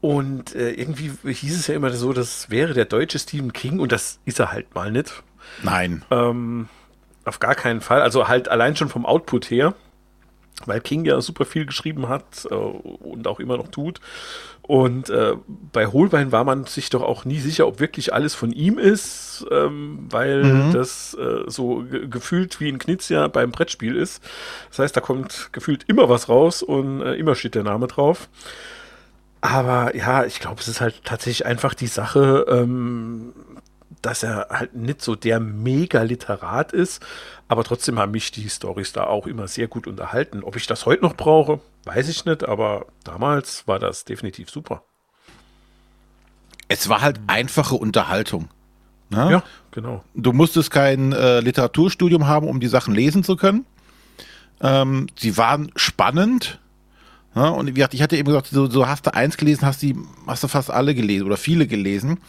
und 0.01 0.55
äh, 0.55 0.71
irgendwie 0.71 1.11
hieß 1.23 1.59
es 1.59 1.67
ja 1.67 1.75
immer 1.75 1.91
so, 1.91 2.11
das 2.11 2.49
wäre 2.49 2.73
der 2.73 2.85
deutsche 2.85 3.19
Stephen 3.19 3.53
King 3.53 3.79
und 3.79 3.91
das 3.91 4.19
ist 4.25 4.39
er 4.39 4.51
halt 4.51 4.73
mal 4.73 4.91
nicht. 4.91 5.23
Nein. 5.61 6.03
Ähm, 6.09 6.67
auf 7.23 7.39
gar 7.39 7.55
keinen 7.55 7.81
Fall. 7.81 8.01
Also 8.01 8.27
halt 8.27 8.49
allein 8.49 8.75
schon 8.75 8.89
vom 8.89 9.05
Output 9.05 9.51
her, 9.51 9.75
weil 10.65 10.81
King 10.81 11.05
ja 11.05 11.21
super 11.21 11.45
viel 11.45 11.67
geschrieben 11.67 12.09
hat 12.09 12.47
äh, 12.49 12.55
und 12.55 13.27
auch 13.27 13.39
immer 13.39 13.57
noch 13.57 13.67
tut. 13.67 14.01
Und 14.71 15.09
äh, 15.09 15.33
bei 15.73 15.85
Holbein 15.87 16.31
war 16.31 16.45
man 16.45 16.63
sich 16.63 16.89
doch 16.89 17.01
auch 17.01 17.25
nie 17.25 17.39
sicher, 17.39 17.67
ob 17.67 17.81
wirklich 17.81 18.13
alles 18.13 18.35
von 18.35 18.53
ihm 18.53 18.77
ist, 18.79 19.45
ähm, 19.51 20.07
weil 20.09 20.63
Mhm. 20.63 20.69
das 20.69 21.13
äh, 21.13 21.43
so 21.47 21.83
ge 21.83 22.07
gefühlt 22.07 22.61
wie 22.61 22.69
in 22.69 22.77
Knizia 22.79 23.27
beim 23.27 23.51
Brettspiel 23.51 23.97
ist. 23.97 24.23
Das 24.69 24.79
heißt, 24.79 24.95
da 24.95 25.01
kommt 25.01 25.49
gefühlt 25.51 25.83
immer 25.89 26.07
was 26.07 26.29
raus 26.29 26.63
und 26.63 27.01
äh, 27.01 27.15
immer 27.15 27.35
steht 27.35 27.55
der 27.55 27.63
Name 27.63 27.87
drauf. 27.87 28.29
Aber 29.41 29.95
ja, 29.95 30.23
ich 30.25 30.39
glaube, 30.39 30.61
es 30.61 30.67
ist 30.67 30.81
halt 30.81 31.03
tatsächlich 31.03 31.45
einfach 31.45 31.73
die 31.73 31.87
Sache, 31.87 32.45
ähm, 32.47 33.33
dass 34.01 34.23
er 34.23 34.47
halt 34.49 34.75
nicht 34.75 35.01
so 35.01 35.15
der 35.15 35.39
Mega-Literat 35.39 36.71
ist, 36.73 37.03
aber 37.51 37.65
trotzdem 37.65 37.99
haben 37.99 38.13
mich 38.13 38.31
die 38.31 38.49
Stories 38.49 38.93
da 38.93 39.03
auch 39.07 39.27
immer 39.27 39.45
sehr 39.45 39.67
gut 39.67 39.85
unterhalten. 39.85 40.41
Ob 40.41 40.55
ich 40.55 40.67
das 40.67 40.85
heute 40.85 41.03
noch 41.03 41.17
brauche, 41.17 41.59
weiß 41.83 42.07
ich 42.07 42.23
nicht, 42.23 42.45
aber 42.47 42.85
damals 43.03 43.67
war 43.67 43.77
das 43.77 44.05
definitiv 44.05 44.49
super. 44.49 44.83
Es 46.69 46.87
war 46.87 47.01
halt 47.01 47.19
einfache 47.27 47.75
Unterhaltung. 47.75 48.47
Ne? 49.09 49.29
Ja, 49.29 49.43
genau. 49.71 50.01
Du 50.15 50.31
musstest 50.31 50.71
kein 50.71 51.11
äh, 51.11 51.41
Literaturstudium 51.41 52.25
haben, 52.25 52.47
um 52.47 52.61
die 52.61 52.69
Sachen 52.69 52.95
lesen 52.95 53.21
zu 53.21 53.35
können. 53.35 53.65
Ähm, 54.61 55.07
sie 55.19 55.35
waren 55.35 55.73
spannend. 55.75 56.57
Ja, 57.35 57.49
und 57.49 57.67
wie 57.67 57.73
gesagt, 57.73 57.93
ich 57.93 58.01
hatte 58.01 58.15
eben 58.15 58.27
gesagt, 58.27 58.47
so, 58.47 58.69
so 58.69 58.87
hast 58.87 59.07
du 59.07 59.13
eins 59.13 59.35
gelesen, 59.35 59.65
hast, 59.65 59.81
die, 59.81 59.97
hast 60.25 60.41
du 60.41 60.47
fast 60.47 60.71
alle 60.71 60.95
gelesen 60.95 61.25
oder 61.25 61.35
viele 61.35 61.67
gelesen. 61.67 62.21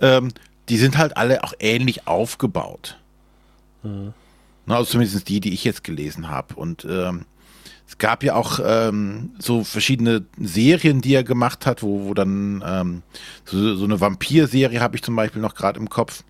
Ähm, 0.00 0.32
die 0.68 0.76
sind 0.76 0.98
halt 0.98 1.16
alle 1.16 1.44
auch 1.44 1.54
ähnlich 1.60 2.08
aufgebaut. 2.08 2.98
Na, 3.84 4.12
also 4.74 4.84
zumindest 4.92 5.28
die, 5.28 5.40
die 5.40 5.52
ich 5.54 5.64
jetzt 5.64 5.84
gelesen 5.84 6.28
habe. 6.28 6.54
Und 6.54 6.86
ähm, 6.88 7.24
es 7.88 7.98
gab 7.98 8.24
ja 8.24 8.34
auch 8.34 8.58
ähm, 8.64 9.30
so 9.38 9.62
verschiedene 9.62 10.24
Serien, 10.38 11.00
die 11.00 11.14
er 11.14 11.22
gemacht 11.22 11.66
hat, 11.66 11.82
wo, 11.82 12.04
wo 12.06 12.14
dann 12.14 12.62
ähm, 12.66 13.02
so, 13.44 13.76
so 13.76 13.84
eine 13.84 14.00
Vampir-Serie 14.00 14.80
habe 14.80 14.96
ich 14.96 15.02
zum 15.02 15.14
Beispiel 15.14 15.40
noch 15.40 15.54
gerade 15.54 15.78
im 15.78 15.88
Kopf. 15.88 16.24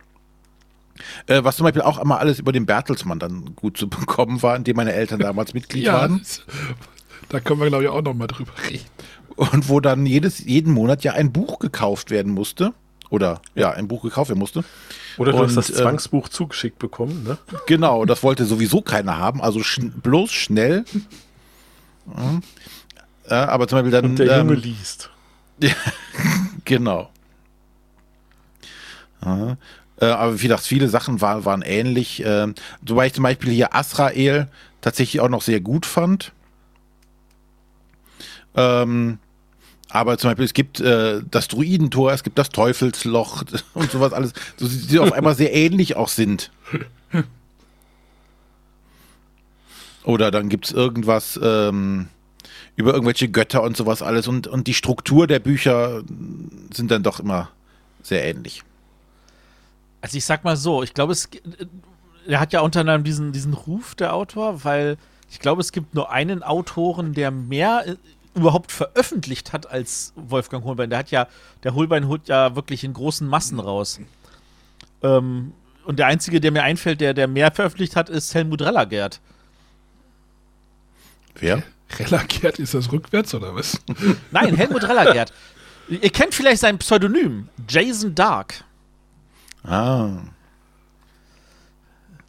Äh, 1.27 1.45
was 1.45 1.57
zum 1.57 1.65
Beispiel 1.65 1.83
auch 1.83 1.99
immer 1.99 2.19
alles 2.19 2.39
über 2.39 2.53
den 2.53 2.67
Bertelsmann 2.67 3.19
dann 3.19 3.55
gut 3.57 3.77
zu 3.77 3.89
bekommen 3.89 4.43
war, 4.43 4.57
in 4.57 4.65
dem 4.65 4.77
meine 4.77 4.93
Eltern 4.93 5.21
damals 5.21 5.55
Mitglied 5.55 5.85
Ja, 5.85 5.95
waren. 5.95 6.23
da 7.29 7.41
können 7.41 7.61
wir, 7.61 7.69
glaube 7.69 7.85
ich, 7.85 7.91
auch 7.91 8.03
noch 8.03 8.15
mal 8.15 8.27
drüber 8.27 8.53
reden. 8.71 8.85
Und 9.37 9.69
wo 9.69 9.81
dann 9.81 10.07
jedes, 10.07 10.45
jeden 10.45 10.73
Monat 10.73 11.05
ja 11.05 11.13
ein 11.13 11.33
Buch 11.33 11.59
gekauft 11.59 12.11
werden 12.11 12.33
musste. 12.33 12.73
Oder 13.11 13.41
ja, 13.55 13.71
ein 13.71 13.89
Buch 13.89 14.03
gekauft 14.03 14.31
werden 14.31 14.41
musste. 14.41 14.65
Oder 15.17 15.33
du 15.33 15.39
Und, 15.39 15.47
hast 15.47 15.57
das 15.57 15.71
ähm, 15.71 15.77
Zwangsbuch 15.77 16.29
zugeschickt 16.29 16.79
bekommen, 16.79 17.25
ne? 17.25 17.39
Genau, 17.67 18.05
das 18.05 18.23
wollte 18.23 18.45
sowieso 18.45 18.83
keiner 18.83 19.19
haben. 19.19 19.41
Also 19.41 19.63
schn 19.63 19.93
bloß 20.03 20.33
schnell. 20.33 20.85
Ja. 22.07 22.41
Äh, 23.29 23.35
aber 23.35 23.69
zum 23.69 23.77
Beispiel 23.77 23.93
dann. 23.93 24.05
Und 24.05 24.19
der 24.19 24.39
Junge 24.39 24.55
ähm, 24.55 24.61
liest. 24.61 25.11
Genau. 26.65 27.11
Ja. 29.25 29.57
Äh, 30.01 30.07
aber 30.07 30.41
wie 30.41 30.43
gesagt, 30.49 30.65
viele 30.65 30.89
Sachen 30.89 31.21
waren, 31.21 31.45
waren 31.45 31.63
ähnlich. 31.63 32.25
Äh, 32.25 32.49
wobei 32.83 33.07
ich 33.07 33.15
zum 33.15 33.23
Beispiel 33.23 33.53
hier 33.53 33.75
Asrael 33.75 34.49
tatsächlich 34.81 35.21
auch 35.21 35.29
noch 35.29 35.43
sehr 35.43 35.61
gut 35.61 35.87
fand. 35.87 36.33
Ähm, 38.57 39.19
aber 39.89 40.19
zum 40.19 40.31
Beispiel, 40.31 40.45
es 40.45 40.55
gibt 40.55 40.81
äh, 40.81 41.21
das 41.31 41.49
Druidentor, 41.49 42.13
es 42.13 42.23
gibt 42.23 42.39
das 42.39 42.51
Teufelsloch 42.51 43.45
und 43.75 43.91
sowas 43.91 44.13
alles, 44.13 44.33
so, 44.57 44.67
die 44.69 44.99
auf 44.99 45.13
einmal 45.13 45.35
sehr 45.35 45.55
ähnlich 45.55 45.97
auch 45.97 46.09
sind. 46.09 46.51
Oder 50.05 50.31
dann 50.31 50.49
gibt 50.49 50.67
es 50.67 50.73
irgendwas 50.73 51.39
ähm, 51.43 52.09
über 52.77 52.93
irgendwelche 52.93 53.29
Götter 53.29 53.63
und 53.63 53.77
sowas 53.77 54.03
alles. 54.03 54.29
Und, 54.29 54.47
und 54.47 54.67
die 54.67 54.75
Struktur 54.75 55.27
der 55.27 55.41
Bücher 55.41 56.03
sind 56.73 56.91
dann 56.91 57.03
doch 57.03 57.19
immer 57.19 57.51
sehr 58.03 58.25
ähnlich. 58.25 58.63
Also 60.01 60.17
ich 60.17 60.25
sag 60.25 60.45
mal 60.45 60.57
so, 60.57 60.83
ich 60.85 60.95
glaube, 60.95 61.13
es 61.13 61.29
er 62.29 62.41
hat 62.41 62.53
ja 62.53 62.61
unter 62.61 62.81
anderem 62.81 63.05
diesen, 63.05 63.33
diesen 63.33 63.55
Ruf, 63.55 63.95
der 63.95 64.15
Autor, 64.15 64.65
weil 64.65 64.97
ich 65.31 65.41
glaube, 65.41 65.61
es 65.61 65.73
gibt 65.73 65.95
nur 65.95 66.11
einen 66.11 66.43
Autoren, 66.43 67.15
der 67.15 67.31
mehr 67.31 67.85
äh, 67.87 67.97
überhaupt 68.37 68.71
veröffentlicht 68.73 69.53
hat 69.53 69.69
als 69.71 70.13
Wolfgang 70.15 70.65
Holbein. 70.65 70.91
Der 70.91 70.99
hat 71.01 71.11
ja, 71.11 71.27
der 71.65 71.75
Holbein 71.75 72.07
holt 72.07 72.29
ja 72.29 72.55
wirklich 72.55 72.85
in 72.85 72.93
großen 72.93 73.27
Massen 73.27 73.59
raus. 73.59 73.99
Ähm, 75.03 75.53
und 75.85 75.99
der 75.99 76.07
einzige, 76.07 76.41
der 76.41 76.53
mir 76.53 76.63
einfällt, 76.63 77.01
der, 77.01 77.15
der 77.15 77.27
mehr 77.29 77.51
veröffentlicht 77.53 77.97
hat, 77.97 78.09
ist 78.09 78.35
Helmut 78.35 78.63
Rellergert. 78.63 79.21
Wer? 81.37 81.63
Relakert, 81.99 82.59
ist 82.59 82.75
das 82.75 82.91
rückwärts 82.93 83.35
oder 83.35 83.55
was? 83.55 83.81
Nein, 84.31 84.55
Helmut 84.57 84.83
Rellergert. 84.85 85.33
Ihr 85.89 86.11
kennt 86.11 86.35
vielleicht 86.35 86.61
sein 86.61 86.79
Pseudonym, 86.79 87.49
Jason 87.69 88.15
Dark. 88.15 88.65
Ah, 89.63 90.09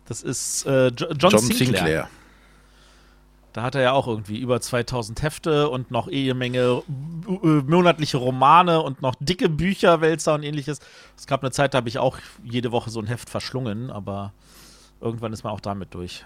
Das 0.06 0.22
ist 0.22 0.66
äh, 0.68 0.88
Jo- 0.90 1.08
John, 1.14 1.32
John 1.32 1.40
Sinclair. 1.40 1.56
Sinclair. 1.58 2.10
Da 3.58 3.64
hat 3.64 3.74
er 3.74 3.82
ja 3.82 3.92
auch 3.94 4.06
irgendwie 4.06 4.38
über 4.38 4.62
2000 4.62 5.24
Hefte 5.24 5.70
und 5.70 5.90
noch 5.90 6.08
eh 6.10 6.26
eine 6.26 6.36
Menge 6.36 6.84
äh, 7.28 7.48
monatliche 7.66 8.18
Romane 8.18 8.84
und 8.84 9.02
noch 9.02 9.16
dicke 9.20 9.50
Bücher, 9.50 10.00
Wälzer 10.00 10.36
und 10.36 10.44
ähnliches. 10.44 10.78
Es 11.18 11.26
gab 11.26 11.42
eine 11.42 11.50
Zeit, 11.50 11.74
da 11.74 11.80
habe 11.80 11.90
ich 11.90 11.98
auch 11.98 12.20
jede 12.44 12.72
Woche 12.72 12.92
so 12.92 13.00
ein 13.00 13.08
Heft 13.08 13.32
verschlungen, 13.32 13.90
aber 13.90 14.32
irgendwann 15.02 15.34
ist 15.34 15.44
man 15.44 15.54
auch 15.54 15.60
damit 15.60 15.92
durch. 15.96 16.24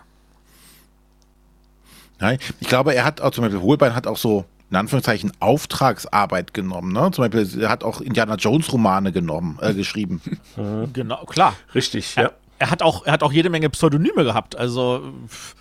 Nein, 2.20 2.38
ich 2.60 2.68
glaube, 2.68 2.94
er 2.94 3.06
hat 3.06 3.22
auch 3.22 3.32
zum 3.32 3.46
Beispiel, 3.46 3.62
Holbein 3.62 3.96
hat 3.96 4.08
auch 4.08 4.18
so, 4.18 4.44
in 4.70 4.76
Anführungszeichen, 4.76 5.32
Auftragsarbeit 5.40 6.54
genommen. 6.54 6.92
Ne? 6.92 7.12
Zum 7.12 7.24
Beispiel, 7.24 7.64
er 7.64 7.70
hat 7.70 7.86
auch 7.86 8.02
Indiana 8.02 8.36
Jones 8.36 8.74
Romane 8.74 9.14
genommen, 9.14 9.58
äh, 9.62 9.74
geschrieben. 9.74 10.22
Genau, 10.92 11.24
klar. 11.28 11.56
Richtig, 11.74 12.14
ja. 12.18 12.24
Er, 12.24 12.34
er, 12.60 12.72
hat 12.72 12.82
auch, 12.82 13.06
er 13.06 13.14
hat 13.14 13.24
auch 13.24 13.32
jede 13.32 13.50
Menge 13.50 13.70
Pseudonyme 13.70 14.26
gehabt. 14.26 14.58
Also, 14.58 15.14
pff, 15.30 15.56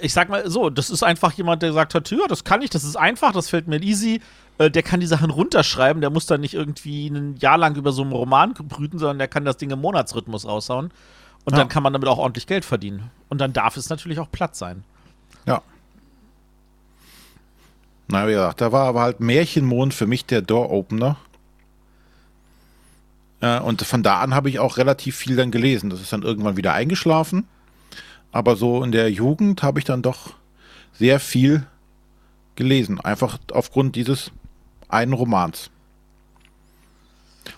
ich 0.00 0.12
sag 0.12 0.28
mal 0.28 0.50
so, 0.50 0.70
das 0.70 0.90
ist 0.90 1.02
einfach 1.02 1.32
jemand, 1.32 1.62
der 1.62 1.70
gesagt 1.70 1.94
hat: 1.94 2.10
Ja, 2.10 2.26
das 2.28 2.44
kann 2.44 2.62
ich, 2.62 2.70
das 2.70 2.84
ist 2.84 2.96
einfach, 2.96 3.32
das 3.32 3.48
fällt 3.50 3.68
mir 3.68 3.82
easy. 3.82 4.20
Äh, 4.58 4.70
Der 4.70 4.82
kann 4.82 5.00
die 5.00 5.06
Sachen 5.06 5.30
runterschreiben, 5.30 6.00
der 6.00 6.10
muss 6.10 6.26
dann 6.26 6.40
nicht 6.40 6.54
irgendwie 6.54 7.08
ein 7.08 7.36
Jahr 7.36 7.58
lang 7.58 7.76
über 7.76 7.92
so 7.92 8.02
einen 8.02 8.12
Roman 8.12 8.54
brüten, 8.54 8.98
sondern 8.98 9.18
der 9.18 9.28
kann 9.28 9.44
das 9.44 9.56
Ding 9.56 9.70
im 9.70 9.80
Monatsrhythmus 9.80 10.46
raushauen. 10.46 10.90
Und 11.44 11.52
Ja. 11.52 11.58
dann 11.58 11.68
kann 11.68 11.82
man 11.82 11.92
damit 11.92 12.08
auch 12.08 12.18
ordentlich 12.18 12.46
Geld 12.46 12.64
verdienen. 12.64 13.10
Und 13.28 13.40
dann 13.40 13.52
darf 13.52 13.76
es 13.76 13.88
natürlich 13.88 14.18
auch 14.18 14.30
Platz 14.30 14.58
sein. 14.58 14.84
Ja. 15.46 15.62
Na, 18.08 18.26
wie 18.26 18.32
gesagt, 18.32 18.60
da 18.60 18.72
war 18.72 18.86
aber 18.88 19.02
halt 19.02 19.20
Märchenmond 19.20 19.94
für 19.94 20.06
mich 20.06 20.24
der 20.26 20.42
Door-Opener. 20.42 21.16
Äh, 23.40 23.60
und 23.60 23.82
von 23.82 24.02
da 24.02 24.20
an 24.20 24.34
habe 24.34 24.48
ich 24.48 24.58
auch 24.58 24.76
relativ 24.76 25.16
viel 25.16 25.36
dann 25.36 25.50
gelesen. 25.50 25.90
Das 25.90 26.00
ist 26.00 26.12
dann 26.12 26.22
irgendwann 26.22 26.56
wieder 26.56 26.72
eingeschlafen. 26.72 27.46
Aber 28.32 28.56
so 28.56 28.82
in 28.82 28.92
der 28.92 29.10
Jugend 29.10 29.62
habe 29.62 29.78
ich 29.78 29.84
dann 29.84 30.02
doch 30.02 30.34
sehr 30.92 31.20
viel 31.20 31.66
gelesen. 32.56 33.00
Einfach 33.00 33.38
aufgrund 33.52 33.96
dieses 33.96 34.30
einen 34.88 35.12
Romans. 35.12 35.70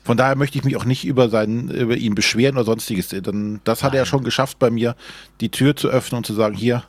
Von 0.05 0.16
daher 0.16 0.37
möchte 0.37 0.59
ich 0.59 0.64
mich 0.64 0.77
auch 0.77 0.85
nicht 0.85 1.05
über, 1.05 1.29
seinen, 1.29 1.71
über 1.71 1.97
ihn 1.97 2.14
beschweren 2.14 2.57
oder 2.57 2.64
sonstiges. 2.64 3.09
Denn 3.09 3.61
das 3.64 3.83
hat 3.83 3.95
er 3.95 4.07
schon 4.07 4.25
geschafft 4.25 4.59
bei 4.59 4.71
mir, 4.71 4.95
die 5.41 5.49
Tür 5.51 5.75
zu 5.77 5.89
öffnen 5.89 6.18
und 6.18 6.27
zu 6.27 6.35
sagen, 6.35 6.55
hier, 6.55 6.85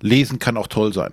lesen 0.00 0.38
kann 0.38 0.56
auch 0.56 0.66
toll 0.66 0.92
sein. 0.92 1.12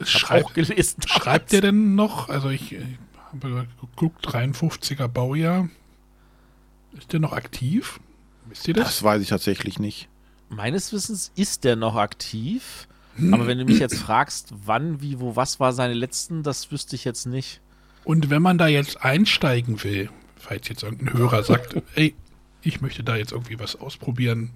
Ich 0.00 0.08
Schreib- 0.08 0.44
auch 0.44 0.52
gelesen. 0.52 1.02
Schreibt 1.06 1.52
der 1.52 1.60
denn 1.60 1.94
noch? 1.94 2.28
Also 2.28 2.50
ich 2.50 2.72
äh, 2.74 2.84
habe 3.32 3.66
geguckt, 3.80 4.26
53er 4.26 5.08
Baujahr. 5.08 5.68
Ist 6.96 7.12
der 7.12 7.20
noch 7.20 7.32
aktiv? 7.32 8.00
Wisst 8.46 8.66
ihr 8.68 8.74
das? 8.74 8.86
Das 8.86 9.02
weiß 9.02 9.22
ich 9.22 9.28
tatsächlich 9.28 9.78
nicht. 9.78 10.08
Meines 10.48 10.92
Wissens 10.92 11.32
ist 11.36 11.64
der 11.64 11.76
noch 11.76 11.96
aktiv. 11.96 12.86
Aber 13.32 13.46
wenn 13.48 13.58
du 13.58 13.64
mich 13.64 13.80
jetzt 13.80 13.98
fragst, 13.98 14.54
wann, 14.64 15.02
wie, 15.02 15.18
wo, 15.18 15.34
was 15.34 15.58
war 15.58 15.72
seine 15.72 15.94
letzten, 15.94 16.44
das 16.44 16.70
wüsste 16.70 16.94
ich 16.94 17.04
jetzt 17.04 17.26
nicht. 17.26 17.60
Und 18.04 18.30
wenn 18.30 18.40
man 18.42 18.58
da 18.58 18.68
jetzt 18.68 19.02
einsteigen 19.02 19.82
will, 19.82 20.08
falls 20.36 20.68
jetzt 20.68 20.84
irgendein 20.84 21.14
Hörer 21.18 21.42
sagt, 21.42 21.82
ey, 21.96 22.14
ich 22.62 22.80
möchte 22.80 23.02
da 23.02 23.16
jetzt 23.16 23.32
irgendwie 23.32 23.58
was 23.58 23.74
ausprobieren, 23.76 24.50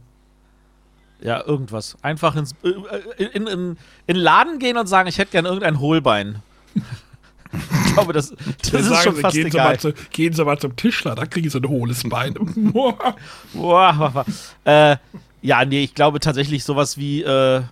Ja, 1.21 1.45
irgendwas. 1.45 1.97
Einfach 2.03 2.37
ins, 2.37 2.53
äh, 2.63 2.69
äh, 2.69 3.25
in, 3.33 3.47
in, 3.47 3.47
in 3.49 3.77
den 4.07 4.17
Laden 4.17 4.59
gehen 4.61 4.77
und 4.77 4.87
sagen, 4.87 5.09
ich 5.09 5.19
hätte 5.19 5.33
gern 5.33 5.45
irgendein 5.45 5.81
Hohlbein. 5.81 6.41
ich 7.87 7.93
glaube, 7.95 8.13
das, 8.13 8.31
das 8.31 8.73
ist 8.73 8.87
sagen 8.87 9.03
schon 9.03 9.15
sie, 9.17 9.21
fast 9.23 9.35
gehen, 9.35 9.51
Sie 9.51 9.57
egal. 9.59 9.71
mal 9.71 9.81
zu, 9.81 9.93
gehen 10.11 10.33
Sie 10.33 10.45
mal 10.45 10.59
zum 10.59 10.77
Tischler, 10.77 11.15
da 11.17 11.27
kriegen 11.27 11.51
Sie 11.51 11.59
ein 11.59 11.69
hohles 11.69 12.09
Bein. 12.09 12.35
Boah, 12.73 13.17
boah, 13.53 14.11
boah. 14.13 14.25
äh, 14.65 14.97
ja, 15.43 15.65
nee, 15.65 15.83
ich 15.83 15.95
glaube 15.95 16.21
tatsächlich 16.21 16.65
sowas 16.65 16.97
wie 16.97 17.23
äh, 17.23 17.63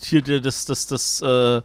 hier 0.00 0.22
das, 0.40 0.66
das, 0.66 0.86
das, 0.86 1.20
äh, 1.22 1.56
äh, 1.56 1.62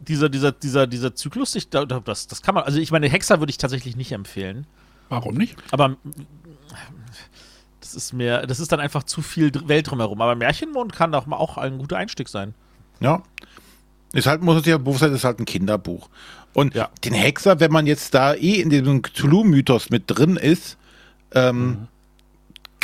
dieser, 0.00 0.28
dieser, 0.28 0.52
dieser, 0.52 0.86
dieser 0.86 1.14
Zyklus, 1.14 1.54
ich, 1.54 1.68
da- 1.70 1.84
da- 1.84 2.00
das, 2.00 2.26
das 2.26 2.42
kann 2.42 2.54
man, 2.54 2.64
also 2.64 2.78
ich 2.78 2.90
meine, 2.90 3.08
Hexer 3.08 3.40
würde 3.40 3.50
ich 3.50 3.58
tatsächlich 3.58 3.96
nicht 3.96 4.12
empfehlen. 4.12 4.66
Warum 5.08 5.34
nicht? 5.36 5.56
Aber 5.70 5.96
das 7.80 7.94
ist 7.94 8.12
mir, 8.12 8.46
das 8.46 8.60
ist 8.60 8.70
dann 8.72 8.80
einfach 8.80 9.04
zu 9.04 9.22
viel 9.22 9.50
Welt 9.68 9.90
drumherum. 9.90 10.20
Aber 10.20 10.34
Märchenmond 10.34 10.92
kann 10.92 11.12
doch 11.12 11.26
mal 11.26 11.36
auch 11.36 11.56
ein 11.56 11.78
guter 11.78 11.96
Einstieg 11.96 12.28
sein. 12.28 12.54
Ja. 13.00 13.22
Ist 14.12 14.26
halt, 14.26 14.42
muss 14.42 14.60
es 14.60 14.66
ja 14.66 14.78
bewusst 14.78 15.00
sein, 15.00 15.14
ist 15.14 15.24
halt 15.24 15.38
ein 15.38 15.44
Kinderbuch. 15.46 16.08
Und 16.54 16.74
Ja. 16.74 16.90
den 17.04 17.14
Hexer, 17.14 17.60
wenn 17.60 17.70
man 17.72 17.86
jetzt 17.86 18.14
da 18.14 18.34
eh 18.34 18.60
in 18.60 18.70
diesem 18.70 19.02
Cthulhu-Mythos 19.02 19.90
mit 19.90 20.04
drin 20.06 20.36
ist, 20.36 20.76
ähm, 21.32 21.88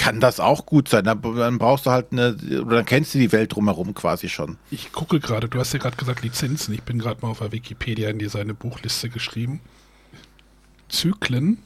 kann 0.05 0.21
das 0.21 0.39
auch 0.39 0.67
gut 0.67 0.91
sein. 0.91 1.05
Dann, 1.05 1.23
dann 1.23 1.57
brauchst 1.57 1.87
du 1.87 1.91
halt 1.91 2.13
eine, 2.13 2.37
oder 2.61 2.77
dann 2.77 2.85
kennst 2.85 3.15
du 3.15 3.19
die 3.19 3.33
Welt 3.33 3.55
drumherum 3.55 3.95
quasi 3.95 4.29
schon. 4.29 4.59
Ich 4.71 4.93
gucke 4.93 5.19
gerade, 5.19 5.49
du 5.49 5.59
hast 5.59 5.73
ja 5.73 5.79
gerade 5.79 5.97
gesagt 5.97 6.23
Lizenzen. 6.23 6.75
Ich 6.75 6.83
bin 6.83 6.99
gerade 6.99 7.23
mal 7.23 7.31
auf 7.31 7.39
der 7.39 7.53
Wikipedia 7.53 8.11
in 8.11 8.19
die 8.19 8.29
seine 8.29 8.53
Buchliste 8.53 9.09
geschrieben. 9.09 9.61
Zyklen 10.91 11.57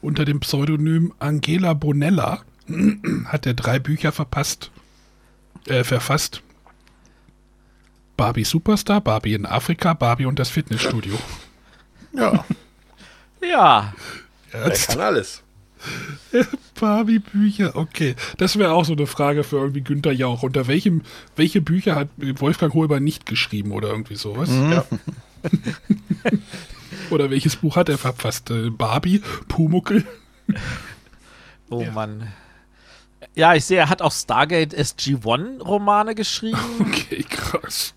unter 0.00 0.24
dem 0.24 0.38
Pseudonym 0.38 1.12
Angela 1.18 1.74
Bonella 1.74 2.42
hat 3.24 3.46
er 3.46 3.54
drei 3.54 3.80
Bücher 3.80 4.12
verpasst, 4.12 4.70
äh, 5.66 5.82
verfasst. 5.82 6.42
Barbie 8.16 8.44
Superstar, 8.44 9.00
Barbie 9.00 9.34
in 9.34 9.44
Afrika, 9.44 9.92
Barbie 9.92 10.26
und 10.26 10.38
das 10.38 10.50
Fitnessstudio. 10.50 11.18
Ja. 12.12 12.44
Ja, 13.42 13.92
Er 14.52 14.70
kann 14.70 15.00
alles. 15.00 15.42
Barbie-Bücher, 16.80 17.76
okay. 17.76 18.14
Das 18.38 18.58
wäre 18.58 18.72
auch 18.72 18.84
so 18.84 18.92
eine 18.94 19.06
Frage 19.06 19.44
für 19.44 19.56
irgendwie 19.56 19.82
Günther 19.82 20.12
Jauch. 20.12 20.42
Unter 20.42 20.66
welchem, 20.66 21.02
welche 21.36 21.60
Bücher 21.60 21.94
hat 21.94 22.08
Wolfgang 22.16 22.74
Holbein 22.74 23.04
nicht 23.04 23.26
geschrieben 23.26 23.72
oder 23.72 23.88
irgendwie 23.88 24.16
sowas? 24.16 24.50
Ja. 24.50 24.84
Oder 27.10 27.30
welches 27.30 27.56
Buch 27.56 27.76
hat 27.76 27.88
er 27.88 27.98
verfasst? 27.98 28.50
Äh, 28.50 28.70
Barbie, 28.70 29.22
Pumuckel? 29.48 30.04
oh 31.70 31.82
Ja. 31.82 31.92
Mann. 31.92 32.32
Ja, 33.34 33.54
ich 33.54 33.64
sehe, 33.64 33.78
er 33.78 33.88
hat 33.88 34.02
auch 34.02 34.12
Stargate 34.12 34.74
SG-1 34.74 35.62
Romane 35.62 36.14
geschrieben. 36.14 36.58
Okay, 36.80 37.22
krass. 37.28 37.94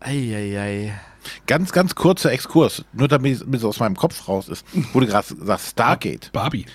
Eieiei. 0.00 0.98
Ganz, 1.46 1.72
ganz 1.72 1.94
kurzer 1.94 2.32
Exkurs, 2.32 2.84
nur 2.92 3.08
damit 3.08 3.42
es 3.52 3.64
aus 3.64 3.80
meinem 3.80 3.96
Kopf 3.96 4.28
raus 4.28 4.48
ist, 4.48 4.64
wo 4.92 5.00
du 5.00 5.06
gerade 5.06 5.26
sagst, 5.40 5.70
Stargate. 5.70 6.30
Barbie. 6.32 6.66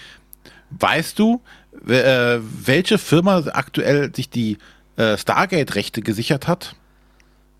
Weißt 0.72 1.18
du, 1.18 1.41
äh, 1.88 2.39
welche 2.41 2.98
Firma 2.98 3.43
aktuell 3.54 4.14
sich 4.14 4.30
die 4.30 4.58
äh, 4.98 5.18
Stargate-Rechte 5.18 6.02
gesichert 6.02 6.48
hat? 6.48 6.76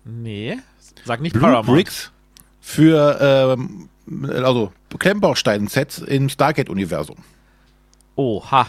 Nee, 0.04 0.58
sag 1.04 1.20
nicht 1.20 1.32
Blue 1.32 1.42
Paramount. 1.42 1.66
Bricks 1.66 2.12
für 2.60 3.56
ähm, 3.56 3.88
also 4.28 4.72
Klemmbaustein-Sets 4.98 5.98
im 6.00 6.28
Stargate-Universum. 6.28 7.16
Oha. 8.16 8.66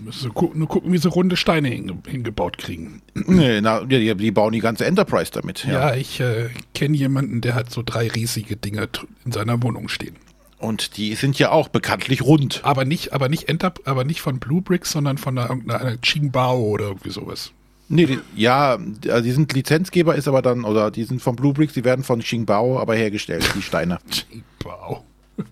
Müssen 0.00 0.22
sie 0.22 0.28
gu 0.30 0.50
nur 0.54 0.68
gucken, 0.68 0.92
wie 0.92 0.98
sie 0.98 1.08
runde 1.08 1.36
Steine 1.36 1.68
hinge 1.68 1.98
hingebaut 2.06 2.58
kriegen. 2.58 3.02
Nee, 3.14 3.60
na, 3.60 3.84
die, 3.84 4.14
die 4.14 4.30
bauen 4.30 4.52
die 4.52 4.60
ganze 4.60 4.84
Enterprise 4.84 5.30
damit. 5.32 5.64
Ja, 5.64 5.94
ich 5.94 6.20
äh, 6.20 6.50
kenne 6.74 6.96
jemanden, 6.96 7.40
der 7.40 7.54
hat 7.54 7.70
so 7.70 7.82
drei 7.84 8.08
riesige 8.08 8.56
Dinger 8.56 8.88
in 9.24 9.32
seiner 9.32 9.62
Wohnung 9.62 9.88
stehen. 9.88 10.16
Und 10.58 10.96
die 10.96 11.14
sind 11.14 11.38
ja 11.38 11.50
auch 11.50 11.68
bekanntlich 11.68 12.22
rund. 12.22 12.60
Aber 12.62 12.84
nicht, 12.84 13.12
aber 13.12 13.28
nicht 13.28 13.48
Enter 13.48 13.74
aber 13.84 14.04
nicht 14.04 14.20
von 14.20 14.38
Blue 14.38 14.62
Bricks, 14.62 14.92
sondern 14.92 15.18
von 15.18 15.36
einer, 15.36 15.50
irgendeiner 15.50 15.96
Qingbao 15.96 16.60
oder 16.60 16.84
irgendwie 16.86 17.10
sowas. 17.10 17.52
Nee, 17.88 18.06
die, 18.06 18.20
ja, 18.36 18.78
also 19.08 19.22
die 19.22 19.32
sind 19.32 19.52
Lizenzgeber, 19.52 20.14
ist 20.14 20.28
aber 20.28 20.40
dann, 20.40 20.64
oder 20.64 20.90
die 20.90 21.04
sind 21.04 21.20
von 21.20 21.36
Blue 21.36 21.52
Bricks, 21.52 21.74
die 21.74 21.84
werden 21.84 22.04
von 22.04 22.20
Xingbao 22.20 22.78
aber 22.78 22.94
hergestellt, 22.94 23.44
die 23.54 23.62
Steine. 23.62 23.98
Qingbao. 24.10 25.04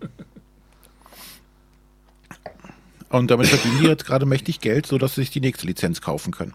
Und 3.10 3.30
damit 3.30 3.48
verdienen 3.48 3.80
die 3.80 3.86
jetzt 3.88 4.06
gerade 4.06 4.24
mächtig 4.24 4.60
Geld, 4.60 4.86
sodass 4.86 5.14
sie 5.14 5.22
sich 5.22 5.30
die 5.30 5.40
nächste 5.40 5.66
Lizenz 5.66 6.00
kaufen 6.00 6.32
können. 6.32 6.54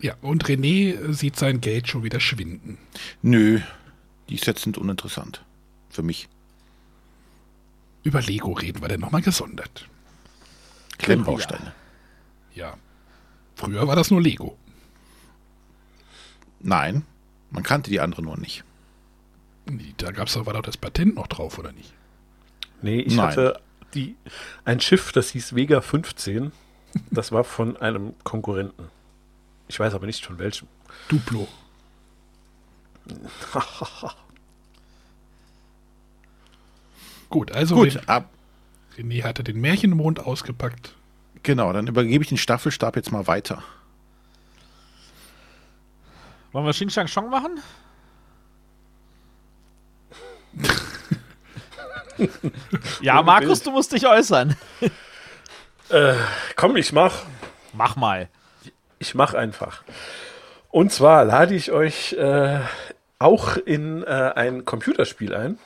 Ja, 0.00 0.14
und 0.22 0.44
René 0.44 1.12
sieht 1.12 1.36
sein 1.36 1.60
Geld 1.60 1.88
schon 1.88 2.04
wieder 2.04 2.20
schwinden. 2.20 2.78
Nö, 3.22 3.60
die 4.28 4.38
Sets 4.38 4.62
sind 4.62 4.78
uninteressant. 4.78 5.44
Für 5.90 6.02
mich. 6.02 6.28
Über 8.02 8.22
Lego 8.22 8.52
reden 8.52 8.80
wir 8.80 8.88
denn 8.88 9.00
nochmal 9.00 9.20
gesondert. 9.20 9.88
Klemmbausteine. 10.98 11.72
Ja. 12.54 12.76
Früher 13.56 13.86
war 13.88 13.96
das 13.96 14.10
nur 14.10 14.22
Lego. 14.22 14.56
Nein, 16.60 17.04
man 17.50 17.62
kannte 17.62 17.90
die 17.90 18.00
andere 18.00 18.22
nur 18.22 18.38
nicht. 18.38 18.64
Nee, 19.66 19.94
Da 19.98 20.12
gab's 20.12 20.34
doch, 20.34 20.46
war 20.46 20.54
doch 20.54 20.62
das 20.62 20.76
Patent 20.76 21.16
noch 21.16 21.26
drauf, 21.26 21.58
oder 21.58 21.72
nicht? 21.72 21.92
Nee, 22.80 23.00
ich 23.00 23.14
Nein. 23.14 23.26
hatte 23.26 23.60
die, 23.94 24.16
ein 24.64 24.80
Schiff, 24.80 25.12
das 25.12 25.30
hieß 25.30 25.54
Vega 25.54 25.80
15. 25.80 26.52
Das 27.10 27.30
war 27.32 27.44
von 27.44 27.76
einem 27.76 28.14
Konkurrenten. 28.24 28.88
Ich 29.68 29.78
weiß 29.78 29.94
aber 29.94 30.06
nicht 30.06 30.24
von 30.24 30.38
welchem. 30.38 30.66
Duplo. 31.08 31.46
Gut, 37.28 37.52
also 37.52 37.76
Gut, 37.76 37.94
Ren- 37.96 38.08
ab, 38.08 38.30
René 38.96 39.22
hatte 39.24 39.44
den 39.44 39.60
Märchenmond 39.60 40.20
ausgepackt. 40.20 40.94
genau, 41.42 41.72
dann 41.72 41.86
übergebe 41.86 42.22
ich 42.24 42.28
den 42.28 42.38
Staffelstab 42.38 42.96
jetzt 42.96 43.12
mal 43.12 43.26
weiter. 43.26 43.62
Wollen 46.52 46.66
wir 46.66 46.72
Xing 46.72 46.90
Shang 46.90 47.06
Chong 47.06 47.30
machen? 47.30 47.60
ja, 53.00 53.22
Markus, 53.22 53.62
du 53.62 53.70
musst 53.70 53.92
dich 53.92 54.06
äußern. 54.06 54.56
Komm, 56.56 56.76
ich 56.76 56.92
mach. 56.92 57.24
Mach 57.72 57.96
mal. 57.96 58.28
Ich 58.98 59.14
mach 59.14 59.34
einfach. 59.34 59.82
Und 60.70 60.92
zwar 60.92 61.24
lade 61.24 61.54
ich 61.54 61.72
euch 61.72 62.12
äh, 62.12 62.60
auch 63.18 63.56
in 63.56 64.02
äh, 64.04 64.06
ein 64.06 64.64
Computerspiel 64.64 65.34
ein, 65.34 65.58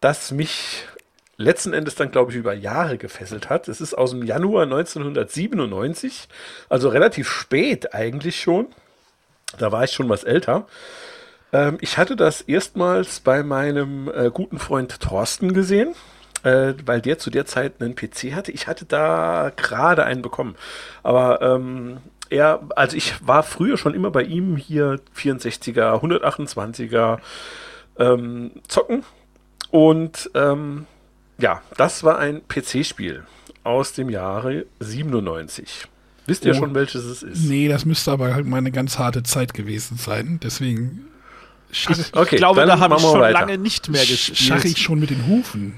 das 0.00 0.30
mich 0.30 0.84
letzten 1.36 1.72
Endes 1.72 1.94
dann, 1.94 2.10
glaube 2.10 2.30
ich, 2.30 2.36
über 2.36 2.54
Jahre 2.54 2.96
gefesselt 2.96 3.50
hat. 3.50 3.68
Es 3.68 3.80
ist 3.80 3.94
aus 3.94 4.10
dem 4.10 4.22
Januar 4.22 4.64
1997, 4.64 6.28
also 6.68 6.88
relativ 6.88 7.28
spät 7.28 7.94
eigentlich 7.94 8.40
schon. 8.40 8.68
Da 9.58 9.72
war 9.72 9.84
ich 9.84 9.92
schon 9.92 10.08
was 10.08 10.24
älter. 10.24 10.66
Ähm, 11.52 11.78
ich 11.80 11.98
hatte 11.98 12.16
das 12.16 12.40
erstmals 12.42 13.20
bei 13.20 13.42
meinem 13.42 14.10
äh, 14.14 14.30
guten 14.32 14.58
Freund 14.58 15.00
Thorsten 15.00 15.54
gesehen, 15.54 15.94
äh, 16.42 16.74
weil 16.84 17.00
der 17.00 17.18
zu 17.18 17.30
der 17.30 17.46
Zeit 17.46 17.80
einen 17.80 17.94
PC 17.94 18.34
hatte. 18.34 18.52
Ich 18.52 18.66
hatte 18.66 18.84
da 18.84 19.52
gerade 19.56 20.04
einen 20.04 20.22
bekommen. 20.22 20.56
Aber 21.02 21.40
ähm, 21.42 21.98
er, 22.30 22.60
also 22.74 22.96
ich 22.96 23.14
war 23.26 23.42
früher 23.42 23.76
schon 23.78 23.94
immer 23.94 24.10
bei 24.10 24.22
ihm 24.22 24.56
hier 24.56 25.00
64er, 25.16 26.00
128er 26.02 27.18
ähm, 27.98 28.50
zocken. 28.68 29.04
Und 29.70 30.30
ähm, 30.34 30.86
ja, 31.38 31.62
das 31.76 32.02
war 32.04 32.18
ein 32.18 32.42
PC-Spiel 32.48 33.24
aus 33.62 33.92
dem 33.92 34.10
Jahre 34.10 34.64
97. 34.80 35.86
Wisst 36.26 36.44
ihr 36.44 36.52
Oh. 36.52 36.58
schon, 36.58 36.74
welches 36.74 37.04
es 37.04 37.22
ist? 37.22 37.44
Nee, 37.44 37.68
das 37.68 37.84
müsste 37.84 38.10
aber 38.10 38.34
halt 38.34 38.46
mal 38.46 38.58
eine 38.58 38.72
ganz 38.72 38.98
harte 38.98 39.22
Zeit 39.22 39.54
gewesen 39.54 39.96
sein. 39.96 40.40
Deswegen 40.42 41.06
schach, 41.72 41.98
Okay, 42.12 42.36
ich 42.36 42.38
glaube, 42.38 42.60
dann 42.60 42.68
da 42.68 42.78
habe 42.80 42.96
ich 42.96 43.02
schon 43.02 43.20
weiter. 43.20 43.40
lange 43.40 43.58
nicht 43.58 43.88
mehr 43.88 44.04
gespielt. 44.04 44.38
schach 44.38 44.64
ich 44.64 44.78
schon 44.78 44.98
mit 44.98 45.10
den 45.10 45.26
Hufen. 45.26 45.74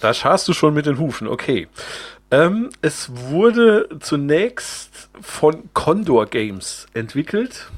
Da 0.00 0.14
scharst 0.14 0.46
du 0.48 0.52
schon 0.52 0.74
mit 0.74 0.86
den 0.86 0.98
Hufen, 0.98 1.26
okay. 1.26 1.66
Ähm, 2.30 2.70
es 2.82 3.10
wurde 3.10 3.88
zunächst 4.00 5.08
von 5.20 5.70
Condor 5.72 6.26
Games 6.26 6.86
entwickelt, 6.94 7.70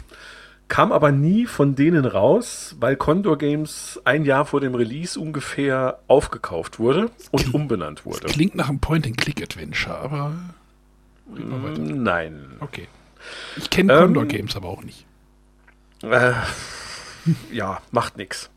kam 0.68 0.92
aber 0.92 1.12
nie 1.12 1.46
von 1.46 1.76
denen 1.76 2.04
raus, 2.04 2.76
weil 2.78 2.96
Condor 2.96 3.38
Games 3.38 4.00
ein 4.04 4.24
Jahr 4.24 4.44
vor 4.44 4.60
dem 4.60 4.74
Release 4.74 5.18
ungefähr 5.18 6.00
aufgekauft 6.08 6.78
wurde 6.78 7.10
und 7.30 7.54
umbenannt 7.54 8.04
wurde. 8.04 8.26
Klingt 8.26 8.54
nach 8.54 8.68
einem 8.68 8.80
Point-and-Click-Adventure, 8.80 9.96
aber. 9.98 10.32
Nein. 11.36 12.56
Okay. 12.60 12.88
Ich 13.56 13.70
kenne 13.70 13.92
Ähm, 13.92 13.98
Condor 14.00 14.26
Games 14.26 14.56
aber 14.56 14.68
auch 14.68 14.82
nicht. 14.82 15.06
Äh, 16.02 16.32
ja, 17.52 17.80
macht 17.90 18.16
nichts. 18.16 18.50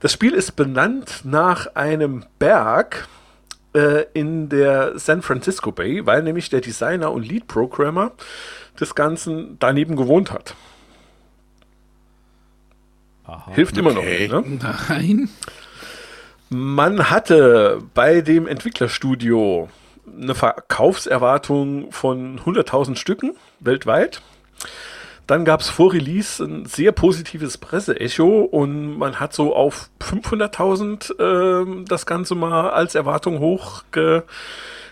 Das 0.00 0.12
Spiel 0.12 0.34
ist 0.34 0.56
benannt 0.56 1.20
nach 1.24 1.74
einem 1.74 2.24
Berg 2.38 3.08
äh, 3.74 4.04
in 4.12 4.48
der 4.48 4.98
San 4.98 5.22
Francisco 5.22 5.72
Bay, 5.72 6.04
weil 6.06 6.22
nämlich 6.22 6.50
der 6.50 6.60
Designer 6.60 7.12
und 7.12 7.26
Lead 7.26 7.46
Programmer 7.46 8.12
des 8.78 8.94
Ganzen 8.94 9.56
daneben 9.58 9.96
gewohnt 9.96 10.32
hat. 10.32 10.54
Hilft 13.52 13.76
immer 13.78 13.92
noch. 13.92 14.02
Okay. 14.02 14.28
nicht, 14.28 14.32
Ne? 14.32 14.58
Nein. 14.88 15.28
Man 16.50 17.08
hatte 17.08 17.82
bei 17.94 18.20
dem 18.20 18.46
Entwicklerstudio 18.46 19.70
eine 20.06 20.34
Verkaufserwartung 20.34 21.92
von 21.92 22.40
100.000 22.40 22.96
Stücken 22.96 23.36
weltweit. 23.60 24.20
Dann 25.26 25.44
gab 25.44 25.60
es 25.60 25.68
vor 25.68 25.92
Release 25.92 26.42
ein 26.42 26.66
sehr 26.66 26.92
positives 26.92 27.58
Presseecho 27.58 28.40
und 28.40 28.98
man 28.98 29.20
hat 29.20 29.32
so 29.32 29.54
auf 29.54 29.90
500.000 30.00 31.20
ähm, 31.20 31.84
das 31.86 32.06
Ganze 32.06 32.34
mal 32.34 32.70
als 32.70 32.94
Erwartung 32.94 33.38
hoch 33.38 33.84
ge 33.92 34.22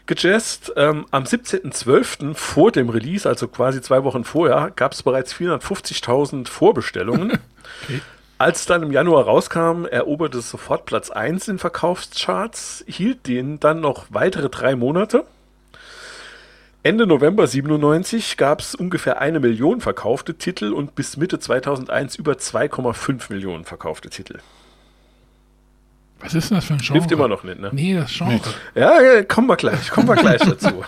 gejazzt. 0.06 0.72
Ähm, 0.76 1.06
am 1.10 1.24
17.12. 1.24 2.34
vor 2.34 2.72
dem 2.72 2.88
Release, 2.88 3.28
also 3.28 3.48
quasi 3.48 3.80
zwei 3.80 4.02
Wochen 4.04 4.24
vorher, 4.24 4.72
gab 4.74 4.92
es 4.92 5.02
bereits 5.02 5.34
450.000 5.34 6.48
Vorbestellungen. 6.48 7.38
Als 8.38 8.64
dann 8.64 8.82
im 8.82 8.90
Januar 8.90 9.24
rauskam, 9.24 9.84
eroberte 9.84 10.38
es 10.38 10.48
sofort 10.48 10.86
Platz 10.86 11.10
1 11.10 11.48
in 11.48 11.58
Verkaufscharts, 11.58 12.82
hielt 12.86 13.26
den 13.26 13.60
dann 13.60 13.80
noch 13.80 14.06
weitere 14.08 14.48
drei 14.48 14.76
Monate. 14.76 15.26
Ende 16.82 17.06
November 17.06 17.46
97 17.46 18.38
gab 18.38 18.60
es 18.60 18.74
ungefähr 18.74 19.20
eine 19.20 19.38
Million 19.38 19.82
verkaufte 19.82 20.34
Titel 20.34 20.72
und 20.72 20.94
bis 20.94 21.18
Mitte 21.18 21.38
2001 21.38 22.16
über 22.16 22.32
2,5 22.32 23.30
Millionen 23.30 23.64
verkaufte 23.64 24.08
Titel. 24.08 24.38
Was 26.20 26.34
ist 26.34 26.50
denn 26.50 26.56
das 26.56 26.66
für 26.66 26.74
ein 26.74 26.78
Genre? 26.78 26.94
Hilft 26.94 27.12
immer 27.12 27.28
noch 27.28 27.44
nicht, 27.44 27.60
ne? 27.60 27.70
Nee, 27.72 27.94
das 27.94 28.12
Genre. 28.12 28.40
Ja, 28.74 29.00
ja, 29.00 29.22
kommen 29.24 29.46
wir 29.48 29.56
gleich, 29.56 29.90
kommen 29.90 30.08
wir 30.08 30.16
gleich 30.16 30.40
dazu. 30.44 30.82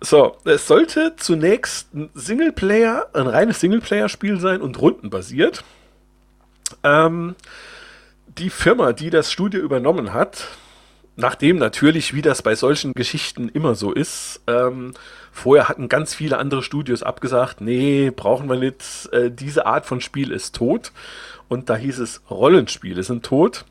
So, 0.00 0.36
es 0.44 0.66
sollte 0.66 1.16
zunächst 1.16 1.94
ein 1.94 2.10
Singleplayer, 2.14 3.08
ein 3.12 3.26
reines 3.26 3.60
Singleplayer-Spiel 3.60 4.40
sein 4.40 4.60
und 4.60 4.80
rundenbasiert. 4.80 5.64
Ähm, 6.82 7.34
die 8.38 8.50
Firma, 8.50 8.92
die 8.92 9.10
das 9.10 9.32
Studio 9.32 9.60
übernommen 9.60 10.12
hat, 10.12 10.48
nachdem 11.16 11.56
natürlich, 11.56 12.14
wie 12.14 12.22
das 12.22 12.42
bei 12.42 12.54
solchen 12.54 12.92
Geschichten 12.92 13.48
immer 13.48 13.74
so 13.74 13.92
ist, 13.92 14.40
ähm, 14.46 14.92
vorher 15.32 15.68
hatten 15.68 15.88
ganz 15.88 16.14
viele 16.14 16.38
andere 16.38 16.62
Studios 16.62 17.02
abgesagt, 17.02 17.60
nee, 17.60 18.10
brauchen 18.14 18.48
wir 18.48 18.56
nicht, 18.56 19.08
äh, 19.12 19.30
diese 19.30 19.66
Art 19.66 19.86
von 19.86 20.00
Spiel 20.00 20.30
ist 20.30 20.54
tot. 20.54 20.92
Und 21.48 21.70
da 21.70 21.76
hieß 21.76 21.98
es, 22.00 22.22
Rollenspiele 22.30 23.02
sind 23.02 23.24
tot. 23.24 23.64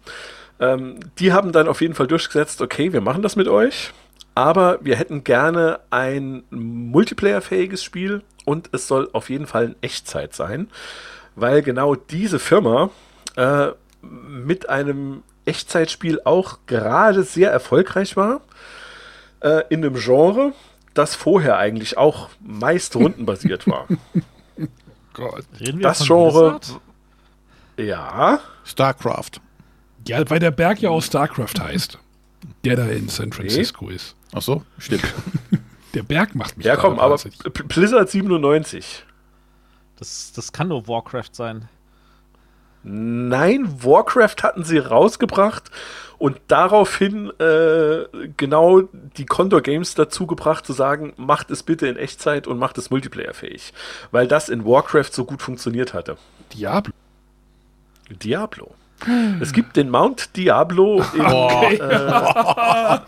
Ähm, 0.60 1.00
die 1.20 1.34
haben 1.34 1.52
dann 1.52 1.68
auf 1.68 1.82
jeden 1.82 1.96
Fall 1.96 2.08
durchgesetzt, 2.08 2.62
okay, 2.62 2.94
wir 2.94 3.02
machen 3.02 3.22
das 3.22 3.36
mit 3.36 3.48
euch. 3.48 3.94
aber 4.36 4.80
wir 4.82 4.98
hätten 4.98 5.24
gerne 5.24 5.80
ein 5.90 6.44
multiplayerfähiges 6.52 7.84
Spiel 7.84 8.22
und 8.44 8.70
es 8.74 8.88
soll 8.88 9.10
auf 9.14 9.30
jeden 9.30 9.48
Fall 9.48 9.66
in 9.66 9.76
Echtzeit 9.82 10.36
sein, 10.36 10.70
weil 11.36 11.62
genau 11.62 11.96
diese 11.96 12.38
Firma 12.38 12.90
äh, 13.38 13.70
mit 14.02 14.70
einem 14.70 15.24
Echtzeitspiel 15.46 16.22
auch 16.26 16.60
gerade 16.66 17.24
sehr 17.24 17.52
erfolgreich 17.52 18.16
war 18.18 18.42
äh, 19.42 19.64
in 19.70 19.86
einem 19.86 19.96
Genre, 19.96 20.54
das 20.94 21.16
vorher 21.16 21.58
eigentlich 21.58 21.98
auch 21.98 22.30
meist 22.40 22.96
rundenbasiert 22.96 23.68
war. 23.68 23.88
Gott. 25.14 25.46
Reden 25.60 25.80
Das 25.82 26.00
von 26.00 26.08
Genre, 26.08 26.60
Blizzard? 26.60 26.82
ja, 27.78 28.40
StarCraft. 28.64 29.42
Ja, 30.08 30.30
weil 30.30 30.40
der 30.40 30.52
Berg 30.52 30.82
ja 30.82 30.90
auch 30.90 31.02
StarCraft 31.02 31.60
heißt. 31.60 31.98
Der 32.64 32.76
da 32.76 32.86
in 32.88 33.10
San 33.10 33.32
Francisco 33.32 33.90
ist. 33.90 34.16
Ach 34.34 34.42
so, 34.42 34.64
stimmt. 34.78 35.06
Der 35.94 36.04
Berg 36.04 36.36
macht 36.36 36.58
mich 36.58 36.66
ja 36.66 36.76
komm, 36.76 37.00
aber 37.00 37.18
Blizzard 37.70 38.10
97. 38.10 39.06
Das, 39.98 40.34
das 40.36 40.52
kann 40.52 40.68
nur 40.68 40.88
Warcraft 40.90 41.30
sein. 41.32 41.70
Nein, 42.88 43.84
Warcraft 43.84 44.44
hatten 44.44 44.64
sie 44.64 44.78
rausgebracht 44.78 45.72
und 46.20 46.38
daraufhin 46.48 47.32
äh, 47.40 48.06
genau 48.38 48.84
die 49.18 49.26
Condor 49.26 49.62
Games 49.62 49.96
dazu 49.96 50.28
gebracht 50.28 50.68
zu 50.68 50.74
sagen, 50.74 51.14
macht 51.18 51.50
es 51.50 51.64
bitte 51.64 51.88
in 51.88 51.98
Echtzeit 51.98 52.46
und 52.46 52.60
macht 52.60 52.78
es 52.78 52.92
multiplayerfähig, 52.92 53.74
weil 54.12 54.28
das 54.28 54.50
in 54.50 54.66
Warcraft 54.66 55.10
so 55.12 55.26
gut 55.26 55.42
funktioniert 55.42 55.96
hatte. 55.96 56.18
Diablo. 56.54 56.94
Diablo. 58.10 58.76
Es 59.42 59.52
gibt 59.52 59.76
den 59.76 59.90
Mount 59.90 60.36
Diablo 60.38 61.04
in, 61.14 61.22
äh, 61.80 63.00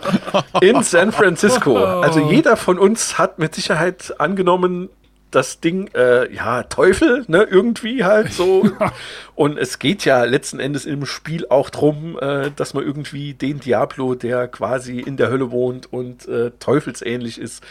in 0.62 0.84
San 0.84 1.12
Francisco. 1.12 1.78
Also 1.78 2.20
jeder 2.20 2.58
von 2.58 2.78
uns 2.80 3.18
hat 3.18 3.40
mit 3.40 3.56
Sicherheit 3.56 4.20
angenommen, 4.20 4.90
das 5.32 5.60
Ding, 5.60 5.90
äh, 5.94 6.34
ja, 6.34 6.64
Teufel, 6.64 7.26
ne, 7.28 7.44
irgendwie 7.44 8.04
halt 8.04 8.32
so. 8.32 8.70
Und 9.36 9.58
es 9.58 9.80
geht 9.80 10.06
ja 10.06 10.24
letzten 10.24 10.60
Endes 10.60 10.86
im 10.86 11.06
Spiel 11.06 11.46
auch 11.50 11.70
drum, 11.70 12.18
äh, 12.20 12.52
dass 12.56 12.74
man 12.74 12.84
irgendwie 12.84 13.34
den 13.34 13.60
Diablo, 13.60 14.16
der 14.16 14.48
quasi 14.48 15.00
in 15.00 15.18
der 15.18 15.30
Hölle 15.30 15.52
wohnt 15.52 15.92
und 15.92 16.28
äh, 16.28 16.52
teufelsähnlich 16.60 17.40
ist, 17.40 17.64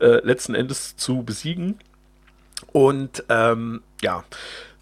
äh, 0.00 0.24
letzten 0.24 0.54
Endes 0.54 0.96
zu 0.96 1.22
besiegen. 1.22 1.78
Und 2.72 3.24
ähm, 3.28 3.82
ja, 4.02 4.24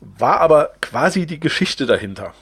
war 0.01 0.41
aber 0.41 0.73
quasi 0.81 1.27
die 1.27 1.41
Geschichte 1.41 1.87
dahinter. 1.87 2.35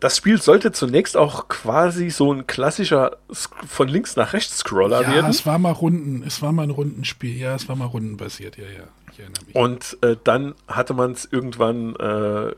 Das 0.00 0.16
Spiel 0.16 0.40
sollte 0.40 0.72
zunächst 0.72 1.16
auch 1.16 1.48
quasi 1.48 2.10
so 2.10 2.32
ein 2.32 2.46
klassischer 2.46 3.16
von 3.30 3.88
links 3.88 4.16
nach 4.16 4.32
rechts 4.32 4.58
Scroller 4.58 5.02
Ja, 5.02 5.14
werden. 5.14 5.30
es 5.30 5.44
war 5.46 5.58
mal 5.58 5.72
Runden, 5.72 6.22
es 6.26 6.40
war 6.42 6.52
mal 6.52 6.62
ein 6.64 6.70
Rundenspiel. 6.70 7.36
Ja, 7.36 7.54
es 7.54 7.68
war 7.68 7.76
mal 7.76 7.86
rundenbasiert. 7.86 8.56
Ja, 8.56 8.64
ja. 8.64 8.84
Ich 9.12 9.18
erinnere 9.20 9.44
mich. 9.46 9.54
Und 9.54 9.98
äh, 10.02 10.16
dann 10.24 10.54
hatte 10.66 10.94
man 10.94 11.12
es 11.12 11.28
irgendwann 11.30 11.94
äh, 11.96 12.52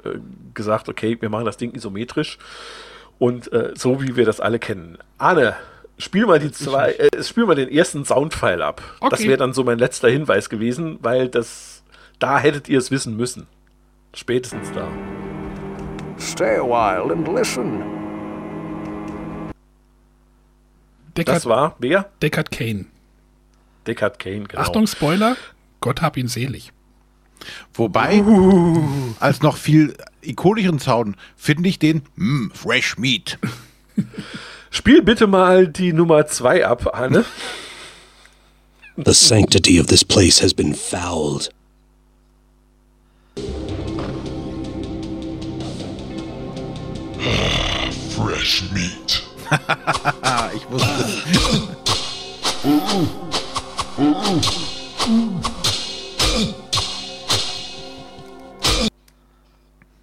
gesagt, 0.55 0.89
okay, 0.89 1.17
wir 1.21 1.29
machen 1.31 1.45
das 1.47 1.57
Ding 1.57 1.75
isometrisch 1.75 2.39
und 3.19 3.53
äh, 3.53 3.73
so 3.75 4.03
wie 4.03 4.17
wir 4.17 4.25
das 4.25 4.41
alle 4.41 4.59
kennen. 4.59 4.99
Arne, 5.19 5.55
spiel 5.99 6.27
mal 6.27 6.39
die 6.39 6.53
zwei, 6.53 6.93
äh, 6.93 7.23
spiel 7.23 7.47
mal 7.47 7.55
den 7.55 7.69
ersten 7.71 8.05
Soundfile 8.05 8.65
ab. 8.65 8.83
Das 9.01 9.13
Okay. 9.21 9.29
wäre 9.29 9.39
dann 9.39 9.53
so 9.55 9.65
mein 9.65 9.79
letzter 9.79 10.09
Hinweis 10.09 10.49
gewesen, 10.51 10.99
weil 11.03 11.29
das 11.29 11.83
da 12.19 12.39
hättet 12.39 12.69
ihr 12.69 12.79
es 12.79 12.91
wissen 12.91 13.17
müssen. 13.17 13.47
Spätestens 14.15 14.71
da. 14.73 14.89
Stay 16.21 16.57
a 16.59 16.63
while 16.63 17.11
and 17.13 17.27
listen. 17.29 17.83
Deckard, 21.17 21.37
Das 21.37 21.47
war 21.47 21.77
wer? 21.79 22.11
Deckard 22.23 22.51
Kane. 22.51 22.87
Deckard 23.87 24.19
Kane, 24.19 24.45
genau. 24.45 24.61
Achtung, 24.63 24.87
Spoiler. 24.87 25.37
Gott 25.81 26.03
hab 26.03 26.17
ihn 26.17 26.29
selig. 26.29 26.73
Wobei, 27.73 28.23
als 29.19 29.41
noch 29.41 29.57
viel 29.57 29.97
ikonischeren 30.21 30.79
Sound 30.79 31.17
finde 31.37 31.69
ich 31.71 31.79
den 31.79 32.03
mm, 32.17 32.51
Fresh 32.53 32.99
Meat. 32.99 33.39
Spiel 34.71 35.03
bitte 35.03 35.27
mal 35.27 35.67
die 35.67 35.93
Nummer 35.95 36.27
2 36.27 36.67
ab, 36.67 36.95
Arne. 36.95 37.25
The 39.03 39.15
sanctity 39.15 39.81
of 39.81 39.87
this 39.87 40.05
place 40.05 40.43
has 40.43 40.53
been 40.53 40.75
fouled. 40.75 41.51
Fresh 48.21 48.71
meat. 48.73 49.23
Ich 50.55 50.69
wusste. 50.71 51.05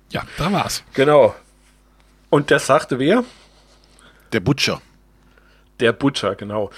Ja, 0.09 0.23
da 0.37 0.51
war's. 0.51 0.83
Genau. 0.93 1.35
Und 2.29 2.49
das 2.49 2.65
sagte 2.65 2.97
wer? 2.97 3.23
Der 4.33 4.39
Butcher. 4.39 4.81
Der 5.79 5.93
Butcher, 5.93 6.35
genau. 6.35 6.71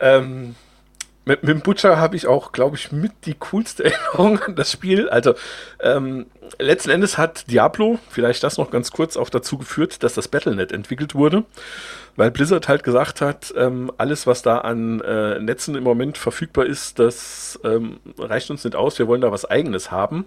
Ähm, 0.00 0.54
mit, 1.24 1.42
mit 1.42 1.50
dem 1.50 1.60
Butcher 1.60 1.96
habe 1.98 2.16
ich 2.16 2.26
auch, 2.26 2.52
glaube 2.52 2.76
ich, 2.76 2.92
mit 2.92 3.12
die 3.24 3.34
coolste 3.34 3.84
Erinnerung 4.14 4.38
an 4.40 4.56
das 4.56 4.70
Spiel. 4.70 5.08
Also, 5.08 5.34
ähm, 5.80 6.26
letzten 6.58 6.90
Endes 6.90 7.18
hat 7.18 7.50
Diablo, 7.50 7.98
vielleicht 8.10 8.42
das 8.42 8.58
noch 8.58 8.70
ganz 8.70 8.90
kurz, 8.90 9.16
auch 9.16 9.30
dazu 9.30 9.58
geführt, 9.58 10.02
dass 10.02 10.14
das 10.14 10.28
Battlenet 10.28 10.72
entwickelt 10.72 11.14
wurde. 11.14 11.44
Weil 12.16 12.30
Blizzard 12.30 12.68
halt 12.68 12.84
gesagt 12.84 13.20
hat, 13.20 13.52
ähm, 13.56 13.90
alles, 13.98 14.26
was 14.26 14.42
da 14.42 14.58
an 14.58 15.00
äh, 15.00 15.40
Netzen 15.40 15.74
im 15.74 15.82
Moment 15.82 16.16
verfügbar 16.16 16.66
ist, 16.66 16.98
das 16.98 17.58
ähm, 17.64 17.98
reicht 18.18 18.50
uns 18.50 18.64
nicht 18.64 18.76
aus. 18.76 18.98
Wir 18.98 19.08
wollen 19.08 19.20
da 19.20 19.32
was 19.32 19.44
Eigenes 19.44 19.90
haben. 19.90 20.24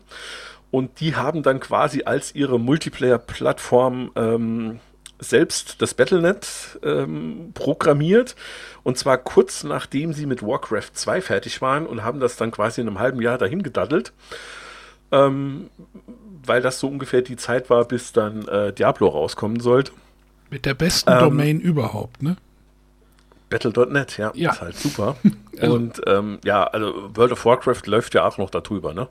Und 0.69 0.99
die 0.99 1.15
haben 1.15 1.43
dann 1.43 1.61
quasi 1.61 2.03
als 2.03 2.35
ihre 2.35 2.59
Multiplayer-Plattform 2.59 4.11
ähm, 4.15 4.79
selbst 5.19 5.81
das 5.81 5.93
Battlenet 5.93 6.79
ähm, 6.83 7.51
programmiert. 7.53 8.35
Und 8.83 8.97
zwar 8.97 9.17
kurz 9.17 9.63
nachdem 9.63 10.13
sie 10.13 10.25
mit 10.25 10.41
Warcraft 10.43 10.91
2 10.93 11.21
fertig 11.21 11.61
waren 11.61 11.85
und 11.85 12.03
haben 12.03 12.19
das 12.19 12.35
dann 12.37 12.51
quasi 12.51 12.81
in 12.81 12.87
einem 12.87 12.99
halben 12.99 13.21
Jahr 13.21 13.37
dahin 13.37 13.63
gedaddelt. 13.63 14.13
Ähm, 15.11 15.69
weil 16.45 16.61
das 16.61 16.79
so 16.79 16.87
ungefähr 16.87 17.21
die 17.21 17.35
Zeit 17.37 17.69
war, 17.69 17.85
bis 17.85 18.11
dann 18.13 18.47
äh, 18.47 18.71
Diablo 18.73 19.07
rauskommen 19.07 19.59
sollte. 19.59 19.91
Mit 20.49 20.65
der 20.65 20.73
besten 20.75 21.11
Ähm, 21.11 21.19
Domain 21.19 21.59
überhaupt, 21.59 22.21
ne? 22.23 22.37
Battle.net, 23.49 24.17
ja, 24.17 24.31
Ja. 24.35 24.51
ist 24.51 24.61
halt 24.61 24.75
super. 24.77 25.15
Also- 25.59 25.73
Und 25.73 26.01
ähm, 26.05 26.37
ja, 26.45 26.65
also 26.65 27.09
World 27.15 27.31
of 27.31 27.43
Warcraft 27.43 27.81
läuft 27.87 28.13
ja 28.13 28.27
auch 28.27 28.37
noch 28.37 28.51
darüber, 28.51 28.93
ne? 28.93 29.07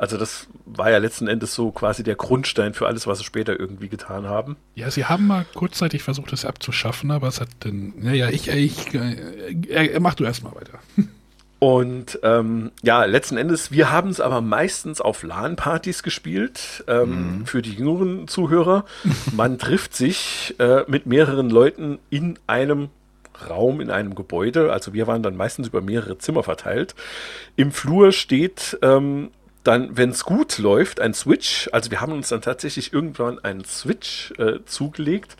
Also 0.00 0.16
das 0.16 0.46
war 0.64 0.90
ja 0.90 0.96
letzten 0.96 1.28
Endes 1.28 1.54
so 1.54 1.72
quasi 1.72 2.02
der 2.02 2.14
Grundstein 2.14 2.72
für 2.72 2.86
alles, 2.86 3.06
was 3.06 3.18
sie 3.18 3.24
später 3.24 3.60
irgendwie 3.60 3.90
getan 3.90 4.26
haben. 4.26 4.56
Ja, 4.74 4.90
sie 4.90 5.04
haben 5.04 5.26
mal 5.26 5.44
kurzzeitig 5.52 6.02
versucht, 6.02 6.32
das 6.32 6.46
abzuschaffen, 6.46 7.10
aber 7.10 7.28
es 7.28 7.38
hat 7.38 7.50
dann. 7.60 7.92
Naja, 7.98 8.30
ich, 8.30 8.48
ich, 8.48 8.94
äh, 8.94 9.52
äh, 9.68 10.00
mach 10.00 10.14
du 10.14 10.24
erstmal 10.24 10.54
weiter. 10.54 10.78
Und 11.58 12.18
ähm, 12.22 12.70
ja, 12.82 13.04
letzten 13.04 13.36
Endes, 13.36 13.72
wir 13.72 13.92
haben 13.92 14.08
es 14.08 14.20
aber 14.20 14.40
meistens 14.40 15.02
auf 15.02 15.22
LAN-Partys 15.22 16.02
gespielt, 16.02 16.82
ähm, 16.86 17.42
für 17.44 17.60
die 17.60 17.74
jüngeren 17.74 18.26
Zuhörer. 18.26 18.86
Man 19.36 19.58
trifft 19.58 19.94
sich 19.94 20.54
äh, 20.58 20.84
mit 20.86 21.04
mehreren 21.04 21.50
Leuten 21.50 21.98
in 22.08 22.38
einem 22.46 22.88
Raum, 23.50 23.82
in 23.82 23.90
einem 23.90 24.14
Gebäude. 24.14 24.72
Also 24.72 24.94
wir 24.94 25.06
waren 25.06 25.22
dann 25.22 25.36
meistens 25.36 25.68
über 25.68 25.82
mehrere 25.82 26.16
Zimmer 26.16 26.42
verteilt. 26.42 26.94
Im 27.56 27.72
Flur 27.72 28.12
steht 28.12 28.78
ähm, 28.80 29.30
dann, 29.64 29.96
wenn 29.96 30.10
es 30.10 30.24
gut 30.24 30.58
läuft, 30.58 31.00
ein 31.00 31.12
Switch. 31.14 31.68
Also 31.72 31.90
wir 31.90 32.00
haben 32.00 32.12
uns 32.12 32.28
dann 32.28 32.40
tatsächlich 32.40 32.92
irgendwann 32.92 33.38
einen 33.44 33.64
Switch 33.64 34.32
äh, 34.38 34.60
zugelegt, 34.64 35.36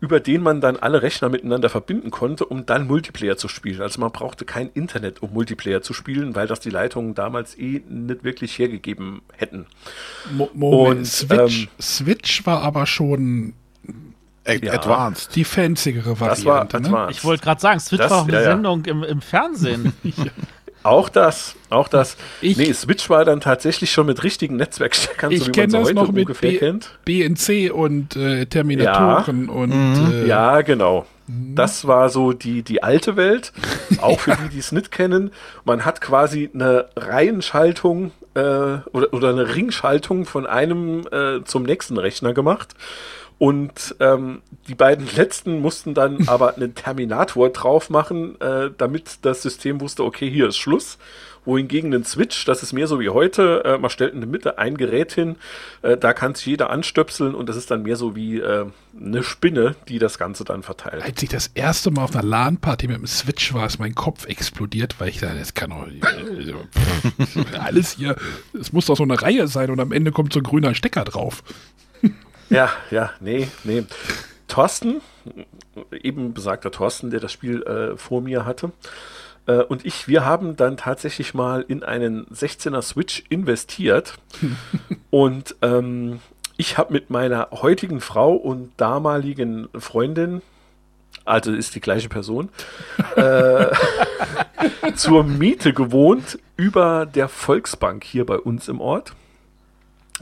über 0.00 0.20
den 0.20 0.42
man 0.42 0.60
dann 0.60 0.76
alle 0.76 1.02
Rechner 1.02 1.28
miteinander 1.28 1.68
verbinden 1.68 2.12
konnte, 2.12 2.44
um 2.44 2.66
dann 2.66 2.86
Multiplayer 2.86 3.36
zu 3.36 3.48
spielen. 3.48 3.82
Also 3.82 4.00
man 4.00 4.12
brauchte 4.12 4.44
kein 4.44 4.70
Internet, 4.74 5.22
um 5.22 5.32
Multiplayer 5.32 5.82
zu 5.82 5.92
spielen, 5.92 6.36
weil 6.36 6.46
das 6.46 6.60
die 6.60 6.70
Leitungen 6.70 7.16
damals 7.16 7.58
eh 7.58 7.82
nicht 7.88 8.22
wirklich 8.22 8.56
hergegeben 8.60 9.22
hätten. 9.36 9.66
Mo 10.32 10.48
Moment, 10.54 10.98
Und, 11.00 11.04
Switch, 11.06 11.62
ähm, 11.64 11.68
Switch 11.80 12.46
war 12.46 12.62
aber 12.62 12.86
schon 12.86 13.54
Ja. 14.46 14.72
Advanced. 14.74 15.34
die 15.34 15.42
fanzigere 15.44 16.14
Das 16.16 16.44
war 16.44 16.54
Variante. 16.68 16.80
ne? 16.80 16.86
advanced. 16.86 17.18
Ich 17.18 17.24
wollte 17.24 17.42
gerade 17.42 17.60
sagen, 17.60 17.80
Switch 17.80 17.98
Das- 18.00 18.10
war 18.12 18.18
auch 18.22 18.28
eine 18.28 18.34
ja, 18.34 18.42
ja. 18.42 18.50
Sendung 18.52 18.84
im, 18.84 19.02
im 19.02 19.20
Fernsehen. 19.20 19.92
Auch 20.88 21.08
das, 21.08 21.54
auch 21.70 21.88
das. 21.88 22.16
Ich- 22.40 22.56
nee, 22.56 22.72
Switch 22.72 23.08
war 23.10 23.24
dann 23.24 23.40
tatsächlich 23.40 23.90
schon 23.92 24.06
mit 24.06 24.22
richtigen 24.24 24.56
Netzwerksteckern, 24.56 25.30
so 25.30 25.36
Ich 25.36 25.54
wie 25.56 25.60
man 25.60 25.70
das 25.70 25.84
heute 25.84 25.94
noch 25.94 26.12
mit 26.12 26.22
ungefähr 26.26 26.50
B 26.52 26.58
kennt. 26.58 26.90
BNC 27.04 27.70
und 27.72 28.16
äh, 28.16 28.46
Terminatoren 28.46 29.48
und 29.48 30.12
äh, 30.12 30.26
Ja, 30.26 30.60
genau. 30.62 31.06
Das 31.26 31.86
war 31.86 32.08
so 32.08 32.32
die, 32.32 32.62
die 32.62 32.82
alte 32.82 33.16
Welt. 33.16 33.52
Auch 34.00 34.18
für 34.20 34.30
die, 34.36 34.48
die 34.54 34.58
es 34.60 34.72
nicht 34.72 34.90
kennen. 34.90 35.30
Man 35.64 35.84
hat 35.84 36.00
quasi 36.00 36.48
eine 36.54 36.86
Reihenschaltung 36.96 38.12
äh, 38.34 38.40
oder, 38.40 39.12
oder 39.12 39.28
eine 39.30 39.54
Ringschaltung 39.54 40.24
von 40.24 40.46
einem 40.46 41.06
äh, 41.12 41.44
zum 41.44 41.64
nächsten 41.64 41.98
Rechner 41.98 42.32
gemacht. 42.32 42.74
Und 43.38 43.94
ähm, 44.00 44.42
die 44.66 44.74
beiden 44.74 45.08
letzten 45.16 45.60
mussten 45.60 45.94
dann 45.94 46.28
aber 46.28 46.56
einen 46.56 46.74
Terminator 46.74 47.50
drauf 47.50 47.88
machen, 47.88 48.40
äh, 48.40 48.70
damit 48.76 49.18
das 49.22 49.42
System 49.42 49.80
wusste, 49.80 50.04
okay, 50.04 50.30
hier 50.30 50.48
ist 50.48 50.58
Schluss. 50.58 50.98
Wohingegen 51.44 51.94
ein 51.94 52.04
Switch, 52.04 52.44
das 52.44 52.62
ist 52.62 52.74
mehr 52.74 52.86
so 52.86 53.00
wie 53.00 53.08
heute, 53.08 53.64
äh, 53.64 53.78
man 53.78 53.88
stellt 53.88 54.12
in 54.12 54.20
der 54.20 54.28
Mitte 54.28 54.58
ein 54.58 54.76
Gerät 54.76 55.12
hin, 55.12 55.36
äh, 55.80 55.96
da 55.96 56.12
kann 56.12 56.34
sich 56.34 56.44
jeder 56.44 56.68
anstöpseln 56.68 57.34
und 57.34 57.48
das 57.48 57.56
ist 57.56 57.70
dann 57.70 57.84
mehr 57.84 57.96
so 57.96 58.14
wie 58.14 58.38
äh, 58.38 58.66
eine 59.00 59.22
Spinne, 59.22 59.74
die 59.88 59.98
das 59.98 60.18
Ganze 60.18 60.44
dann 60.44 60.62
verteilt. 60.62 61.02
Als 61.02 61.22
ich 61.22 61.30
das 61.30 61.46
erste 61.54 61.90
Mal 61.90 62.04
auf 62.04 62.14
einer 62.14 62.26
LAN-Party 62.26 62.88
mit 62.88 62.98
dem 62.98 63.06
Switch 63.06 63.54
war, 63.54 63.64
ist 63.64 63.78
mein 63.78 63.94
Kopf 63.94 64.26
explodiert, 64.26 64.96
weil 64.98 65.08
ich 65.08 65.20
dachte, 65.20 65.38
das 65.38 65.54
kann 65.54 65.70
doch 65.70 65.86
alles 67.58 67.92
hier, 67.92 68.16
es 68.52 68.74
muss 68.74 68.84
doch 68.84 68.96
so 68.98 69.04
eine 69.04 69.22
Reihe 69.22 69.48
sein 69.48 69.70
und 69.70 69.80
am 69.80 69.92
Ende 69.92 70.12
kommt 70.12 70.34
so 70.34 70.40
ein 70.40 70.44
grüner 70.44 70.74
Stecker 70.74 71.04
drauf. 71.04 71.42
Ja, 72.50 72.70
ja, 72.90 73.10
nee, 73.20 73.48
nee. 73.64 73.84
Thorsten, 74.46 75.02
eben 75.92 76.32
besagter 76.32 76.70
Thorsten, 76.70 77.10
der 77.10 77.20
das 77.20 77.32
Spiel 77.32 77.62
äh, 77.62 77.96
vor 77.96 78.22
mir 78.22 78.46
hatte, 78.46 78.72
äh, 79.48 79.62
und 79.62 79.84
ich, 79.84 80.06
wir 80.06 80.24
haben 80.24 80.56
dann 80.56 80.76
tatsächlich 80.76 81.34
mal 81.34 81.64
in 81.66 81.82
einen 81.82 82.26
16er 82.26 82.82
Switch 82.82 83.24
investiert. 83.30 84.14
und 85.10 85.56
ähm, 85.62 86.20
ich 86.56 86.78
habe 86.78 86.92
mit 86.92 87.10
meiner 87.10 87.48
heutigen 87.52 88.00
Frau 88.00 88.34
und 88.34 88.72
damaligen 88.76 89.68
Freundin, 89.76 90.42
also 91.24 91.52
ist 91.52 91.74
die 91.74 91.80
gleiche 91.80 92.08
Person, 92.08 92.50
äh, 93.16 93.66
zur 94.94 95.24
Miete 95.24 95.72
gewohnt 95.72 96.38
über 96.56 97.06
der 97.06 97.28
Volksbank 97.28 98.04
hier 98.04 98.26
bei 98.26 98.36
uns 98.36 98.68
im 98.68 98.80
Ort. 98.80 99.12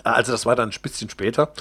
Also 0.05 0.33
das 0.33 0.47
war 0.47 0.55
dann 0.57 0.71
ein 0.71 0.83
bisschen 0.83 1.11
später. 1.11 1.53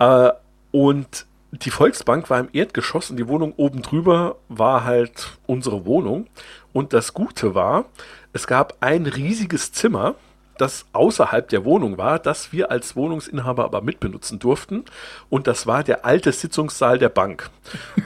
Äh, 0.00 0.32
und 0.72 1.26
die 1.52 1.70
Volksbank 1.70 2.30
war 2.30 2.40
im 2.40 2.48
Erdgeschoss 2.52 3.10
und 3.10 3.16
die 3.16 3.28
Wohnung 3.28 3.54
oben 3.56 3.82
drüber 3.82 4.36
war 4.48 4.84
halt 4.84 5.38
unsere 5.46 5.84
Wohnung. 5.84 6.26
Und 6.72 6.92
das 6.92 7.14
Gute 7.14 7.54
war, 7.54 7.86
es 8.32 8.46
gab 8.46 8.76
ein 8.80 9.06
riesiges 9.06 9.72
Zimmer, 9.72 10.14
das 10.60 10.84
außerhalb 10.92 11.48
der 11.48 11.64
Wohnung 11.64 11.96
war, 11.96 12.18
das 12.18 12.52
wir 12.52 12.70
als 12.70 12.94
Wohnungsinhaber 12.94 13.64
aber 13.64 13.80
mitbenutzen 13.80 14.38
durften. 14.38 14.84
Und 15.30 15.46
das 15.46 15.66
war 15.66 15.82
der 15.82 16.04
alte 16.04 16.32
Sitzungssaal 16.32 16.98
der 16.98 17.08
Bank, 17.08 17.50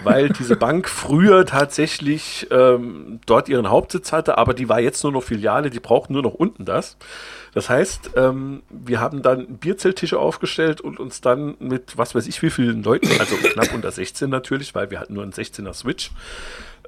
weil 0.05 0.29
diese 0.29 0.57
Bank 0.57 0.89
früher 0.89 1.47
tatsächlich 1.47 2.47
ähm, 2.51 3.21
dort 3.27 3.49
ihren 3.49 3.69
Hauptsitz 3.69 4.13
hatte, 4.13 4.39
aber 4.39 4.55
die 4.55 4.69
war 4.69 4.81
jetzt 4.81 5.03
nur 5.03 5.13
noch 5.13 5.25
Filiale, 5.25 5.69
die 5.69 5.81
brauchten 5.81 6.13
nur 6.13 6.23
noch 6.23 6.35
unten 6.35 6.65
das. 6.65 6.97
Das 7.55 7.71
heißt, 7.71 8.11
ähm, 8.17 8.63
wir 8.69 9.01
haben 9.01 9.23
dann 9.23 9.59
Bierzelttische 9.59 10.19
aufgestellt 10.19 10.81
und 10.81 10.99
uns 10.99 11.21
dann 11.21 11.55
mit 11.61 11.97
was 11.97 12.15
weiß 12.15 12.27
ich 12.27 12.43
wie 12.43 12.51
vielen 12.51 12.83
Leuten, 12.83 13.09
also 13.21 13.37
knapp 13.37 13.73
unter 13.73 13.93
16 13.93 14.29
natürlich, 14.29 14.75
weil 14.75 14.91
wir 14.91 14.99
hatten 15.01 15.15
nur 15.15 15.23
einen 15.23 15.33
16er 15.33 15.73
Switch, 15.73 16.11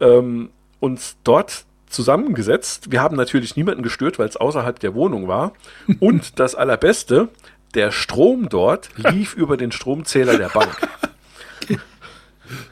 ähm, 0.01 0.51
uns 0.81 1.17
dort 1.25 1.65
zusammengesetzt. 1.89 2.91
Wir 2.91 3.01
haben 3.01 3.17
natürlich 3.17 3.55
niemanden 3.55 3.85
gestört, 3.85 4.19
weil 4.19 4.29
es 4.29 4.37
außerhalb 4.37 4.79
der 4.81 4.95
Wohnung 4.95 5.29
war. 5.29 5.53
Und 6.01 6.39
das 6.41 6.57
Allerbeste, 6.57 7.29
der 7.75 7.93
Strom 7.93 8.49
dort 8.49 8.89
lief 8.97 9.35
über 9.37 9.57
den 9.57 9.71
Stromzähler 9.71 10.37
der 10.37 10.49
Bank. 10.49 10.77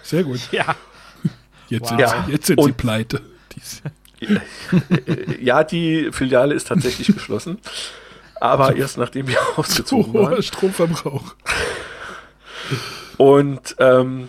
Sehr 0.03 0.25
gut. 0.25 0.41
Ja. 0.53 0.75
Jetzt 1.69 1.91
Wow. 1.93 1.99
sind, 1.99 2.09
sie, 2.27 2.33
jetzt 2.33 2.47
sind 2.47 2.61
sie 2.61 2.67
Und- 2.71 2.77
pleite. 2.77 3.21
Ja, 5.41 5.65
die 5.65 6.11
Filiale 6.13 6.55
ist 6.55 6.69
tatsächlich 6.69 7.09
geschlossen. 7.09 7.59
Aber 8.41 8.77
erst 8.77 8.99
nachdem 8.99 9.29
wir 9.29 9.39
ausgezogen 9.57 10.13
Hoher 10.13 10.33
waren. 10.33 10.43
Stromverbrauch. 10.43 11.35
Und 13.17 13.77
ähm, 13.79 14.29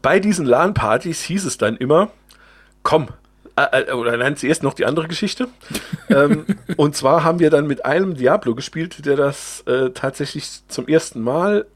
bei 0.00 0.20
diesen 0.20 0.46
LAN-Partys 0.46 1.22
hieß 1.22 1.44
es 1.44 1.58
dann 1.58 1.76
immer, 1.76 2.10
komm, 2.82 3.08
äh, 3.56 3.82
äh, 3.82 3.92
oder 3.92 4.16
nein, 4.16 4.36
zuerst 4.36 4.62
noch 4.62 4.74
die 4.74 4.86
andere 4.86 5.08
Geschichte. 5.08 5.48
ähm, 6.08 6.46
und 6.76 6.96
zwar 6.96 7.24
haben 7.24 7.38
wir 7.38 7.50
dann 7.50 7.66
mit 7.66 7.84
einem 7.84 8.14
Diablo 8.14 8.54
gespielt, 8.54 9.04
der 9.04 9.16
das 9.16 9.62
äh, 9.66 9.90
tatsächlich 9.90 10.66
zum 10.68 10.88
ersten 10.88 11.20
Mal 11.20 11.66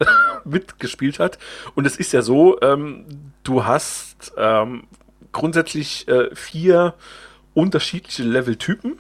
mitgespielt 0.45 1.19
hat. 1.19 1.39
Und 1.75 1.87
es 1.87 1.97
ist 1.97 2.13
ja 2.13 2.23
so, 2.23 2.61
ähm, 2.63 3.05
du 3.43 3.65
hast 3.65 4.33
ähm, 4.39 4.85
grundsätzlich 5.33 6.09
äh, 6.09 6.35
vier 6.35 6.95
unterschiedliche 7.57 8.23
Leveltypen. 8.23 8.99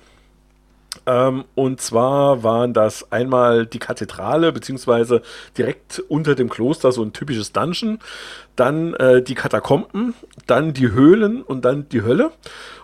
Ähm, 1.04 1.44
und 1.54 1.80
zwar 1.80 2.42
waren 2.42 2.72
das 2.72 3.12
einmal 3.12 3.66
die 3.66 3.78
Kathedrale, 3.78 4.50
beziehungsweise 4.50 5.22
direkt 5.57 6.02
unter 6.09 6.34
dem 6.34 6.48
Kloster 6.48 6.90
so 6.90 7.02
ein 7.02 7.12
typisches 7.12 7.52
Dungeon, 7.52 7.98
dann 8.57 8.94
äh, 8.94 9.22
die 9.22 9.34
Katakomben, 9.34 10.14
dann 10.46 10.72
die 10.72 10.90
Höhlen 10.90 11.42
und 11.42 11.66
dann 11.66 11.88
die 11.90 12.02
Hölle. 12.02 12.32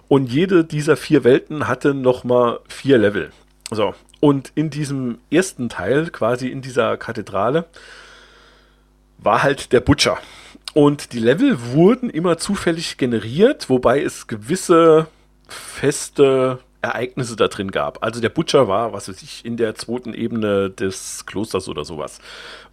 Und 0.09 0.31
jede 0.31 0.63
dieser 0.63 0.97
vier 0.97 1.25
Welten 1.25 1.67
hatte 1.69 1.95
nochmal 1.95 2.61
vier 2.69 2.99
Level. 2.99 3.31
So, 3.71 3.95
und 4.21 4.53
in 4.55 4.69
diesem 4.69 5.19
ersten 5.31 5.71
Teil, 5.71 6.11
quasi 6.11 6.49
in 6.49 6.61
dieser 6.61 6.99
Kathedrale, 6.99 7.65
war 9.17 9.43
halt 9.43 9.73
der 9.73 9.81
Butcher. 9.81 10.19
Und 10.75 11.15
die 11.15 11.19
Level 11.19 11.57
wurden 11.73 12.11
immer 12.11 12.37
zufällig 12.37 12.99
generiert, 12.99 13.71
wobei 13.71 14.03
es 14.03 14.27
gewisse 14.27 15.07
feste 15.53 16.59
Ereignisse 16.83 17.37
da 17.37 17.49
drin 17.49 17.71
gab. 17.71 18.03
Also 18.03 18.21
der 18.21 18.29
Butcher 18.29 18.67
war, 18.67 18.93
was 18.93 19.09
weiß 19.09 19.23
ich, 19.23 19.45
in 19.45 19.57
der 19.57 19.77
zweiten 19.77 20.15
Ebene 20.15 20.69
des 20.69 21.25
Klosters 21.27 21.69
oder 21.69 21.85
sowas. 21.85 22.19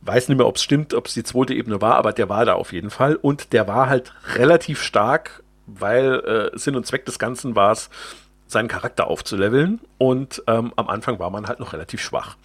Weiß 0.02 0.28
nicht 0.28 0.38
mehr, 0.38 0.48
ob 0.48 0.56
es 0.56 0.64
stimmt, 0.64 0.96
ob 0.96 1.06
es 1.06 1.14
die 1.14 1.24
zweite 1.24 1.54
Ebene 1.54 1.80
war, 1.80 1.96
aber 1.96 2.12
der 2.12 2.28
war 2.28 2.44
da 2.44 2.54
auf 2.54 2.74
jeden 2.74 2.90
Fall. 2.90 3.16
Und 3.16 3.54
der 3.54 3.68
war 3.68 3.88
halt 3.88 4.14
relativ 4.36 4.82
stark, 4.82 5.44
weil 5.68 6.52
äh, 6.54 6.58
Sinn 6.58 6.76
und 6.76 6.88
Zweck 6.88 7.06
des 7.06 7.20
Ganzen 7.20 7.56
war 7.56 7.72
es, 7.72 7.90
seinen 8.48 8.68
Charakter 8.68 9.08
aufzuleveln. 9.08 9.80
Und 10.00 10.42
ähm, 10.48 10.74
am 10.76 10.90
Anfang 10.90 11.20
war 11.20 11.30
man 11.30 11.48
halt 11.48 11.60
noch 11.60 11.74
relativ 11.74 12.02
schwach. 12.02 12.36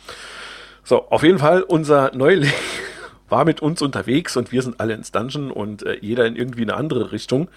So, 0.83 1.09
auf 1.09 1.23
jeden 1.23 1.39
Fall, 1.39 1.63
unser 1.63 2.15
Neuling 2.15 2.53
war 3.31 3.47
mit 3.47 3.63
uns 3.63 3.81
unterwegs 3.81 4.37
und 4.37 4.53
wir 4.53 4.61
sind 4.61 4.81
alle 4.81 4.93
ins 4.93 5.13
Dungeon 5.13 5.51
und 5.51 5.83
äh, 5.83 5.97
jeder 6.03 6.27
in 6.27 6.37
irgendwie 6.37 6.63
eine 6.63 6.75
andere 6.75 7.11
Richtung. 7.11 7.49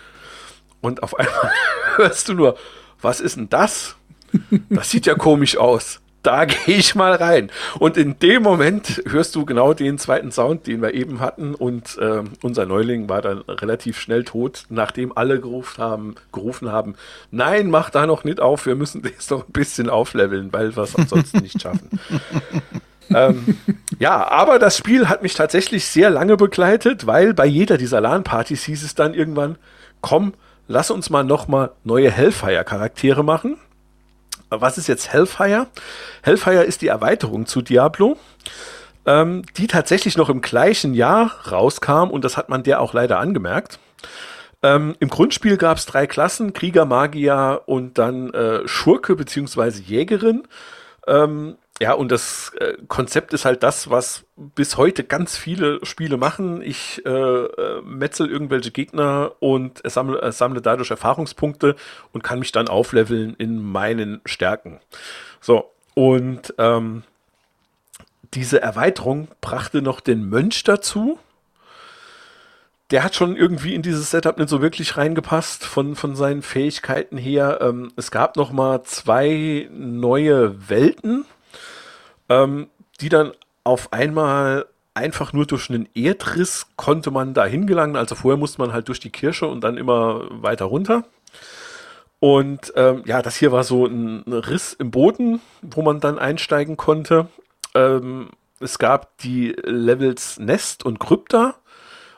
Und 0.81 1.03
auf 1.03 1.17
einmal 1.17 1.51
hörst 1.95 2.29
du 2.29 2.33
nur, 2.33 2.57
was 3.01 3.19
ist 3.19 3.37
denn 3.37 3.49
das? 3.49 3.95
Das 4.69 4.91
sieht 4.91 5.05
ja 5.05 5.15
komisch 5.15 5.57
aus. 5.57 6.01
Da 6.23 6.43
gehe 6.45 6.75
ich 6.75 6.93
mal 6.93 7.13
rein. 7.13 7.49
Und 7.79 7.95
in 7.95 8.19
dem 8.19 8.43
Moment 8.43 9.01
hörst 9.07 9.35
du 9.35 9.45
genau 9.45 9.73
den 9.73 9.97
zweiten 9.97 10.31
Sound, 10.31 10.67
den 10.67 10.81
wir 10.81 10.93
eben 10.93 11.19
hatten. 11.19 11.55
Und 11.55 11.97
äh, 11.99 12.23
unser 12.41 12.65
Neuling 12.65 13.07
war 13.07 13.21
dann 13.21 13.39
relativ 13.47 13.99
schnell 13.99 14.25
tot, 14.25 14.65
nachdem 14.69 15.15
alle 15.15 15.39
gerufen 15.39 15.81
haben, 15.81 16.15
gerufen 16.33 16.71
haben, 16.71 16.95
nein, 17.31 17.69
mach 17.69 17.89
da 17.89 18.05
noch 18.05 18.23
nicht 18.25 18.41
auf, 18.41 18.65
wir 18.65 18.75
müssen 18.75 19.03
jetzt 19.05 19.31
noch 19.31 19.47
ein 19.47 19.53
bisschen 19.53 19.89
aufleveln, 19.89 20.51
weil 20.51 20.75
wir 20.75 20.83
es 20.83 20.95
ansonsten 20.95 21.39
nicht 21.39 21.61
schaffen. 21.61 21.97
ähm, 23.09 23.57
ja, 23.99 24.29
aber 24.29 24.59
das 24.59 24.77
Spiel 24.77 25.07
hat 25.07 25.23
mich 25.23 25.33
tatsächlich 25.33 25.85
sehr 25.85 26.09
lange 26.09 26.35
begleitet, 26.35 27.07
weil 27.07 27.33
bei 27.33 27.45
jeder 27.45 27.77
dieser 27.77 28.01
LAN-Partys 28.01 28.63
hieß 28.63 28.83
es 28.83 28.95
dann 28.95 29.13
irgendwann, 29.13 29.57
komm, 30.01 30.33
lass 30.67 30.91
uns 30.91 31.09
mal 31.09 31.23
nochmal 31.23 31.71
neue 31.83 32.11
Hellfire-Charaktere 32.11 33.23
machen. 33.23 33.57
Was 34.49 34.77
ist 34.77 34.87
jetzt 34.87 35.11
Hellfire? 35.11 35.67
Hellfire 36.21 36.63
ist 36.63 36.81
die 36.81 36.87
Erweiterung 36.87 37.45
zu 37.45 37.61
Diablo, 37.61 38.17
ähm, 39.05 39.43
die 39.57 39.67
tatsächlich 39.67 40.15
noch 40.17 40.29
im 40.29 40.41
gleichen 40.41 40.93
Jahr 40.93 41.31
rauskam 41.51 42.09
und 42.09 42.23
das 42.23 42.37
hat 42.37 42.49
man 42.49 42.63
der 42.63 42.81
auch 42.81 42.93
leider 42.93 43.19
angemerkt. 43.19 43.79
Ähm, 44.63 44.95
Im 44.99 45.09
Grundspiel 45.09 45.57
gab 45.57 45.77
es 45.77 45.85
drei 45.85 46.07
Klassen, 46.07 46.53
Krieger, 46.53 46.85
Magier 46.85 47.61
und 47.65 47.97
dann 47.97 48.33
äh, 48.33 48.67
Schurke 48.67 49.15
bzw. 49.15 49.81
Jägerin. 49.81 50.47
Ähm, 51.05 51.57
ja, 51.79 51.93
und 51.93 52.11
das 52.11 52.51
äh, 52.59 52.75
Konzept 52.87 53.33
ist 53.33 53.45
halt 53.45 53.61
das, 53.61 53.89
was 53.89 54.25
bis 54.35 54.77
heute 54.77 55.03
ganz 55.03 55.37
viele 55.37 55.83
Spiele 55.85 56.17
machen. 56.17 56.61
Ich 56.63 57.05
äh, 57.05 57.09
äh, 57.09 57.81
metzel 57.83 58.29
irgendwelche 58.29 58.71
Gegner 58.71 59.33
und 59.39 59.81
sammle, 59.85 60.21
äh, 60.21 60.31
sammle 60.31 60.61
dadurch 60.61 60.89
Erfahrungspunkte 60.89 61.75
und 62.13 62.23
kann 62.23 62.39
mich 62.39 62.51
dann 62.51 62.67
aufleveln 62.67 63.35
in 63.37 63.61
meinen 63.61 64.21
Stärken. 64.25 64.79
So, 65.39 65.71
und 65.93 66.53
ähm, 66.57 67.03
diese 68.33 68.59
Erweiterung 68.59 69.27
brachte 69.39 69.81
noch 69.83 69.99
den 69.99 70.27
Mönch 70.27 70.63
dazu. 70.63 71.19
Der 72.89 73.03
hat 73.03 73.15
schon 73.15 73.35
irgendwie 73.35 73.75
in 73.75 73.81
dieses 73.81 74.11
Setup 74.11 74.37
nicht 74.37 74.49
so 74.49 74.61
wirklich 74.61 74.97
reingepasst 74.97 75.65
von, 75.65 75.95
von 75.95 76.15
seinen 76.15 76.41
Fähigkeiten 76.41 77.17
her. 77.17 77.59
Ähm, 77.61 77.91
es 77.97 78.11
gab 78.11 78.35
noch 78.35 78.51
mal 78.51 78.81
zwei 78.83 79.69
neue 79.71 80.69
Welten, 80.69 81.25
ähm, 82.29 82.67
die 83.01 83.09
dann 83.09 83.31
auf 83.63 83.93
einmal 83.93 84.65
einfach 84.93 85.31
nur 85.31 85.45
durch 85.45 85.69
einen 85.69 85.87
Erdriss 85.93 86.67
konnte 86.75 87.11
man 87.11 87.33
da 87.33 87.45
hingelangen. 87.45 87.95
Also 87.95 88.15
vorher 88.15 88.37
musste 88.37 88.61
man 88.61 88.73
halt 88.73 88.87
durch 88.87 88.99
die 88.99 89.11
Kirche 89.11 89.45
und 89.45 89.61
dann 89.61 89.77
immer 89.77 90.23
weiter 90.31 90.65
runter. 90.65 91.03
Und 92.19 92.73
ähm, 92.75 93.03
ja, 93.05 93.21
das 93.21 93.35
hier 93.35 93.51
war 93.51 93.63
so 93.63 93.85
ein 93.85 94.23
Riss 94.27 94.73
im 94.73 94.89
Boden, 94.89 95.39
wo 95.61 95.83
man 95.83 95.99
dann 95.99 96.17
einsteigen 96.17 96.75
konnte. 96.75 97.27
Ähm, 97.75 98.29
es 98.59 98.79
gab 98.79 99.17
die 99.19 99.55
Levels 99.63 100.39
Nest 100.39 100.83
und 100.83 100.99
Krypta. 100.99 101.55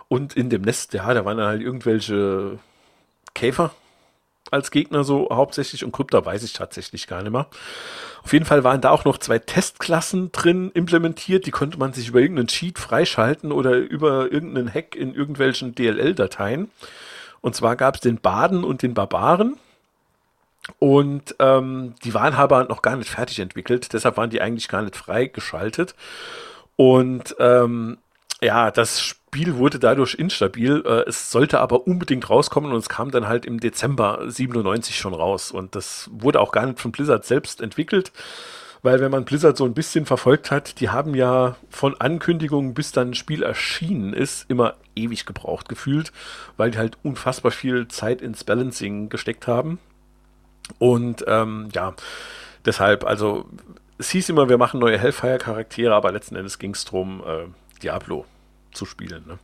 und 0.07 0.35
in 0.35 0.49
dem 0.49 0.61
Nest, 0.61 0.93
ja, 0.93 1.13
da 1.13 1.25
waren 1.25 1.39
halt 1.41 1.61
irgendwelche 1.61 2.59
Käfer 3.35 3.71
als 4.51 4.71
Gegner 4.71 5.03
so 5.03 5.29
hauptsächlich 5.31 5.83
und 5.83 5.91
Krypta 5.91 6.25
weiß 6.25 6.43
ich 6.43 6.53
tatsächlich 6.53 7.07
gar 7.07 7.21
nicht 7.21 7.31
mehr. 7.31 7.47
Auf 8.23 8.33
jeden 8.33 8.45
Fall 8.45 8.63
waren 8.63 8.81
da 8.81 8.89
auch 8.89 9.05
noch 9.05 9.17
zwei 9.17 9.39
Testklassen 9.39 10.31
drin 10.31 10.71
implementiert, 10.73 11.45
die 11.45 11.51
konnte 11.51 11.77
man 11.77 11.93
sich 11.93 12.09
über 12.09 12.19
irgendeinen 12.19 12.47
Cheat 12.47 12.79
freischalten 12.79 13.51
oder 13.51 13.75
über 13.75 14.31
irgendeinen 14.31 14.73
Hack 14.73 14.95
in 14.95 15.13
irgendwelchen 15.13 15.75
DLL-Dateien. 15.75 16.69
Und 17.41 17.55
zwar 17.55 17.75
gab 17.75 17.95
es 17.95 18.01
den 18.01 18.19
Baden 18.19 18.63
und 18.63 18.81
den 18.81 18.93
Barbaren. 18.93 19.57
Und 20.77 21.35
ähm, 21.39 21.95
die 22.03 22.13
waren 22.13 22.33
aber 22.35 22.65
noch 22.65 22.81
gar 22.81 22.95
nicht 22.95 23.09
fertig 23.09 23.39
entwickelt, 23.39 23.91
deshalb 23.93 24.17
waren 24.17 24.29
die 24.29 24.41
eigentlich 24.41 24.67
gar 24.67 24.81
nicht 24.81 24.95
freigeschaltet. 24.95 25.95
Und 26.75 27.35
ähm, 27.39 27.97
ja, 28.41 28.71
das 28.71 29.01
Spiel 29.01 29.57
wurde 29.57 29.79
dadurch 29.79 30.15
instabil. 30.15 30.83
Äh, 30.85 31.09
es 31.09 31.31
sollte 31.31 31.59
aber 31.59 31.87
unbedingt 31.87 32.29
rauskommen 32.29 32.71
und 32.71 32.77
es 32.77 32.89
kam 32.89 33.11
dann 33.11 33.27
halt 33.27 33.45
im 33.45 33.59
Dezember 33.59 34.23
97 34.27 34.97
schon 34.97 35.13
raus. 35.13 35.51
Und 35.51 35.75
das 35.75 36.09
wurde 36.11 36.39
auch 36.39 36.51
gar 36.51 36.65
nicht 36.65 36.79
von 36.79 36.91
Blizzard 36.91 37.25
selbst 37.25 37.61
entwickelt, 37.61 38.11
weil 38.81 39.01
wenn 39.01 39.11
man 39.11 39.25
Blizzard 39.25 39.57
so 39.57 39.65
ein 39.65 39.73
bisschen 39.73 40.05
verfolgt 40.05 40.51
hat, 40.51 40.79
die 40.79 40.89
haben 40.89 41.15
ja 41.15 41.57
von 41.69 41.99
Ankündigung 41.99 42.73
bis 42.73 42.91
dann 42.91 43.09
ein 43.09 43.13
Spiel 43.13 43.43
erschienen 43.43 44.13
ist, 44.13 44.49
immer 44.49 44.75
ewig 44.95 45.25
gebraucht 45.25 45.67
gefühlt, 45.67 46.13
weil 46.55 46.71
die 46.71 46.77
halt 46.77 46.97
unfassbar 47.03 47.51
viel 47.51 47.87
Zeit 47.89 48.21
ins 48.21 48.43
Balancing 48.43 49.09
gesteckt 49.09 49.47
haben. 49.47 49.79
Und 50.77 51.25
ähm, 51.27 51.69
ja, 51.73 51.93
deshalb, 52.65 53.05
also 53.05 53.49
es 53.97 54.09
hieß 54.11 54.29
immer, 54.29 54.47
wir 54.47 54.57
machen 54.57 54.79
neue 54.79 54.97
Hellfire-Charaktere, 54.97 55.93
aber 55.93 56.11
letzten 56.11 56.37
Endes 56.37 56.57
ging 56.57 56.71
es 56.71 56.85
darum, 56.85 57.21
äh, 57.25 57.47
Diablo 57.83 58.25
zu 58.71 58.85
spielen. 58.85 59.25
Ne? 59.27 59.39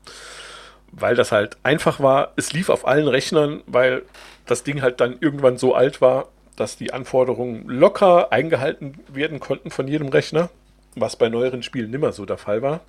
Weil 0.92 1.16
das 1.16 1.32
halt 1.32 1.58
einfach 1.64 2.00
war, 2.00 2.34
es 2.36 2.54
lief 2.54 2.70
auf 2.70 2.88
allen 2.88 3.08
Rechnern, 3.08 3.62
weil 3.68 4.04
das 4.46 4.64
Ding 4.64 4.82
halt 4.82 5.02
dann 5.02 5.18
irgendwann 5.20 5.58
so 5.58 5.76
alt 5.76 6.02
war, 6.02 6.30
dass 6.56 6.78
die 6.78 6.94
Anforderungen 6.94 7.68
locker 7.68 8.32
eingehalten 8.32 9.00
werden 9.10 9.40
konnten 9.40 9.72
von 9.72 9.88
jedem 9.88 10.08
Rechner, 10.10 10.50
was 10.96 11.16
bei 11.16 11.30
neueren 11.30 11.64
Spielen 11.64 11.92
nimmer 11.92 12.14
so 12.14 12.26
der 12.26 12.38
Fall 12.38 12.62
war. 12.62 12.82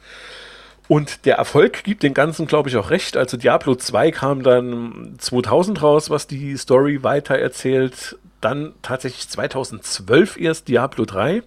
Und 0.89 1.27
der 1.27 1.37
Erfolg 1.37 1.83
gibt 1.83 2.05
den 2.05 2.15
Ganzen, 2.15 2.47
glaube 2.47 2.69
ich, 2.69 2.77
auch 2.77 2.91
recht. 2.91 3.17
Also 3.17 3.37
Diablo 3.37 3.75
2 3.75 4.13
kam 4.13 4.45
dann 4.45 5.17
2000 5.19 5.83
raus, 5.83 6.11
was 6.11 6.29
die 6.29 6.57
Story 6.57 7.03
weiter 7.03 7.37
erzählt. 7.37 8.17
Dann 8.41 8.73
tatsächlich 8.83 9.29
2012 9.29 10.37
erst 10.39 10.69
Diablo 10.69 11.05
3. 11.05 11.43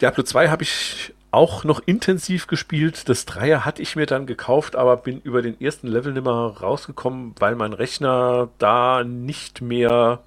Diablo 0.00 0.22
2 0.22 0.48
habe 0.48 0.62
ich 0.62 1.12
auch 1.30 1.64
noch 1.64 1.80
intensiv 1.86 2.46
gespielt. 2.46 3.08
Das 3.08 3.24
Dreier 3.24 3.64
hatte 3.64 3.82
ich 3.82 3.96
mir 3.96 4.06
dann 4.06 4.26
gekauft, 4.26 4.76
aber 4.76 4.96
bin 4.96 5.20
über 5.20 5.42
den 5.42 5.60
ersten 5.60 5.86
Level 5.86 6.12
nimmer 6.12 6.56
rausgekommen, 6.60 7.34
weil 7.38 7.54
mein 7.54 7.72
Rechner 7.72 8.48
da 8.58 9.04
nicht 9.04 9.60
mehr 9.60 10.20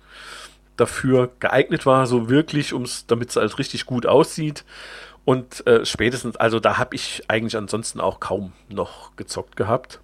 dafür 0.77 1.29
geeignet 1.39 1.85
war, 1.85 2.07
so 2.07 2.29
wirklich, 2.29 2.73
um's, 2.73 3.05
damit 3.05 3.29
es 3.29 3.35
halt 3.35 3.57
richtig 3.59 3.85
gut 3.85 4.05
aussieht. 4.05 4.63
Und 5.25 5.65
äh, 5.67 5.85
spätestens, 5.85 6.35
also 6.35 6.59
da 6.59 6.77
habe 6.77 6.95
ich 6.95 7.23
eigentlich 7.27 7.55
ansonsten 7.55 8.01
auch 8.01 8.19
kaum 8.19 8.53
noch 8.69 9.15
gezockt 9.15 9.55
gehabt. 9.55 9.99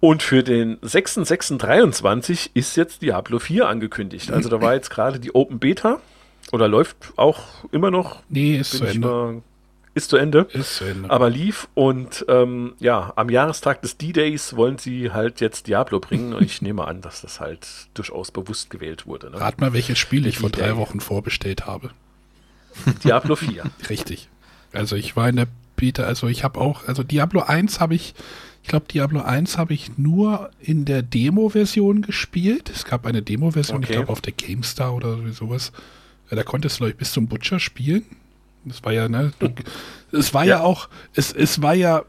Und 0.00 0.22
für 0.22 0.42
den 0.42 0.78
6.6.23 0.80 2.50
ist 2.54 2.76
jetzt 2.76 3.02
Diablo 3.02 3.38
4 3.38 3.68
angekündigt. 3.68 4.30
Also 4.30 4.48
da 4.50 4.60
war 4.60 4.74
jetzt 4.74 4.90
gerade 4.90 5.18
die 5.18 5.34
Open 5.34 5.58
Beta 5.58 5.98
oder 6.52 6.68
läuft 6.68 6.96
auch 7.16 7.64
immer 7.72 7.90
noch. 7.90 8.22
Nee, 8.28 8.58
ist 8.58 8.72
zu 8.72 8.84
Ende. 8.84 9.42
Ist 9.94 10.10
zu 10.10 10.16
Ende. 10.16 10.48
Ist 10.52 10.76
zu 10.76 10.84
Ende. 10.84 11.08
Aber 11.08 11.30
lief 11.30 11.68
und 11.74 12.24
ähm, 12.28 12.74
ja, 12.80 13.12
am 13.14 13.30
Jahrestag 13.30 13.80
des 13.82 13.96
D-Days 13.96 14.56
wollen 14.56 14.76
sie 14.76 15.12
halt 15.12 15.40
jetzt 15.40 15.68
Diablo 15.68 16.00
bringen 16.00 16.34
und 16.34 16.42
ich 16.42 16.60
nehme 16.62 16.86
an, 16.86 17.00
dass 17.00 17.20
das 17.20 17.38
halt 17.38 17.66
durchaus 17.94 18.32
bewusst 18.32 18.70
gewählt 18.70 19.06
wurde. 19.06 19.30
Ne? 19.30 19.40
Rat 19.40 19.60
mal, 19.60 19.72
welches 19.72 19.98
Spiel 19.98 20.26
ich 20.26 20.38
vor 20.38 20.50
drei 20.50 20.76
Wochen 20.76 20.98
vorbestellt 21.00 21.66
habe. 21.66 21.90
Diablo 23.04 23.36
4. 23.36 23.64
Richtig. 23.88 24.28
Also 24.72 24.96
ich 24.96 25.14
war 25.14 25.28
in 25.28 25.36
der 25.36 25.46
Beta, 25.76 26.02
also 26.02 26.26
ich 26.26 26.42
habe 26.42 26.60
auch, 26.60 26.88
also 26.88 27.04
Diablo 27.04 27.42
1 27.42 27.78
habe 27.78 27.94
ich, 27.94 28.14
ich 28.62 28.68
glaube 28.68 28.86
Diablo 28.92 29.22
1 29.22 29.58
habe 29.58 29.74
ich 29.74 29.96
nur 29.96 30.50
in 30.60 30.84
der 30.84 31.02
Demo-Version 31.02 32.02
gespielt. 32.02 32.68
Es 32.68 32.84
gab 32.84 33.06
eine 33.06 33.22
Demo-Version, 33.22 33.78
okay. 33.78 33.86
ich 33.90 33.96
glaube 33.96 34.10
auf 34.10 34.20
der 34.20 34.32
GameStar 34.32 34.92
oder 34.92 35.18
sowas. 35.32 35.72
Da 36.30 36.42
konntest 36.42 36.76
du, 36.76 36.78
glaube 36.78 36.90
ich, 36.92 36.96
bis 36.96 37.12
zum 37.12 37.28
Butcher 37.28 37.60
spielen. 37.60 38.04
Das 38.64 38.82
war 38.82 38.92
ja, 38.92 39.08
ne? 39.08 39.32
Du, 39.38 39.48
es 40.16 40.34
war 40.34 40.44
ja. 40.44 40.58
ja, 40.58 40.62
auch, 40.62 40.88
es, 41.14 41.32
es 41.32 41.62
war 41.62 41.74
ja, 41.74 42.02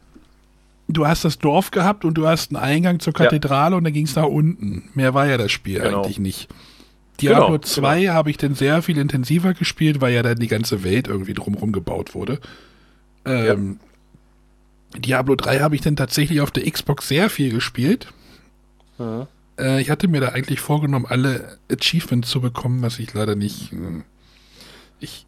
du 0.88 1.08
hast 1.08 1.26
das 1.26 1.39
Dorf 1.39 1.72
gehabt 1.72 2.06
und 2.06 2.16
du 2.16 2.28
hast 2.28 2.51
einen 2.51 2.64
Eingang 2.64 2.99
zur 2.99 3.14
Kathedrale 3.14 3.72
ja. 3.74 3.78
und 3.78 3.84
dann 3.84 3.93
ging 3.93 4.06
es 4.06 4.16
nach 4.16 4.26
unten. 4.26 4.89
Mehr 4.93 5.14
war 5.14 5.28
ja 5.28 5.38
das 5.38 5.51
Spiel 5.51 5.80
genau. 5.80 6.03
eigentlich 6.03 6.20
nicht. 6.20 6.49
Diablo 7.22 7.45
genau, 7.47 7.58
2 7.60 8.01
genau. 8.01 8.14
habe 8.14 8.30
ich 8.30 8.38
dann 8.38 8.56
sehr 8.56 8.82
viel 8.82 8.97
intensiver 8.97 9.53
gespielt, 9.53 10.01
weil 10.01 10.14
ja 10.14 10.22
dann 10.22 10.38
die 10.38 10.47
ganze 10.47 10.84
Welt 10.84 11.08
irgendwie 11.08 11.34
drumherum 11.34 11.72
gebaut 11.72 12.14
wurde. 12.14 12.39
Ähm, 13.26 13.80
ja. 14.93 14.99
Diablo 14.99 15.36
3 15.36 15.60
habe 15.60 15.76
ich 15.76 15.82
dann 15.82 15.95
tatsächlich 15.95 16.41
auf 16.41 16.51
der 16.51 16.70
Xbox 16.70 17.08
sehr 17.08 17.30
viel 17.30 17.51
gespielt. 17.51 18.08
Mhm. 18.97 19.28
Äh, 19.58 19.82
ich 19.82 19.89
hatte 19.89 20.08
mir 20.08 20.22
da 20.22 20.30
eigentlich 20.30 20.60
vorgenommen, 20.60 21.06
alle 21.08 21.58
Achievements 21.72 22.30
zu 22.30 22.41
bekommen, 22.41 22.82
was 22.82 22.99
ich 22.99 23.14
leider 23.14 23.36
nicht. 23.36 23.72
Äh, 23.74 24.03
ich, 24.99 25.26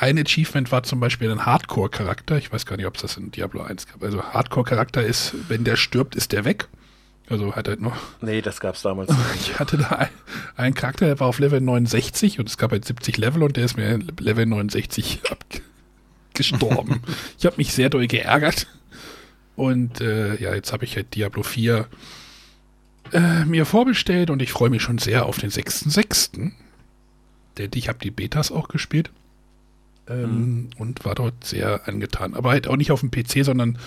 ein 0.00 0.18
Achievement 0.18 0.70
war 0.70 0.84
zum 0.84 1.00
Beispiel 1.00 1.30
ein 1.30 1.44
Hardcore-Charakter. 1.44 2.38
Ich 2.38 2.52
weiß 2.52 2.66
gar 2.66 2.76
nicht, 2.76 2.86
ob 2.86 2.94
es 2.94 3.02
das 3.02 3.16
in 3.16 3.32
Diablo 3.32 3.62
1 3.62 3.88
gab. 3.88 4.02
Also 4.02 4.22
Hardcore-Charakter 4.22 5.04
ist, 5.04 5.34
wenn 5.48 5.64
der 5.64 5.76
stirbt, 5.76 6.14
ist 6.14 6.32
der 6.32 6.44
weg. 6.44 6.68
Also 7.28 7.54
hat 7.56 7.68
er 7.68 7.76
noch. 7.76 7.96
Nee, 8.22 8.40
das 8.40 8.60
gab 8.60 8.76
es 8.76 8.82
damals 8.82 9.10
nicht. 9.10 9.20
Ich 9.40 9.58
hatte 9.58 9.76
da 9.76 9.88
ein, 9.88 10.08
einen 10.56 10.74
Charakter, 10.74 11.06
der 11.06 11.20
war 11.20 11.26
auf 11.26 11.40
Level 11.40 11.60
69 11.60 12.38
und 12.38 12.48
es 12.48 12.56
gab 12.56 12.70
halt 12.70 12.84
70 12.84 13.18
Level 13.18 13.42
und 13.42 13.56
der 13.56 13.64
ist 13.64 13.76
mir 13.76 13.98
Level 14.20 14.46
69 14.46 15.20
gestorben. 16.34 17.02
ich 17.38 17.44
habe 17.44 17.56
mich 17.56 17.72
sehr 17.72 17.90
doll 17.90 18.06
geärgert. 18.06 18.68
Und 19.56 20.00
äh, 20.00 20.40
ja, 20.40 20.54
jetzt 20.54 20.72
habe 20.72 20.84
ich 20.84 20.94
halt 20.94 21.16
Diablo 21.16 21.42
4 21.42 21.88
äh, 23.12 23.44
mir 23.46 23.66
vorbestellt 23.66 24.30
und 24.30 24.40
ich 24.40 24.52
freue 24.52 24.70
mich 24.70 24.82
schon 24.82 24.98
sehr 24.98 25.26
auf 25.26 25.38
den 25.38 25.50
6.6. 25.50 26.52
Denn 27.58 27.70
ich 27.74 27.88
habe 27.88 27.98
die 27.98 28.12
Betas 28.12 28.52
auch 28.52 28.68
gespielt 28.68 29.10
ähm, 30.08 30.20
mhm. 30.20 30.70
und 30.78 31.04
war 31.04 31.14
dort 31.14 31.44
sehr 31.44 31.86
angetan. 31.86 32.34
Aber 32.34 32.50
halt 32.50 32.68
auch 32.68 32.76
nicht 32.76 32.90
auf 32.90 33.00
dem 33.00 33.10
PC, 33.10 33.44
sondern 33.44 33.78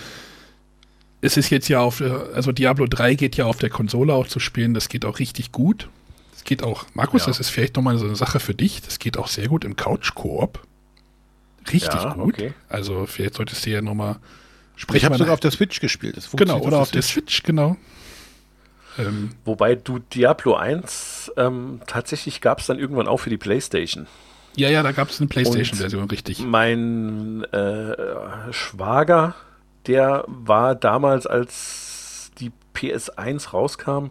es 1.20 1.36
ist 1.36 1.50
jetzt 1.50 1.68
ja 1.68 1.80
auf, 1.80 2.02
also 2.34 2.52
Diablo 2.52 2.86
3 2.86 3.14
geht 3.14 3.36
ja 3.36 3.46
auf 3.46 3.58
der 3.58 3.70
Konsole 3.70 4.12
auch 4.12 4.26
zu 4.26 4.40
spielen, 4.40 4.74
das 4.74 4.88
geht 4.88 5.04
auch 5.04 5.18
richtig 5.18 5.52
gut. 5.52 5.88
Das 6.32 6.44
geht 6.44 6.64
auch, 6.64 6.86
Markus, 6.94 7.22
ja. 7.22 7.26
das 7.28 7.38
ist 7.38 7.50
vielleicht 7.50 7.76
nochmal 7.76 7.98
so 7.98 8.06
eine 8.06 8.16
Sache 8.16 8.40
für 8.40 8.54
dich, 8.54 8.82
das 8.82 8.98
geht 8.98 9.16
auch 9.16 9.28
sehr 9.28 9.48
gut 9.48 9.64
im 9.64 9.76
Couch-Koop. 9.76 10.60
Richtig 11.72 11.94
ja, 11.94 12.14
gut. 12.14 12.34
Okay. 12.34 12.54
Also 12.68 13.06
vielleicht 13.06 13.34
solltest 13.34 13.64
du 13.64 13.70
ja 13.70 13.80
nochmal 13.80 14.16
sprechen. 14.74 14.96
Ich 14.96 15.04
habe 15.04 15.16
sogar 15.16 15.34
auf 15.34 15.40
der 15.40 15.52
Switch 15.52 15.80
gespielt. 15.80 16.28
genau, 16.36 16.58
oder 16.58 16.78
auf 16.80 16.90
der 16.90 17.02
Switch, 17.02 17.34
Switch 17.36 17.42
genau. 17.44 17.76
Ähm, 18.98 19.30
Wobei 19.44 19.76
du 19.76 20.00
Diablo 20.00 20.54
1 20.54 21.32
ähm, 21.36 21.80
tatsächlich 21.86 22.40
gab 22.40 22.58
es 22.58 22.66
dann 22.66 22.78
irgendwann 22.78 23.06
auch 23.06 23.18
für 23.18 23.30
die 23.30 23.38
Playstation. 23.38 24.06
Ja, 24.56 24.68
ja, 24.68 24.82
da 24.82 24.92
gab 24.92 25.08
es 25.08 25.20
eine 25.20 25.28
PlayStation-Version, 25.28 26.04
richtig. 26.10 26.40
Mein 26.40 27.44
äh, 27.52 28.52
Schwager, 28.52 29.34
der 29.86 30.24
war 30.26 30.74
damals, 30.74 31.26
als 31.26 32.30
die 32.38 32.52
PS1 32.74 33.50
rauskam, 33.50 34.10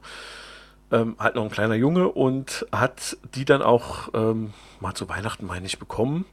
ähm, 0.91 1.15
halt 1.19 1.35
noch 1.35 1.43
ein 1.43 1.51
kleiner 1.51 1.75
Junge 1.75 2.07
und 2.07 2.65
hat 2.71 3.17
die 3.35 3.45
dann 3.45 3.61
auch 3.61 4.09
ähm, 4.13 4.53
mal 4.79 4.93
zu 4.93 5.07
Weihnachten, 5.07 5.45
meine 5.45 5.65
ich, 5.65 5.79
bekommen. 5.79 6.25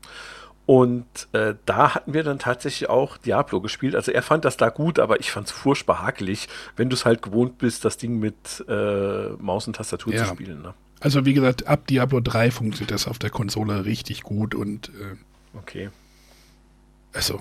Und 0.67 1.07
äh, 1.33 1.55
da 1.65 1.95
hatten 1.95 2.13
wir 2.13 2.23
dann 2.25 2.39
tatsächlich 2.39 2.91
auch 2.91 3.17
Diablo 3.17 3.63
gespielt. 3.63 3.95
Also 3.95 4.13
er 4.13 4.23
fand 4.23 4.45
das 4.45 4.59
da 4.59 4.69
gut, 4.69 4.99
aber 4.99 5.19
ich 5.19 5.31
fand 5.31 5.47
es 5.47 5.53
furchtbar 5.53 6.03
hakelig, 6.03 6.47
wenn 6.77 6.91
du 6.91 6.95
es 6.95 7.07
halt 7.07 7.23
gewohnt 7.23 7.57
bist, 7.57 7.87
das 7.87 7.97
Ding 7.97 8.19
mit 8.19 8.65
äh, 8.69 9.29
Maus 9.39 9.67
und 9.67 9.77
Tastatur 9.77 10.13
ja. 10.13 10.25
zu 10.25 10.35
spielen. 10.35 10.61
Ne? 10.61 10.75
Also 11.01 11.25
wie 11.25 11.35
gesagt, 11.35 11.67
ab 11.67 11.87
Diablo 11.87 12.21
3 12.21 12.51
funktioniert 12.51 12.91
das 12.91 13.07
auf 13.07 13.19
der 13.19 13.31
Konsole 13.31 13.85
richtig 13.85 14.23
gut 14.23 14.55
und 14.55 14.89
äh, 14.89 15.17
okay. 15.57 15.91
Also 17.13 17.41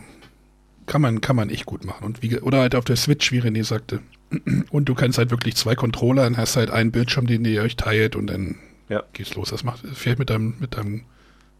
kann 0.86 1.01
man, 1.01 1.22
kann 1.22 1.36
man 1.36 1.49
echt 1.49 1.66
gut 1.66 1.86
machen. 1.86 2.05
Und 2.05 2.24
wie, 2.24 2.39
oder 2.39 2.60
halt 2.60 2.74
auf 2.74 2.86
der 2.86 2.95
Switch, 2.95 3.32
wie 3.32 3.41
René 3.41 3.64
sagte. 3.64 3.99
Und 4.72 4.89
du 4.89 4.95
kannst 4.95 5.18
halt 5.18 5.32
wirklich 5.32 5.55
zwei 5.55 5.76
Controller, 5.76 6.24
dann 6.24 6.36
hast 6.36 6.58
halt 6.58 6.70
einen 6.70 6.91
Bildschirm, 6.91 7.28
den 7.28 7.45
ihr 7.45 7.62
euch 7.62 7.78
teilt 7.78 8.16
und 8.18 8.28
dann 8.28 8.55
ja. 8.89 9.03
geht's 9.14 9.36
los. 9.36 9.51
Das 9.51 9.64
macht 9.64 9.86
vielleicht 9.93 10.20
mit 10.20 10.30
deinem, 10.30 10.55
mit 10.60 10.76
deinem, 10.76 11.03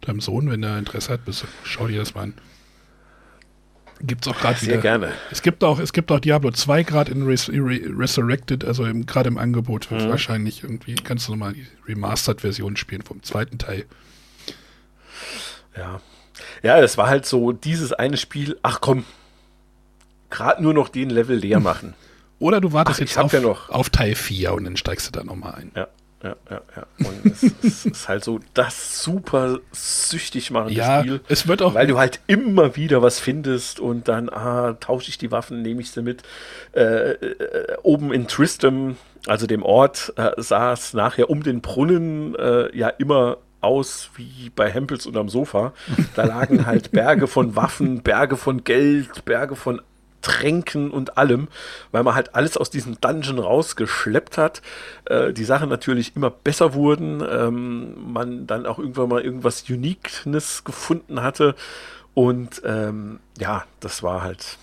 deinem 0.02 0.20
Sohn, 0.20 0.50
wenn 0.50 0.64
er 0.64 0.78
Interesse 0.78 1.14
hat, 1.14 1.24
bis, 1.24 1.46
schau 1.64 1.88
dir 1.88 2.00
das 2.00 2.14
mal 2.14 2.24
an. 2.24 2.34
Gibt's 4.02 4.28
auch 4.28 4.38
gerade 4.38 4.62
wieder. 4.62 4.74
Sehr 4.74 4.82
gerne. 4.82 5.12
Es 5.32 5.42
gibt 5.42 5.64
auch, 5.64 5.80
es 5.80 5.94
gibt 5.94 6.12
auch 6.12 6.20
Diablo 6.20 6.52
2 6.52 6.84
gerade 6.84 7.12
in 7.12 7.26
Res 7.26 7.50
Re 7.50 7.80
Resurrected, 7.98 8.64
also 8.64 8.84
gerade 9.06 9.30
im 9.30 9.38
Angebot 9.38 9.90
mhm. 9.90 10.10
wahrscheinlich 10.10 10.64
irgendwie. 10.64 10.96
Kannst 10.96 11.28
du 11.28 11.32
nochmal 11.32 11.54
die 11.54 11.68
Remastered-Version 11.88 12.76
spielen 12.78 13.02
vom 13.02 13.24
zweiten 13.24 13.58
Teil. 13.58 13.86
Ja. 15.76 16.02
Ja, 16.62 16.82
das 16.82 16.98
war 16.98 17.08
halt 17.08 17.26
so 17.26 17.52
dieses 17.52 17.94
eine 17.94 18.18
Spiel, 18.18 18.58
ach 18.62 18.80
komm, 18.82 19.06
gerade 20.30 20.62
nur 20.62 20.74
noch 20.74 20.90
den 20.90 21.10
Level 21.10 21.38
leer 21.38 21.60
machen. 21.60 21.96
Oder 22.40 22.62
du 22.62 22.72
wartest 22.72 22.98
Ach, 22.98 23.02
jetzt 23.02 23.18
auf, 23.18 23.34
ja 23.34 23.42
auf 23.70 23.90
Teil 23.90 24.14
4 24.14 24.54
und 24.54 24.66
dann 24.66 24.78
steigst 24.78 25.08
du 25.08 25.12
da 25.12 25.24
nochmal 25.24 25.56
ein. 25.56 25.72
Ja, 25.76 25.88
ja, 26.24 26.36
ja, 26.50 26.62
ja. 26.76 26.88
Und 27.08 27.26
es, 27.32 27.44
es 27.64 27.86
ist 27.86 28.08
halt 28.10 28.24
so 28.24 28.40
das 28.54 29.04
super 29.04 29.60
süchtig 29.72 30.52
machende 30.52 30.74
Ja, 30.74 31.00
Spiel. 31.02 31.22
es 31.28 31.48
wird 31.48 31.62
auch- 31.62 31.74
Weil 31.76 31.88
du 31.88 31.98
halt 31.98 32.20
immer 32.28 32.76
wieder 32.76 33.02
was 33.02 33.20
findest 33.20 33.80
und 33.80 34.08
dann, 34.08 34.30
ah, 34.30 34.74
tausche 34.80 35.10
ich 35.10 35.18
die 35.18 35.32
Waffen, 35.32 35.62
nehme 35.62 35.82
ich 35.82 35.92
sie 35.92 36.02
mit. 36.02 36.24
Äh, 36.74 37.12
äh, 37.12 37.78
oben 37.84 38.12
in 38.14 38.28
Tristram, 38.28 38.98
also 39.28 39.46
dem 39.48 39.64
Ort, 39.64 40.14
äh, 40.18 40.32
sah 40.38 40.74
es 40.74 40.94
nachher 40.94 41.30
um 41.30 41.44
den 41.44 41.62
Brunnen 41.62 42.36
äh, 42.36 42.76
ja 42.78 42.90
immer 42.90 43.38
aus 43.60 44.12
wie 44.16 44.52
bei 44.56 44.70
Hempels 44.70 45.08
unterm 45.08 45.30
Sofa. 45.30 45.74
Da 46.16 46.24
lagen 46.26 46.66
halt 46.68 46.92
Berge 46.92 47.28
von 47.28 47.56
Waffen, 47.56 48.02
Berge 48.04 48.38
von 48.38 48.64
Geld, 48.64 49.26
Berge 49.26 49.56
von 49.56 49.82
Tränken 50.22 50.92
und 50.92 51.18
allem, 51.18 51.48
weil 51.92 52.04
man 52.04 52.16
halt 52.16 52.36
alles 52.36 52.58
aus 52.58 52.70
diesem 52.70 53.00
Dungeon 53.00 53.40
rausgeschleppt 53.40 54.38
hat. 54.38 54.62
Äh, 55.06 55.34
die 55.34 55.44
Sachen 55.46 55.70
natürlich 55.70 56.16
immer 56.16 56.30
besser 56.30 56.74
wurden, 56.74 57.24
ähm, 57.30 58.12
man 58.14 58.48
dann 58.48 58.66
auch 58.66 58.80
irgendwann 58.80 59.10
mal 59.10 59.22
irgendwas 59.22 59.64
Uniqueness 59.70 60.64
gefunden 60.64 61.22
hatte. 61.22 61.56
Und 62.14 62.62
ähm, 62.66 63.20
ja, 63.38 63.66
das 63.80 64.02
war 64.02 64.24
halt 64.24 64.58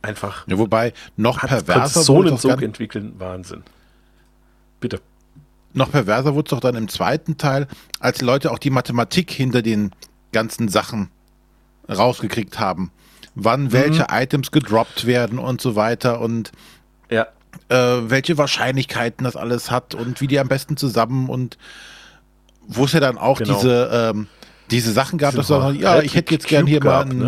einfach. 0.00 0.46
Ja, 0.46 0.58
wobei 0.58 0.92
noch 1.16 1.40
perverser 1.40 2.04
dann- 2.04 2.62
entwickeln, 2.62 3.14
Wahnsinn. 3.18 3.64
Bitte. 4.80 5.00
noch 5.74 5.90
perverser 5.90 6.34
wurde 6.34 6.46
es 6.46 6.50
doch 6.50 6.60
dann 6.60 6.76
im 6.76 6.88
zweiten 6.88 7.36
Teil, 7.36 7.66
als 7.98 8.18
die 8.18 8.24
Leute 8.24 8.52
auch 8.52 8.58
die 8.58 8.70
Mathematik 8.70 9.30
hinter 9.30 9.60
den 9.60 9.90
ganzen 10.32 10.68
Sachen 10.68 11.10
rausgekriegt 11.88 12.58
haben. 12.60 12.92
Wann 13.34 13.72
welche 13.72 14.06
Items 14.10 14.50
gedroppt 14.50 15.06
werden 15.06 15.38
und 15.38 15.60
so 15.60 15.76
weiter 15.76 16.20
und 16.20 16.52
Ja, 17.10 17.26
äh, 17.68 18.10
welche 18.10 18.36
Wahrscheinlichkeiten 18.38 19.24
das 19.24 19.36
alles 19.36 19.70
hat 19.70 19.94
und 19.94 20.20
wie 20.20 20.26
die 20.26 20.38
am 20.38 20.48
besten 20.48 20.76
zusammen 20.76 21.28
und 21.28 21.56
wo 22.66 22.84
es 22.84 22.92
ja 22.92 23.00
dann 23.00 23.16
auch 23.18 23.38
Genau. 23.38 23.54
diese, 23.54 23.90
ähm, 24.14 24.26
diese 24.70 24.92
Sachen 24.92 25.18
gab, 25.18 25.34
dass 25.34 25.46
du 25.46 25.54
sagst, 25.60 25.80
ja, 25.80 26.00
ich 26.02 26.14
hätte 26.14 26.34
jetzt 26.34 26.46
gern 26.46 26.66
hier 26.66 26.80
Cube 26.80 26.90
mal 26.90 26.98
gab, 27.04 27.10
einen, 27.10 27.18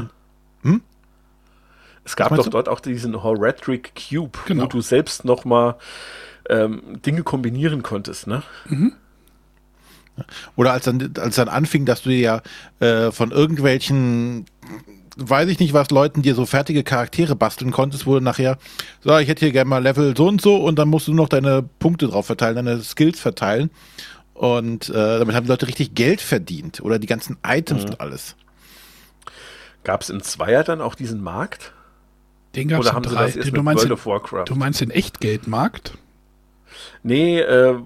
ne? 0.63 0.81
Es 2.05 2.17
gab 2.17 2.35
doch 2.35 2.45
du? 2.45 2.51
dort 2.51 2.69
auch 2.69 2.81
diesen 2.81 3.23
Horetric 3.23 3.93
Cube, 3.95 4.39
Genau. 4.47 4.65
wo 4.65 4.67
du 4.67 4.81
selbst 4.81 5.25
noch 5.25 5.45
mal 5.45 5.77
ähm, 6.49 7.01
Dinge 7.07 7.23
kombinieren 7.23 7.83
konntest, 7.83 8.27
ne? 8.27 8.43
Oder 10.57 10.73
als 10.73 10.85
dann, 10.85 11.15
als 11.19 11.37
dann 11.37 11.49
anfing, 11.49 11.85
dass 11.87 12.03
du 12.03 12.11
ja 12.11 12.43
äh, 12.81 13.11
von 13.11 13.31
irgendwelchen, 13.31 14.45
weiß 15.17 15.49
ich 15.49 15.59
nicht 15.59 15.73
was, 15.73 15.91
Leuten 15.91 16.23
dir 16.23 16.35
so 16.35 16.47
fertige 16.47 16.83
Charaktere 16.85 17.37
basteln 17.37 17.71
konntest, 17.71 18.07
wurde 18.07 18.25
nachher, 18.25 18.59
so, 19.01 19.17
ich 19.19 19.29
hätte 19.29 19.41
hier 19.41 19.53
gerne 19.53 19.69
mal 19.69 19.83
Level 19.83 20.17
so 20.17 20.29
und 20.29 20.41
so 20.41 20.57
und 20.57 20.79
dann 20.79 20.89
musst 20.89 21.09
du 21.09 21.15
noch 21.15 21.29
deine 21.29 21.63
Punkte 21.79 22.09
drauf 22.09 22.27
verteilen, 22.27 22.57
deine 22.57 22.81
Skills 22.83 23.21
verteilen. 23.21 23.71
Und 24.35 24.89
äh, 24.89 25.19
damit 25.19 25.35
haben 25.35 25.45
die 25.45 25.51
Leute 25.51 25.67
richtig 25.67 25.95
Geld 25.95 26.23
verdient. 26.23 26.81
Oder 26.81 26.99
die 26.99 27.07
ganzen 27.07 27.37
Items 27.47 27.85
und 27.85 28.01
alles. 28.01 28.37
Gab 29.85 30.01
es 30.01 30.09
in 30.09 30.23
Zweier 30.23 30.65
dann 30.65 30.81
auch 30.81 30.95
diesen 30.95 31.23
Markt? 31.23 31.73
Den 32.55 32.69
gab 32.69 32.81
es 32.81 32.87
Oder 32.87 32.91
in 32.91 32.97
haben 32.97 33.05
sie 33.05 33.15
drei. 33.15 33.51
Du 33.51 33.53
mit 33.53 33.63
meinst, 33.63 33.83
World 33.83 33.91
den, 33.91 33.93
of 33.93 34.07
Warcraft? 34.07 34.45
du 34.47 34.55
meinst 34.55 34.81
den 34.81 34.91
Echtgeldmarkt? 34.91 35.99
Nee, 37.03 37.41
äh, 37.41 37.79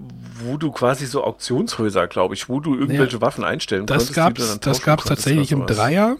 wo 0.43 0.57
du 0.57 0.71
quasi 0.71 1.05
so 1.05 1.23
Auktionshäuser, 1.23 2.07
glaube 2.07 2.35
ich, 2.35 2.47
wo 2.47 2.59
du 2.59 2.75
irgendwelche 2.75 3.19
Waffen 3.21 3.43
einstellen 3.43 3.85
Das 3.85 3.97
konntest. 3.97 4.09
die 4.11 4.15
gab's, 4.15 4.41
du 4.41 4.47
dann 4.47 4.59
das 4.61 4.81
gab's 4.81 5.03
konntest 5.03 5.25
tatsächlich 5.25 5.51
im. 5.51 5.65
Dreier. 5.65 6.17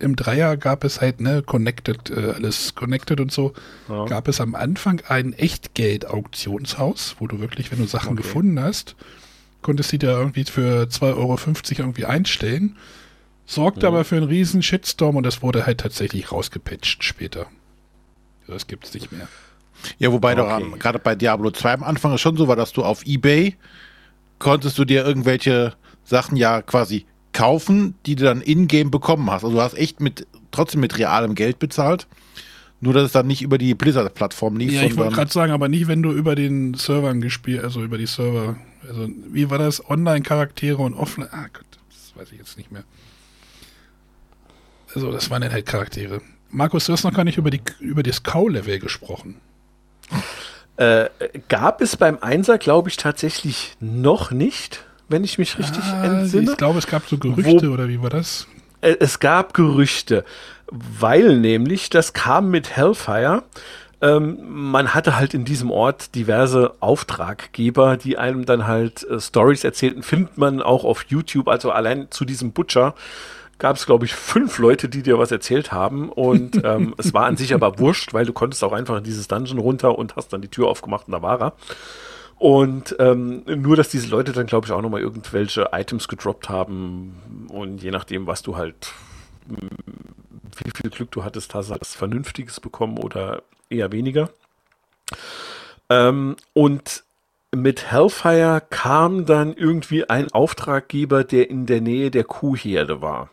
Im 0.00 0.16
Dreier 0.16 0.56
gab 0.56 0.82
es 0.84 1.00
halt, 1.00 1.20
ne, 1.20 1.42
Connected, 1.42 2.10
äh, 2.10 2.32
alles 2.34 2.74
Connected 2.74 3.20
und 3.20 3.30
so. 3.32 3.52
Ja. 3.88 4.06
Gab 4.06 4.26
es 4.28 4.40
am 4.40 4.54
Anfang 4.54 5.00
ein 5.08 5.32
Echtgeld-Auktionshaus, 5.32 7.16
wo 7.18 7.26
du 7.26 7.40
wirklich, 7.40 7.70
wenn 7.70 7.78
du 7.78 7.86
Sachen 7.86 8.12
Okay. 8.12 8.22
gefunden 8.22 8.60
hast, 8.60 8.96
konntest 9.62 9.92
die 9.92 9.98
da 9.98 10.18
irgendwie 10.18 10.44
für 10.44 10.88
2,50 10.88 11.78
Euro 11.78 11.84
irgendwie 11.88 12.04
einstellen. 12.04 12.76
Sorgte 13.46 13.86
aber 13.86 14.04
für 14.04 14.16
einen 14.16 14.26
riesen 14.26 14.62
Shitstorm 14.62 15.16
und 15.16 15.22
das 15.24 15.42
wurde 15.42 15.66
halt 15.66 15.78
tatsächlich 15.80 16.32
rausgepatcht 16.32 17.04
später. 17.04 17.46
Das 18.46 18.66
gibt's 18.66 18.92
nicht 18.94 19.12
mehr. 19.12 19.28
Ja, 19.98 20.12
wobei 20.12 20.34
doch 20.34 20.44
Okay. 20.50 20.54
am- 20.72 20.78
gerade 20.78 20.98
bei 20.98 21.14
Diablo 21.14 21.50
2 21.50 21.74
am 21.74 21.82
Anfang 21.82 22.16
schon 22.18 22.36
so 22.36 22.48
war, 22.48 22.56
dass 22.56 22.72
du 22.72 22.82
auf 22.82 23.04
Ebay 23.06 23.56
konntest 24.38 24.78
du 24.78 24.84
dir 24.84 25.04
irgendwelche 25.04 25.74
Sachen 26.04 26.36
ja 26.36 26.62
quasi 26.62 27.06
kaufen, 27.34 27.94
die 28.06 28.16
du 28.16 28.24
dann 28.24 28.40
in-game 28.40 28.90
bekommen 28.90 29.30
hast. 29.30 29.44
Also 29.44 29.56
du 29.56 29.62
hast 29.62 29.74
echt 29.74 30.00
mit 30.00 30.26
trotzdem 30.50 30.80
mit 30.80 30.96
realem 30.98 31.34
Geld 31.34 31.58
bezahlt. 31.58 32.06
Nur 32.80 32.92
dass 32.92 33.04
es 33.04 33.12
dann 33.12 33.26
nicht 33.26 33.42
über 33.42 33.56
die 33.56 33.74
Blizzard-Plattform 33.74 34.56
lief, 34.56 34.72
Ja, 34.72 34.82
ich 34.82 34.96
wollte 34.96 35.14
gerade 35.14 35.32
sagen, 35.32 35.52
aber 35.52 35.68
nicht, 35.68 35.88
wenn 35.88 36.02
du 36.02 36.12
über 36.12 36.34
den 36.34 36.74
Servern 36.74 37.20
gespielt, 37.20 37.64
also 37.64 37.82
über 37.82 37.96
die 37.96 38.06
Server, 38.06 38.56
also 38.86 39.08
wie 39.28 39.48
war 39.48 39.58
das? 39.58 39.88
Online-Charaktere 39.88 40.82
und 40.82 40.94
Offline. 40.94 41.28
Ah 41.30 41.46
Gott, 41.52 41.64
das 41.88 42.12
weiß 42.14 42.32
ich 42.32 42.38
jetzt 42.38 42.58
nicht 42.58 42.70
mehr. 42.72 42.84
Also, 44.94 45.10
das 45.10 45.30
waren 45.30 45.42
dann 45.42 45.52
halt 45.52 45.66
Charaktere. 45.66 46.20
Markus, 46.50 46.86
du 46.86 46.92
hast 46.92 47.04
noch 47.04 47.14
gar 47.14 47.24
nicht 47.24 47.38
über, 47.38 47.50
die, 47.50 47.60
über 47.80 48.02
das 48.02 48.22
Cow-Level 48.22 48.78
gesprochen. 48.78 49.36
Äh, 50.76 51.08
gab 51.48 51.80
es 51.80 51.96
beim 51.96 52.18
Einser, 52.20 52.58
glaube 52.58 52.90
ich, 52.90 52.96
tatsächlich 52.96 53.76
noch 53.80 54.30
nicht, 54.30 54.84
wenn 55.08 55.24
ich 55.24 55.38
mich 55.38 55.58
richtig 55.58 55.82
Ah, 55.84 56.04
entsinne. 56.20 56.50
ich 56.52 56.56
glaube, 56.56 56.78
es 56.78 56.86
gab 56.86 57.06
so 57.06 57.18
Gerüchte 57.18 57.70
oder 57.70 57.88
wie 57.88 58.00
war 58.02 58.10
das? 58.10 58.46
Äh, 58.80 58.96
Es 59.00 59.20
gab 59.20 59.54
Gerüchte, 59.54 60.24
weil 60.70 61.38
nämlich 61.38 61.90
das 61.90 62.12
kam 62.12 62.50
mit 62.50 62.76
Hellfire. 62.76 63.42
Ähm, 64.00 64.38
man 64.70 64.92
hatte 64.92 65.16
halt 65.16 65.32
in 65.34 65.44
diesem 65.44 65.70
Ort 65.70 66.14
diverse 66.14 66.74
Auftraggeber, 66.80 67.96
die 67.96 68.18
einem 68.18 68.44
dann 68.44 68.66
halt 68.66 69.02
äh, 69.08 69.20
Stories 69.20 69.64
erzählten. 69.64 70.02
Findet 70.02 70.36
man 70.36 70.60
auch 70.62 70.84
auf 70.84 71.04
YouTube. 71.08 71.48
Also 71.48 71.70
allein 71.70 72.08
zu 72.10 72.24
diesem 72.24 72.52
Butcher 72.52 72.94
gab 73.58 73.76
es, 73.76 73.86
glaube 73.86 74.04
ich, 74.04 74.14
fünf 74.14 74.58
Leute, 74.58 74.88
die 74.88 75.02
dir 75.02 75.18
was 75.18 75.30
erzählt 75.30 75.72
haben. 75.72 76.10
Und 76.10 76.60
ähm, 76.64 76.94
es 76.98 77.14
war 77.14 77.24
an 77.26 77.36
sich 77.36 77.54
aber 77.54 77.78
wurscht, 77.78 78.12
weil 78.12 78.26
du 78.26 78.32
konntest 78.32 78.62
auch 78.64 78.72
einfach 78.72 78.98
in 78.98 79.04
dieses 79.04 79.28
Dungeon 79.28 79.58
runter 79.58 79.96
und 79.96 80.16
hast 80.16 80.32
dann 80.32 80.42
die 80.42 80.48
Tür 80.48 80.66
aufgemacht 80.68 81.06
und 81.06 81.12
da 81.12 81.22
war 81.22 81.40
er. 81.40 81.52
Und 82.38 82.96
ähm, 82.98 83.42
nur, 83.46 83.76
dass 83.76 83.88
diese 83.88 84.08
Leute 84.08 84.32
dann, 84.32 84.46
glaube 84.46 84.66
ich, 84.66 84.72
auch 84.72 84.82
nochmal 84.82 85.00
irgendwelche 85.00 85.70
Items 85.72 86.08
gedroppt 86.08 86.48
haben. 86.48 87.48
Und 87.48 87.82
je 87.82 87.90
nachdem, 87.90 88.26
was 88.26 88.42
du 88.42 88.56
halt, 88.56 88.92
mh, 89.48 89.58
wie 90.62 90.70
viel 90.74 90.90
Glück 90.90 91.10
du 91.10 91.24
hattest, 91.24 91.54
hast 91.54 91.70
du 91.70 91.76
was 91.80 91.94
Vernünftiges 91.94 92.60
bekommen 92.60 92.98
oder 92.98 93.42
eher 93.70 93.92
weniger. 93.92 94.30
Ähm, 95.88 96.36
und 96.52 97.04
mit 97.54 97.90
Hellfire 97.90 98.62
kam 98.68 99.26
dann 99.26 99.54
irgendwie 99.54 100.08
ein 100.08 100.30
Auftraggeber, 100.32 101.24
der 101.24 101.50
in 101.50 101.66
der 101.66 101.80
Nähe 101.80 102.10
der 102.10 102.24
Kuhherde 102.24 103.00
war. 103.00 103.30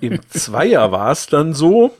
Im 0.00 0.20
Zweier 0.30 0.92
war 0.92 1.10
es 1.10 1.26
dann 1.26 1.54
so, 1.54 1.94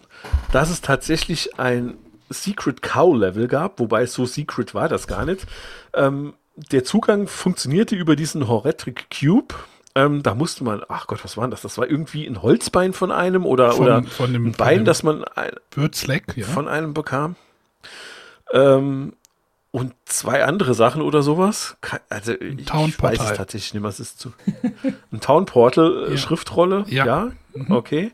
dass 0.53 0.71
es 0.71 0.81
tatsächlich 0.81 1.59
ein 1.59 1.97
Secret 2.31 2.81
Cow 2.83 3.15
Level 3.17 3.49
gab, 3.49 3.79
wobei 3.81 4.07
so 4.07 4.25
secret 4.25 4.75
war 4.75 4.89
das 4.89 5.07
gar 5.07 5.25
nicht. 5.27 5.47
Ähm, 5.95 6.35
der 6.73 6.85
Zugang 6.85 7.27
funktionierte 7.27 7.97
über 7.97 8.17
diesen 8.17 8.49
Horetric 8.49 9.07
Cube. 9.11 9.55
Ähm, 9.97 10.23
da 10.23 10.35
musste 10.35 10.63
man, 10.63 10.83
ach 10.89 11.07
Gott, 11.09 11.25
was 11.25 11.37
war 11.37 11.45
denn 11.45 11.51
das? 11.51 11.63
Das 11.63 11.77
war 11.77 11.89
irgendwie 11.91 12.27
ein 12.27 12.43
Holzbein 12.43 12.93
von 12.93 13.11
einem 13.11 13.45
oder, 13.45 13.73
Von- 13.73 13.85
oder 13.87 14.03
von 14.05 14.33
dem- 14.33 14.47
ein 14.47 14.53
Bein, 14.53 14.85
das 14.85 15.03
man 15.03 15.25
ein, 15.25 15.51
Würzleck, 15.73 16.37
ja. 16.37 16.47
von 16.47 16.69
einem 16.69 16.95
bekam. 16.95 17.35
Ähm, 18.53 19.15
und 19.73 19.95
zwei 20.05 20.45
andere 20.45 20.75
Sachen 20.75 21.01
oder 21.03 21.23
sowas. 21.23 21.77
Also 22.09 22.33
ich 22.33 22.73
weiß 22.73 23.21
es 23.21 23.37
tatsächlich 23.37 23.75
nicht 23.75 23.83
mehr. 23.83 23.89
Es 23.89 24.01
ist 24.01 24.19
zu. 24.19 24.33
Ein 25.13 25.21
Town 25.21 25.47
Portal 25.47 26.07
äh, 26.09 26.11
Ja. 26.13 26.17
Schriftrolle. 26.17 26.85
Ja. 26.89 27.05
Ja. 27.07 27.31
Okay. 27.69 28.11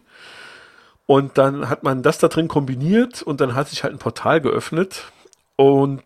Und 1.06 1.38
dann 1.38 1.68
hat 1.68 1.82
man 1.84 2.02
das 2.02 2.18
da 2.18 2.28
drin 2.28 2.48
kombiniert 2.48 3.22
und 3.22 3.40
dann 3.40 3.54
hat 3.54 3.68
sich 3.68 3.84
halt 3.84 3.94
ein 3.94 3.98
Portal 3.98 4.40
geöffnet 4.40 5.04
und 5.54 6.02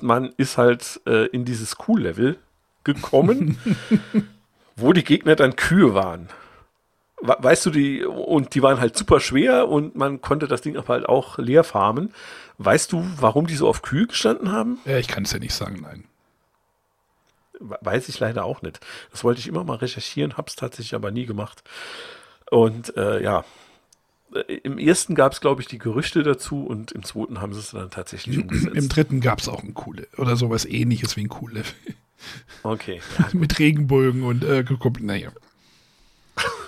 man 0.00 0.32
ist 0.36 0.58
halt 0.58 1.00
äh, 1.06 1.26
in 1.28 1.44
dieses 1.44 1.76
Q-Level 1.76 2.38
gekommen, 2.84 3.58
wo 4.76 4.92
die 4.92 5.04
Gegner 5.04 5.36
dann 5.36 5.56
Kühe 5.56 5.94
waren. 5.94 6.28
We- 7.22 7.36
Weißt 7.38 7.64
du, 7.66 7.70
die, 7.70 8.04
und 8.04 8.54
die 8.54 8.62
waren 8.62 8.80
halt 8.80 8.98
super 8.98 9.20
schwer 9.20 9.68
und 9.68 9.96
man 9.96 10.20
konnte 10.20 10.48
das 10.48 10.60
Ding 10.60 10.76
aber 10.76 10.88
halt 10.94 11.08
auch 11.08 11.38
leer 11.38 11.64
farmen. 11.64 12.12
Weißt 12.58 12.92
du, 12.92 13.06
warum 13.18 13.46
die 13.46 13.56
so 13.56 13.68
auf 13.68 13.80
Kühe 13.82 14.06
gestanden 14.06 14.52
haben? 14.52 14.78
ja, 14.84 14.98
ich 14.98 15.08
kann 15.08 15.22
es 15.24 15.32
ja 15.32 15.38
nicht 15.38 15.54
sagen, 15.54 15.80
nein. 15.82 16.04
We- 17.60 17.78
Weiß 17.80 18.08
ich 18.08 18.18
leider 18.20 18.44
auch 18.44 18.60
nicht. 18.62 18.80
Das 19.12 19.24
wollte 19.24 19.40
ich 19.40 19.48
immer 19.48 19.64
mal 19.64 19.76
recherchieren, 19.76 20.36
hab's 20.36 20.56
tatsächlich 20.56 20.94
aber 20.94 21.10
nie 21.10 21.26
gemacht. 21.26 21.62
Und 22.50 22.96
äh, 22.96 23.22
ja, 23.22 23.44
im 24.62 24.78
ersten 24.78 25.14
gab 25.14 25.32
es, 25.32 25.40
glaube 25.40 25.60
ich, 25.62 25.68
die 25.68 25.78
Gerüchte 25.78 26.22
dazu 26.22 26.64
und 26.64 26.92
im 26.92 27.04
zweiten 27.04 27.40
haben 27.40 27.52
sie 27.52 27.60
es 27.60 27.70
dann 27.70 27.90
tatsächlich 27.90 28.38
umgesetzt. 28.38 28.76
Im 28.76 28.88
dritten 28.88 29.20
gab 29.20 29.40
es 29.40 29.48
auch 29.48 29.62
ein 29.62 29.74
coole 29.74 30.08
oder 30.16 30.36
sowas 30.36 30.64
ähnliches 30.64 31.16
wie 31.16 31.22
ein 31.22 31.28
coole 31.28 31.62
okay, 32.62 33.00
ja, 33.18 33.28
mit 33.32 33.58
Regenbogen 33.58 34.22
und 34.22 34.44
äh, 34.44 34.64
geguckt, 34.64 35.02
naja. 35.02 35.30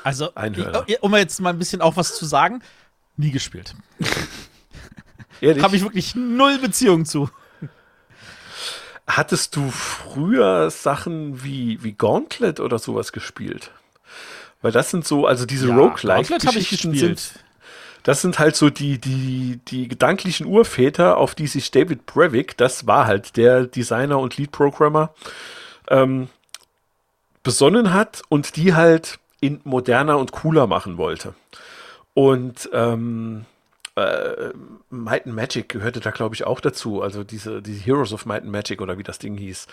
Also, 0.03 0.31
um 1.01 1.15
jetzt 1.15 1.41
mal 1.41 1.51
ein 1.51 1.59
bisschen 1.59 1.81
auch 1.81 1.97
was 1.97 2.17
zu 2.17 2.27
sagen, 2.27 2.63
nie 3.17 3.31
gespielt. 3.31 3.75
ehrlich. 5.41 5.63
Habe 5.63 5.77
ich 5.77 5.83
wirklich 5.83 6.15
null 6.15 6.59
Beziehung 6.59 7.07
zu. 7.07 7.31
Hattest 9.07 9.57
du 9.57 9.71
früher 9.71 10.71
Sachen 10.71 11.45
wie, 11.45 11.83
wie 11.83 11.93
Gauntlet 11.93 12.59
oder 12.61 12.79
sowas 12.79 13.13
gespielt? 13.13 13.71
Weil 14.63 14.73
das 14.73 14.91
sind 14.91 15.07
so, 15.07 15.27
also 15.27 15.45
diese 15.45 15.69
Ja, 15.69 15.77
Gauntlet 15.77 16.11
hab 16.11 16.23
ich 16.23 16.31
Roguelike-Geschichten 16.31 16.93
gespielt. 16.93 17.19
sind, 17.21 17.45
das 18.05 18.21
sind 18.21 18.39
halt 18.39 18.55
so 18.55 18.71
die, 18.71 18.99
die, 18.99 19.61
die 19.67 19.89
gedanklichen 19.89 20.47
Urväter, 20.47 21.17
auf 21.17 21.35
die 21.35 21.47
sich 21.47 21.71
David 21.71 22.07
Brevik, 22.07 22.57
das 22.57 22.87
war 22.87 23.07
halt 23.07 23.37
der 23.37 23.67
Designer 23.67 24.19
und 24.19 24.37
Lead-Programmer, 24.37 25.13
ähm, 25.89 26.29
besonnen 27.43 27.93
hat 27.93 28.23
und 28.29 28.57
die 28.57 28.75
halt 28.75 29.19
in 29.41 29.61
moderner 29.65 30.19
und 30.19 30.33
cooler 30.33 30.67
machen 30.67 30.99
wollte. 30.99 31.35
Und 32.13 32.69
ähm, 32.73 33.47
äh, 33.97 34.51
Might 34.91 35.27
and 35.27 35.35
Magic 35.35 35.71
gehörte 35.71 36.01
da, 36.01 36.11
glaube 36.11 36.35
ich, 36.35 36.47
auch 36.47 36.61
dazu. 36.61 37.01
Also 37.01 37.25
diese, 37.25 37.63
diese 37.63 37.85
Heroes 37.85 38.13
of 38.13 38.27
Might 38.27 38.43
and 38.43 38.53
Magic 38.53 38.83
oder 38.83 38.99
wie 38.99 39.03
das 39.03 39.19
Ding 39.19 39.37
hieß. 39.37 39.67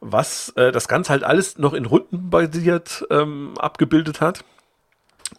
Was 0.00 0.50
äh, 0.56 0.72
das 0.72 0.88
Ganze 0.88 1.10
halt 1.10 1.22
alles 1.22 1.58
noch 1.58 1.74
in 1.74 1.84
Runden 1.84 2.30
basiert 2.30 3.04
ähm, 3.10 3.54
abgebildet 3.58 4.22
hat. 4.22 4.42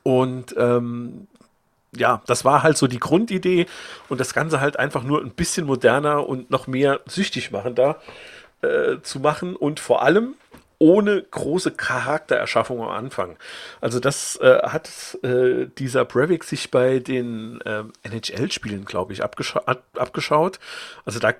Und 0.03 0.55
ähm, 0.57 1.27
ja, 1.97 2.21
das 2.27 2.45
war 2.45 2.63
halt 2.63 2.77
so 2.77 2.87
die 2.87 2.99
Grundidee 2.99 3.65
und 4.09 4.19
das 4.19 4.33
Ganze 4.33 4.59
halt 4.59 4.77
einfach 4.77 5.03
nur 5.03 5.21
ein 5.21 5.31
bisschen 5.31 5.65
moderner 5.65 6.27
und 6.27 6.49
noch 6.49 6.67
mehr 6.67 7.01
süchtig 7.05 7.51
machender 7.51 7.99
äh, 8.61 9.01
zu 9.01 9.19
machen 9.19 9.55
und 9.55 9.79
vor 9.79 10.03
allem 10.03 10.35
ohne 10.77 11.21
große 11.21 11.71
Charaktererschaffung 11.71 12.81
am 12.81 12.89
Anfang. 12.89 13.37
Also 13.81 13.99
das 13.99 14.35
äh, 14.37 14.59
hat 14.63 15.17
äh, 15.23 15.67
dieser 15.77 16.05
Brevik 16.05 16.43
sich 16.43 16.69
bei 16.69 16.99
den 16.99 17.59
ähm, 17.65 17.93
NHL-Spielen, 18.03 18.85
glaube 18.85 19.13
ich, 19.13 19.23
abgescha 19.23 19.61
ab 19.65 19.83
abgeschaut. 19.95 20.59
Also 21.05 21.19
da 21.19 21.33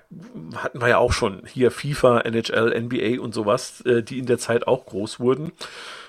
hatten 0.56 0.80
wir 0.80 0.88
ja 0.88 0.98
auch 0.98 1.12
schon 1.12 1.42
hier 1.46 1.70
FIFA, 1.70 2.20
NHL, 2.20 2.80
NBA 2.80 3.20
und 3.20 3.34
sowas, 3.34 3.82
äh, 3.82 4.02
die 4.02 4.18
in 4.18 4.26
der 4.26 4.38
Zeit 4.38 4.66
auch 4.66 4.86
groß 4.86 5.20
wurden. 5.20 5.52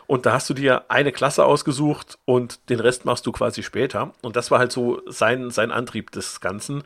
Und 0.07 0.25
da 0.25 0.33
hast 0.33 0.49
du 0.49 0.53
dir 0.53 0.89
eine 0.89 1.11
Klasse 1.11 1.45
ausgesucht 1.45 2.17
und 2.23 2.69
den 2.69 2.79
Rest 2.79 3.03
machst 3.03 3.25
du 3.25 3.33
quasi 3.33 3.61
später. 3.61 4.13
Und 4.21 4.37
das 4.37 4.51
war 4.51 4.59
halt 4.59 4.71
so 4.71 5.01
sein, 5.05 5.51
sein 5.51 5.71
Antrieb 5.71 6.11
des 6.11 6.39
Ganzen. 6.39 6.83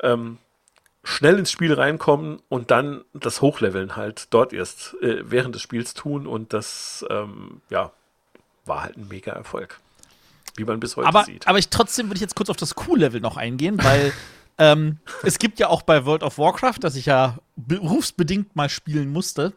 Ähm, 0.00 0.38
schnell 1.02 1.38
ins 1.40 1.50
Spiel 1.50 1.74
reinkommen 1.74 2.40
und 2.48 2.70
dann 2.70 3.04
das 3.12 3.40
Hochleveln 3.40 3.96
halt 3.96 4.28
dort 4.30 4.52
erst 4.52 4.94
äh, 5.02 5.28
während 5.28 5.56
des 5.56 5.62
Spiels 5.62 5.94
tun. 5.94 6.28
Und 6.28 6.52
das, 6.52 7.04
ähm, 7.10 7.60
ja, 7.68 7.90
war 8.64 8.82
halt 8.82 8.96
ein 8.96 9.08
mega 9.08 9.32
Erfolg. 9.32 9.80
Wie 10.54 10.64
man 10.64 10.78
bis 10.78 10.96
heute 10.96 11.08
aber, 11.08 11.24
sieht. 11.24 11.48
aber 11.48 11.58
ich 11.58 11.68
trotzdem 11.68 12.06
würde 12.06 12.16
ich 12.16 12.20
jetzt 12.20 12.36
kurz 12.36 12.50
auf 12.50 12.56
das 12.56 12.74
Q-Level 12.74 13.20
noch 13.20 13.36
eingehen, 13.36 13.82
weil 13.82 14.12
ähm, 14.58 14.98
es 15.24 15.38
gibt 15.38 15.58
ja 15.58 15.68
auch 15.68 15.82
bei 15.82 16.04
World 16.04 16.22
of 16.22 16.38
Warcraft, 16.38 16.78
das 16.80 16.94
ich 16.94 17.06
ja 17.06 17.38
berufsbedingt 17.56 18.54
mal 18.54 18.68
spielen 18.68 19.10
musste, 19.10 19.52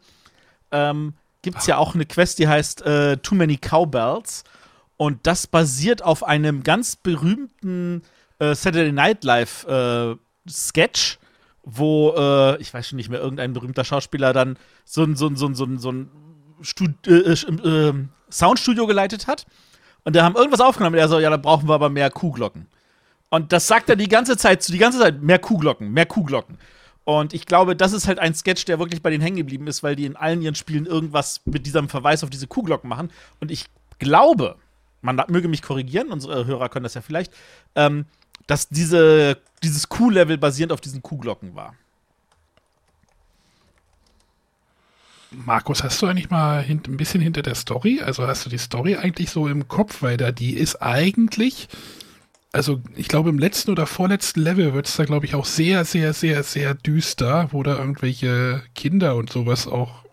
ähm, 0.72 1.14
gibt 1.46 1.60
es 1.60 1.68
ja 1.68 1.78
auch 1.78 1.94
eine 1.94 2.08
Quest, 2.08 2.40
die 2.40 2.48
heißt 2.48 2.82
äh, 2.82 3.18
Too 3.18 3.36
Many 3.36 3.58
Cowbells. 3.58 4.44
Und 4.98 5.28
das 5.28 5.46
basiert 5.46 6.02
auf 6.02 6.24
einem 6.24 6.64
ganz 6.64 6.96
berühmten 6.96 8.02
äh, 8.40 8.56
Saturday 8.56 8.92
Night 8.92 9.24
Live 9.24 9.66
äh, 9.68 10.16
Sketch, 10.50 11.20
wo, 11.64 12.16
äh, 12.18 12.60
ich 12.62 12.74
weiß 12.74 12.90
schon 12.90 12.98
nicht 12.98 13.10
mehr, 13.10 13.20
irgendein 13.20 13.54
berühmter 13.54 13.84
Schauspieler 13.84 14.34
dann 14.34 14.58
so 14.86 15.04
ein, 15.04 15.16
so 15.16 15.28
ein, 15.28 15.36
so 15.36 15.46
ein, 15.48 15.54
so 15.54 15.66
ein, 15.66 15.78
so 15.78 15.92
ein 15.92 16.10
äh, 17.06 17.12
äh, 17.12 17.94
Soundstudio 18.32 18.88
geleitet 18.88 19.28
hat. 19.28 19.46
Und 20.04 20.16
da 20.16 20.24
haben 20.24 20.36
irgendwas 20.36 20.62
aufgenommen. 20.62 20.96
Und 20.96 21.00
er 21.00 21.10
so, 21.10 21.20
ja, 21.20 21.30
da 21.30 21.38
brauchen 21.38 21.70
wir 21.70 21.76
aber 21.76 21.90
mehr 21.90 22.10
Kuhglocken. 22.10 22.66
Und 23.30 23.54
das 23.54 23.68
sagt 23.68 23.90
er 23.90 23.96
die 23.96 24.08
ganze 24.08 24.36
Zeit, 24.36 24.68
die 24.68 24.78
ganze 24.80 24.98
Zeit, 24.98 25.22
mehr 25.22 25.40
Kuhglocken, 25.40 25.92
mehr 25.92 26.08
Kuhglocken. 26.08 26.58
Und 27.06 27.34
ich 27.34 27.46
glaube, 27.46 27.76
das 27.76 27.94
ist 27.94 28.08
halt 28.08 28.20
ein 28.20 28.34
Sketch, 28.34 28.66
der 28.66 28.80
wirklich 28.80 29.02
bei 29.02 29.12
denen 29.12 29.22
hängen 29.22 29.38
geblieben 29.38 29.68
ist, 29.68 29.84
weil 29.84 29.96
die 29.96 30.06
in 30.06 30.16
allen 30.16 30.42
ihren 30.42 30.56
Spielen 30.56 30.88
irgendwas 30.88 31.42
mit 31.46 31.66
diesem 31.66 31.88
Verweis 31.88 32.24
auf 32.24 32.32
diese 32.32 32.48
Kuhglocken 32.48 32.90
machen. 32.90 33.12
Und 33.40 33.52
ich 33.52 33.66
glaube, 34.00 34.56
man 35.02 35.22
möge 35.28 35.48
mich 35.48 35.62
korrigieren, 35.62 36.12
unsere 36.12 36.48
Hörer 36.48 36.68
können 36.68 36.84
das 36.84 36.96
ja 36.96 37.02
vielleicht, 37.02 37.32
ähm, 37.76 38.06
dass 38.48 38.70
diese, 38.70 39.38
dieses 39.64 39.88
Kuh-Level 39.88 40.40
basierend 40.40 40.74
auf 40.74 40.82
diesen 40.82 41.04
Kuhglocken 41.04 41.56
war. 41.56 41.76
Markus, 45.32 45.84
hast 45.84 46.02
du 46.02 46.08
eigentlich 46.08 46.30
mal 46.30 46.66
ein 46.68 46.98
bisschen 46.98 47.22
hinter 47.22 47.42
der 47.42 47.56
Story? 47.56 48.02
Also 48.02 48.26
hast 48.26 48.46
du 48.46 48.50
die 48.50 48.58
Story 48.58 48.96
eigentlich 48.96 49.30
so 49.30 49.48
im 49.48 49.68
Kopf, 49.68 50.02
weil 50.02 50.18
da 50.18 50.32
die 50.32 50.56
ist 50.56 50.82
eigentlich, 50.82 51.68
also 52.56 52.82
ich 52.96 53.10
glaube 53.10 53.30
im 53.30 53.38
letzten 53.38 53.72
oder 53.72 53.86
vorletzten 53.86 54.40
Level 54.40 54.74
wird 54.74 54.88
es 54.88 54.96
da 54.96 55.04
glaube 55.04 55.26
ich 55.26 55.36
auch 55.36 55.44
sehr, 55.44 55.84
sehr, 55.84 56.14
sehr, 56.14 56.42
sehr 56.42 56.74
düster, 56.74 57.50
wo 57.52 57.64
da 57.64 57.78
irgendwelche 57.78 58.64
Kinder 58.74 59.18
und 59.18 59.30
sowas 59.30 59.68
auch, 59.68 60.06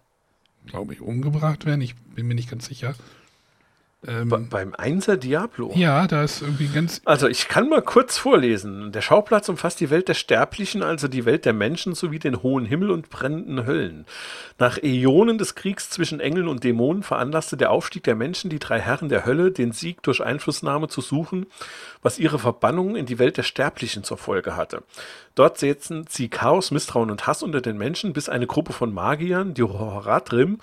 glaube 0.67 0.93
ich, 0.93 1.01
umgebracht 1.01 1.67
werden. 1.67 1.81
Ich 1.81 1.95
bin 1.95 2.27
mir 2.27 2.35
nicht 2.35 2.51
ganz 2.51 2.67
sicher. 2.67 2.97
Ähm, 4.05 4.29
Be 4.29 4.39
beim 4.39 4.75
Einser 4.75 5.17
Diablo. 5.17 5.71
Ja, 5.77 6.09
da 6.09 6.25
ist 6.25 6.43
irgendwie 6.43 6.67
ganz. 6.67 7.01
Also 7.05 7.29
ich 7.29 7.47
kann 7.47 7.69
mal 7.69 7.83
kurz 7.83 8.19
vorlesen. 8.19 8.91
Der 8.91 9.01
Schauplatz 9.01 9.49
umfasst 9.49 9.79
die 9.79 9.91
Welt 9.91 10.09
der 10.09 10.15
Sterblichen, 10.15 10.83
also 10.83 11.07
die 11.07 11.25
Welt 11.25 11.45
der 11.45 11.53
Menschen 11.53 11.95
sowie 11.95 12.19
den 12.19 12.43
hohen 12.43 12.65
Himmel 12.65 12.91
und 12.91 13.11
brennenden 13.11 13.65
Höllen. 13.65 14.05
Nach 14.59 14.77
Äonen 14.83 15.39
des 15.39 15.55
Kriegs 15.55 15.89
zwischen 15.89 16.19
Engeln 16.19 16.49
und 16.49 16.65
Dämonen 16.65 17.05
veranlasste 17.05 17.57
der 17.57 17.71
Aufstieg 17.71 18.03
der 18.03 18.17
Menschen 18.17 18.51
die 18.51 18.59
drei 18.59 18.81
Herren 18.81 19.09
der 19.09 19.25
Hölle, 19.25 19.53
den 19.53 19.71
Sieg 19.71 20.03
durch 20.03 20.21
Einflussnahme 20.21 20.89
zu 20.89 21.01
suchen, 21.01 21.47
was 22.03 22.19
ihre 22.19 22.41
Verbannung 22.41 22.97
in 22.97 23.07
die 23.07 23.21
Welt 23.21 23.37
der 23.37 23.45
Sterblichen 23.45 24.03
zur 24.03 24.19
Folge 24.19 24.57
hatte. 24.57 24.83
Dort 25.35 25.59
setzten 25.59 26.07
sie 26.09 26.29
Chaos, 26.29 26.71
Misstrauen 26.71 27.11
und 27.11 27.27
Hass 27.27 27.43
unter 27.43 27.61
den 27.61 27.79
Menschen, 27.79 28.13
bis 28.13 28.29
eine 28.29 28.47
Gruppe 28.47 28.73
von 28.73 28.93
Magiern, 28.93 29.55
die 29.55 29.63
Horadrim, 29.63 30.59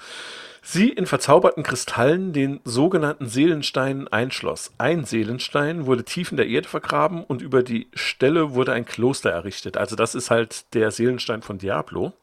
sie 0.61 0.89
in 0.89 1.07
verzauberten 1.07 1.63
Kristallen, 1.63 2.33
den 2.33 2.59
sogenannten 2.63 3.27
Seelensteinen, 3.27 4.07
einschloss. 4.07 4.71
Ein 4.77 5.05
Seelenstein 5.05 5.85
wurde 5.85 6.03
tief 6.03 6.31
in 6.31 6.37
der 6.37 6.47
Erde 6.47 6.67
vergraben 6.67 7.23
und 7.23 7.41
über 7.41 7.63
die 7.63 7.87
Stelle 7.93 8.53
wurde 8.53 8.73
ein 8.73 8.85
Kloster 8.85 9.31
errichtet. 9.31 9.77
Also 9.77 9.95
das 9.95 10.13
ist 10.15 10.29
halt 10.29 10.73
der 10.73 10.91
Seelenstein 10.91 11.41
von 11.41 11.57
Diablo. 11.57 12.13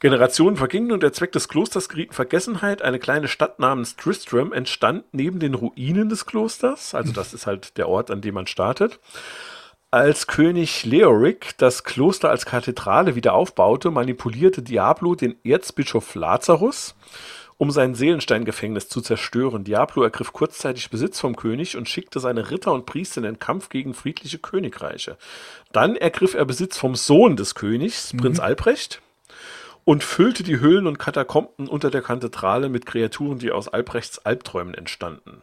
Generationen 0.00 0.56
vergingen 0.56 0.92
und 0.92 1.02
der 1.02 1.12
Zweck 1.12 1.30
des 1.32 1.48
Klosters 1.48 1.90
geriet 1.90 2.08
in 2.08 2.14
Vergessenheit. 2.14 2.80
Eine 2.80 2.98
kleine 2.98 3.28
Stadt 3.28 3.58
namens 3.58 3.96
Tristram 3.96 4.54
entstand 4.54 5.04
neben 5.12 5.40
den 5.40 5.52
Ruinen 5.52 6.08
des 6.08 6.24
Klosters. 6.24 6.94
Also 6.94 7.12
das 7.12 7.34
ist 7.34 7.46
halt 7.46 7.76
der 7.76 7.86
Ort, 7.86 8.10
an 8.10 8.22
dem 8.22 8.34
man 8.34 8.46
startet. 8.46 8.98
Als 9.92 10.28
König 10.28 10.84
Leoric 10.84 11.58
das 11.58 11.82
Kloster 11.82 12.30
als 12.30 12.46
Kathedrale 12.46 13.16
wieder 13.16 13.32
aufbaute, 13.32 13.90
manipulierte 13.90 14.62
Diablo 14.62 15.16
den 15.16 15.34
Erzbischof 15.42 16.14
Lazarus, 16.14 16.94
um 17.56 17.72
sein 17.72 17.96
Seelensteingefängnis 17.96 18.88
zu 18.88 19.00
zerstören. 19.00 19.64
Diablo 19.64 20.04
ergriff 20.04 20.32
kurzzeitig 20.32 20.90
Besitz 20.90 21.18
vom 21.18 21.34
König 21.34 21.76
und 21.76 21.88
schickte 21.88 22.20
seine 22.20 22.52
Ritter 22.52 22.72
und 22.72 22.86
Priester 22.86 23.18
in 23.18 23.24
den 23.24 23.40
Kampf 23.40 23.68
gegen 23.68 23.92
friedliche 23.92 24.38
Königreiche. 24.38 25.16
Dann 25.72 25.96
ergriff 25.96 26.34
er 26.34 26.44
Besitz 26.44 26.78
vom 26.78 26.94
Sohn 26.94 27.34
des 27.34 27.56
Königs, 27.56 28.12
Prinz 28.16 28.38
Albrecht, 28.38 29.02
und 29.84 30.04
füllte 30.04 30.44
die 30.44 30.60
Höhlen 30.60 30.86
und 30.86 31.00
Katakomben 31.00 31.66
unter 31.66 31.90
der 31.90 32.02
Kathedrale 32.02 32.68
mit 32.68 32.86
Kreaturen, 32.86 33.40
die 33.40 33.50
aus 33.50 33.66
Albrechts 33.66 34.24
Albträumen 34.24 34.74
entstanden. 34.74 35.42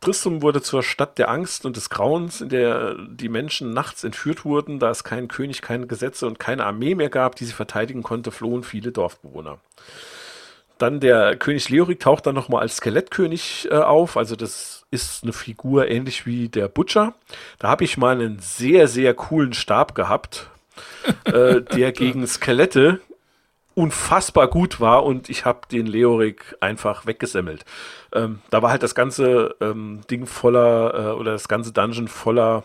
Tristram 0.00 0.42
wurde 0.42 0.62
zur 0.62 0.82
Stadt 0.82 1.18
der 1.18 1.30
Angst 1.30 1.66
und 1.66 1.76
des 1.76 1.90
Grauens, 1.90 2.40
in 2.40 2.48
der 2.48 2.94
die 3.08 3.28
Menschen 3.28 3.72
nachts 3.72 4.04
entführt 4.04 4.44
wurden, 4.44 4.78
da 4.78 4.90
es 4.90 5.04
keinen 5.04 5.28
König, 5.28 5.62
keine 5.62 5.86
Gesetze 5.86 6.26
und 6.26 6.38
keine 6.38 6.64
Armee 6.64 6.94
mehr 6.94 7.08
gab, 7.08 7.36
die 7.36 7.44
sie 7.44 7.52
verteidigen 7.52 8.02
konnte, 8.02 8.30
flohen 8.30 8.62
viele 8.62 8.92
Dorfbewohner. 8.92 9.58
Dann 10.78 11.00
der 11.00 11.36
König 11.36 11.70
Leoric 11.70 12.00
taucht 12.00 12.26
dann 12.26 12.34
nochmal 12.34 12.60
als 12.60 12.76
Skelettkönig 12.76 13.68
äh, 13.70 13.76
auf. 13.76 14.18
Also 14.18 14.36
das 14.36 14.84
ist 14.90 15.22
eine 15.22 15.32
Figur 15.32 15.88
ähnlich 15.88 16.26
wie 16.26 16.48
der 16.48 16.68
Butcher. 16.68 17.14
Da 17.58 17.68
habe 17.68 17.84
ich 17.84 17.96
mal 17.96 18.16
einen 18.16 18.38
sehr, 18.40 18.86
sehr 18.86 19.14
coolen 19.14 19.54
Stab 19.54 19.94
gehabt, 19.94 20.50
äh, 21.24 21.62
der 21.62 21.92
gegen 21.92 22.26
Skelette 22.26 23.00
unfassbar 23.76 24.48
gut 24.48 24.80
war 24.80 25.04
und 25.04 25.28
ich 25.28 25.44
habe 25.44 25.60
den 25.70 25.86
Leoric 25.86 26.56
einfach 26.60 27.04
weggesemmelt. 27.04 27.66
Ähm, 28.12 28.40
da 28.48 28.62
war 28.62 28.70
halt 28.70 28.82
das 28.82 28.94
ganze 28.94 29.54
ähm, 29.60 30.00
Ding 30.10 30.26
voller 30.26 30.94
äh, 30.94 31.12
oder 31.12 31.32
das 31.32 31.46
ganze 31.46 31.72
Dungeon 31.72 32.08
voller 32.08 32.64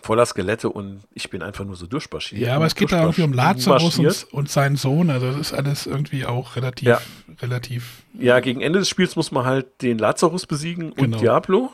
voller 0.00 0.24
Skelette 0.24 0.68
und 0.68 1.00
ich 1.14 1.30
bin 1.30 1.42
einfach 1.42 1.64
nur 1.64 1.74
so 1.74 1.88
durchmarschiert. 1.88 2.42
Ja, 2.42 2.54
aber 2.54 2.66
es 2.66 2.76
geht 2.76 2.92
da 2.92 3.00
irgendwie 3.00 3.22
um 3.22 3.32
Lazarus 3.32 3.98
und, 3.98 4.26
und, 4.30 4.48
seinen 4.48 4.76
Sohn, 4.76 5.10
also 5.10 5.26
das 5.26 5.36
ist 5.38 5.52
alles 5.52 5.86
irgendwie 5.86 6.24
auch 6.24 6.54
relativ, 6.54 6.88
ja. 6.88 7.00
relativ. 7.42 8.02
Ja, 8.16 8.38
gegen 8.38 8.60
Ende 8.60 8.78
des 8.78 8.88
Spiels 8.88 9.16
muss 9.16 9.32
man 9.32 9.44
halt 9.44 9.82
den 9.82 9.98
Lazarus 9.98 10.46
besiegen 10.46 10.94
Genau. 10.94 11.16
und 11.16 11.20
Diablo. 11.20 11.72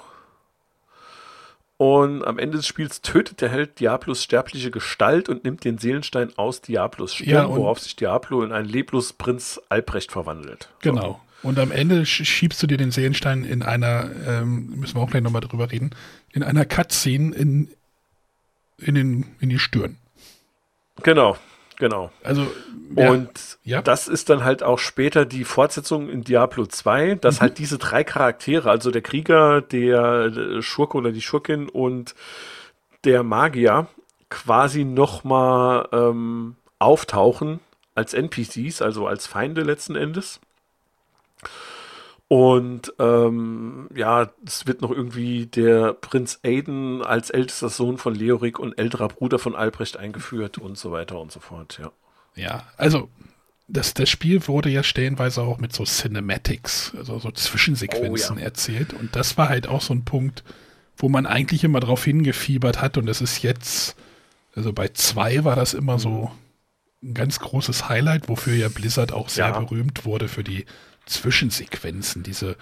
Und 1.78 2.24
am 2.24 2.38
Ende 2.38 2.56
des 2.56 2.66
Spiels 2.66 3.02
tötet 3.02 3.42
der 3.42 3.50
Held 3.50 3.80
Diablos 3.80 4.22
sterbliche 4.22 4.70
Gestalt 4.70 5.28
und 5.28 5.44
nimmt 5.44 5.62
den 5.64 5.76
Seelenstein 5.76 6.30
aus 6.36 6.62
Diablos 6.62 7.14
Stirn, 7.14 7.28
Ja, 7.28 7.48
worauf 7.48 7.80
sich 7.80 7.94
Diablo 7.96 8.42
in 8.42 8.52
einen 8.52 8.68
leblos 8.68 9.12
Prinz 9.12 9.60
Albrecht 9.68 10.10
verwandelt. 10.10 10.70
Genau. 10.80 11.20
Und 11.42 11.58
am 11.58 11.70
Ende 11.70 12.00
sch- 12.02 12.24
schiebst 12.24 12.62
du 12.62 12.66
dir 12.66 12.78
den 12.78 12.90
Seelenstein 12.90 13.44
in 13.44 13.62
einer, 13.62 14.10
ähm, 14.26 14.70
müssen 14.76 14.96
wir 14.96 15.02
auch 15.02 15.10
gleich 15.10 15.22
nochmal 15.22 15.42
drüber 15.42 15.70
reden, 15.70 15.90
in 16.32 16.42
einer 16.42 16.64
Cutscene 16.64 17.34
in, 17.34 17.68
in, 18.78 18.94
den, 18.94 19.26
in 19.40 19.50
die 19.50 19.58
Stirn. 19.58 19.96
Genau. 21.02 21.36
Genau. 21.78 22.10
Also, 22.22 22.46
ja, 22.96 23.10
Und 23.10 23.58
ja. 23.64 23.82
das 23.82 24.08
ist 24.08 24.30
dann 24.30 24.44
halt 24.44 24.62
auch 24.62 24.78
später 24.78 25.26
die 25.26 25.44
Fortsetzung 25.44 26.08
in 26.08 26.24
Diablo 26.24 26.66
2, 26.66 27.16
dass 27.16 27.40
halt 27.40 27.58
diese 27.58 27.78
drei 27.78 28.02
Charaktere, 28.02 28.70
also 28.70 28.90
der 28.90 29.02
Krieger, 29.02 29.60
der 29.60 30.24
äh, 30.24 30.62
Schurke 30.62 30.96
oder 30.96 31.12
die 31.12 31.20
Schurkin 31.20 31.68
und 31.68 32.14
der 33.04 33.22
Magier, 33.22 33.88
quasi 34.30 34.84
nochmal 34.84 35.88
ähm, 35.92 36.56
auftauchen 36.78 37.60
als 37.94 38.14
NPCs, 38.14 38.82
also 38.82 39.06
als 39.06 39.26
Feinde 39.26 39.62
letzten 39.62 39.96
Endes. 39.96 40.40
Und 42.28 42.92
ähm, 42.98 43.88
ja, 43.94 44.30
es 44.44 44.66
wird 44.66 44.80
noch 44.82 44.90
irgendwie 44.90 45.46
der 45.46 45.92
Prinz 45.92 46.40
Aiden 46.44 47.02
als 47.02 47.30
ältester 47.30 47.68
Sohn 47.68 47.98
von 47.98 48.14
Leorik 48.16 48.58
und 48.58 48.76
älterer 48.78 49.08
Bruder 49.08 49.38
von 49.38 49.54
Albrecht 49.54 49.96
eingeführt 49.96 50.58
und 50.58 50.76
so 50.76 50.90
weiter 50.90 51.20
und 51.20 51.30
so 51.30 51.38
fort, 51.38 51.78
ja. 51.80 51.92
Ja, 52.34 52.64
also 52.76 53.08
das, 53.68 53.94
das 53.94 54.10
Spiel 54.10 54.46
wurde 54.48 54.68
ja 54.70 54.82
stellenweise 54.82 55.40
auch 55.42 55.58
mit 55.58 55.72
so 55.72 55.84
Cinematics, 55.84 56.92
also 56.96 57.18
so 57.18 57.30
Zwischensequenzen 57.30 58.36
Oh, 58.36 58.40
ja. 58.40 58.44
erzählt. 58.44 58.92
Und 58.92 59.14
das 59.16 59.38
war 59.38 59.48
halt 59.48 59.68
auch 59.68 59.80
so 59.80 59.94
ein 59.94 60.04
Punkt, 60.04 60.42
wo 60.96 61.08
man 61.08 61.26
eigentlich 61.26 61.62
immer 61.64 61.80
drauf 61.80 62.04
hingefiebert 62.04 62.82
hat. 62.82 62.98
Und 62.98 63.06
das 63.06 63.20
ist 63.20 63.42
jetzt, 63.42 63.96
also 64.54 64.72
bei 64.72 64.88
zwei 64.88 65.44
war 65.44 65.54
das 65.56 65.74
immer 65.74 65.98
so 65.98 66.30
ein 67.02 67.14
ganz 67.14 67.38
großes 67.38 67.88
Highlight, 67.88 68.28
wofür 68.28 68.54
ja 68.54 68.68
Blizzard 68.68 69.12
auch 69.12 69.28
sehr 69.28 69.48
Ja. 69.48 69.60
berühmt 69.60 70.04
wurde 70.04 70.28
für 70.28 70.42
die 70.44 70.66
Zwischensequenzen, 71.06 72.22
diese 72.22 72.56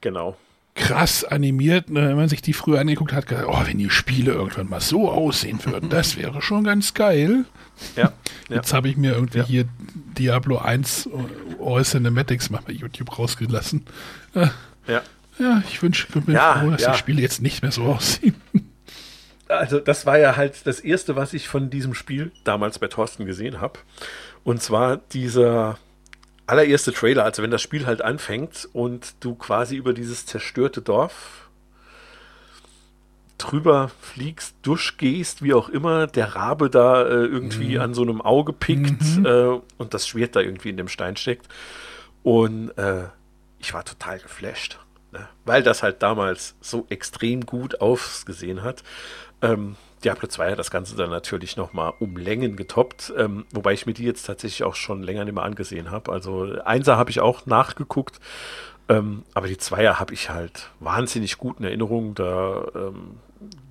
Genau. 0.00 0.36
krass 0.74 1.24
animiert, 1.24 1.88
ne, 1.90 2.08
wenn 2.08 2.16
man 2.16 2.28
sich 2.28 2.42
die 2.42 2.52
früher 2.52 2.80
angeguckt 2.80 3.12
hat, 3.12 3.26
gedacht, 3.26 3.46
oh, 3.48 3.62
wenn 3.64 3.78
die 3.78 3.88
Spiele 3.88 4.32
irgendwann 4.32 4.68
mal 4.68 4.80
so 4.80 5.10
aussehen 5.10 5.58
würden, 5.64 5.88
das 5.88 6.16
wäre 6.16 6.42
schon 6.42 6.64
ganz 6.64 6.92
geil. 6.92 7.44
Ja. 7.96 8.12
ja. 8.48 8.56
Jetzt 8.56 8.72
habe 8.74 8.88
ich 8.88 8.96
mir 8.96 9.12
irgendwie 9.12 9.38
Ja. 9.38 9.44
hier 9.46 9.64
Diablo 10.18 10.58
1 10.58 11.08
All 11.60 11.84
Cinematics 11.84 12.50
mal 12.50 12.60
bei 12.66 12.72
YouTube 12.72 13.18
rausgelassen. 13.18 13.84
Äh, 14.34 14.48
ja. 14.86 15.02
ja, 15.38 15.62
ich 15.68 15.82
wünsche, 15.82 16.06
bin 16.12 16.34
Ja, 16.34 16.58
froh, 16.60 16.70
dass 16.70 16.82
ja. 16.82 16.92
die 16.92 16.98
Spiele 16.98 17.22
jetzt 17.22 17.40
nicht 17.40 17.62
mehr 17.62 17.72
so 17.72 17.84
aussehen. 17.84 18.34
Also 19.48 19.78
das 19.78 20.06
war 20.06 20.18
ja 20.18 20.36
halt 20.36 20.66
das 20.66 20.80
Erste, 20.80 21.14
was 21.16 21.32
ich 21.32 21.48
von 21.48 21.70
diesem 21.70 21.94
Spiel 21.94 22.32
damals 22.44 22.78
bei 22.78 22.88
Thorsten 22.88 23.26
gesehen 23.26 23.60
habe. 23.60 23.78
Und 24.44 24.60
zwar 24.62 24.96
dieser 24.96 25.78
allererste 26.46 26.92
Trailer, 26.92 27.24
also 27.24 27.42
wenn 27.42 27.50
das 27.50 27.62
Spiel 27.62 27.86
halt 27.86 28.02
anfängt 28.02 28.68
und 28.72 29.14
du 29.20 29.34
quasi 29.34 29.76
über 29.76 29.92
dieses 29.92 30.26
zerstörte 30.26 30.80
Dorf 30.80 31.48
drüber 33.38 33.90
fliegst, 34.00 34.54
durchgehst, 34.62 35.42
wie 35.42 35.54
auch 35.54 35.68
immer, 35.68 36.06
der 36.06 36.34
Rabe 36.36 36.70
da 36.70 37.02
äh, 37.02 37.26
irgendwie 37.26 37.78
an 37.78 37.94
so 37.94 38.02
einem 38.02 38.22
Auge 38.22 38.52
pickt 38.52 39.02
äh, 39.24 39.60
und 39.76 39.94
das 39.94 40.08
Schwert 40.08 40.36
da 40.36 40.40
irgendwie 40.40 40.70
in 40.70 40.76
dem 40.76 40.88
Stein 40.88 41.16
steckt. 41.16 41.46
Und 42.22 42.70
äh, 42.78 43.04
ich 43.58 43.74
war 43.74 43.84
total 43.84 44.18
geflasht, 44.18 44.78
ne? 45.12 45.28
weil 45.44 45.62
das 45.62 45.82
halt 45.82 46.02
damals 46.02 46.54
so 46.60 46.86
extrem 46.88 47.44
gut 47.44 47.80
ausgesehen 47.80 48.62
hat. 48.62 48.82
Ähm, 49.42 49.76
Diablo 50.06 50.28
2 50.28 50.52
hat 50.52 50.58
das 50.60 50.70
Ganze 50.70 50.94
dann 50.94 51.10
natürlich 51.10 51.56
nochmal 51.56 51.92
um 51.98 52.16
Längen 52.16 52.54
getoppt, 52.54 53.12
ähm, 53.18 53.44
wobei 53.52 53.72
ich 53.72 53.86
mir 53.86 53.92
die 53.92 54.04
jetzt 54.04 54.22
tatsächlich 54.22 54.62
auch 54.62 54.76
schon 54.76 55.02
länger 55.02 55.24
nicht 55.24 55.34
mehr 55.34 55.42
angesehen 55.42 55.90
habe. 55.90 56.12
Also 56.12 56.42
Einser 56.64 56.96
habe 56.96 57.10
ich 57.10 57.18
auch 57.18 57.44
nachgeguckt, 57.46 58.20
ähm, 58.88 59.24
aber 59.34 59.48
die 59.48 59.58
Zweier 59.58 59.98
habe 59.98 60.14
ich 60.14 60.30
halt 60.30 60.70
wahnsinnig 60.78 61.38
gut 61.38 61.58
in 61.58 61.64
Erinnerung. 61.64 62.14
Da 62.14 62.68
ähm, 62.76 63.16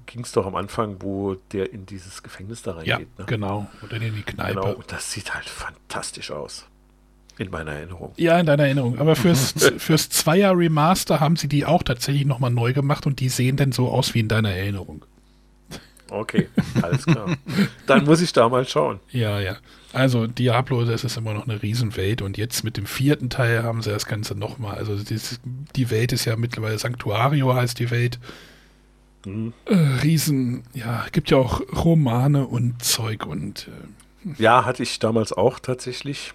ging 0.07 0.23
es 0.23 0.33
doch 0.33 0.45
am 0.45 0.55
Anfang, 0.55 0.97
wo 0.99 1.35
der 1.53 1.71
in 1.71 1.85
dieses 1.85 2.21
Gefängnis 2.21 2.63
da 2.63 2.81
Ja, 2.83 2.95
reingeht. 2.97 3.17
ne? 3.17 3.25
genau. 3.27 3.67
Oder 3.81 3.95
in 3.95 4.13
die 4.13 4.23
Kneipe. 4.23 4.59
Genau, 4.59 4.73
und 4.73 4.91
das 4.91 5.09
sieht 5.13 5.33
halt 5.33 5.45
fantastisch 5.47 6.31
aus. 6.31 6.65
In 7.37 7.49
meiner 7.49 7.71
Erinnerung. 7.71 8.11
Ja, 8.17 8.37
in 8.39 8.45
deiner 8.45 8.63
Erinnerung. 8.63 8.99
Aber 8.99 9.15
fürs, 9.15 9.53
fürs 9.77 10.09
Zweier 10.09 10.57
Remaster 10.57 11.21
haben 11.21 11.37
sie 11.37 11.47
die 11.47 11.65
auch 11.65 11.83
tatsächlich 11.83 12.25
nochmal 12.25 12.51
neu 12.51 12.73
gemacht 12.73 13.05
und 13.07 13.21
die 13.21 13.29
sehen 13.29 13.55
dann 13.55 13.71
so 13.71 13.89
aus 13.89 14.13
wie 14.13 14.19
in 14.19 14.27
deiner 14.27 14.51
Erinnerung. 14.51 15.05
Okay, 16.09 16.49
alles 16.81 17.05
klar. 17.05 17.35
Dann 17.87 18.05
muss 18.05 18.21
ich 18.21 18.31
da 18.31 18.47
mal 18.47 18.67
schauen. 18.67 18.99
Ja, 19.11 19.39
ja. 19.39 19.57
Also 19.91 20.27
Diablo, 20.27 20.83
das 20.83 21.03
ist 21.03 21.17
immer 21.17 21.33
noch 21.33 21.47
eine 21.47 21.61
Riesenwelt 21.61 22.21
und 22.21 22.37
jetzt 22.37 22.63
mit 22.63 22.77
dem 22.77 22.85
vierten 22.85 23.29
Teil 23.29 23.63
haben 23.63 23.81
sie 23.81 23.91
das 23.91 24.05
Ganze 24.05 24.35
nochmal. 24.35 24.75
Also 24.77 24.97
das, 24.97 25.39
die 25.75 25.89
Welt 25.89 26.11
ist 26.11 26.25
ja 26.25 26.35
mittlerweile 26.35 26.77
Sanctuario 26.77 27.53
heißt 27.53 27.79
die 27.79 27.91
Welt. 27.91 28.19
Mhm. 29.25 29.53
Äh, 29.65 29.75
Riesen, 30.03 30.63
ja, 30.73 31.05
gibt 31.11 31.31
ja 31.31 31.37
auch 31.37 31.61
Romane 31.73 32.45
und 32.45 32.83
Zeug 32.83 33.25
und 33.25 33.67
äh, 34.25 34.41
Ja, 34.41 34.65
hatte 34.65 34.83
ich 34.83 34.99
damals 34.99 35.33
auch 35.33 35.59
tatsächlich. 35.59 36.33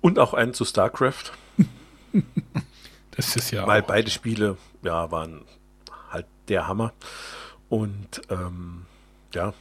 Und 0.00 0.18
auch 0.18 0.32
einen 0.32 0.54
zu 0.54 0.64
StarCraft, 0.64 1.32
das 3.10 3.36
ist 3.36 3.50
ja 3.50 3.66
weil 3.66 3.82
auch, 3.82 3.86
beide 3.86 4.10
Spiele 4.10 4.56
ja, 4.82 5.10
waren 5.10 5.42
halt 6.10 6.26
der 6.48 6.66
Hammer. 6.68 6.92
Und 7.70 8.20
ähm, 8.28 8.84
ja, 9.32 9.54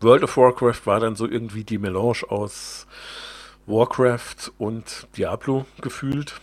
World 0.00 0.22
of 0.22 0.36
Warcraft 0.36 0.86
war 0.86 1.00
dann 1.00 1.14
so 1.14 1.28
irgendwie 1.28 1.64
die 1.64 1.78
Melange 1.78 2.22
aus 2.28 2.86
Warcraft 3.66 4.50
und 4.56 5.06
Diablo 5.16 5.66
gefühlt. 5.82 6.40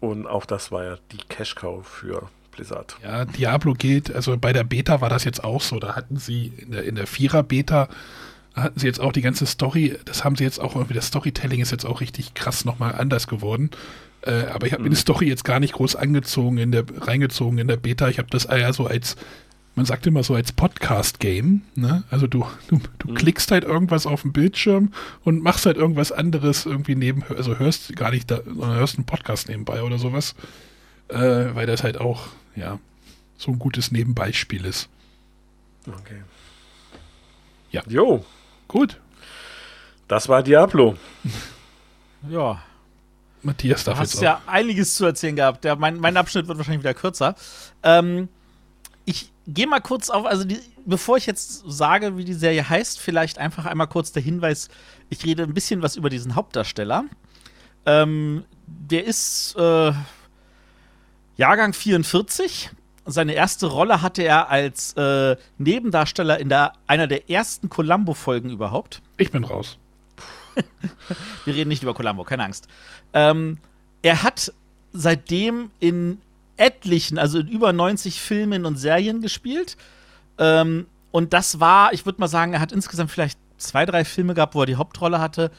Und 0.00 0.26
auch 0.26 0.46
das 0.46 0.72
war 0.72 0.84
ja 0.84 0.96
die 1.12 1.18
Cash-Cow 1.28 1.86
für 1.86 2.30
Blizzard. 2.52 2.96
ja, 3.02 3.26
Diablo 3.26 3.74
gilt, 3.74 4.14
also 4.14 4.36
bei 4.38 4.52
der 4.52 4.64
Beta 4.64 5.00
war 5.02 5.10
das 5.10 5.24
jetzt 5.24 5.44
auch 5.44 5.60
so. 5.60 5.78
Da 5.78 5.94
hatten 5.94 6.16
sie 6.16 6.52
in 6.56 6.70
der, 6.70 6.84
in 6.84 6.94
der 6.94 7.06
Vierer-Beta 7.06 7.88
hatten 8.54 8.78
sie 8.80 8.86
jetzt 8.86 9.00
auch 9.00 9.12
die 9.12 9.20
ganze 9.20 9.44
Story, 9.44 9.98
das 10.06 10.24
haben 10.24 10.36
sie 10.36 10.44
jetzt 10.44 10.58
auch 10.58 10.74
irgendwie, 10.74 10.94
das 10.94 11.08
Storytelling 11.08 11.60
ist 11.60 11.72
jetzt 11.72 11.84
auch 11.84 12.00
richtig 12.00 12.32
krass 12.32 12.64
nochmal 12.64 12.94
anders 12.94 13.26
geworden. 13.26 13.70
Äh, 14.26 14.46
aber 14.52 14.66
ich 14.66 14.72
habe 14.72 14.82
mir 14.82 14.90
die 14.90 14.96
Story 14.96 15.28
jetzt 15.28 15.44
gar 15.44 15.60
nicht 15.60 15.74
groß 15.74 15.96
angezogen, 15.96 16.58
in 16.58 16.72
der, 16.72 16.84
reingezogen 16.98 17.58
in 17.58 17.68
der 17.68 17.76
Beta. 17.76 18.08
Ich 18.08 18.18
habe 18.18 18.28
das 18.30 18.44
eher 18.44 18.72
so 18.72 18.86
als, 18.86 19.16
man 19.74 19.86
sagt 19.86 20.06
immer 20.06 20.22
so 20.22 20.34
als 20.34 20.52
Podcast-Game. 20.52 21.62
Ne? 21.74 22.04
Also 22.10 22.26
du, 22.26 22.46
du, 22.68 22.80
du 22.98 23.14
klickst 23.14 23.50
halt 23.50 23.64
irgendwas 23.64 24.06
auf 24.06 24.22
dem 24.22 24.32
Bildschirm 24.32 24.92
und 25.24 25.42
machst 25.42 25.66
halt 25.66 25.76
irgendwas 25.76 26.12
anderes 26.12 26.66
irgendwie 26.66 26.94
neben, 26.94 27.22
also 27.24 27.58
hörst 27.58 27.94
gar 27.96 28.10
nicht 28.10 28.30
da, 28.30 28.40
sondern 28.44 28.76
hörst 28.76 28.96
einen 28.96 29.06
Podcast 29.06 29.48
nebenbei 29.48 29.82
oder 29.82 29.98
sowas. 29.98 30.34
Äh, 31.08 31.54
weil 31.54 31.66
das 31.66 31.84
halt 31.84 32.00
auch, 32.00 32.26
ja, 32.56 32.80
so 33.38 33.52
ein 33.52 33.58
gutes 33.58 33.92
Nebenbeispiel 33.92 34.64
ist. 34.64 34.88
Okay. 35.86 36.22
Ja. 37.70 37.82
Jo, 37.86 38.24
Gut, 38.68 39.00
das 40.08 40.28
war 40.28 40.42
Diablo. 40.42 40.96
Ja, 42.28 42.62
Matthias 43.46 43.84
da 43.84 43.92
darf 43.92 44.00
hast 44.00 44.12
jetzt 44.12 44.22
du 44.22 44.26
auch. 44.26 44.40
ja 44.40 44.42
einiges 44.46 44.94
zu 44.94 45.06
erzählen 45.06 45.36
gehabt. 45.36 45.64
Der, 45.64 45.76
mein, 45.76 45.98
mein 45.98 46.16
Abschnitt 46.16 46.48
wird 46.48 46.58
wahrscheinlich 46.58 46.82
wieder 46.82 46.94
kürzer. 46.94 47.34
Ähm, 47.82 48.28
ich 49.06 49.32
gehe 49.46 49.66
mal 49.66 49.80
kurz 49.80 50.10
auf, 50.10 50.26
also 50.26 50.44
die, 50.44 50.60
bevor 50.84 51.16
ich 51.16 51.26
jetzt 51.26 51.62
sage, 51.66 52.16
wie 52.16 52.24
die 52.24 52.34
Serie 52.34 52.68
heißt, 52.68 53.00
vielleicht 53.00 53.38
einfach 53.38 53.64
einmal 53.64 53.86
kurz 53.86 54.12
der 54.12 54.22
Hinweis, 54.22 54.68
ich 55.08 55.24
rede 55.24 55.44
ein 55.44 55.54
bisschen 55.54 55.80
was 55.82 55.96
über 55.96 56.10
diesen 56.10 56.34
Hauptdarsteller. 56.34 57.04
Ähm, 57.86 58.44
der 58.66 59.04
ist 59.04 59.54
äh, 59.56 59.92
Jahrgang 61.36 61.72
44. 61.72 62.70
Seine 63.08 63.34
erste 63.34 63.66
Rolle 63.66 64.02
hatte 64.02 64.22
er 64.22 64.50
als 64.50 64.92
äh, 64.94 65.36
Nebendarsteller 65.58 66.40
in 66.40 66.48
der, 66.48 66.72
einer 66.88 67.06
der 67.06 67.30
ersten 67.30 67.68
Columbo-Folgen 67.68 68.50
überhaupt. 68.50 69.00
Ich 69.16 69.30
bin 69.30 69.44
raus. 69.44 69.78
Wir 71.44 71.54
reden 71.54 71.68
nicht 71.68 71.82
über 71.82 71.94
Columbo, 71.94 72.24
keine 72.24 72.44
Angst. 72.44 72.68
Ähm, 73.12 73.58
er 74.02 74.22
hat 74.22 74.52
seitdem 74.92 75.70
in 75.80 76.20
etlichen, 76.56 77.18
also 77.18 77.38
in 77.38 77.48
über 77.48 77.72
90 77.72 78.20
Filmen 78.20 78.64
und 78.64 78.76
Serien 78.76 79.20
gespielt. 79.20 79.76
Ähm, 80.38 80.86
und 81.10 81.32
das 81.32 81.60
war, 81.60 81.92
ich 81.92 82.06
würde 82.06 82.20
mal 82.20 82.28
sagen, 82.28 82.52
er 82.52 82.60
hat 82.60 82.72
insgesamt 82.72 83.10
vielleicht 83.10 83.38
zwei, 83.58 83.86
drei 83.86 84.04
Filme 84.04 84.34
gehabt, 84.34 84.54
wo 84.54 84.60
er 84.60 84.66
die 84.66 84.76
Hauptrolle 84.76 85.20
hatte. 85.20 85.50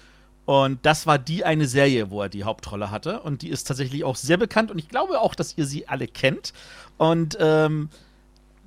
Und 0.45 0.85
das 0.85 1.05
war 1.05 1.19
die 1.19 1.43
eine 1.43 1.67
Serie, 1.67 2.09
wo 2.09 2.21
er 2.21 2.29
die 2.29 2.45
Hauptrolle 2.45 2.89
hatte. 2.89 3.21
Und 3.21 3.41
die 3.41 3.49
ist 3.49 3.65
tatsächlich 3.65 4.03
auch 4.03 4.15
sehr 4.15 4.37
bekannt. 4.37 4.71
Und 4.71 4.79
ich 4.79 4.87
glaube 4.87 5.19
auch, 5.19 5.35
dass 5.35 5.57
ihr 5.57 5.65
sie 5.65 5.87
alle 5.87 6.07
kennt. 6.07 6.53
Und 6.97 7.37
ähm, 7.39 7.89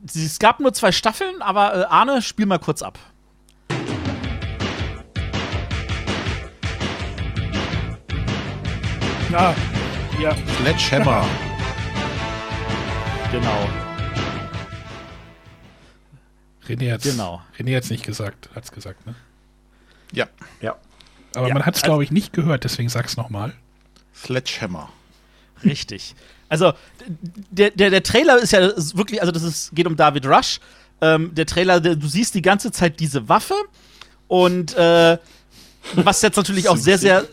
es 0.04 0.38
gab 0.38 0.60
nur 0.60 0.72
zwei 0.72 0.92
Staffeln, 0.92 1.42
aber 1.42 1.74
äh, 1.74 1.84
Arne, 1.84 2.22
spiel 2.22 2.46
mal 2.46 2.58
kurz 2.58 2.82
ab. 2.82 2.98
Ja, 9.30 9.54
ja. 10.20 10.36
Sledgehammer. 10.60 11.24
Genau. 13.32 13.68
René 16.66 16.92
hat's, 16.92 17.04
Genau. 17.04 17.40
René 17.56 17.76
hat's 17.76 17.88
nicht 17.90 18.04
gesagt, 18.04 18.48
hat's 18.56 18.72
gesagt, 18.72 19.06
ne? 19.06 19.14
Ja, 20.12 20.26
Ja. 20.60 20.76
Aber 21.36 21.46
Ja, 21.46 21.54
man 21.54 21.64
hat's, 21.64 21.78
also- 21.78 21.86
glaube 21.86 22.02
ich, 22.02 22.10
nicht 22.10 22.32
gehört, 22.32 22.64
deswegen 22.64 22.88
sag's 22.88 23.16
nochmal. 23.16 23.52
Sledgehammer. 24.12 24.88
Richtig. 25.64 26.16
Also, 26.48 26.72
der, 27.52 27.70
der, 27.70 27.90
der 27.90 28.02
Trailer 28.02 28.38
ist 28.38 28.50
ja 28.52 28.62
wirklich, 28.96 29.20
also 29.20 29.30
das 29.30 29.44
ist, 29.44 29.70
geht 29.76 29.86
um 29.86 29.94
David 29.94 30.26
Rush. 30.26 30.58
Ähm, 31.00 31.32
der 31.32 31.46
Trailer, 31.46 31.78
der, 31.80 31.94
du 31.94 32.08
siehst 32.08 32.34
die 32.34 32.42
ganze 32.42 32.72
Zeit 32.72 32.98
diese 32.98 33.28
Waffe 33.28 33.54
Und 34.26 34.74
äh, 34.74 35.18
was 35.94 36.20
jetzt 36.22 36.36
natürlich 36.36 36.68
auch 36.68 36.76
sehr, 36.76 36.98
sehr 36.98 37.26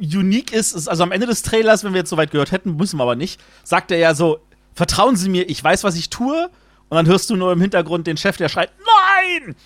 unique 0.00 0.52
ist, 0.52 0.72
ist, 0.72 0.88
also 0.88 1.02
am 1.02 1.12
Ende 1.12 1.26
des 1.26 1.42
Trailers, 1.42 1.84
wenn 1.84 1.92
wir 1.92 2.00
jetzt 2.00 2.10
soweit 2.10 2.30
gehört 2.30 2.52
hätten, 2.52 2.76
müssen 2.76 2.98
wir 2.98 3.02
aber 3.02 3.16
nicht, 3.16 3.40
sagt 3.64 3.90
er 3.90 3.98
ja 3.98 4.14
so, 4.14 4.40
vertrauen 4.74 5.16
Sie 5.16 5.28
mir, 5.28 5.48
ich 5.48 5.62
weiß, 5.62 5.84
was 5.84 5.96
ich 5.96 6.10
tue. 6.10 6.50
Und 6.88 6.96
dann 6.96 7.06
hörst 7.06 7.28
du 7.28 7.36
nur 7.36 7.52
im 7.52 7.60
Hintergrund 7.60 8.06
den 8.06 8.16
Chef, 8.16 8.36
der 8.36 8.48
schreit, 8.48 8.70
nein! 8.78 9.56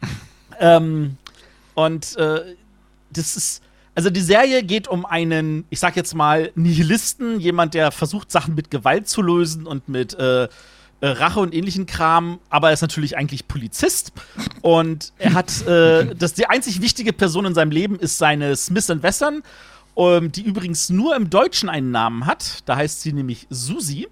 ähm, 0.60 1.16
und 1.74 2.16
äh, 2.16 2.56
das 3.10 3.36
ist, 3.36 3.62
also 3.94 4.10
die 4.10 4.20
Serie 4.20 4.62
geht 4.62 4.88
um 4.88 5.04
einen, 5.04 5.64
ich 5.70 5.78
sag 5.78 5.96
jetzt 5.96 6.14
mal, 6.14 6.50
Nihilisten, 6.54 7.38
jemand, 7.38 7.74
der 7.74 7.92
versucht, 7.92 8.32
Sachen 8.32 8.54
mit 8.54 8.70
Gewalt 8.70 9.08
zu 9.08 9.22
lösen 9.22 9.66
und 9.66 9.88
mit 9.88 10.14
äh, 10.14 10.48
äh, 11.02 11.08
Rache 11.08 11.40
und 11.40 11.52
ähnlichen 11.52 11.84
Kram, 11.84 12.38
aber 12.48 12.68
er 12.68 12.74
ist 12.74 12.80
natürlich 12.80 13.16
eigentlich 13.16 13.48
Polizist. 13.48 14.12
Und 14.62 15.12
er 15.18 15.34
hat, 15.34 15.66
äh, 15.66 16.14
das, 16.18 16.32
die 16.32 16.46
einzig 16.46 16.80
wichtige 16.80 17.12
Person 17.12 17.44
in 17.44 17.54
seinem 17.54 17.72
Leben 17.72 17.98
ist 17.98 18.18
seine 18.18 18.56
Smith 18.56 18.88
Wesson, 18.88 19.42
ähm, 19.96 20.32
die 20.32 20.42
übrigens 20.42 20.90
nur 20.90 21.16
im 21.16 21.30
Deutschen 21.30 21.68
einen 21.68 21.90
Namen 21.90 22.26
hat. 22.26 22.60
Da 22.66 22.76
heißt 22.76 23.02
sie 23.02 23.12
nämlich 23.12 23.46
Susi. 23.50 24.08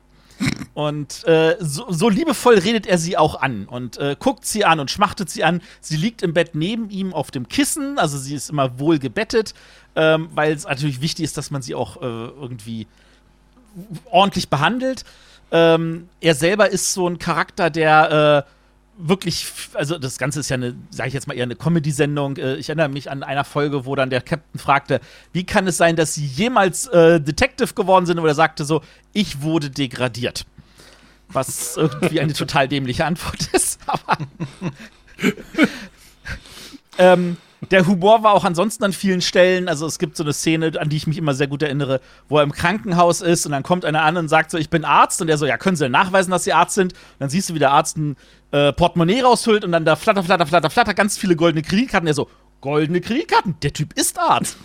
Und 0.72 1.24
äh, 1.24 1.56
so, 1.60 1.86
so, 1.90 2.08
liebevoll 2.08 2.58
redet 2.58 2.86
er 2.86 2.96
sie 2.96 3.18
auch 3.18 3.42
an 3.42 3.66
und 3.66 3.98
äh, 3.98 4.16
guckt 4.18 4.46
sie 4.46 4.64
an 4.64 4.80
und 4.80 4.90
schmachtet 4.90 5.28
sie 5.28 5.44
an. 5.44 5.60
Sie 5.82 5.96
liegt 5.96 6.22
im 6.22 6.32
Bett 6.32 6.54
neben 6.54 6.88
ihm 6.88 7.12
auf 7.12 7.30
dem 7.30 7.46
Kissen, 7.48 7.98
also 7.98 8.16
sie 8.16 8.34
ist 8.34 8.48
immer 8.48 8.78
wohl 8.78 8.98
gebettet, 8.98 9.52
ähm, 9.96 10.30
weil 10.34 10.52
es 10.52 10.64
natürlich 10.64 11.02
wichtig 11.02 11.24
ist, 11.24 11.36
dass 11.36 11.50
man 11.50 11.60
sie 11.60 11.74
auch 11.74 12.00
äh, 12.00 12.06
irgendwie 12.06 12.86
ordentlich 14.06 14.48
behandelt. 14.48 15.04
Ähm, 15.50 16.08
er 16.20 16.34
selber 16.34 16.70
ist 16.70 16.94
so 16.94 17.06
ein 17.06 17.18
Charakter, 17.18 17.68
der 17.68 18.46
äh, 18.46 18.50
wirklich, 19.02 19.46
also 19.74 19.98
das 19.98 20.18
Ganze 20.18 20.40
ist 20.40 20.48
ja 20.48 20.54
eine, 20.54 20.76
sage 20.90 21.08
ich 21.08 21.14
jetzt 21.14 21.26
mal 21.26 21.34
eher 21.34 21.44
eine 21.44 21.56
Comedy-Sendung. 21.56 22.36
Äh, 22.36 22.56
ich 22.56 22.68
erinnere 22.68 22.88
mich 22.88 23.10
an 23.10 23.22
einer 23.22 23.44
Folge, 23.44 23.86
wo 23.86 23.94
dann 23.94 24.10
der 24.10 24.20
Captain 24.20 24.58
fragte, 24.58 25.00
wie 25.32 25.44
kann 25.44 25.66
es 25.66 25.76
sein, 25.76 25.96
dass 25.96 26.14
sie 26.14 26.26
jemals 26.26 26.86
äh, 26.88 27.20
Detective 27.20 27.74
geworden 27.74 28.06
sind? 28.06 28.18
Und 28.18 28.26
er 28.26 28.34
sagte 28.34 28.64
so, 28.64 28.82
ich 29.12 29.42
wurde 29.42 29.70
degradiert. 29.70 30.46
Was 31.28 31.76
irgendwie 31.76 32.20
eine 32.20 32.32
total 32.32 32.68
dämliche 32.68 33.04
Antwort 33.04 33.48
ist, 33.52 33.78
aber. 33.86 34.18
ähm, 36.98 37.36
der 37.70 37.86
Humor 37.86 38.22
war 38.22 38.32
auch 38.32 38.44
ansonsten 38.44 38.84
an 38.84 38.92
vielen 38.92 39.20
Stellen. 39.20 39.68
Also 39.68 39.86
es 39.86 39.98
gibt 39.98 40.16
so 40.16 40.24
eine 40.24 40.32
Szene, 40.32 40.72
an 40.78 40.88
die 40.88 40.96
ich 40.96 41.06
mich 41.06 41.18
immer 41.18 41.34
sehr 41.34 41.46
gut 41.46 41.62
erinnere, 41.62 42.00
wo 42.28 42.38
er 42.38 42.42
im 42.42 42.52
Krankenhaus 42.52 43.20
ist 43.20 43.46
und 43.46 43.52
dann 43.52 43.62
kommt 43.62 43.84
einer 43.84 44.02
an 44.02 44.16
und 44.16 44.28
sagt 44.28 44.50
so, 44.50 44.58
ich 44.58 44.70
bin 44.70 44.84
Arzt. 44.84 45.22
Und 45.22 45.28
er 45.28 45.38
so, 45.38 45.46
ja, 45.46 45.56
können 45.56 45.76
Sie 45.76 45.84
denn 45.84 45.92
nachweisen, 45.92 46.30
dass 46.30 46.44
Sie 46.44 46.52
Arzt 46.52 46.74
sind? 46.74 46.92
Und 46.92 47.20
dann 47.20 47.30
siehst 47.30 47.50
du, 47.50 47.54
wie 47.54 47.60
der 47.60 47.70
Arzt 47.70 47.96
ein 47.96 48.16
äh, 48.50 48.72
Portemonnaie 48.72 49.22
raushüllt 49.22 49.64
und 49.64 49.72
dann 49.72 49.84
da 49.84 49.96
flatter, 49.96 50.24
flatter, 50.24 50.46
flatter, 50.46 50.70
flatter, 50.70 50.94
ganz 50.94 51.16
viele 51.16 51.36
goldene 51.36 51.62
Kreditkarten. 51.62 52.08
Er 52.08 52.14
so, 52.14 52.28
goldene 52.60 53.00
Kreditkarten? 53.00 53.56
Der 53.62 53.72
Typ 53.72 53.92
ist 53.92 54.18
Arzt. 54.18 54.56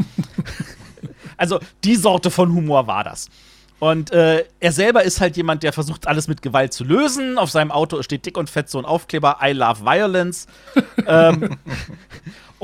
also 1.38 1.60
die 1.84 1.96
Sorte 1.96 2.32
von 2.32 2.54
Humor 2.54 2.88
war 2.88 3.04
das. 3.04 3.30
Und 3.78 4.12
äh, 4.12 4.46
er 4.60 4.72
selber 4.72 5.04
ist 5.04 5.20
halt 5.20 5.36
jemand, 5.36 5.62
der 5.62 5.74
versucht, 5.74 6.08
alles 6.08 6.28
mit 6.28 6.42
Gewalt 6.42 6.74
zu 6.74 6.84
lösen. 6.84 7.38
Auf 7.38 7.52
seinem 7.52 7.72
Auto 7.72 8.02
steht 8.04 8.26
dick 8.26 8.38
und 8.38 8.50
fett 8.50 8.70
so 8.70 8.80
ein 8.80 8.86
Aufkleber, 8.86 9.40
I 9.44 9.52
love 9.52 9.84
violence. 9.84 10.48
ähm, 11.08 11.58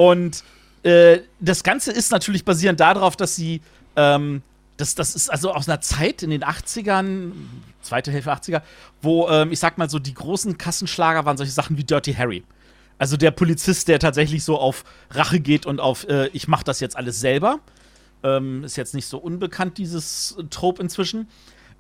und 0.02 0.44
äh, 0.82 1.20
das 1.40 1.62
Ganze 1.62 1.92
ist 1.92 2.12
natürlich 2.12 2.44
basierend 2.44 2.80
darauf, 2.80 3.16
dass 3.16 3.36
sie, 3.36 3.62
ähm, 3.96 4.42
das, 4.78 4.96
das 4.96 5.14
ist 5.14 5.30
also 5.30 5.54
aus 5.54 5.70
einer 5.70 5.80
Zeit 5.80 6.24
in 6.24 6.32
den 6.32 6.44
80ern, 6.44 7.34
zweite 7.84 8.12
Hälfte 8.12 8.32
80er, 8.32 8.62
wo, 9.04 9.30
ähm, 9.30 9.52
ich 9.52 9.60
sag 9.60 9.78
mal 9.78 9.92
so, 9.92 10.00
die 10.00 10.16
großen 10.16 10.58
Kassenschlager 10.58 11.24
waren 11.26 11.38
solche 11.38 11.52
Sachen 11.52 11.78
wie 11.78 11.84
Dirty 11.84 12.16
Harry. 12.16 12.44
Also 12.98 13.16
der 13.16 13.30
Polizist, 13.30 13.90
der 13.90 14.00
tatsächlich 14.00 14.44
so 14.44 14.58
auf 14.58 14.86
Rache 15.12 15.40
geht 15.40 15.68
und 15.68 15.80
auf, 15.80 16.08
äh, 16.08 16.30
ich 16.34 16.48
mach 16.48 16.64
das 16.64 16.80
jetzt 16.80 16.98
alles 16.98 17.20
selber. 17.20 17.60
Ähm, 18.24 18.64
ist 18.64 18.78
jetzt 18.78 18.96
nicht 18.96 19.06
so 19.06 19.20
unbekannt, 19.20 19.78
dieses 19.78 20.36
Trope 20.50 20.82
inzwischen. 20.82 21.28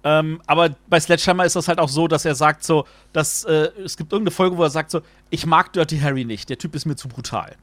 Ähm, 0.03 0.43
aber 0.45 0.75
bei 0.87 0.99
Sledgehammer 0.99 1.45
ist 1.45 1.55
das 1.55 1.67
halt 1.67 1.79
auch 1.79 1.89
so, 1.89 2.07
dass 2.07 2.25
er 2.25 2.35
sagt 2.35 2.63
so, 2.63 2.85
dass 3.13 3.45
äh, 3.45 3.71
es 3.83 3.97
gibt 3.97 4.13
irgendeine 4.13 4.35
Folge, 4.35 4.57
wo 4.57 4.63
er 4.63 4.69
sagt 4.69 4.91
so, 4.91 5.01
ich 5.31 5.47
mag 5.47 5.73
Dirty 5.73 5.97
Harry 5.97 6.23
nicht, 6.23 6.51
der 6.51 6.59
Typ 6.59 6.75
ist 6.75 6.85
mir 6.85 6.95
zu 6.95 7.07
brutal. 7.07 7.55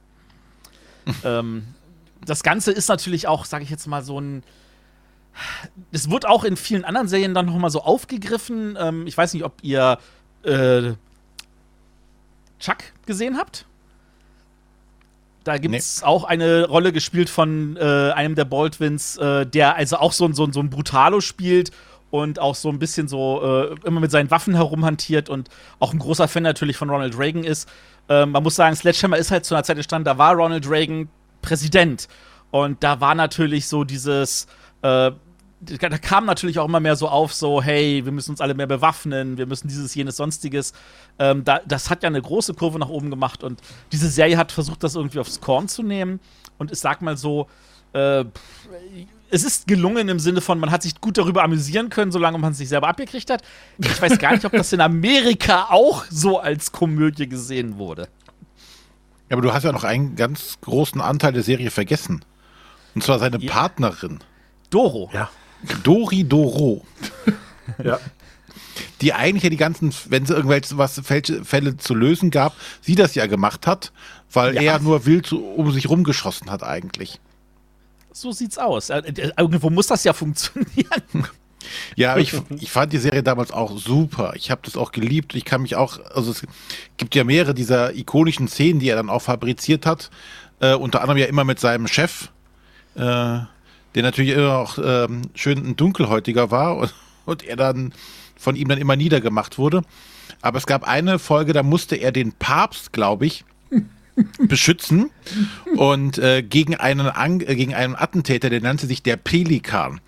Ähm, 1.24 1.66
das 2.24 2.42
Ganze 2.42 2.72
ist 2.72 2.88
natürlich 2.88 3.26
auch, 3.26 3.44
sage 3.44 3.64
ich 3.64 3.70
jetzt 3.70 3.86
mal, 3.86 4.02
so 4.02 4.20
ein. 4.20 4.42
Es 5.92 6.10
wird 6.10 6.26
auch 6.26 6.42
in 6.42 6.56
vielen 6.56 6.84
anderen 6.84 7.06
Serien 7.06 7.32
dann 7.32 7.46
noch 7.46 7.56
mal 7.56 7.70
so 7.70 7.82
aufgegriffen. 7.82 8.76
Ähm, 8.78 9.06
ich 9.06 9.16
weiß 9.16 9.34
nicht, 9.34 9.44
ob 9.44 9.62
ihr 9.62 9.98
äh, 10.42 10.92
Chuck 12.58 12.78
gesehen 13.06 13.36
habt. 13.38 13.64
Da 15.44 15.56
gibt 15.56 15.74
es 15.74 16.00
nee. 16.00 16.06
auch 16.06 16.24
eine 16.24 16.66
Rolle 16.66 16.92
gespielt 16.92 17.30
von 17.30 17.76
äh, 17.76 18.10
einem 18.10 18.34
der 18.34 18.44
Baldwins, 18.44 19.16
äh, 19.16 19.46
der 19.46 19.76
also 19.76 19.96
auch 19.96 20.12
so, 20.12 20.30
so, 20.32 20.50
so 20.50 20.60
ein 20.60 20.70
Brutalo 20.70 21.20
spielt 21.20 21.70
und 22.10 22.38
auch 22.38 22.54
so 22.54 22.68
ein 22.68 22.78
bisschen 22.78 23.08
so 23.08 23.40
äh, 23.42 23.74
immer 23.86 24.00
mit 24.00 24.10
seinen 24.10 24.30
Waffen 24.30 24.54
herumhantiert 24.54 25.28
und 25.28 25.48
auch 25.78 25.92
ein 25.92 25.98
großer 25.98 26.28
Fan 26.28 26.42
natürlich 26.42 26.76
von 26.76 26.90
Ronald 26.90 27.18
Reagan 27.18 27.44
ist. 27.44 27.68
Ähm, 28.08 28.30
man 28.32 28.42
muss 28.42 28.56
sagen, 28.56 28.74
Sledgehammer 28.74 29.18
ist 29.18 29.30
halt 29.30 29.44
zu 29.44 29.54
einer 29.54 29.64
Zeit 29.64 29.76
entstanden, 29.76 30.06
da 30.06 30.18
war 30.18 30.34
Ronald 30.34 30.68
Reagan 30.68 31.08
Präsident. 31.42 32.08
Und 32.50 32.82
da 32.82 33.00
war 33.00 33.14
natürlich 33.14 33.68
so 33.68 33.84
dieses, 33.84 34.46
äh, 34.82 35.10
da 35.60 35.98
kam 35.98 36.24
natürlich 36.24 36.58
auch 36.58 36.66
immer 36.66 36.80
mehr 36.80 36.96
so 36.96 37.08
auf, 37.08 37.34
so, 37.34 37.60
hey, 37.60 38.04
wir 38.04 38.12
müssen 38.12 38.30
uns 38.30 38.40
alle 38.40 38.54
mehr 38.54 38.66
bewaffnen, 38.66 39.36
wir 39.38 39.46
müssen 39.46 39.68
dieses, 39.68 39.94
jenes, 39.94 40.16
sonstiges. 40.16 40.72
Ähm, 41.18 41.44
da, 41.44 41.60
das 41.66 41.90
hat 41.90 42.02
ja 42.02 42.08
eine 42.08 42.22
große 42.22 42.54
Kurve 42.54 42.78
nach 42.78 42.88
oben 42.88 43.10
gemacht 43.10 43.42
und 43.42 43.60
diese 43.92 44.08
Serie 44.08 44.36
hat 44.36 44.52
versucht, 44.52 44.82
das 44.84 44.94
irgendwie 44.94 45.18
aufs 45.18 45.40
Korn 45.40 45.68
zu 45.68 45.82
nehmen. 45.82 46.20
Und 46.58 46.70
ich 46.70 46.78
sag 46.78 47.02
mal 47.02 47.16
so, 47.16 47.48
äh, 47.92 48.24
es 49.30 49.44
ist 49.44 49.66
gelungen 49.66 50.08
im 50.08 50.18
Sinne 50.18 50.40
von, 50.40 50.58
man 50.58 50.70
hat 50.70 50.82
sich 50.82 51.00
gut 51.00 51.18
darüber 51.18 51.42
amüsieren 51.42 51.90
können, 51.90 52.12
solange 52.12 52.38
man 52.38 52.52
es 52.52 52.58
sich 52.58 52.68
selber 52.68 52.88
abgekriegt 52.88 53.30
hat. 53.30 53.42
Ich 53.78 54.00
weiß 54.00 54.18
gar 54.18 54.32
nicht, 54.32 54.44
ob 54.44 54.52
das 54.52 54.72
in 54.72 54.80
Amerika 54.80 55.66
auch 55.70 56.04
so 56.10 56.38
als 56.38 56.72
Komödie 56.72 57.28
gesehen 57.28 57.78
wurde. 57.78 58.08
Ja, 59.28 59.36
aber 59.36 59.42
du 59.42 59.52
hast 59.52 59.64
ja 59.64 59.72
noch 59.72 59.84
einen 59.84 60.16
ganz 60.16 60.58
großen 60.62 61.00
Anteil 61.00 61.32
der 61.32 61.42
Serie 61.42 61.70
vergessen. 61.70 62.24
Und 62.94 63.04
zwar 63.04 63.18
seine 63.18 63.38
ja. 63.38 63.52
Partnerin. 63.52 64.20
Doro. 64.70 65.10
Ja. 65.12 65.28
Dori 65.82 66.24
Doro. 66.24 66.84
ja. 67.84 67.98
Die 69.00 69.12
eigentlich 69.12 69.42
ja 69.42 69.50
die 69.50 69.56
ganzen, 69.56 69.92
wenn 70.08 70.22
es 70.22 70.30
irgendwelche 70.30 70.78
was 70.78 71.00
Fälle 71.04 71.76
zu 71.76 71.94
lösen 71.94 72.30
gab, 72.30 72.54
sie 72.80 72.94
das 72.94 73.14
ja 73.14 73.26
gemacht 73.26 73.66
hat, 73.66 73.92
weil 74.32 74.54
ja. 74.54 74.62
er 74.62 74.78
nur 74.78 75.04
wild 75.04 75.32
um 75.32 75.70
sich 75.72 75.88
rumgeschossen 75.88 76.50
hat 76.50 76.62
eigentlich. 76.62 77.20
So 78.20 78.32
sieht's 78.32 78.58
aus. 78.58 78.90
Äh, 78.90 78.98
äh, 78.98 79.32
irgendwo 79.38 79.70
muss 79.70 79.86
das 79.86 80.02
ja 80.02 80.12
funktionieren. 80.12 81.28
Ja, 81.94 82.16
ich, 82.16 82.32
ich 82.60 82.70
fand 82.70 82.92
die 82.92 82.98
Serie 82.98 83.22
damals 83.22 83.52
auch 83.52 83.78
super. 83.78 84.32
Ich 84.34 84.50
habe 84.50 84.60
das 84.64 84.76
auch 84.76 84.90
geliebt. 84.90 85.34
Ich 85.34 85.44
kann 85.44 85.62
mich 85.62 85.76
auch, 85.76 86.00
also 86.14 86.32
es 86.32 86.42
gibt 86.96 87.14
ja 87.14 87.22
mehrere 87.22 87.54
dieser 87.54 87.94
ikonischen 87.94 88.48
Szenen, 88.48 88.80
die 88.80 88.88
er 88.88 88.96
dann 88.96 89.08
auch 89.08 89.22
fabriziert 89.22 89.86
hat. 89.86 90.10
Äh, 90.60 90.74
unter 90.74 91.00
anderem 91.00 91.18
ja 91.18 91.26
immer 91.26 91.44
mit 91.44 91.60
seinem 91.60 91.86
Chef, 91.86 92.30
äh, 92.96 92.98
der 92.98 94.02
natürlich 94.02 94.32
immer 94.32 94.58
auch 94.58 94.78
ähm, 94.82 95.22
schön 95.34 95.58
ein 95.58 95.76
Dunkelhäutiger 95.76 96.50
war 96.50 96.76
und, 96.76 96.94
und 97.24 97.44
er 97.44 97.54
dann 97.54 97.92
von 98.36 98.56
ihm 98.56 98.66
dann 98.66 98.78
immer 98.78 98.96
niedergemacht 98.96 99.58
wurde. 99.58 99.82
Aber 100.42 100.58
es 100.58 100.66
gab 100.66 100.86
eine 100.86 101.20
Folge, 101.20 101.52
da 101.52 101.62
musste 101.62 101.94
er 101.96 102.10
den 102.10 102.32
Papst, 102.32 102.92
glaube 102.92 103.26
ich, 103.26 103.44
beschützen 104.38 105.10
und 105.76 106.18
äh, 106.18 106.42
gegen 106.42 106.74
einen 106.76 107.06
An 107.06 107.40
äh, 107.40 107.54
gegen 107.54 107.74
einen 107.74 107.94
Attentäter, 107.94 108.50
der 108.50 108.60
nannte 108.60 108.86
sich 108.86 109.02
der 109.02 109.16
Pelikan. 109.16 110.00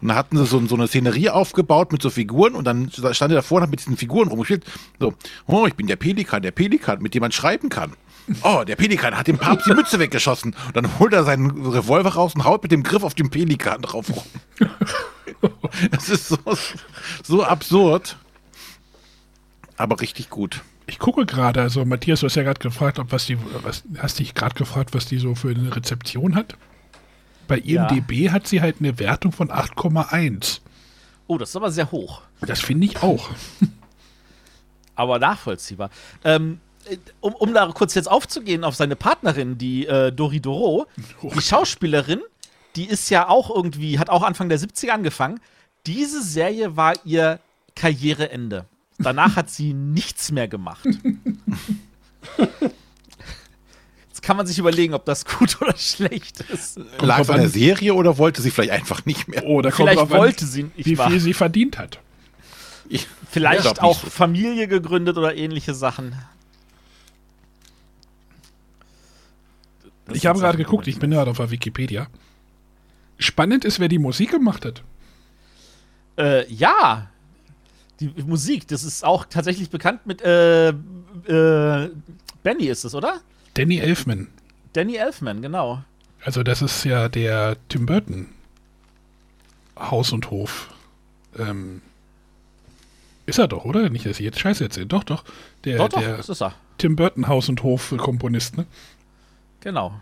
Und 0.00 0.08
da 0.08 0.14
hatten 0.14 0.36
sie 0.36 0.46
so, 0.46 0.64
so 0.66 0.76
eine 0.76 0.86
Szenerie 0.86 1.30
aufgebaut 1.30 1.90
mit 1.92 2.02
so 2.02 2.10
Figuren 2.10 2.54
und 2.54 2.64
dann 2.64 2.90
stand 2.90 3.32
er 3.32 3.36
davor 3.36 3.56
und 3.58 3.62
hat 3.64 3.70
mit 3.70 3.80
diesen 3.80 3.96
Figuren 3.96 4.28
rumgespielt. 4.28 4.64
So, 5.00 5.14
oh, 5.46 5.66
ich 5.66 5.74
bin 5.74 5.88
der 5.88 5.96
Pelikan, 5.96 6.42
der 6.42 6.52
Pelikan, 6.52 7.02
mit 7.02 7.14
dem 7.14 7.20
man 7.20 7.32
schreiben 7.32 7.68
kann. 7.68 7.94
Oh, 8.42 8.62
der 8.64 8.76
Pelikan 8.76 9.16
hat 9.16 9.26
dem 9.26 9.38
Papst 9.38 9.66
die 9.66 9.74
Mütze 9.74 9.98
weggeschossen. 9.98 10.54
Und 10.66 10.76
dann 10.76 10.98
holt 10.98 11.12
er 11.12 11.24
seinen 11.24 11.66
Revolver 11.66 12.10
raus 12.10 12.34
und 12.34 12.44
haut 12.44 12.62
mit 12.62 12.70
dem 12.70 12.82
Griff 12.82 13.02
auf 13.02 13.14
den 13.14 13.30
Pelikan 13.30 13.82
drauf 13.82 14.10
rum. 14.14 14.70
das 15.90 16.08
ist 16.08 16.28
so, 16.28 16.38
so 17.24 17.42
absurd. 17.42 18.16
Aber 19.76 20.00
richtig 20.00 20.30
gut. 20.30 20.62
Ich 20.88 20.98
gucke 20.98 21.26
gerade, 21.26 21.60
also 21.60 21.84
Matthias, 21.84 22.20
du 22.20 22.26
hast 22.26 22.34
ja 22.36 22.42
gerade 22.42 22.60
gefragt, 22.60 22.98
ob 22.98 23.12
was 23.12 23.26
die, 23.26 23.36
was, 23.62 23.84
hast 23.98 24.18
dich 24.20 24.34
gerade 24.34 24.54
gefragt, 24.54 24.94
was 24.94 25.04
die 25.04 25.18
so 25.18 25.34
für 25.34 25.50
eine 25.50 25.76
Rezeption 25.76 26.34
hat? 26.34 26.56
Bei 27.46 27.58
IMDB 27.58 28.12
ja. 28.12 28.32
hat 28.32 28.46
sie 28.46 28.62
halt 28.62 28.76
eine 28.80 28.98
Wertung 28.98 29.32
von 29.32 29.50
8,1. 29.50 30.60
Oh, 31.26 31.36
das 31.36 31.50
ist 31.50 31.56
aber 31.56 31.70
sehr 31.70 31.92
hoch. 31.92 32.22
Das 32.40 32.60
finde 32.60 32.86
ich 32.86 33.02
auch. 33.02 33.28
aber 34.94 35.18
nachvollziehbar. 35.18 35.90
Ähm, 36.24 36.58
um, 37.20 37.34
um 37.34 37.52
da 37.52 37.66
kurz 37.66 37.94
jetzt 37.94 38.10
aufzugehen 38.10 38.64
auf 38.64 38.74
seine 38.74 38.96
Partnerin, 38.96 39.58
die 39.58 39.86
äh, 39.86 40.10
Dori 40.10 40.40
Doro, 40.40 40.86
oh. 41.20 41.30
die 41.34 41.42
Schauspielerin, 41.42 42.22
die 42.76 42.86
ist 42.86 43.10
ja 43.10 43.28
auch 43.28 43.54
irgendwie, 43.54 43.98
hat 43.98 44.08
auch 44.08 44.22
Anfang 44.22 44.48
der 44.48 44.58
70er 44.58 44.92
angefangen. 44.92 45.38
Diese 45.84 46.22
Serie 46.22 46.78
war 46.78 46.94
ihr 47.04 47.40
Karriereende. 47.76 48.64
Danach 48.98 49.36
hat 49.36 49.48
sie 49.50 49.74
nichts 49.74 50.32
mehr 50.32 50.48
gemacht. 50.48 50.86
kann 54.28 54.36
man 54.36 54.46
sich 54.46 54.58
überlegen, 54.58 54.92
ob 54.92 55.06
das 55.06 55.24
gut 55.24 55.56
oder 55.62 55.74
schlecht 55.78 56.40
ist. 56.40 56.78
Lag 57.00 57.20
es 57.20 57.30
an 57.30 57.40
der. 57.40 57.48
Serie 57.48 57.94
oder 57.94 58.18
wollte 58.18 58.42
sie 58.42 58.50
vielleicht 58.50 58.72
einfach 58.72 59.06
nicht 59.06 59.26
mehr? 59.26 59.46
Oder 59.46 59.70
kommt 59.70 59.88
Vielleicht 59.88 60.00
drauf 60.00 60.12
an, 60.12 60.18
wollte 60.18 60.44
sie 60.44 60.64
nicht 60.64 60.84
wie 60.84 60.96
viel 60.96 61.18
sie 61.18 61.32
verdient 61.32 61.78
hat. 61.78 61.98
Ich, 62.90 63.06
Vielleicht 63.30 63.80
auch 63.80 63.98
so. 63.98 64.10
Familie 64.10 64.68
gegründet 64.68 65.16
oder 65.16 65.34
ähnliche 65.34 65.72
Sachen. 65.72 66.14
ich 70.12 70.26
habe 70.26 70.38
gerade 70.38 70.58
geguckt, 70.58 70.86
ich 70.88 70.98
bin 70.98 71.10
gerade 71.10 71.30
auf 71.30 71.38
der 71.38 71.50
Wikipedia. 71.50 72.08
Spannend 73.18 73.64
ist, 73.64 73.80
wer 73.80 73.88
die 73.88 73.98
Musik 73.98 74.32
gemacht 74.32 74.66
hat. 74.66 74.82
Äh, 76.18 76.52
ja. 76.52 77.08
Die 78.00 78.12
Musik, 78.26 78.68
das 78.68 78.84
ist 78.84 79.04
auch 79.04 79.24
tatsächlich 79.26 79.70
bekannt 79.70 80.06
mit 80.06 80.22
äh, 80.22 80.68
äh, 80.68 81.90
Benny 82.42 82.66
ist 82.66 82.84
es, 82.84 82.94
oder? 82.94 83.20
Danny 83.54 83.78
Elfman. 83.78 84.28
Danny 84.72 84.96
Elfman, 84.96 85.42
genau. 85.42 85.82
Also 86.24 86.42
das 86.42 86.62
ist 86.62 86.84
ja 86.84 87.08
der 87.08 87.56
Tim 87.68 87.86
Burton 87.86 88.28
Haus 89.78 90.12
und 90.12 90.30
Hof. 90.30 90.70
Ähm, 91.36 91.82
ist 93.26 93.38
er 93.38 93.48
doch, 93.48 93.64
oder? 93.64 93.90
Nicht, 93.90 94.06
dass 94.06 94.18
ich 94.18 94.24
jetzt 94.24 94.40
Scheiße 94.40 94.64
erzähle. 94.64 94.86
Doch, 94.86 95.04
doch. 95.04 95.24
Der, 95.64 95.78
Doch, 95.78 95.88
doch, 95.88 96.00
der 96.00 96.16
das 96.16 96.28
ist 96.28 96.40
er. 96.40 96.54
Tim 96.78 96.96
Burton 96.96 97.28
Haus 97.28 97.48
und 97.48 97.62
Hof 97.62 97.94
Komponist, 97.96 98.56
ne? 98.56 98.66
Genau. 99.60 100.00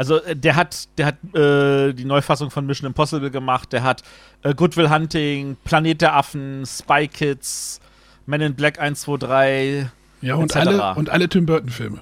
Also 0.00 0.22
äh, 0.22 0.34
der 0.34 0.56
hat, 0.56 0.88
der 0.96 1.04
hat 1.08 1.16
äh, 1.34 1.92
die 1.92 2.06
Neufassung 2.06 2.50
von 2.50 2.64
Mission 2.64 2.86
Impossible 2.86 3.30
gemacht, 3.30 3.70
der 3.74 3.82
hat 3.82 4.02
äh, 4.42 4.54
Good 4.54 4.78
Will 4.78 4.88
Hunting, 4.88 5.58
Planet 5.62 6.00
der 6.00 6.16
Affen, 6.16 6.64
Spy 6.64 7.06
Kids, 7.06 7.80
Men 8.24 8.40
in 8.40 8.54
Black 8.54 8.80
1, 8.80 8.98
2, 9.02 9.16
3 9.18 9.90
Ja, 10.22 10.36
und 10.36 10.56
etc. 10.56 10.56
alle, 10.56 10.94
und 10.94 11.10
alle 11.10 11.28
Tim 11.28 11.44
Burton 11.44 11.68
Filme. 11.68 12.00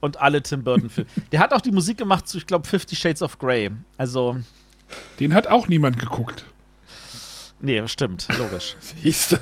und 0.00 0.22
alle 0.22 0.42
Tim 0.42 0.64
Burton 0.64 0.88
Filme. 0.88 1.10
der 1.32 1.40
hat 1.40 1.52
auch 1.52 1.60
die 1.60 1.70
Musik 1.70 1.98
gemacht 1.98 2.26
zu, 2.26 2.38
ich 2.38 2.46
glaube, 2.46 2.66
Fifty 2.66 2.96
Shades 2.96 3.20
of 3.20 3.38
Grey. 3.38 3.70
Also, 3.98 4.38
Den 5.20 5.34
hat 5.34 5.46
auch 5.46 5.68
niemand 5.68 5.98
geguckt. 5.98 6.46
nee, 7.60 7.86
stimmt, 7.88 8.26
logisch. 8.38 8.74
Siehst 9.02 9.32
du? 9.32 9.36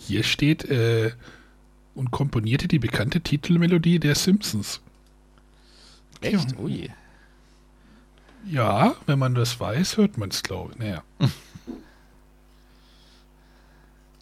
Hier 0.00 0.24
steht, 0.24 0.64
äh, 0.64 1.12
und 1.94 2.10
komponierte 2.10 2.66
die 2.66 2.80
bekannte 2.80 3.20
Titelmelodie 3.20 4.00
der 4.00 4.16
Simpsons. 4.16 4.80
Echt? 6.20 6.58
Ui. 6.58 6.90
Ja, 8.46 8.94
wenn 9.06 9.18
man 9.18 9.34
das 9.34 9.58
weiß, 9.60 9.96
hört 9.96 10.16
man 10.18 10.30
es, 10.30 10.42
glaube 10.42 10.72
ich. 10.72 10.78
Naja. 10.78 11.02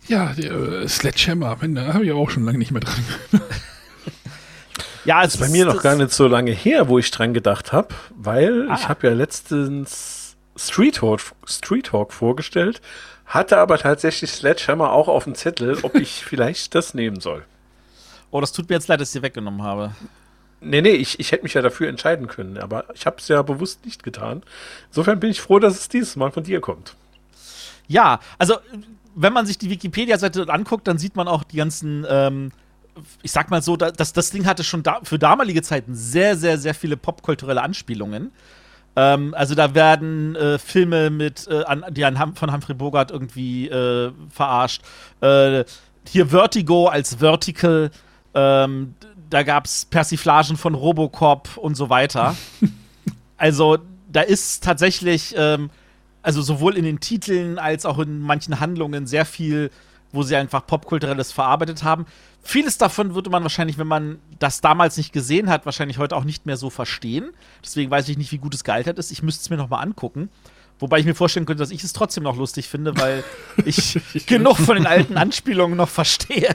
ja, 0.09 0.33
der 0.37 0.53
äh, 0.53 0.89
Sledgehammer, 0.89 1.57
da 1.61 1.95
habe 1.95 2.05
ich 2.05 2.13
auch 2.13 2.31
schon 2.31 2.45
lange 2.45 2.59
nicht 2.59 2.71
mehr 2.71 2.81
dran. 2.81 3.05
Ja, 5.05 5.23
es 5.23 5.35
ist 5.35 5.41
bei 5.41 5.49
mir 5.49 5.65
noch 5.67 5.83
gar 5.83 5.95
nicht 5.95 6.13
so 6.13 6.27
lange 6.27 6.51
her, 6.51 6.89
wo 6.89 6.99
ich 6.99 7.11
dran 7.13 7.33
gedacht 7.33 7.73
habe, 7.73 7.95
weil 8.17 8.69
Ah. 8.71 8.75
ich 8.75 8.89
habe 8.89 9.07
ja 9.07 9.13
letztens 9.15 10.37
Street 10.57 10.97
Talk, 10.97 11.21
Street 11.45 11.87
Talk 11.87 12.13
vorgestellt, 12.13 12.81
hatte 13.27 13.59
aber 13.59 13.79
tatsächlich 13.79 14.33
Sledgehammer 14.33 14.91
auch 14.91 15.07
auf 15.07 15.25
dem 15.25 15.37
Zettel, 15.37 15.79
ob 15.83 15.95
ich 15.95 16.25
vielleicht 16.25 16.75
das 16.75 16.95
nehmen 16.95 17.21
soll. 17.21 17.45
Oh, 18.33 18.41
das 18.41 18.51
tut 18.53 18.69
mir 18.69 18.75
jetzt 18.75 18.89
leid, 18.89 19.01
dass 19.01 19.11
ich 19.11 19.13
sie 19.13 19.23
weggenommen 19.23 19.63
habe. 19.63 19.95
Nee, 20.61 20.81
nee, 20.81 20.91
ich, 20.91 21.21
ich 21.21 21.33
hätte 21.33 21.43
mich 21.43 21.55
ja 21.55 21.63
dafür 21.63 21.89
entscheiden 21.89 22.29
können, 22.29 22.59
aber 22.59 22.87
ich 22.95 23.07
habe 23.07 23.17
es 23.19 23.29
ja 23.29 23.43
bewusst 23.43 23.85
nicht 23.85 24.03
getan. 24.03 24.43
Insofern 24.89 25.21
bin 25.21 25.31
ich 25.31 25.41
froh, 25.41 25.59
dass 25.59 25.75
es 25.79 25.89
dieses 25.89 26.17
Mal 26.17 26.33
von 26.33 26.45
dir 26.45 26.61
kommt. 26.61 26.95
Ja, 27.89 28.21
also 28.39 28.57
wenn 29.15 29.33
man 29.33 29.47
sich 29.47 29.59
die 29.59 29.71
Wikipedia-Seite 29.71 30.47
anguckt, 30.49 30.89
dann 30.89 30.99
sieht 30.99 31.15
man 31.15 31.29
auch 31.29 31.45
die 31.45 31.57
ganzen, 31.59 32.07
ähm, 32.09 32.53
ich 33.23 33.33
sag 33.33 33.51
mal 33.51 33.63
so, 33.63 33.77
da- 33.77 33.91
das, 33.91 34.13
das 34.13 34.31
Ding 34.31 34.47
hatte 34.47 34.65
schon 34.65 34.83
da, 34.83 35.01
für 35.05 35.19
damalige 35.19 35.63
Zeiten 35.63 35.95
sehr, 35.95 36.37
sehr, 36.37 36.59
sehr 36.59 36.75
viele 36.75 36.97
popkulturelle 36.97 37.63
Anspielungen. 37.63 38.33
Ähm, 38.97 39.35
also 39.37 39.55
da 39.55 39.75
werden 39.75 40.35
äh, 40.37 40.59
Filme 40.59 41.11
mit, 41.11 41.47
äh, 41.49 41.65
an, 41.65 41.85
die 41.91 42.05
an 42.05 42.35
von 42.35 42.53
Humphrey 42.53 42.75
Bogart 42.75 43.11
irgendwie 43.11 43.69
äh, 43.69 44.11
verarscht. 44.31 44.83
Äh, 45.21 45.65
hier 46.09 46.27
Vertigo 46.29 46.89
als 46.89 47.17
Vertical. 47.17 47.91
Ähm, 48.37 48.95
da 49.31 49.43
gab 49.43 49.65
es 49.65 49.87
Persiflagen 49.87 50.57
von 50.57 50.75
Robocop 50.75 51.57
und 51.57 51.75
so 51.75 51.89
weiter. 51.89 52.37
also 53.37 53.79
da 54.13 54.21
ist 54.21 54.63
tatsächlich, 54.63 55.35
ähm, 55.37 55.71
also 56.23 56.43
sowohl 56.43 56.77
in 56.77 56.85
den 56.85 57.01
Titeln 57.01 57.59
als 57.59 57.87
auch 57.87 57.99
in 57.99 58.21
manchen 58.21 58.61
Handlungen 58.61 59.07
sehr 59.07 59.25
viel, 59.25 59.71
wo 60.13 60.23
sie 60.23 60.37
einfach 60.37 60.67
popkulturelles 60.67 61.33
verarbeitet 61.33 61.83
haben. 61.83 62.07
Vieles 62.43 62.79
davon 62.79 63.15
würde 63.15 63.31
man 63.31 63.43
wahrscheinlich, 63.43 63.79
wenn 63.79 63.89
man 63.89 64.19
das 64.39 64.61
damals 64.61 64.97
nicht 64.99 65.13
gesehen 65.13 65.49
hat, 65.49 65.67
wahrscheinlich 65.67 65.99
heute 65.99 66.15
auch 66.15 66.25
nicht 66.25 66.47
mehr 66.47 66.57
so 66.57 66.71
verstehen. 66.71 67.31
Deswegen 67.65 67.91
weiß 67.91 68.09
ich 68.09 68.19
nicht, 68.19 68.31
wie 68.33 68.39
gut 68.39 68.55
es 68.55 68.65
gealtert 68.65 68.99
ist. 68.99 69.11
Ich 69.11 69.23
müsste 69.23 69.43
es 69.43 69.51
mir 69.51 69.57
noch 69.57 69.71
mal 69.71 69.81
angucken. 69.81 70.29
Wobei 70.79 70.99
ich 70.99 71.07
mir 71.07 71.15
vorstellen 71.15 71.47
könnte, 71.47 71.63
dass 71.63 71.71
ich 71.71 71.83
es 71.83 71.95
trotzdem 71.95 72.23
noch 72.25 72.37
lustig 72.37 72.69
finde, 72.69 72.97
weil 72.99 73.25
ich 73.65 73.99
genug 74.27 74.59
von 74.59 74.77
den 74.77 74.87
alten 74.87 75.17
Anspielungen 75.17 75.77
noch 75.77 75.89
verstehe. 75.89 76.55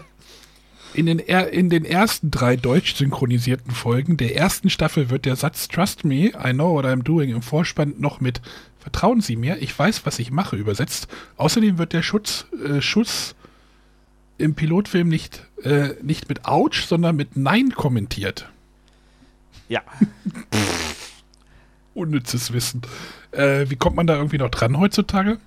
In 0.93 1.05
den, 1.05 1.19
in 1.19 1.69
den 1.69 1.85
ersten 1.85 2.31
drei 2.31 2.57
deutsch 2.57 2.95
synchronisierten 2.95 3.72
Folgen 3.72 4.18
der 4.18 4.35
ersten 4.35 4.69
Staffel 4.69 5.09
wird 5.09 5.26
der 5.26 5.38
Satz 5.38 5.69
Trust 5.69 6.03
me, 6.03 6.31
I 6.31 6.51
know 6.51 6.73
what 6.73 6.85
I'm 6.85 7.03
doing 7.03 7.30
im 7.30 7.41
Vorspann 7.41 7.95
noch 7.97 8.19
mit 8.19 8.41
Vertrauen 8.81 9.22
Sie 9.22 9.35
mir, 9.35 9.61
ich 9.61 9.77
weiß, 9.77 10.07
was 10.07 10.18
ich 10.18 10.31
mache 10.31 10.55
übersetzt. 10.55 11.07
Außerdem 11.38 11.77
wird 11.77 11.93
der 11.93 12.01
Schutz, 12.01 12.47
äh, 12.65 12.81
Schuss 12.81 13.35
im 14.39 14.55
Pilotfilm 14.55 15.07
nicht, 15.07 15.45
äh, 15.63 15.89
nicht 16.01 16.27
mit 16.30 16.45
Ouch, 16.45 16.73
sondern 16.88 17.15
mit 17.15 17.38
Nein 17.38 17.73
kommentiert. 17.76 18.49
Ja. 19.69 19.84
Unnützes 21.93 22.53
Wissen. 22.53 22.81
Äh, 23.31 23.69
wie 23.69 23.76
kommt 23.76 23.95
man 23.95 24.07
da 24.07 24.15
irgendwie 24.15 24.39
noch 24.39 24.49
dran 24.49 24.80
heutzutage? 24.80 25.38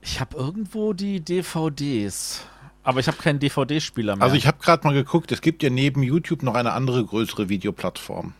Ich 0.00 0.20
habe 0.20 0.36
irgendwo 0.36 0.92
die 0.92 1.20
DVDs. 1.20 2.42
Aber 2.84 3.00
ich 3.00 3.06
habe 3.08 3.16
keinen 3.16 3.38
DVD-Spieler 3.38 4.14
mehr. 4.16 4.22
Also 4.22 4.36
ich 4.36 4.46
habe 4.46 4.58
gerade 4.60 4.86
mal 4.86 4.92
geguckt, 4.94 5.32
es 5.32 5.40
gibt 5.40 5.62
ja 5.62 5.70
neben 5.70 6.02
YouTube 6.02 6.42
noch 6.42 6.54
eine 6.54 6.72
andere 6.72 7.04
größere 7.04 7.48
Videoplattform. 7.48 8.34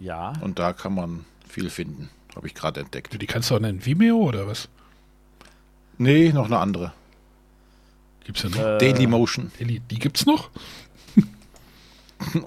ja. 0.00 0.34
Und 0.42 0.58
da 0.58 0.72
kann 0.74 0.94
man 0.94 1.24
viel 1.48 1.70
finden. 1.70 2.10
Habe 2.36 2.46
ich 2.46 2.54
gerade 2.54 2.80
entdeckt. 2.80 3.20
Die 3.20 3.26
kannst 3.26 3.50
du 3.50 3.56
auch 3.56 3.60
nennen 3.60 3.84
Vimeo 3.84 4.16
oder 4.18 4.46
was? 4.46 4.68
Nee, 5.96 6.30
noch 6.32 6.44
eine 6.44 6.58
andere. 6.58 6.92
Gibt's 8.24 8.42
ja 8.42 8.50
noch? 8.50 8.58
Äh, 8.58 8.78
Daily 8.78 9.06
Motion. 9.06 9.50
Die, 9.58 9.80
die 9.80 9.98
gibt's 9.98 10.24
noch? 10.26 10.50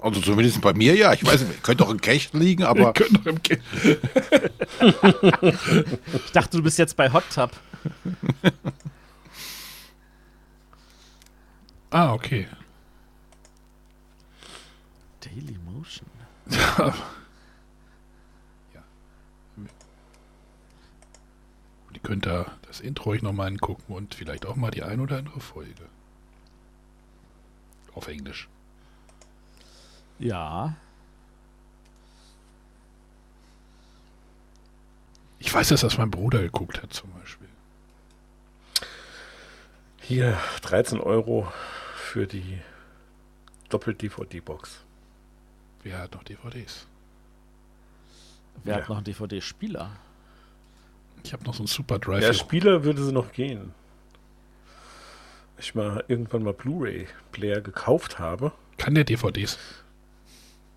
Also 0.02 0.20
zumindest 0.20 0.60
bei 0.60 0.72
mir 0.74 0.94
ja. 0.94 1.12
Ich 1.14 1.24
weiß 1.26 1.42
nicht, 1.42 1.62
könnte 1.62 1.84
auch 1.84 1.90
im 1.90 2.00
Cache 2.00 2.28
liegen, 2.38 2.62
aber 2.62 2.92
Könnt 2.94 3.12
noch 3.12 3.26
im 3.26 3.42
Ki- 3.42 3.58
Ich 6.24 6.32
dachte, 6.32 6.56
du 6.58 6.62
bist 6.62 6.78
jetzt 6.78 6.96
bei 6.96 7.12
Hot 7.12 7.24
Tub. 7.34 7.50
ah, 11.92 12.12
okay. 12.12 12.48
Daily 15.20 15.58
Motion. 15.64 16.10
Die 21.94 22.00
könnt 22.00 22.26
ihr 22.26 22.46
das 22.66 22.80
Intro 22.80 23.10
euch 23.10 23.22
nochmal 23.22 23.48
angucken 23.48 23.92
und 23.92 24.14
vielleicht 24.14 24.46
auch 24.46 24.56
mal 24.56 24.70
die 24.70 24.82
ein 24.82 25.00
oder 25.00 25.18
andere 25.18 25.40
Folge. 25.40 25.88
Auf 27.94 28.08
Englisch. 28.08 28.48
Ja. 30.18 30.74
Ich 35.38 35.52
weiß, 35.52 35.68
dass 35.68 35.82
das 35.82 35.98
mein 35.98 36.10
Bruder 36.10 36.40
geguckt 36.40 36.82
hat, 36.82 36.92
zum 36.92 37.10
Beispiel. 37.12 37.48
Hier 40.00 40.38
13 40.62 41.00
Euro 41.00 41.52
für 42.12 42.26
die 42.26 42.58
Doppel-DVD-Box. 43.70 44.80
Wer 45.82 45.98
hat 45.98 46.12
noch 46.12 46.22
DVDs? 46.22 46.86
Wer 48.64 48.74
Ja. 48.74 48.80
hat 48.82 48.90
noch 48.90 48.96
einen 48.96 49.04
DVD-Spieler? 49.04 49.96
Ich 51.24 51.32
habe 51.32 51.42
noch 51.44 51.54
so 51.54 51.60
einen 51.60 51.68
Super 51.68 51.98
Drive. 51.98 52.20
Der 52.20 52.34
Spieler 52.34 52.84
würde 52.84 53.02
sie 53.02 53.12
noch 53.12 53.32
gehen. 53.32 53.72
Ich 55.56 55.74
mal 55.74 56.04
irgendwann 56.06 56.42
mal 56.42 56.52
Blu-ray-Player 56.52 57.62
gekauft 57.62 58.18
habe. 58.18 58.52
Kann 58.76 58.94
der 58.94 59.04
DVDs? 59.04 59.58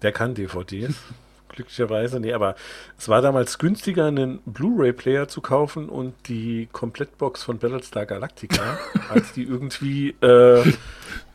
Der 0.03 0.13
kann 0.13 0.35
DVDs. 0.35 0.95
Glücklicherweise. 1.49 2.21
Nee, 2.21 2.31
aber 2.31 2.55
es 2.97 3.09
war 3.09 3.21
damals 3.21 3.57
günstiger, 3.59 4.05
einen 4.05 4.39
Blu-ray-Player 4.45 5.27
zu 5.27 5.41
kaufen 5.41 5.89
und 5.89 6.13
die 6.29 6.69
Komplettbox 6.71 7.43
von 7.43 7.59
Battlestar 7.59 8.05
Galactica, 8.05 8.79
als 9.09 9.33
die 9.33 9.43
irgendwie 9.43 10.11
äh, 10.21 10.73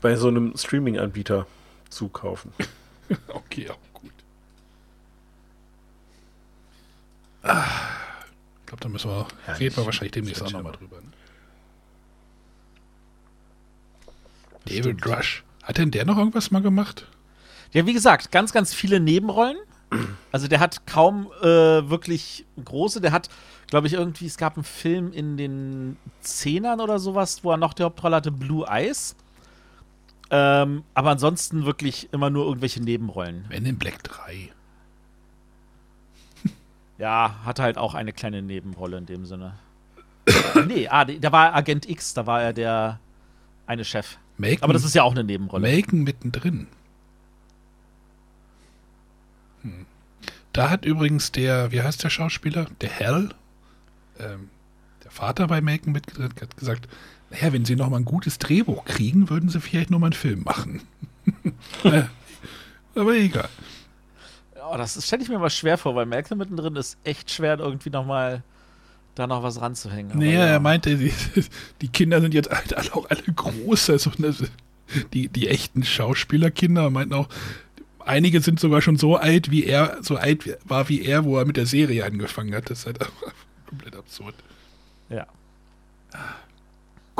bei 0.01 0.16
so 0.16 0.28
einem 0.28 0.56
Streaming-Anbieter 0.56 1.47
zu 1.89 2.09
kaufen. 2.09 2.52
okay, 3.28 3.68
auch 3.70 3.78
gut. 4.01 4.12
Ah, 7.43 7.64
ich 8.60 8.66
glaube, 8.66 8.82
da 8.82 8.89
müssen 8.89 9.10
wir, 9.10 9.27
Herrlich. 9.44 9.60
reden 9.60 9.77
wir 9.77 9.86
wahrscheinlich 9.86 10.12
demnächst 10.12 10.43
auch 10.43 10.52
nochmal 10.52 10.72
drüber. 10.72 10.97
Ne? 10.97 11.10
David 14.66 15.06
Rush. 15.06 15.44
Hat 15.62 15.78
denn 15.78 15.90
der 15.90 16.05
noch 16.05 16.16
irgendwas 16.16 16.51
mal 16.51 16.62
gemacht? 16.62 17.06
Ja, 17.72 17.86
wie 17.86 17.93
gesagt, 17.93 18.32
ganz, 18.32 18.52
ganz 18.52 18.74
viele 18.74 19.01
Nebenrollen. 19.01 19.56
Also 20.32 20.47
der 20.47 20.60
hat 20.60 20.86
kaum 20.86 21.32
äh, 21.43 21.44
wirklich 21.44 22.47
große. 22.64 23.01
Der 23.01 23.10
hat, 23.10 23.28
glaube 23.66 23.89
ich, 23.89 23.94
irgendwie, 23.94 24.27
es 24.27 24.39
gab 24.39 24.55
einen 24.55 24.62
Film 24.62 25.12
in 25.12 25.36
den 25.36 25.97
Zehnern 26.20 26.81
oder 26.81 27.01
sowas, 27.01 27.43
wo 27.43 27.51
er 27.51 27.56
noch 27.56 27.74
die 27.74 27.82
Hauptrolle 27.82 28.14
hatte, 28.14 28.31
Blue 28.31 28.64
Eyes. 28.68 29.16
Ähm, 30.31 30.85
aber 30.94 31.11
ansonsten 31.11 31.65
wirklich 31.65 32.12
immer 32.12 32.31
nur 32.31 32.47
irgendwelche 32.47 32.81
Nebenrollen. 32.82 33.47
Men 33.48 33.66
in 33.66 33.78
Black 33.78 34.02
3. 34.05 34.51
Ja, 36.98 37.36
hatte 37.44 37.62
halt 37.62 37.78
auch 37.78 37.94
eine 37.94 38.12
kleine 38.12 38.43
Nebenrolle 38.43 38.98
in 38.98 39.07
dem 39.07 39.24
Sinne. 39.24 39.55
nee, 40.66 40.86
ah, 40.89 41.05
da 41.05 41.32
war 41.32 41.55
Agent 41.55 41.89
X, 41.89 42.15
da 42.15 42.27
war 42.27 42.43
er 42.43 42.52
der 42.52 43.01
eine 43.66 43.85
Chef. 43.85 44.19
Macon, 44.36 44.62
Aber 44.62 44.73
das 44.73 44.85
ist 44.85 44.94
ja 44.94 45.02
auch 45.02 45.12
eine 45.12 45.24
Nebenrolle. 45.24 45.66
Macon 45.66 46.02
mittendrin. 46.02 46.66
Hm. 49.62 49.86
Da 50.52 50.70
hat 50.70 50.85
übrigens 50.85 51.32
der, 51.32 51.73
wie 51.73 51.82
heißt 51.82 52.02
der 52.02 52.11
Schauspieler? 52.11 52.66
Der 52.81 52.90
Hell, 52.90 53.31
ähm, 54.19 54.51
der 55.05 55.11
Vater 55.11 55.47
bei 55.47 55.61
Macon 55.61 55.93
mitgedreht, 55.93 56.40
hat 56.40 56.57
gesagt, 56.57 56.89
naja, 57.31 57.52
wenn 57.52 57.65
sie 57.65 57.77
noch 57.77 57.89
mal 57.89 57.98
ein 57.98 58.05
gutes 58.05 58.39
Drehbuch 58.39 58.85
kriegen, 58.85 59.31
würden 59.31 59.48
sie 59.48 59.61
vielleicht 59.61 59.90
noch 59.90 59.98
mal 59.98 60.07
einen 60.07 60.12
Film 60.15 60.43
machen. 60.43 60.82
Äh, 61.85 62.05
Aber 62.94 63.15
egal. 63.15 63.48
Ja, 64.57 64.77
das 64.77 65.05
stelle 65.07 65.23
ich 65.23 65.28
mir 65.28 65.39
mal 65.39 65.51
schwer 65.51 65.78
vor, 65.78 65.94
weil 65.94 66.07
Malcolm 66.07 66.39
mittendrin 66.39 66.74
ist 66.77 66.98
echt 67.05 67.31
schwer, 67.31 67.59
irgendwie 67.59 67.90
noch 67.90 68.05
mal 68.05 68.43
da 69.15 69.27
noch 69.27 69.43
was 69.43 69.61
ranzuhängen. 69.61 70.19
Naja, 70.19 70.40
ja. 70.40 70.47
er 70.47 70.61
meinte, 70.61 70.97
die, 70.97 71.12
die 71.81 71.89
Kinder 71.89 72.20
sind 72.20 72.35
jetzt 72.35 72.51
halt 72.51 72.74
alle, 72.77 72.93
auch 72.94 73.09
alle 73.09 73.23
groß, 73.23 73.90
also 73.90 74.11
die, 75.12 75.28
die 75.28 75.48
echten 75.48 75.85
Schauspielerkinder 75.85 76.90
meinten 76.90 77.15
auch, 77.15 77.28
einige 78.01 78.40
sind 78.40 78.61
sogar 78.61 78.82
schon 78.82 78.97
so 78.97 79.16
alt, 79.16 79.51
wie 79.51 79.65
er, 79.65 79.98
so 80.02 80.16
alt 80.16 80.59
war 80.65 80.89
wie 80.89 81.02
er, 81.02 81.24
wo 81.24 81.39
er 81.39 81.44
mit 81.44 81.57
der 81.57 81.66
Serie 81.66 82.05
angefangen 82.05 82.55
hat. 82.55 82.70
Das 82.70 82.81
ist 82.81 82.86
halt 82.86 83.01
einfach 83.01 83.32
komplett 83.69 83.97
absurd. 83.97 84.35
Ja. 85.09 85.27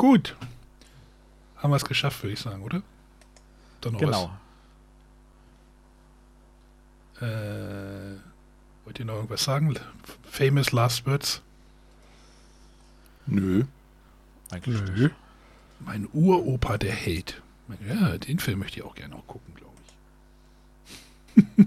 Gut. 0.01 0.35
Haben 1.57 1.73
wir 1.73 1.77
es 1.77 1.85
geschafft, 1.85 2.23
würde 2.23 2.33
ich 2.33 2.41
sagen, 2.41 2.63
oder? 2.63 2.81
Dann 3.83 3.93
noch 3.93 4.01
Genau. 4.01 4.31
was. 7.21 7.23
Äh, 7.29 8.17
wollt 8.87 8.99
ihr 8.99 9.05
noch 9.05 9.17
irgendwas 9.17 9.45
sagen? 9.45 9.77
Famous 10.25 10.73
Last 10.73 11.05
Words? 11.07 11.43
Nö. 13.27 13.65
Eigentlich 14.51 14.81
Nö. 14.81 15.11
Mein 15.81 16.09
Uropa, 16.15 16.79
der 16.79 16.95
Held. 16.95 17.43
Ja, 17.87 18.17
den 18.17 18.39
Film 18.39 18.61
möchte 18.61 18.79
ich 18.81 18.87
auch 18.87 18.95
gerne 18.95 19.15
noch 19.17 19.27
gucken, 19.27 19.55
glaube 19.55 19.77
ich. 21.37 21.67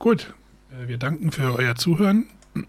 Gut. 0.00 0.34
Äh, 0.72 0.88
Wir 0.88 0.98
danken 0.98 1.30
für 1.30 1.54
euer 1.54 1.76
Zuhören. 1.76 2.26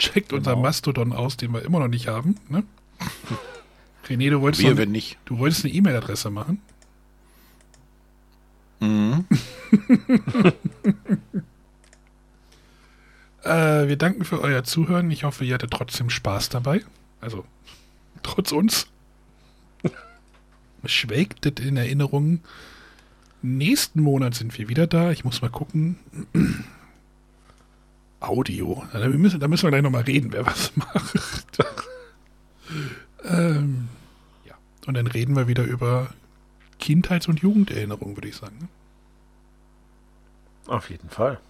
Checkt 0.00 0.32
unser 0.32 0.52
Genau. 0.52 0.62
Mastodon 0.62 1.12
aus, 1.12 1.36
den 1.36 1.52
wir 1.52 1.62
immer 1.62 1.78
noch 1.78 1.88
nicht 1.88 2.08
haben. 2.08 2.36
Ne? 2.48 2.64
René, 4.08 4.30
du 4.30 4.40
wolltest, 4.40 4.62
Wir, 4.62 4.70
noch, 4.70 4.78
wenn 4.78 4.90
nicht. 4.90 5.18
du 5.26 5.38
wolltest 5.38 5.64
eine 5.64 5.74
E-Mail-Adresse 5.74 6.30
machen. 6.30 6.60
Mhm. 8.80 9.26
Äh, 13.42 13.88
wir 13.88 13.96
danken 13.96 14.26
für 14.26 14.42
euer 14.42 14.64
Zuhören. 14.64 15.10
Ich 15.10 15.24
hoffe, 15.24 15.46
ihr 15.46 15.54
hattet 15.54 15.70
trotzdem 15.70 16.10
Spaß 16.10 16.50
dabei. 16.50 16.82
Also, 17.22 17.46
trotz 18.22 18.52
uns. 18.52 18.86
Schwelgt 20.84 21.46
in 21.58 21.78
Erinnerung. 21.78 22.40
Nächsten 23.40 24.02
Monat 24.02 24.34
sind 24.34 24.58
wir 24.58 24.68
wieder 24.68 24.86
da. 24.86 25.10
Ich 25.10 25.24
muss 25.24 25.40
mal 25.40 25.48
gucken. 25.48 25.96
Audio. 28.20 28.82
Da 28.92 29.08
müssen, 29.08 29.40
da 29.40 29.48
müssen 29.48 29.64
wir 29.64 29.70
gleich 29.70 29.82
nochmal 29.82 30.02
reden, 30.02 30.32
wer 30.32 30.46
was 30.46 30.72
macht. 30.76 31.58
ähm, 33.24 33.88
ja. 34.46 34.54
Und 34.86 34.94
dann 34.94 35.06
reden 35.06 35.34
wir 35.36 35.48
wieder 35.48 35.64
über 35.64 36.12
Kindheits- 36.78 37.28
und 37.28 37.40
Jugenderinnerungen, 37.40 38.16
würde 38.16 38.28
ich 38.28 38.36
sagen. 38.36 38.56
ne? 38.60 38.68
Auf 40.66 40.90
jeden 40.90 41.08
Fall. 41.10 41.40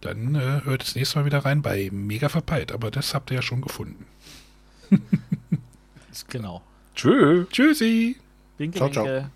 Dann 0.00 0.34
äh, 0.34 0.62
hört 0.64 0.82
das 0.82 0.94
nächste 0.94 1.18
Mal 1.18 1.24
wieder 1.24 1.44
rein 1.44 1.62
bei 1.62 1.88
Mega 1.92 2.28
Verpeilt. 2.28 2.72
Aber 2.72 2.90
das 2.90 3.14
habt 3.14 3.30
ihr 3.30 3.36
ja 3.36 3.42
schon 3.42 3.60
gefunden. 3.60 4.06
Genau. 6.28 6.62
Tschö. 6.94 7.44
Tschüssi. 7.50 8.16
Winke, 8.58 8.78
Ciao, 8.78 8.90
ciao. 8.90 9.30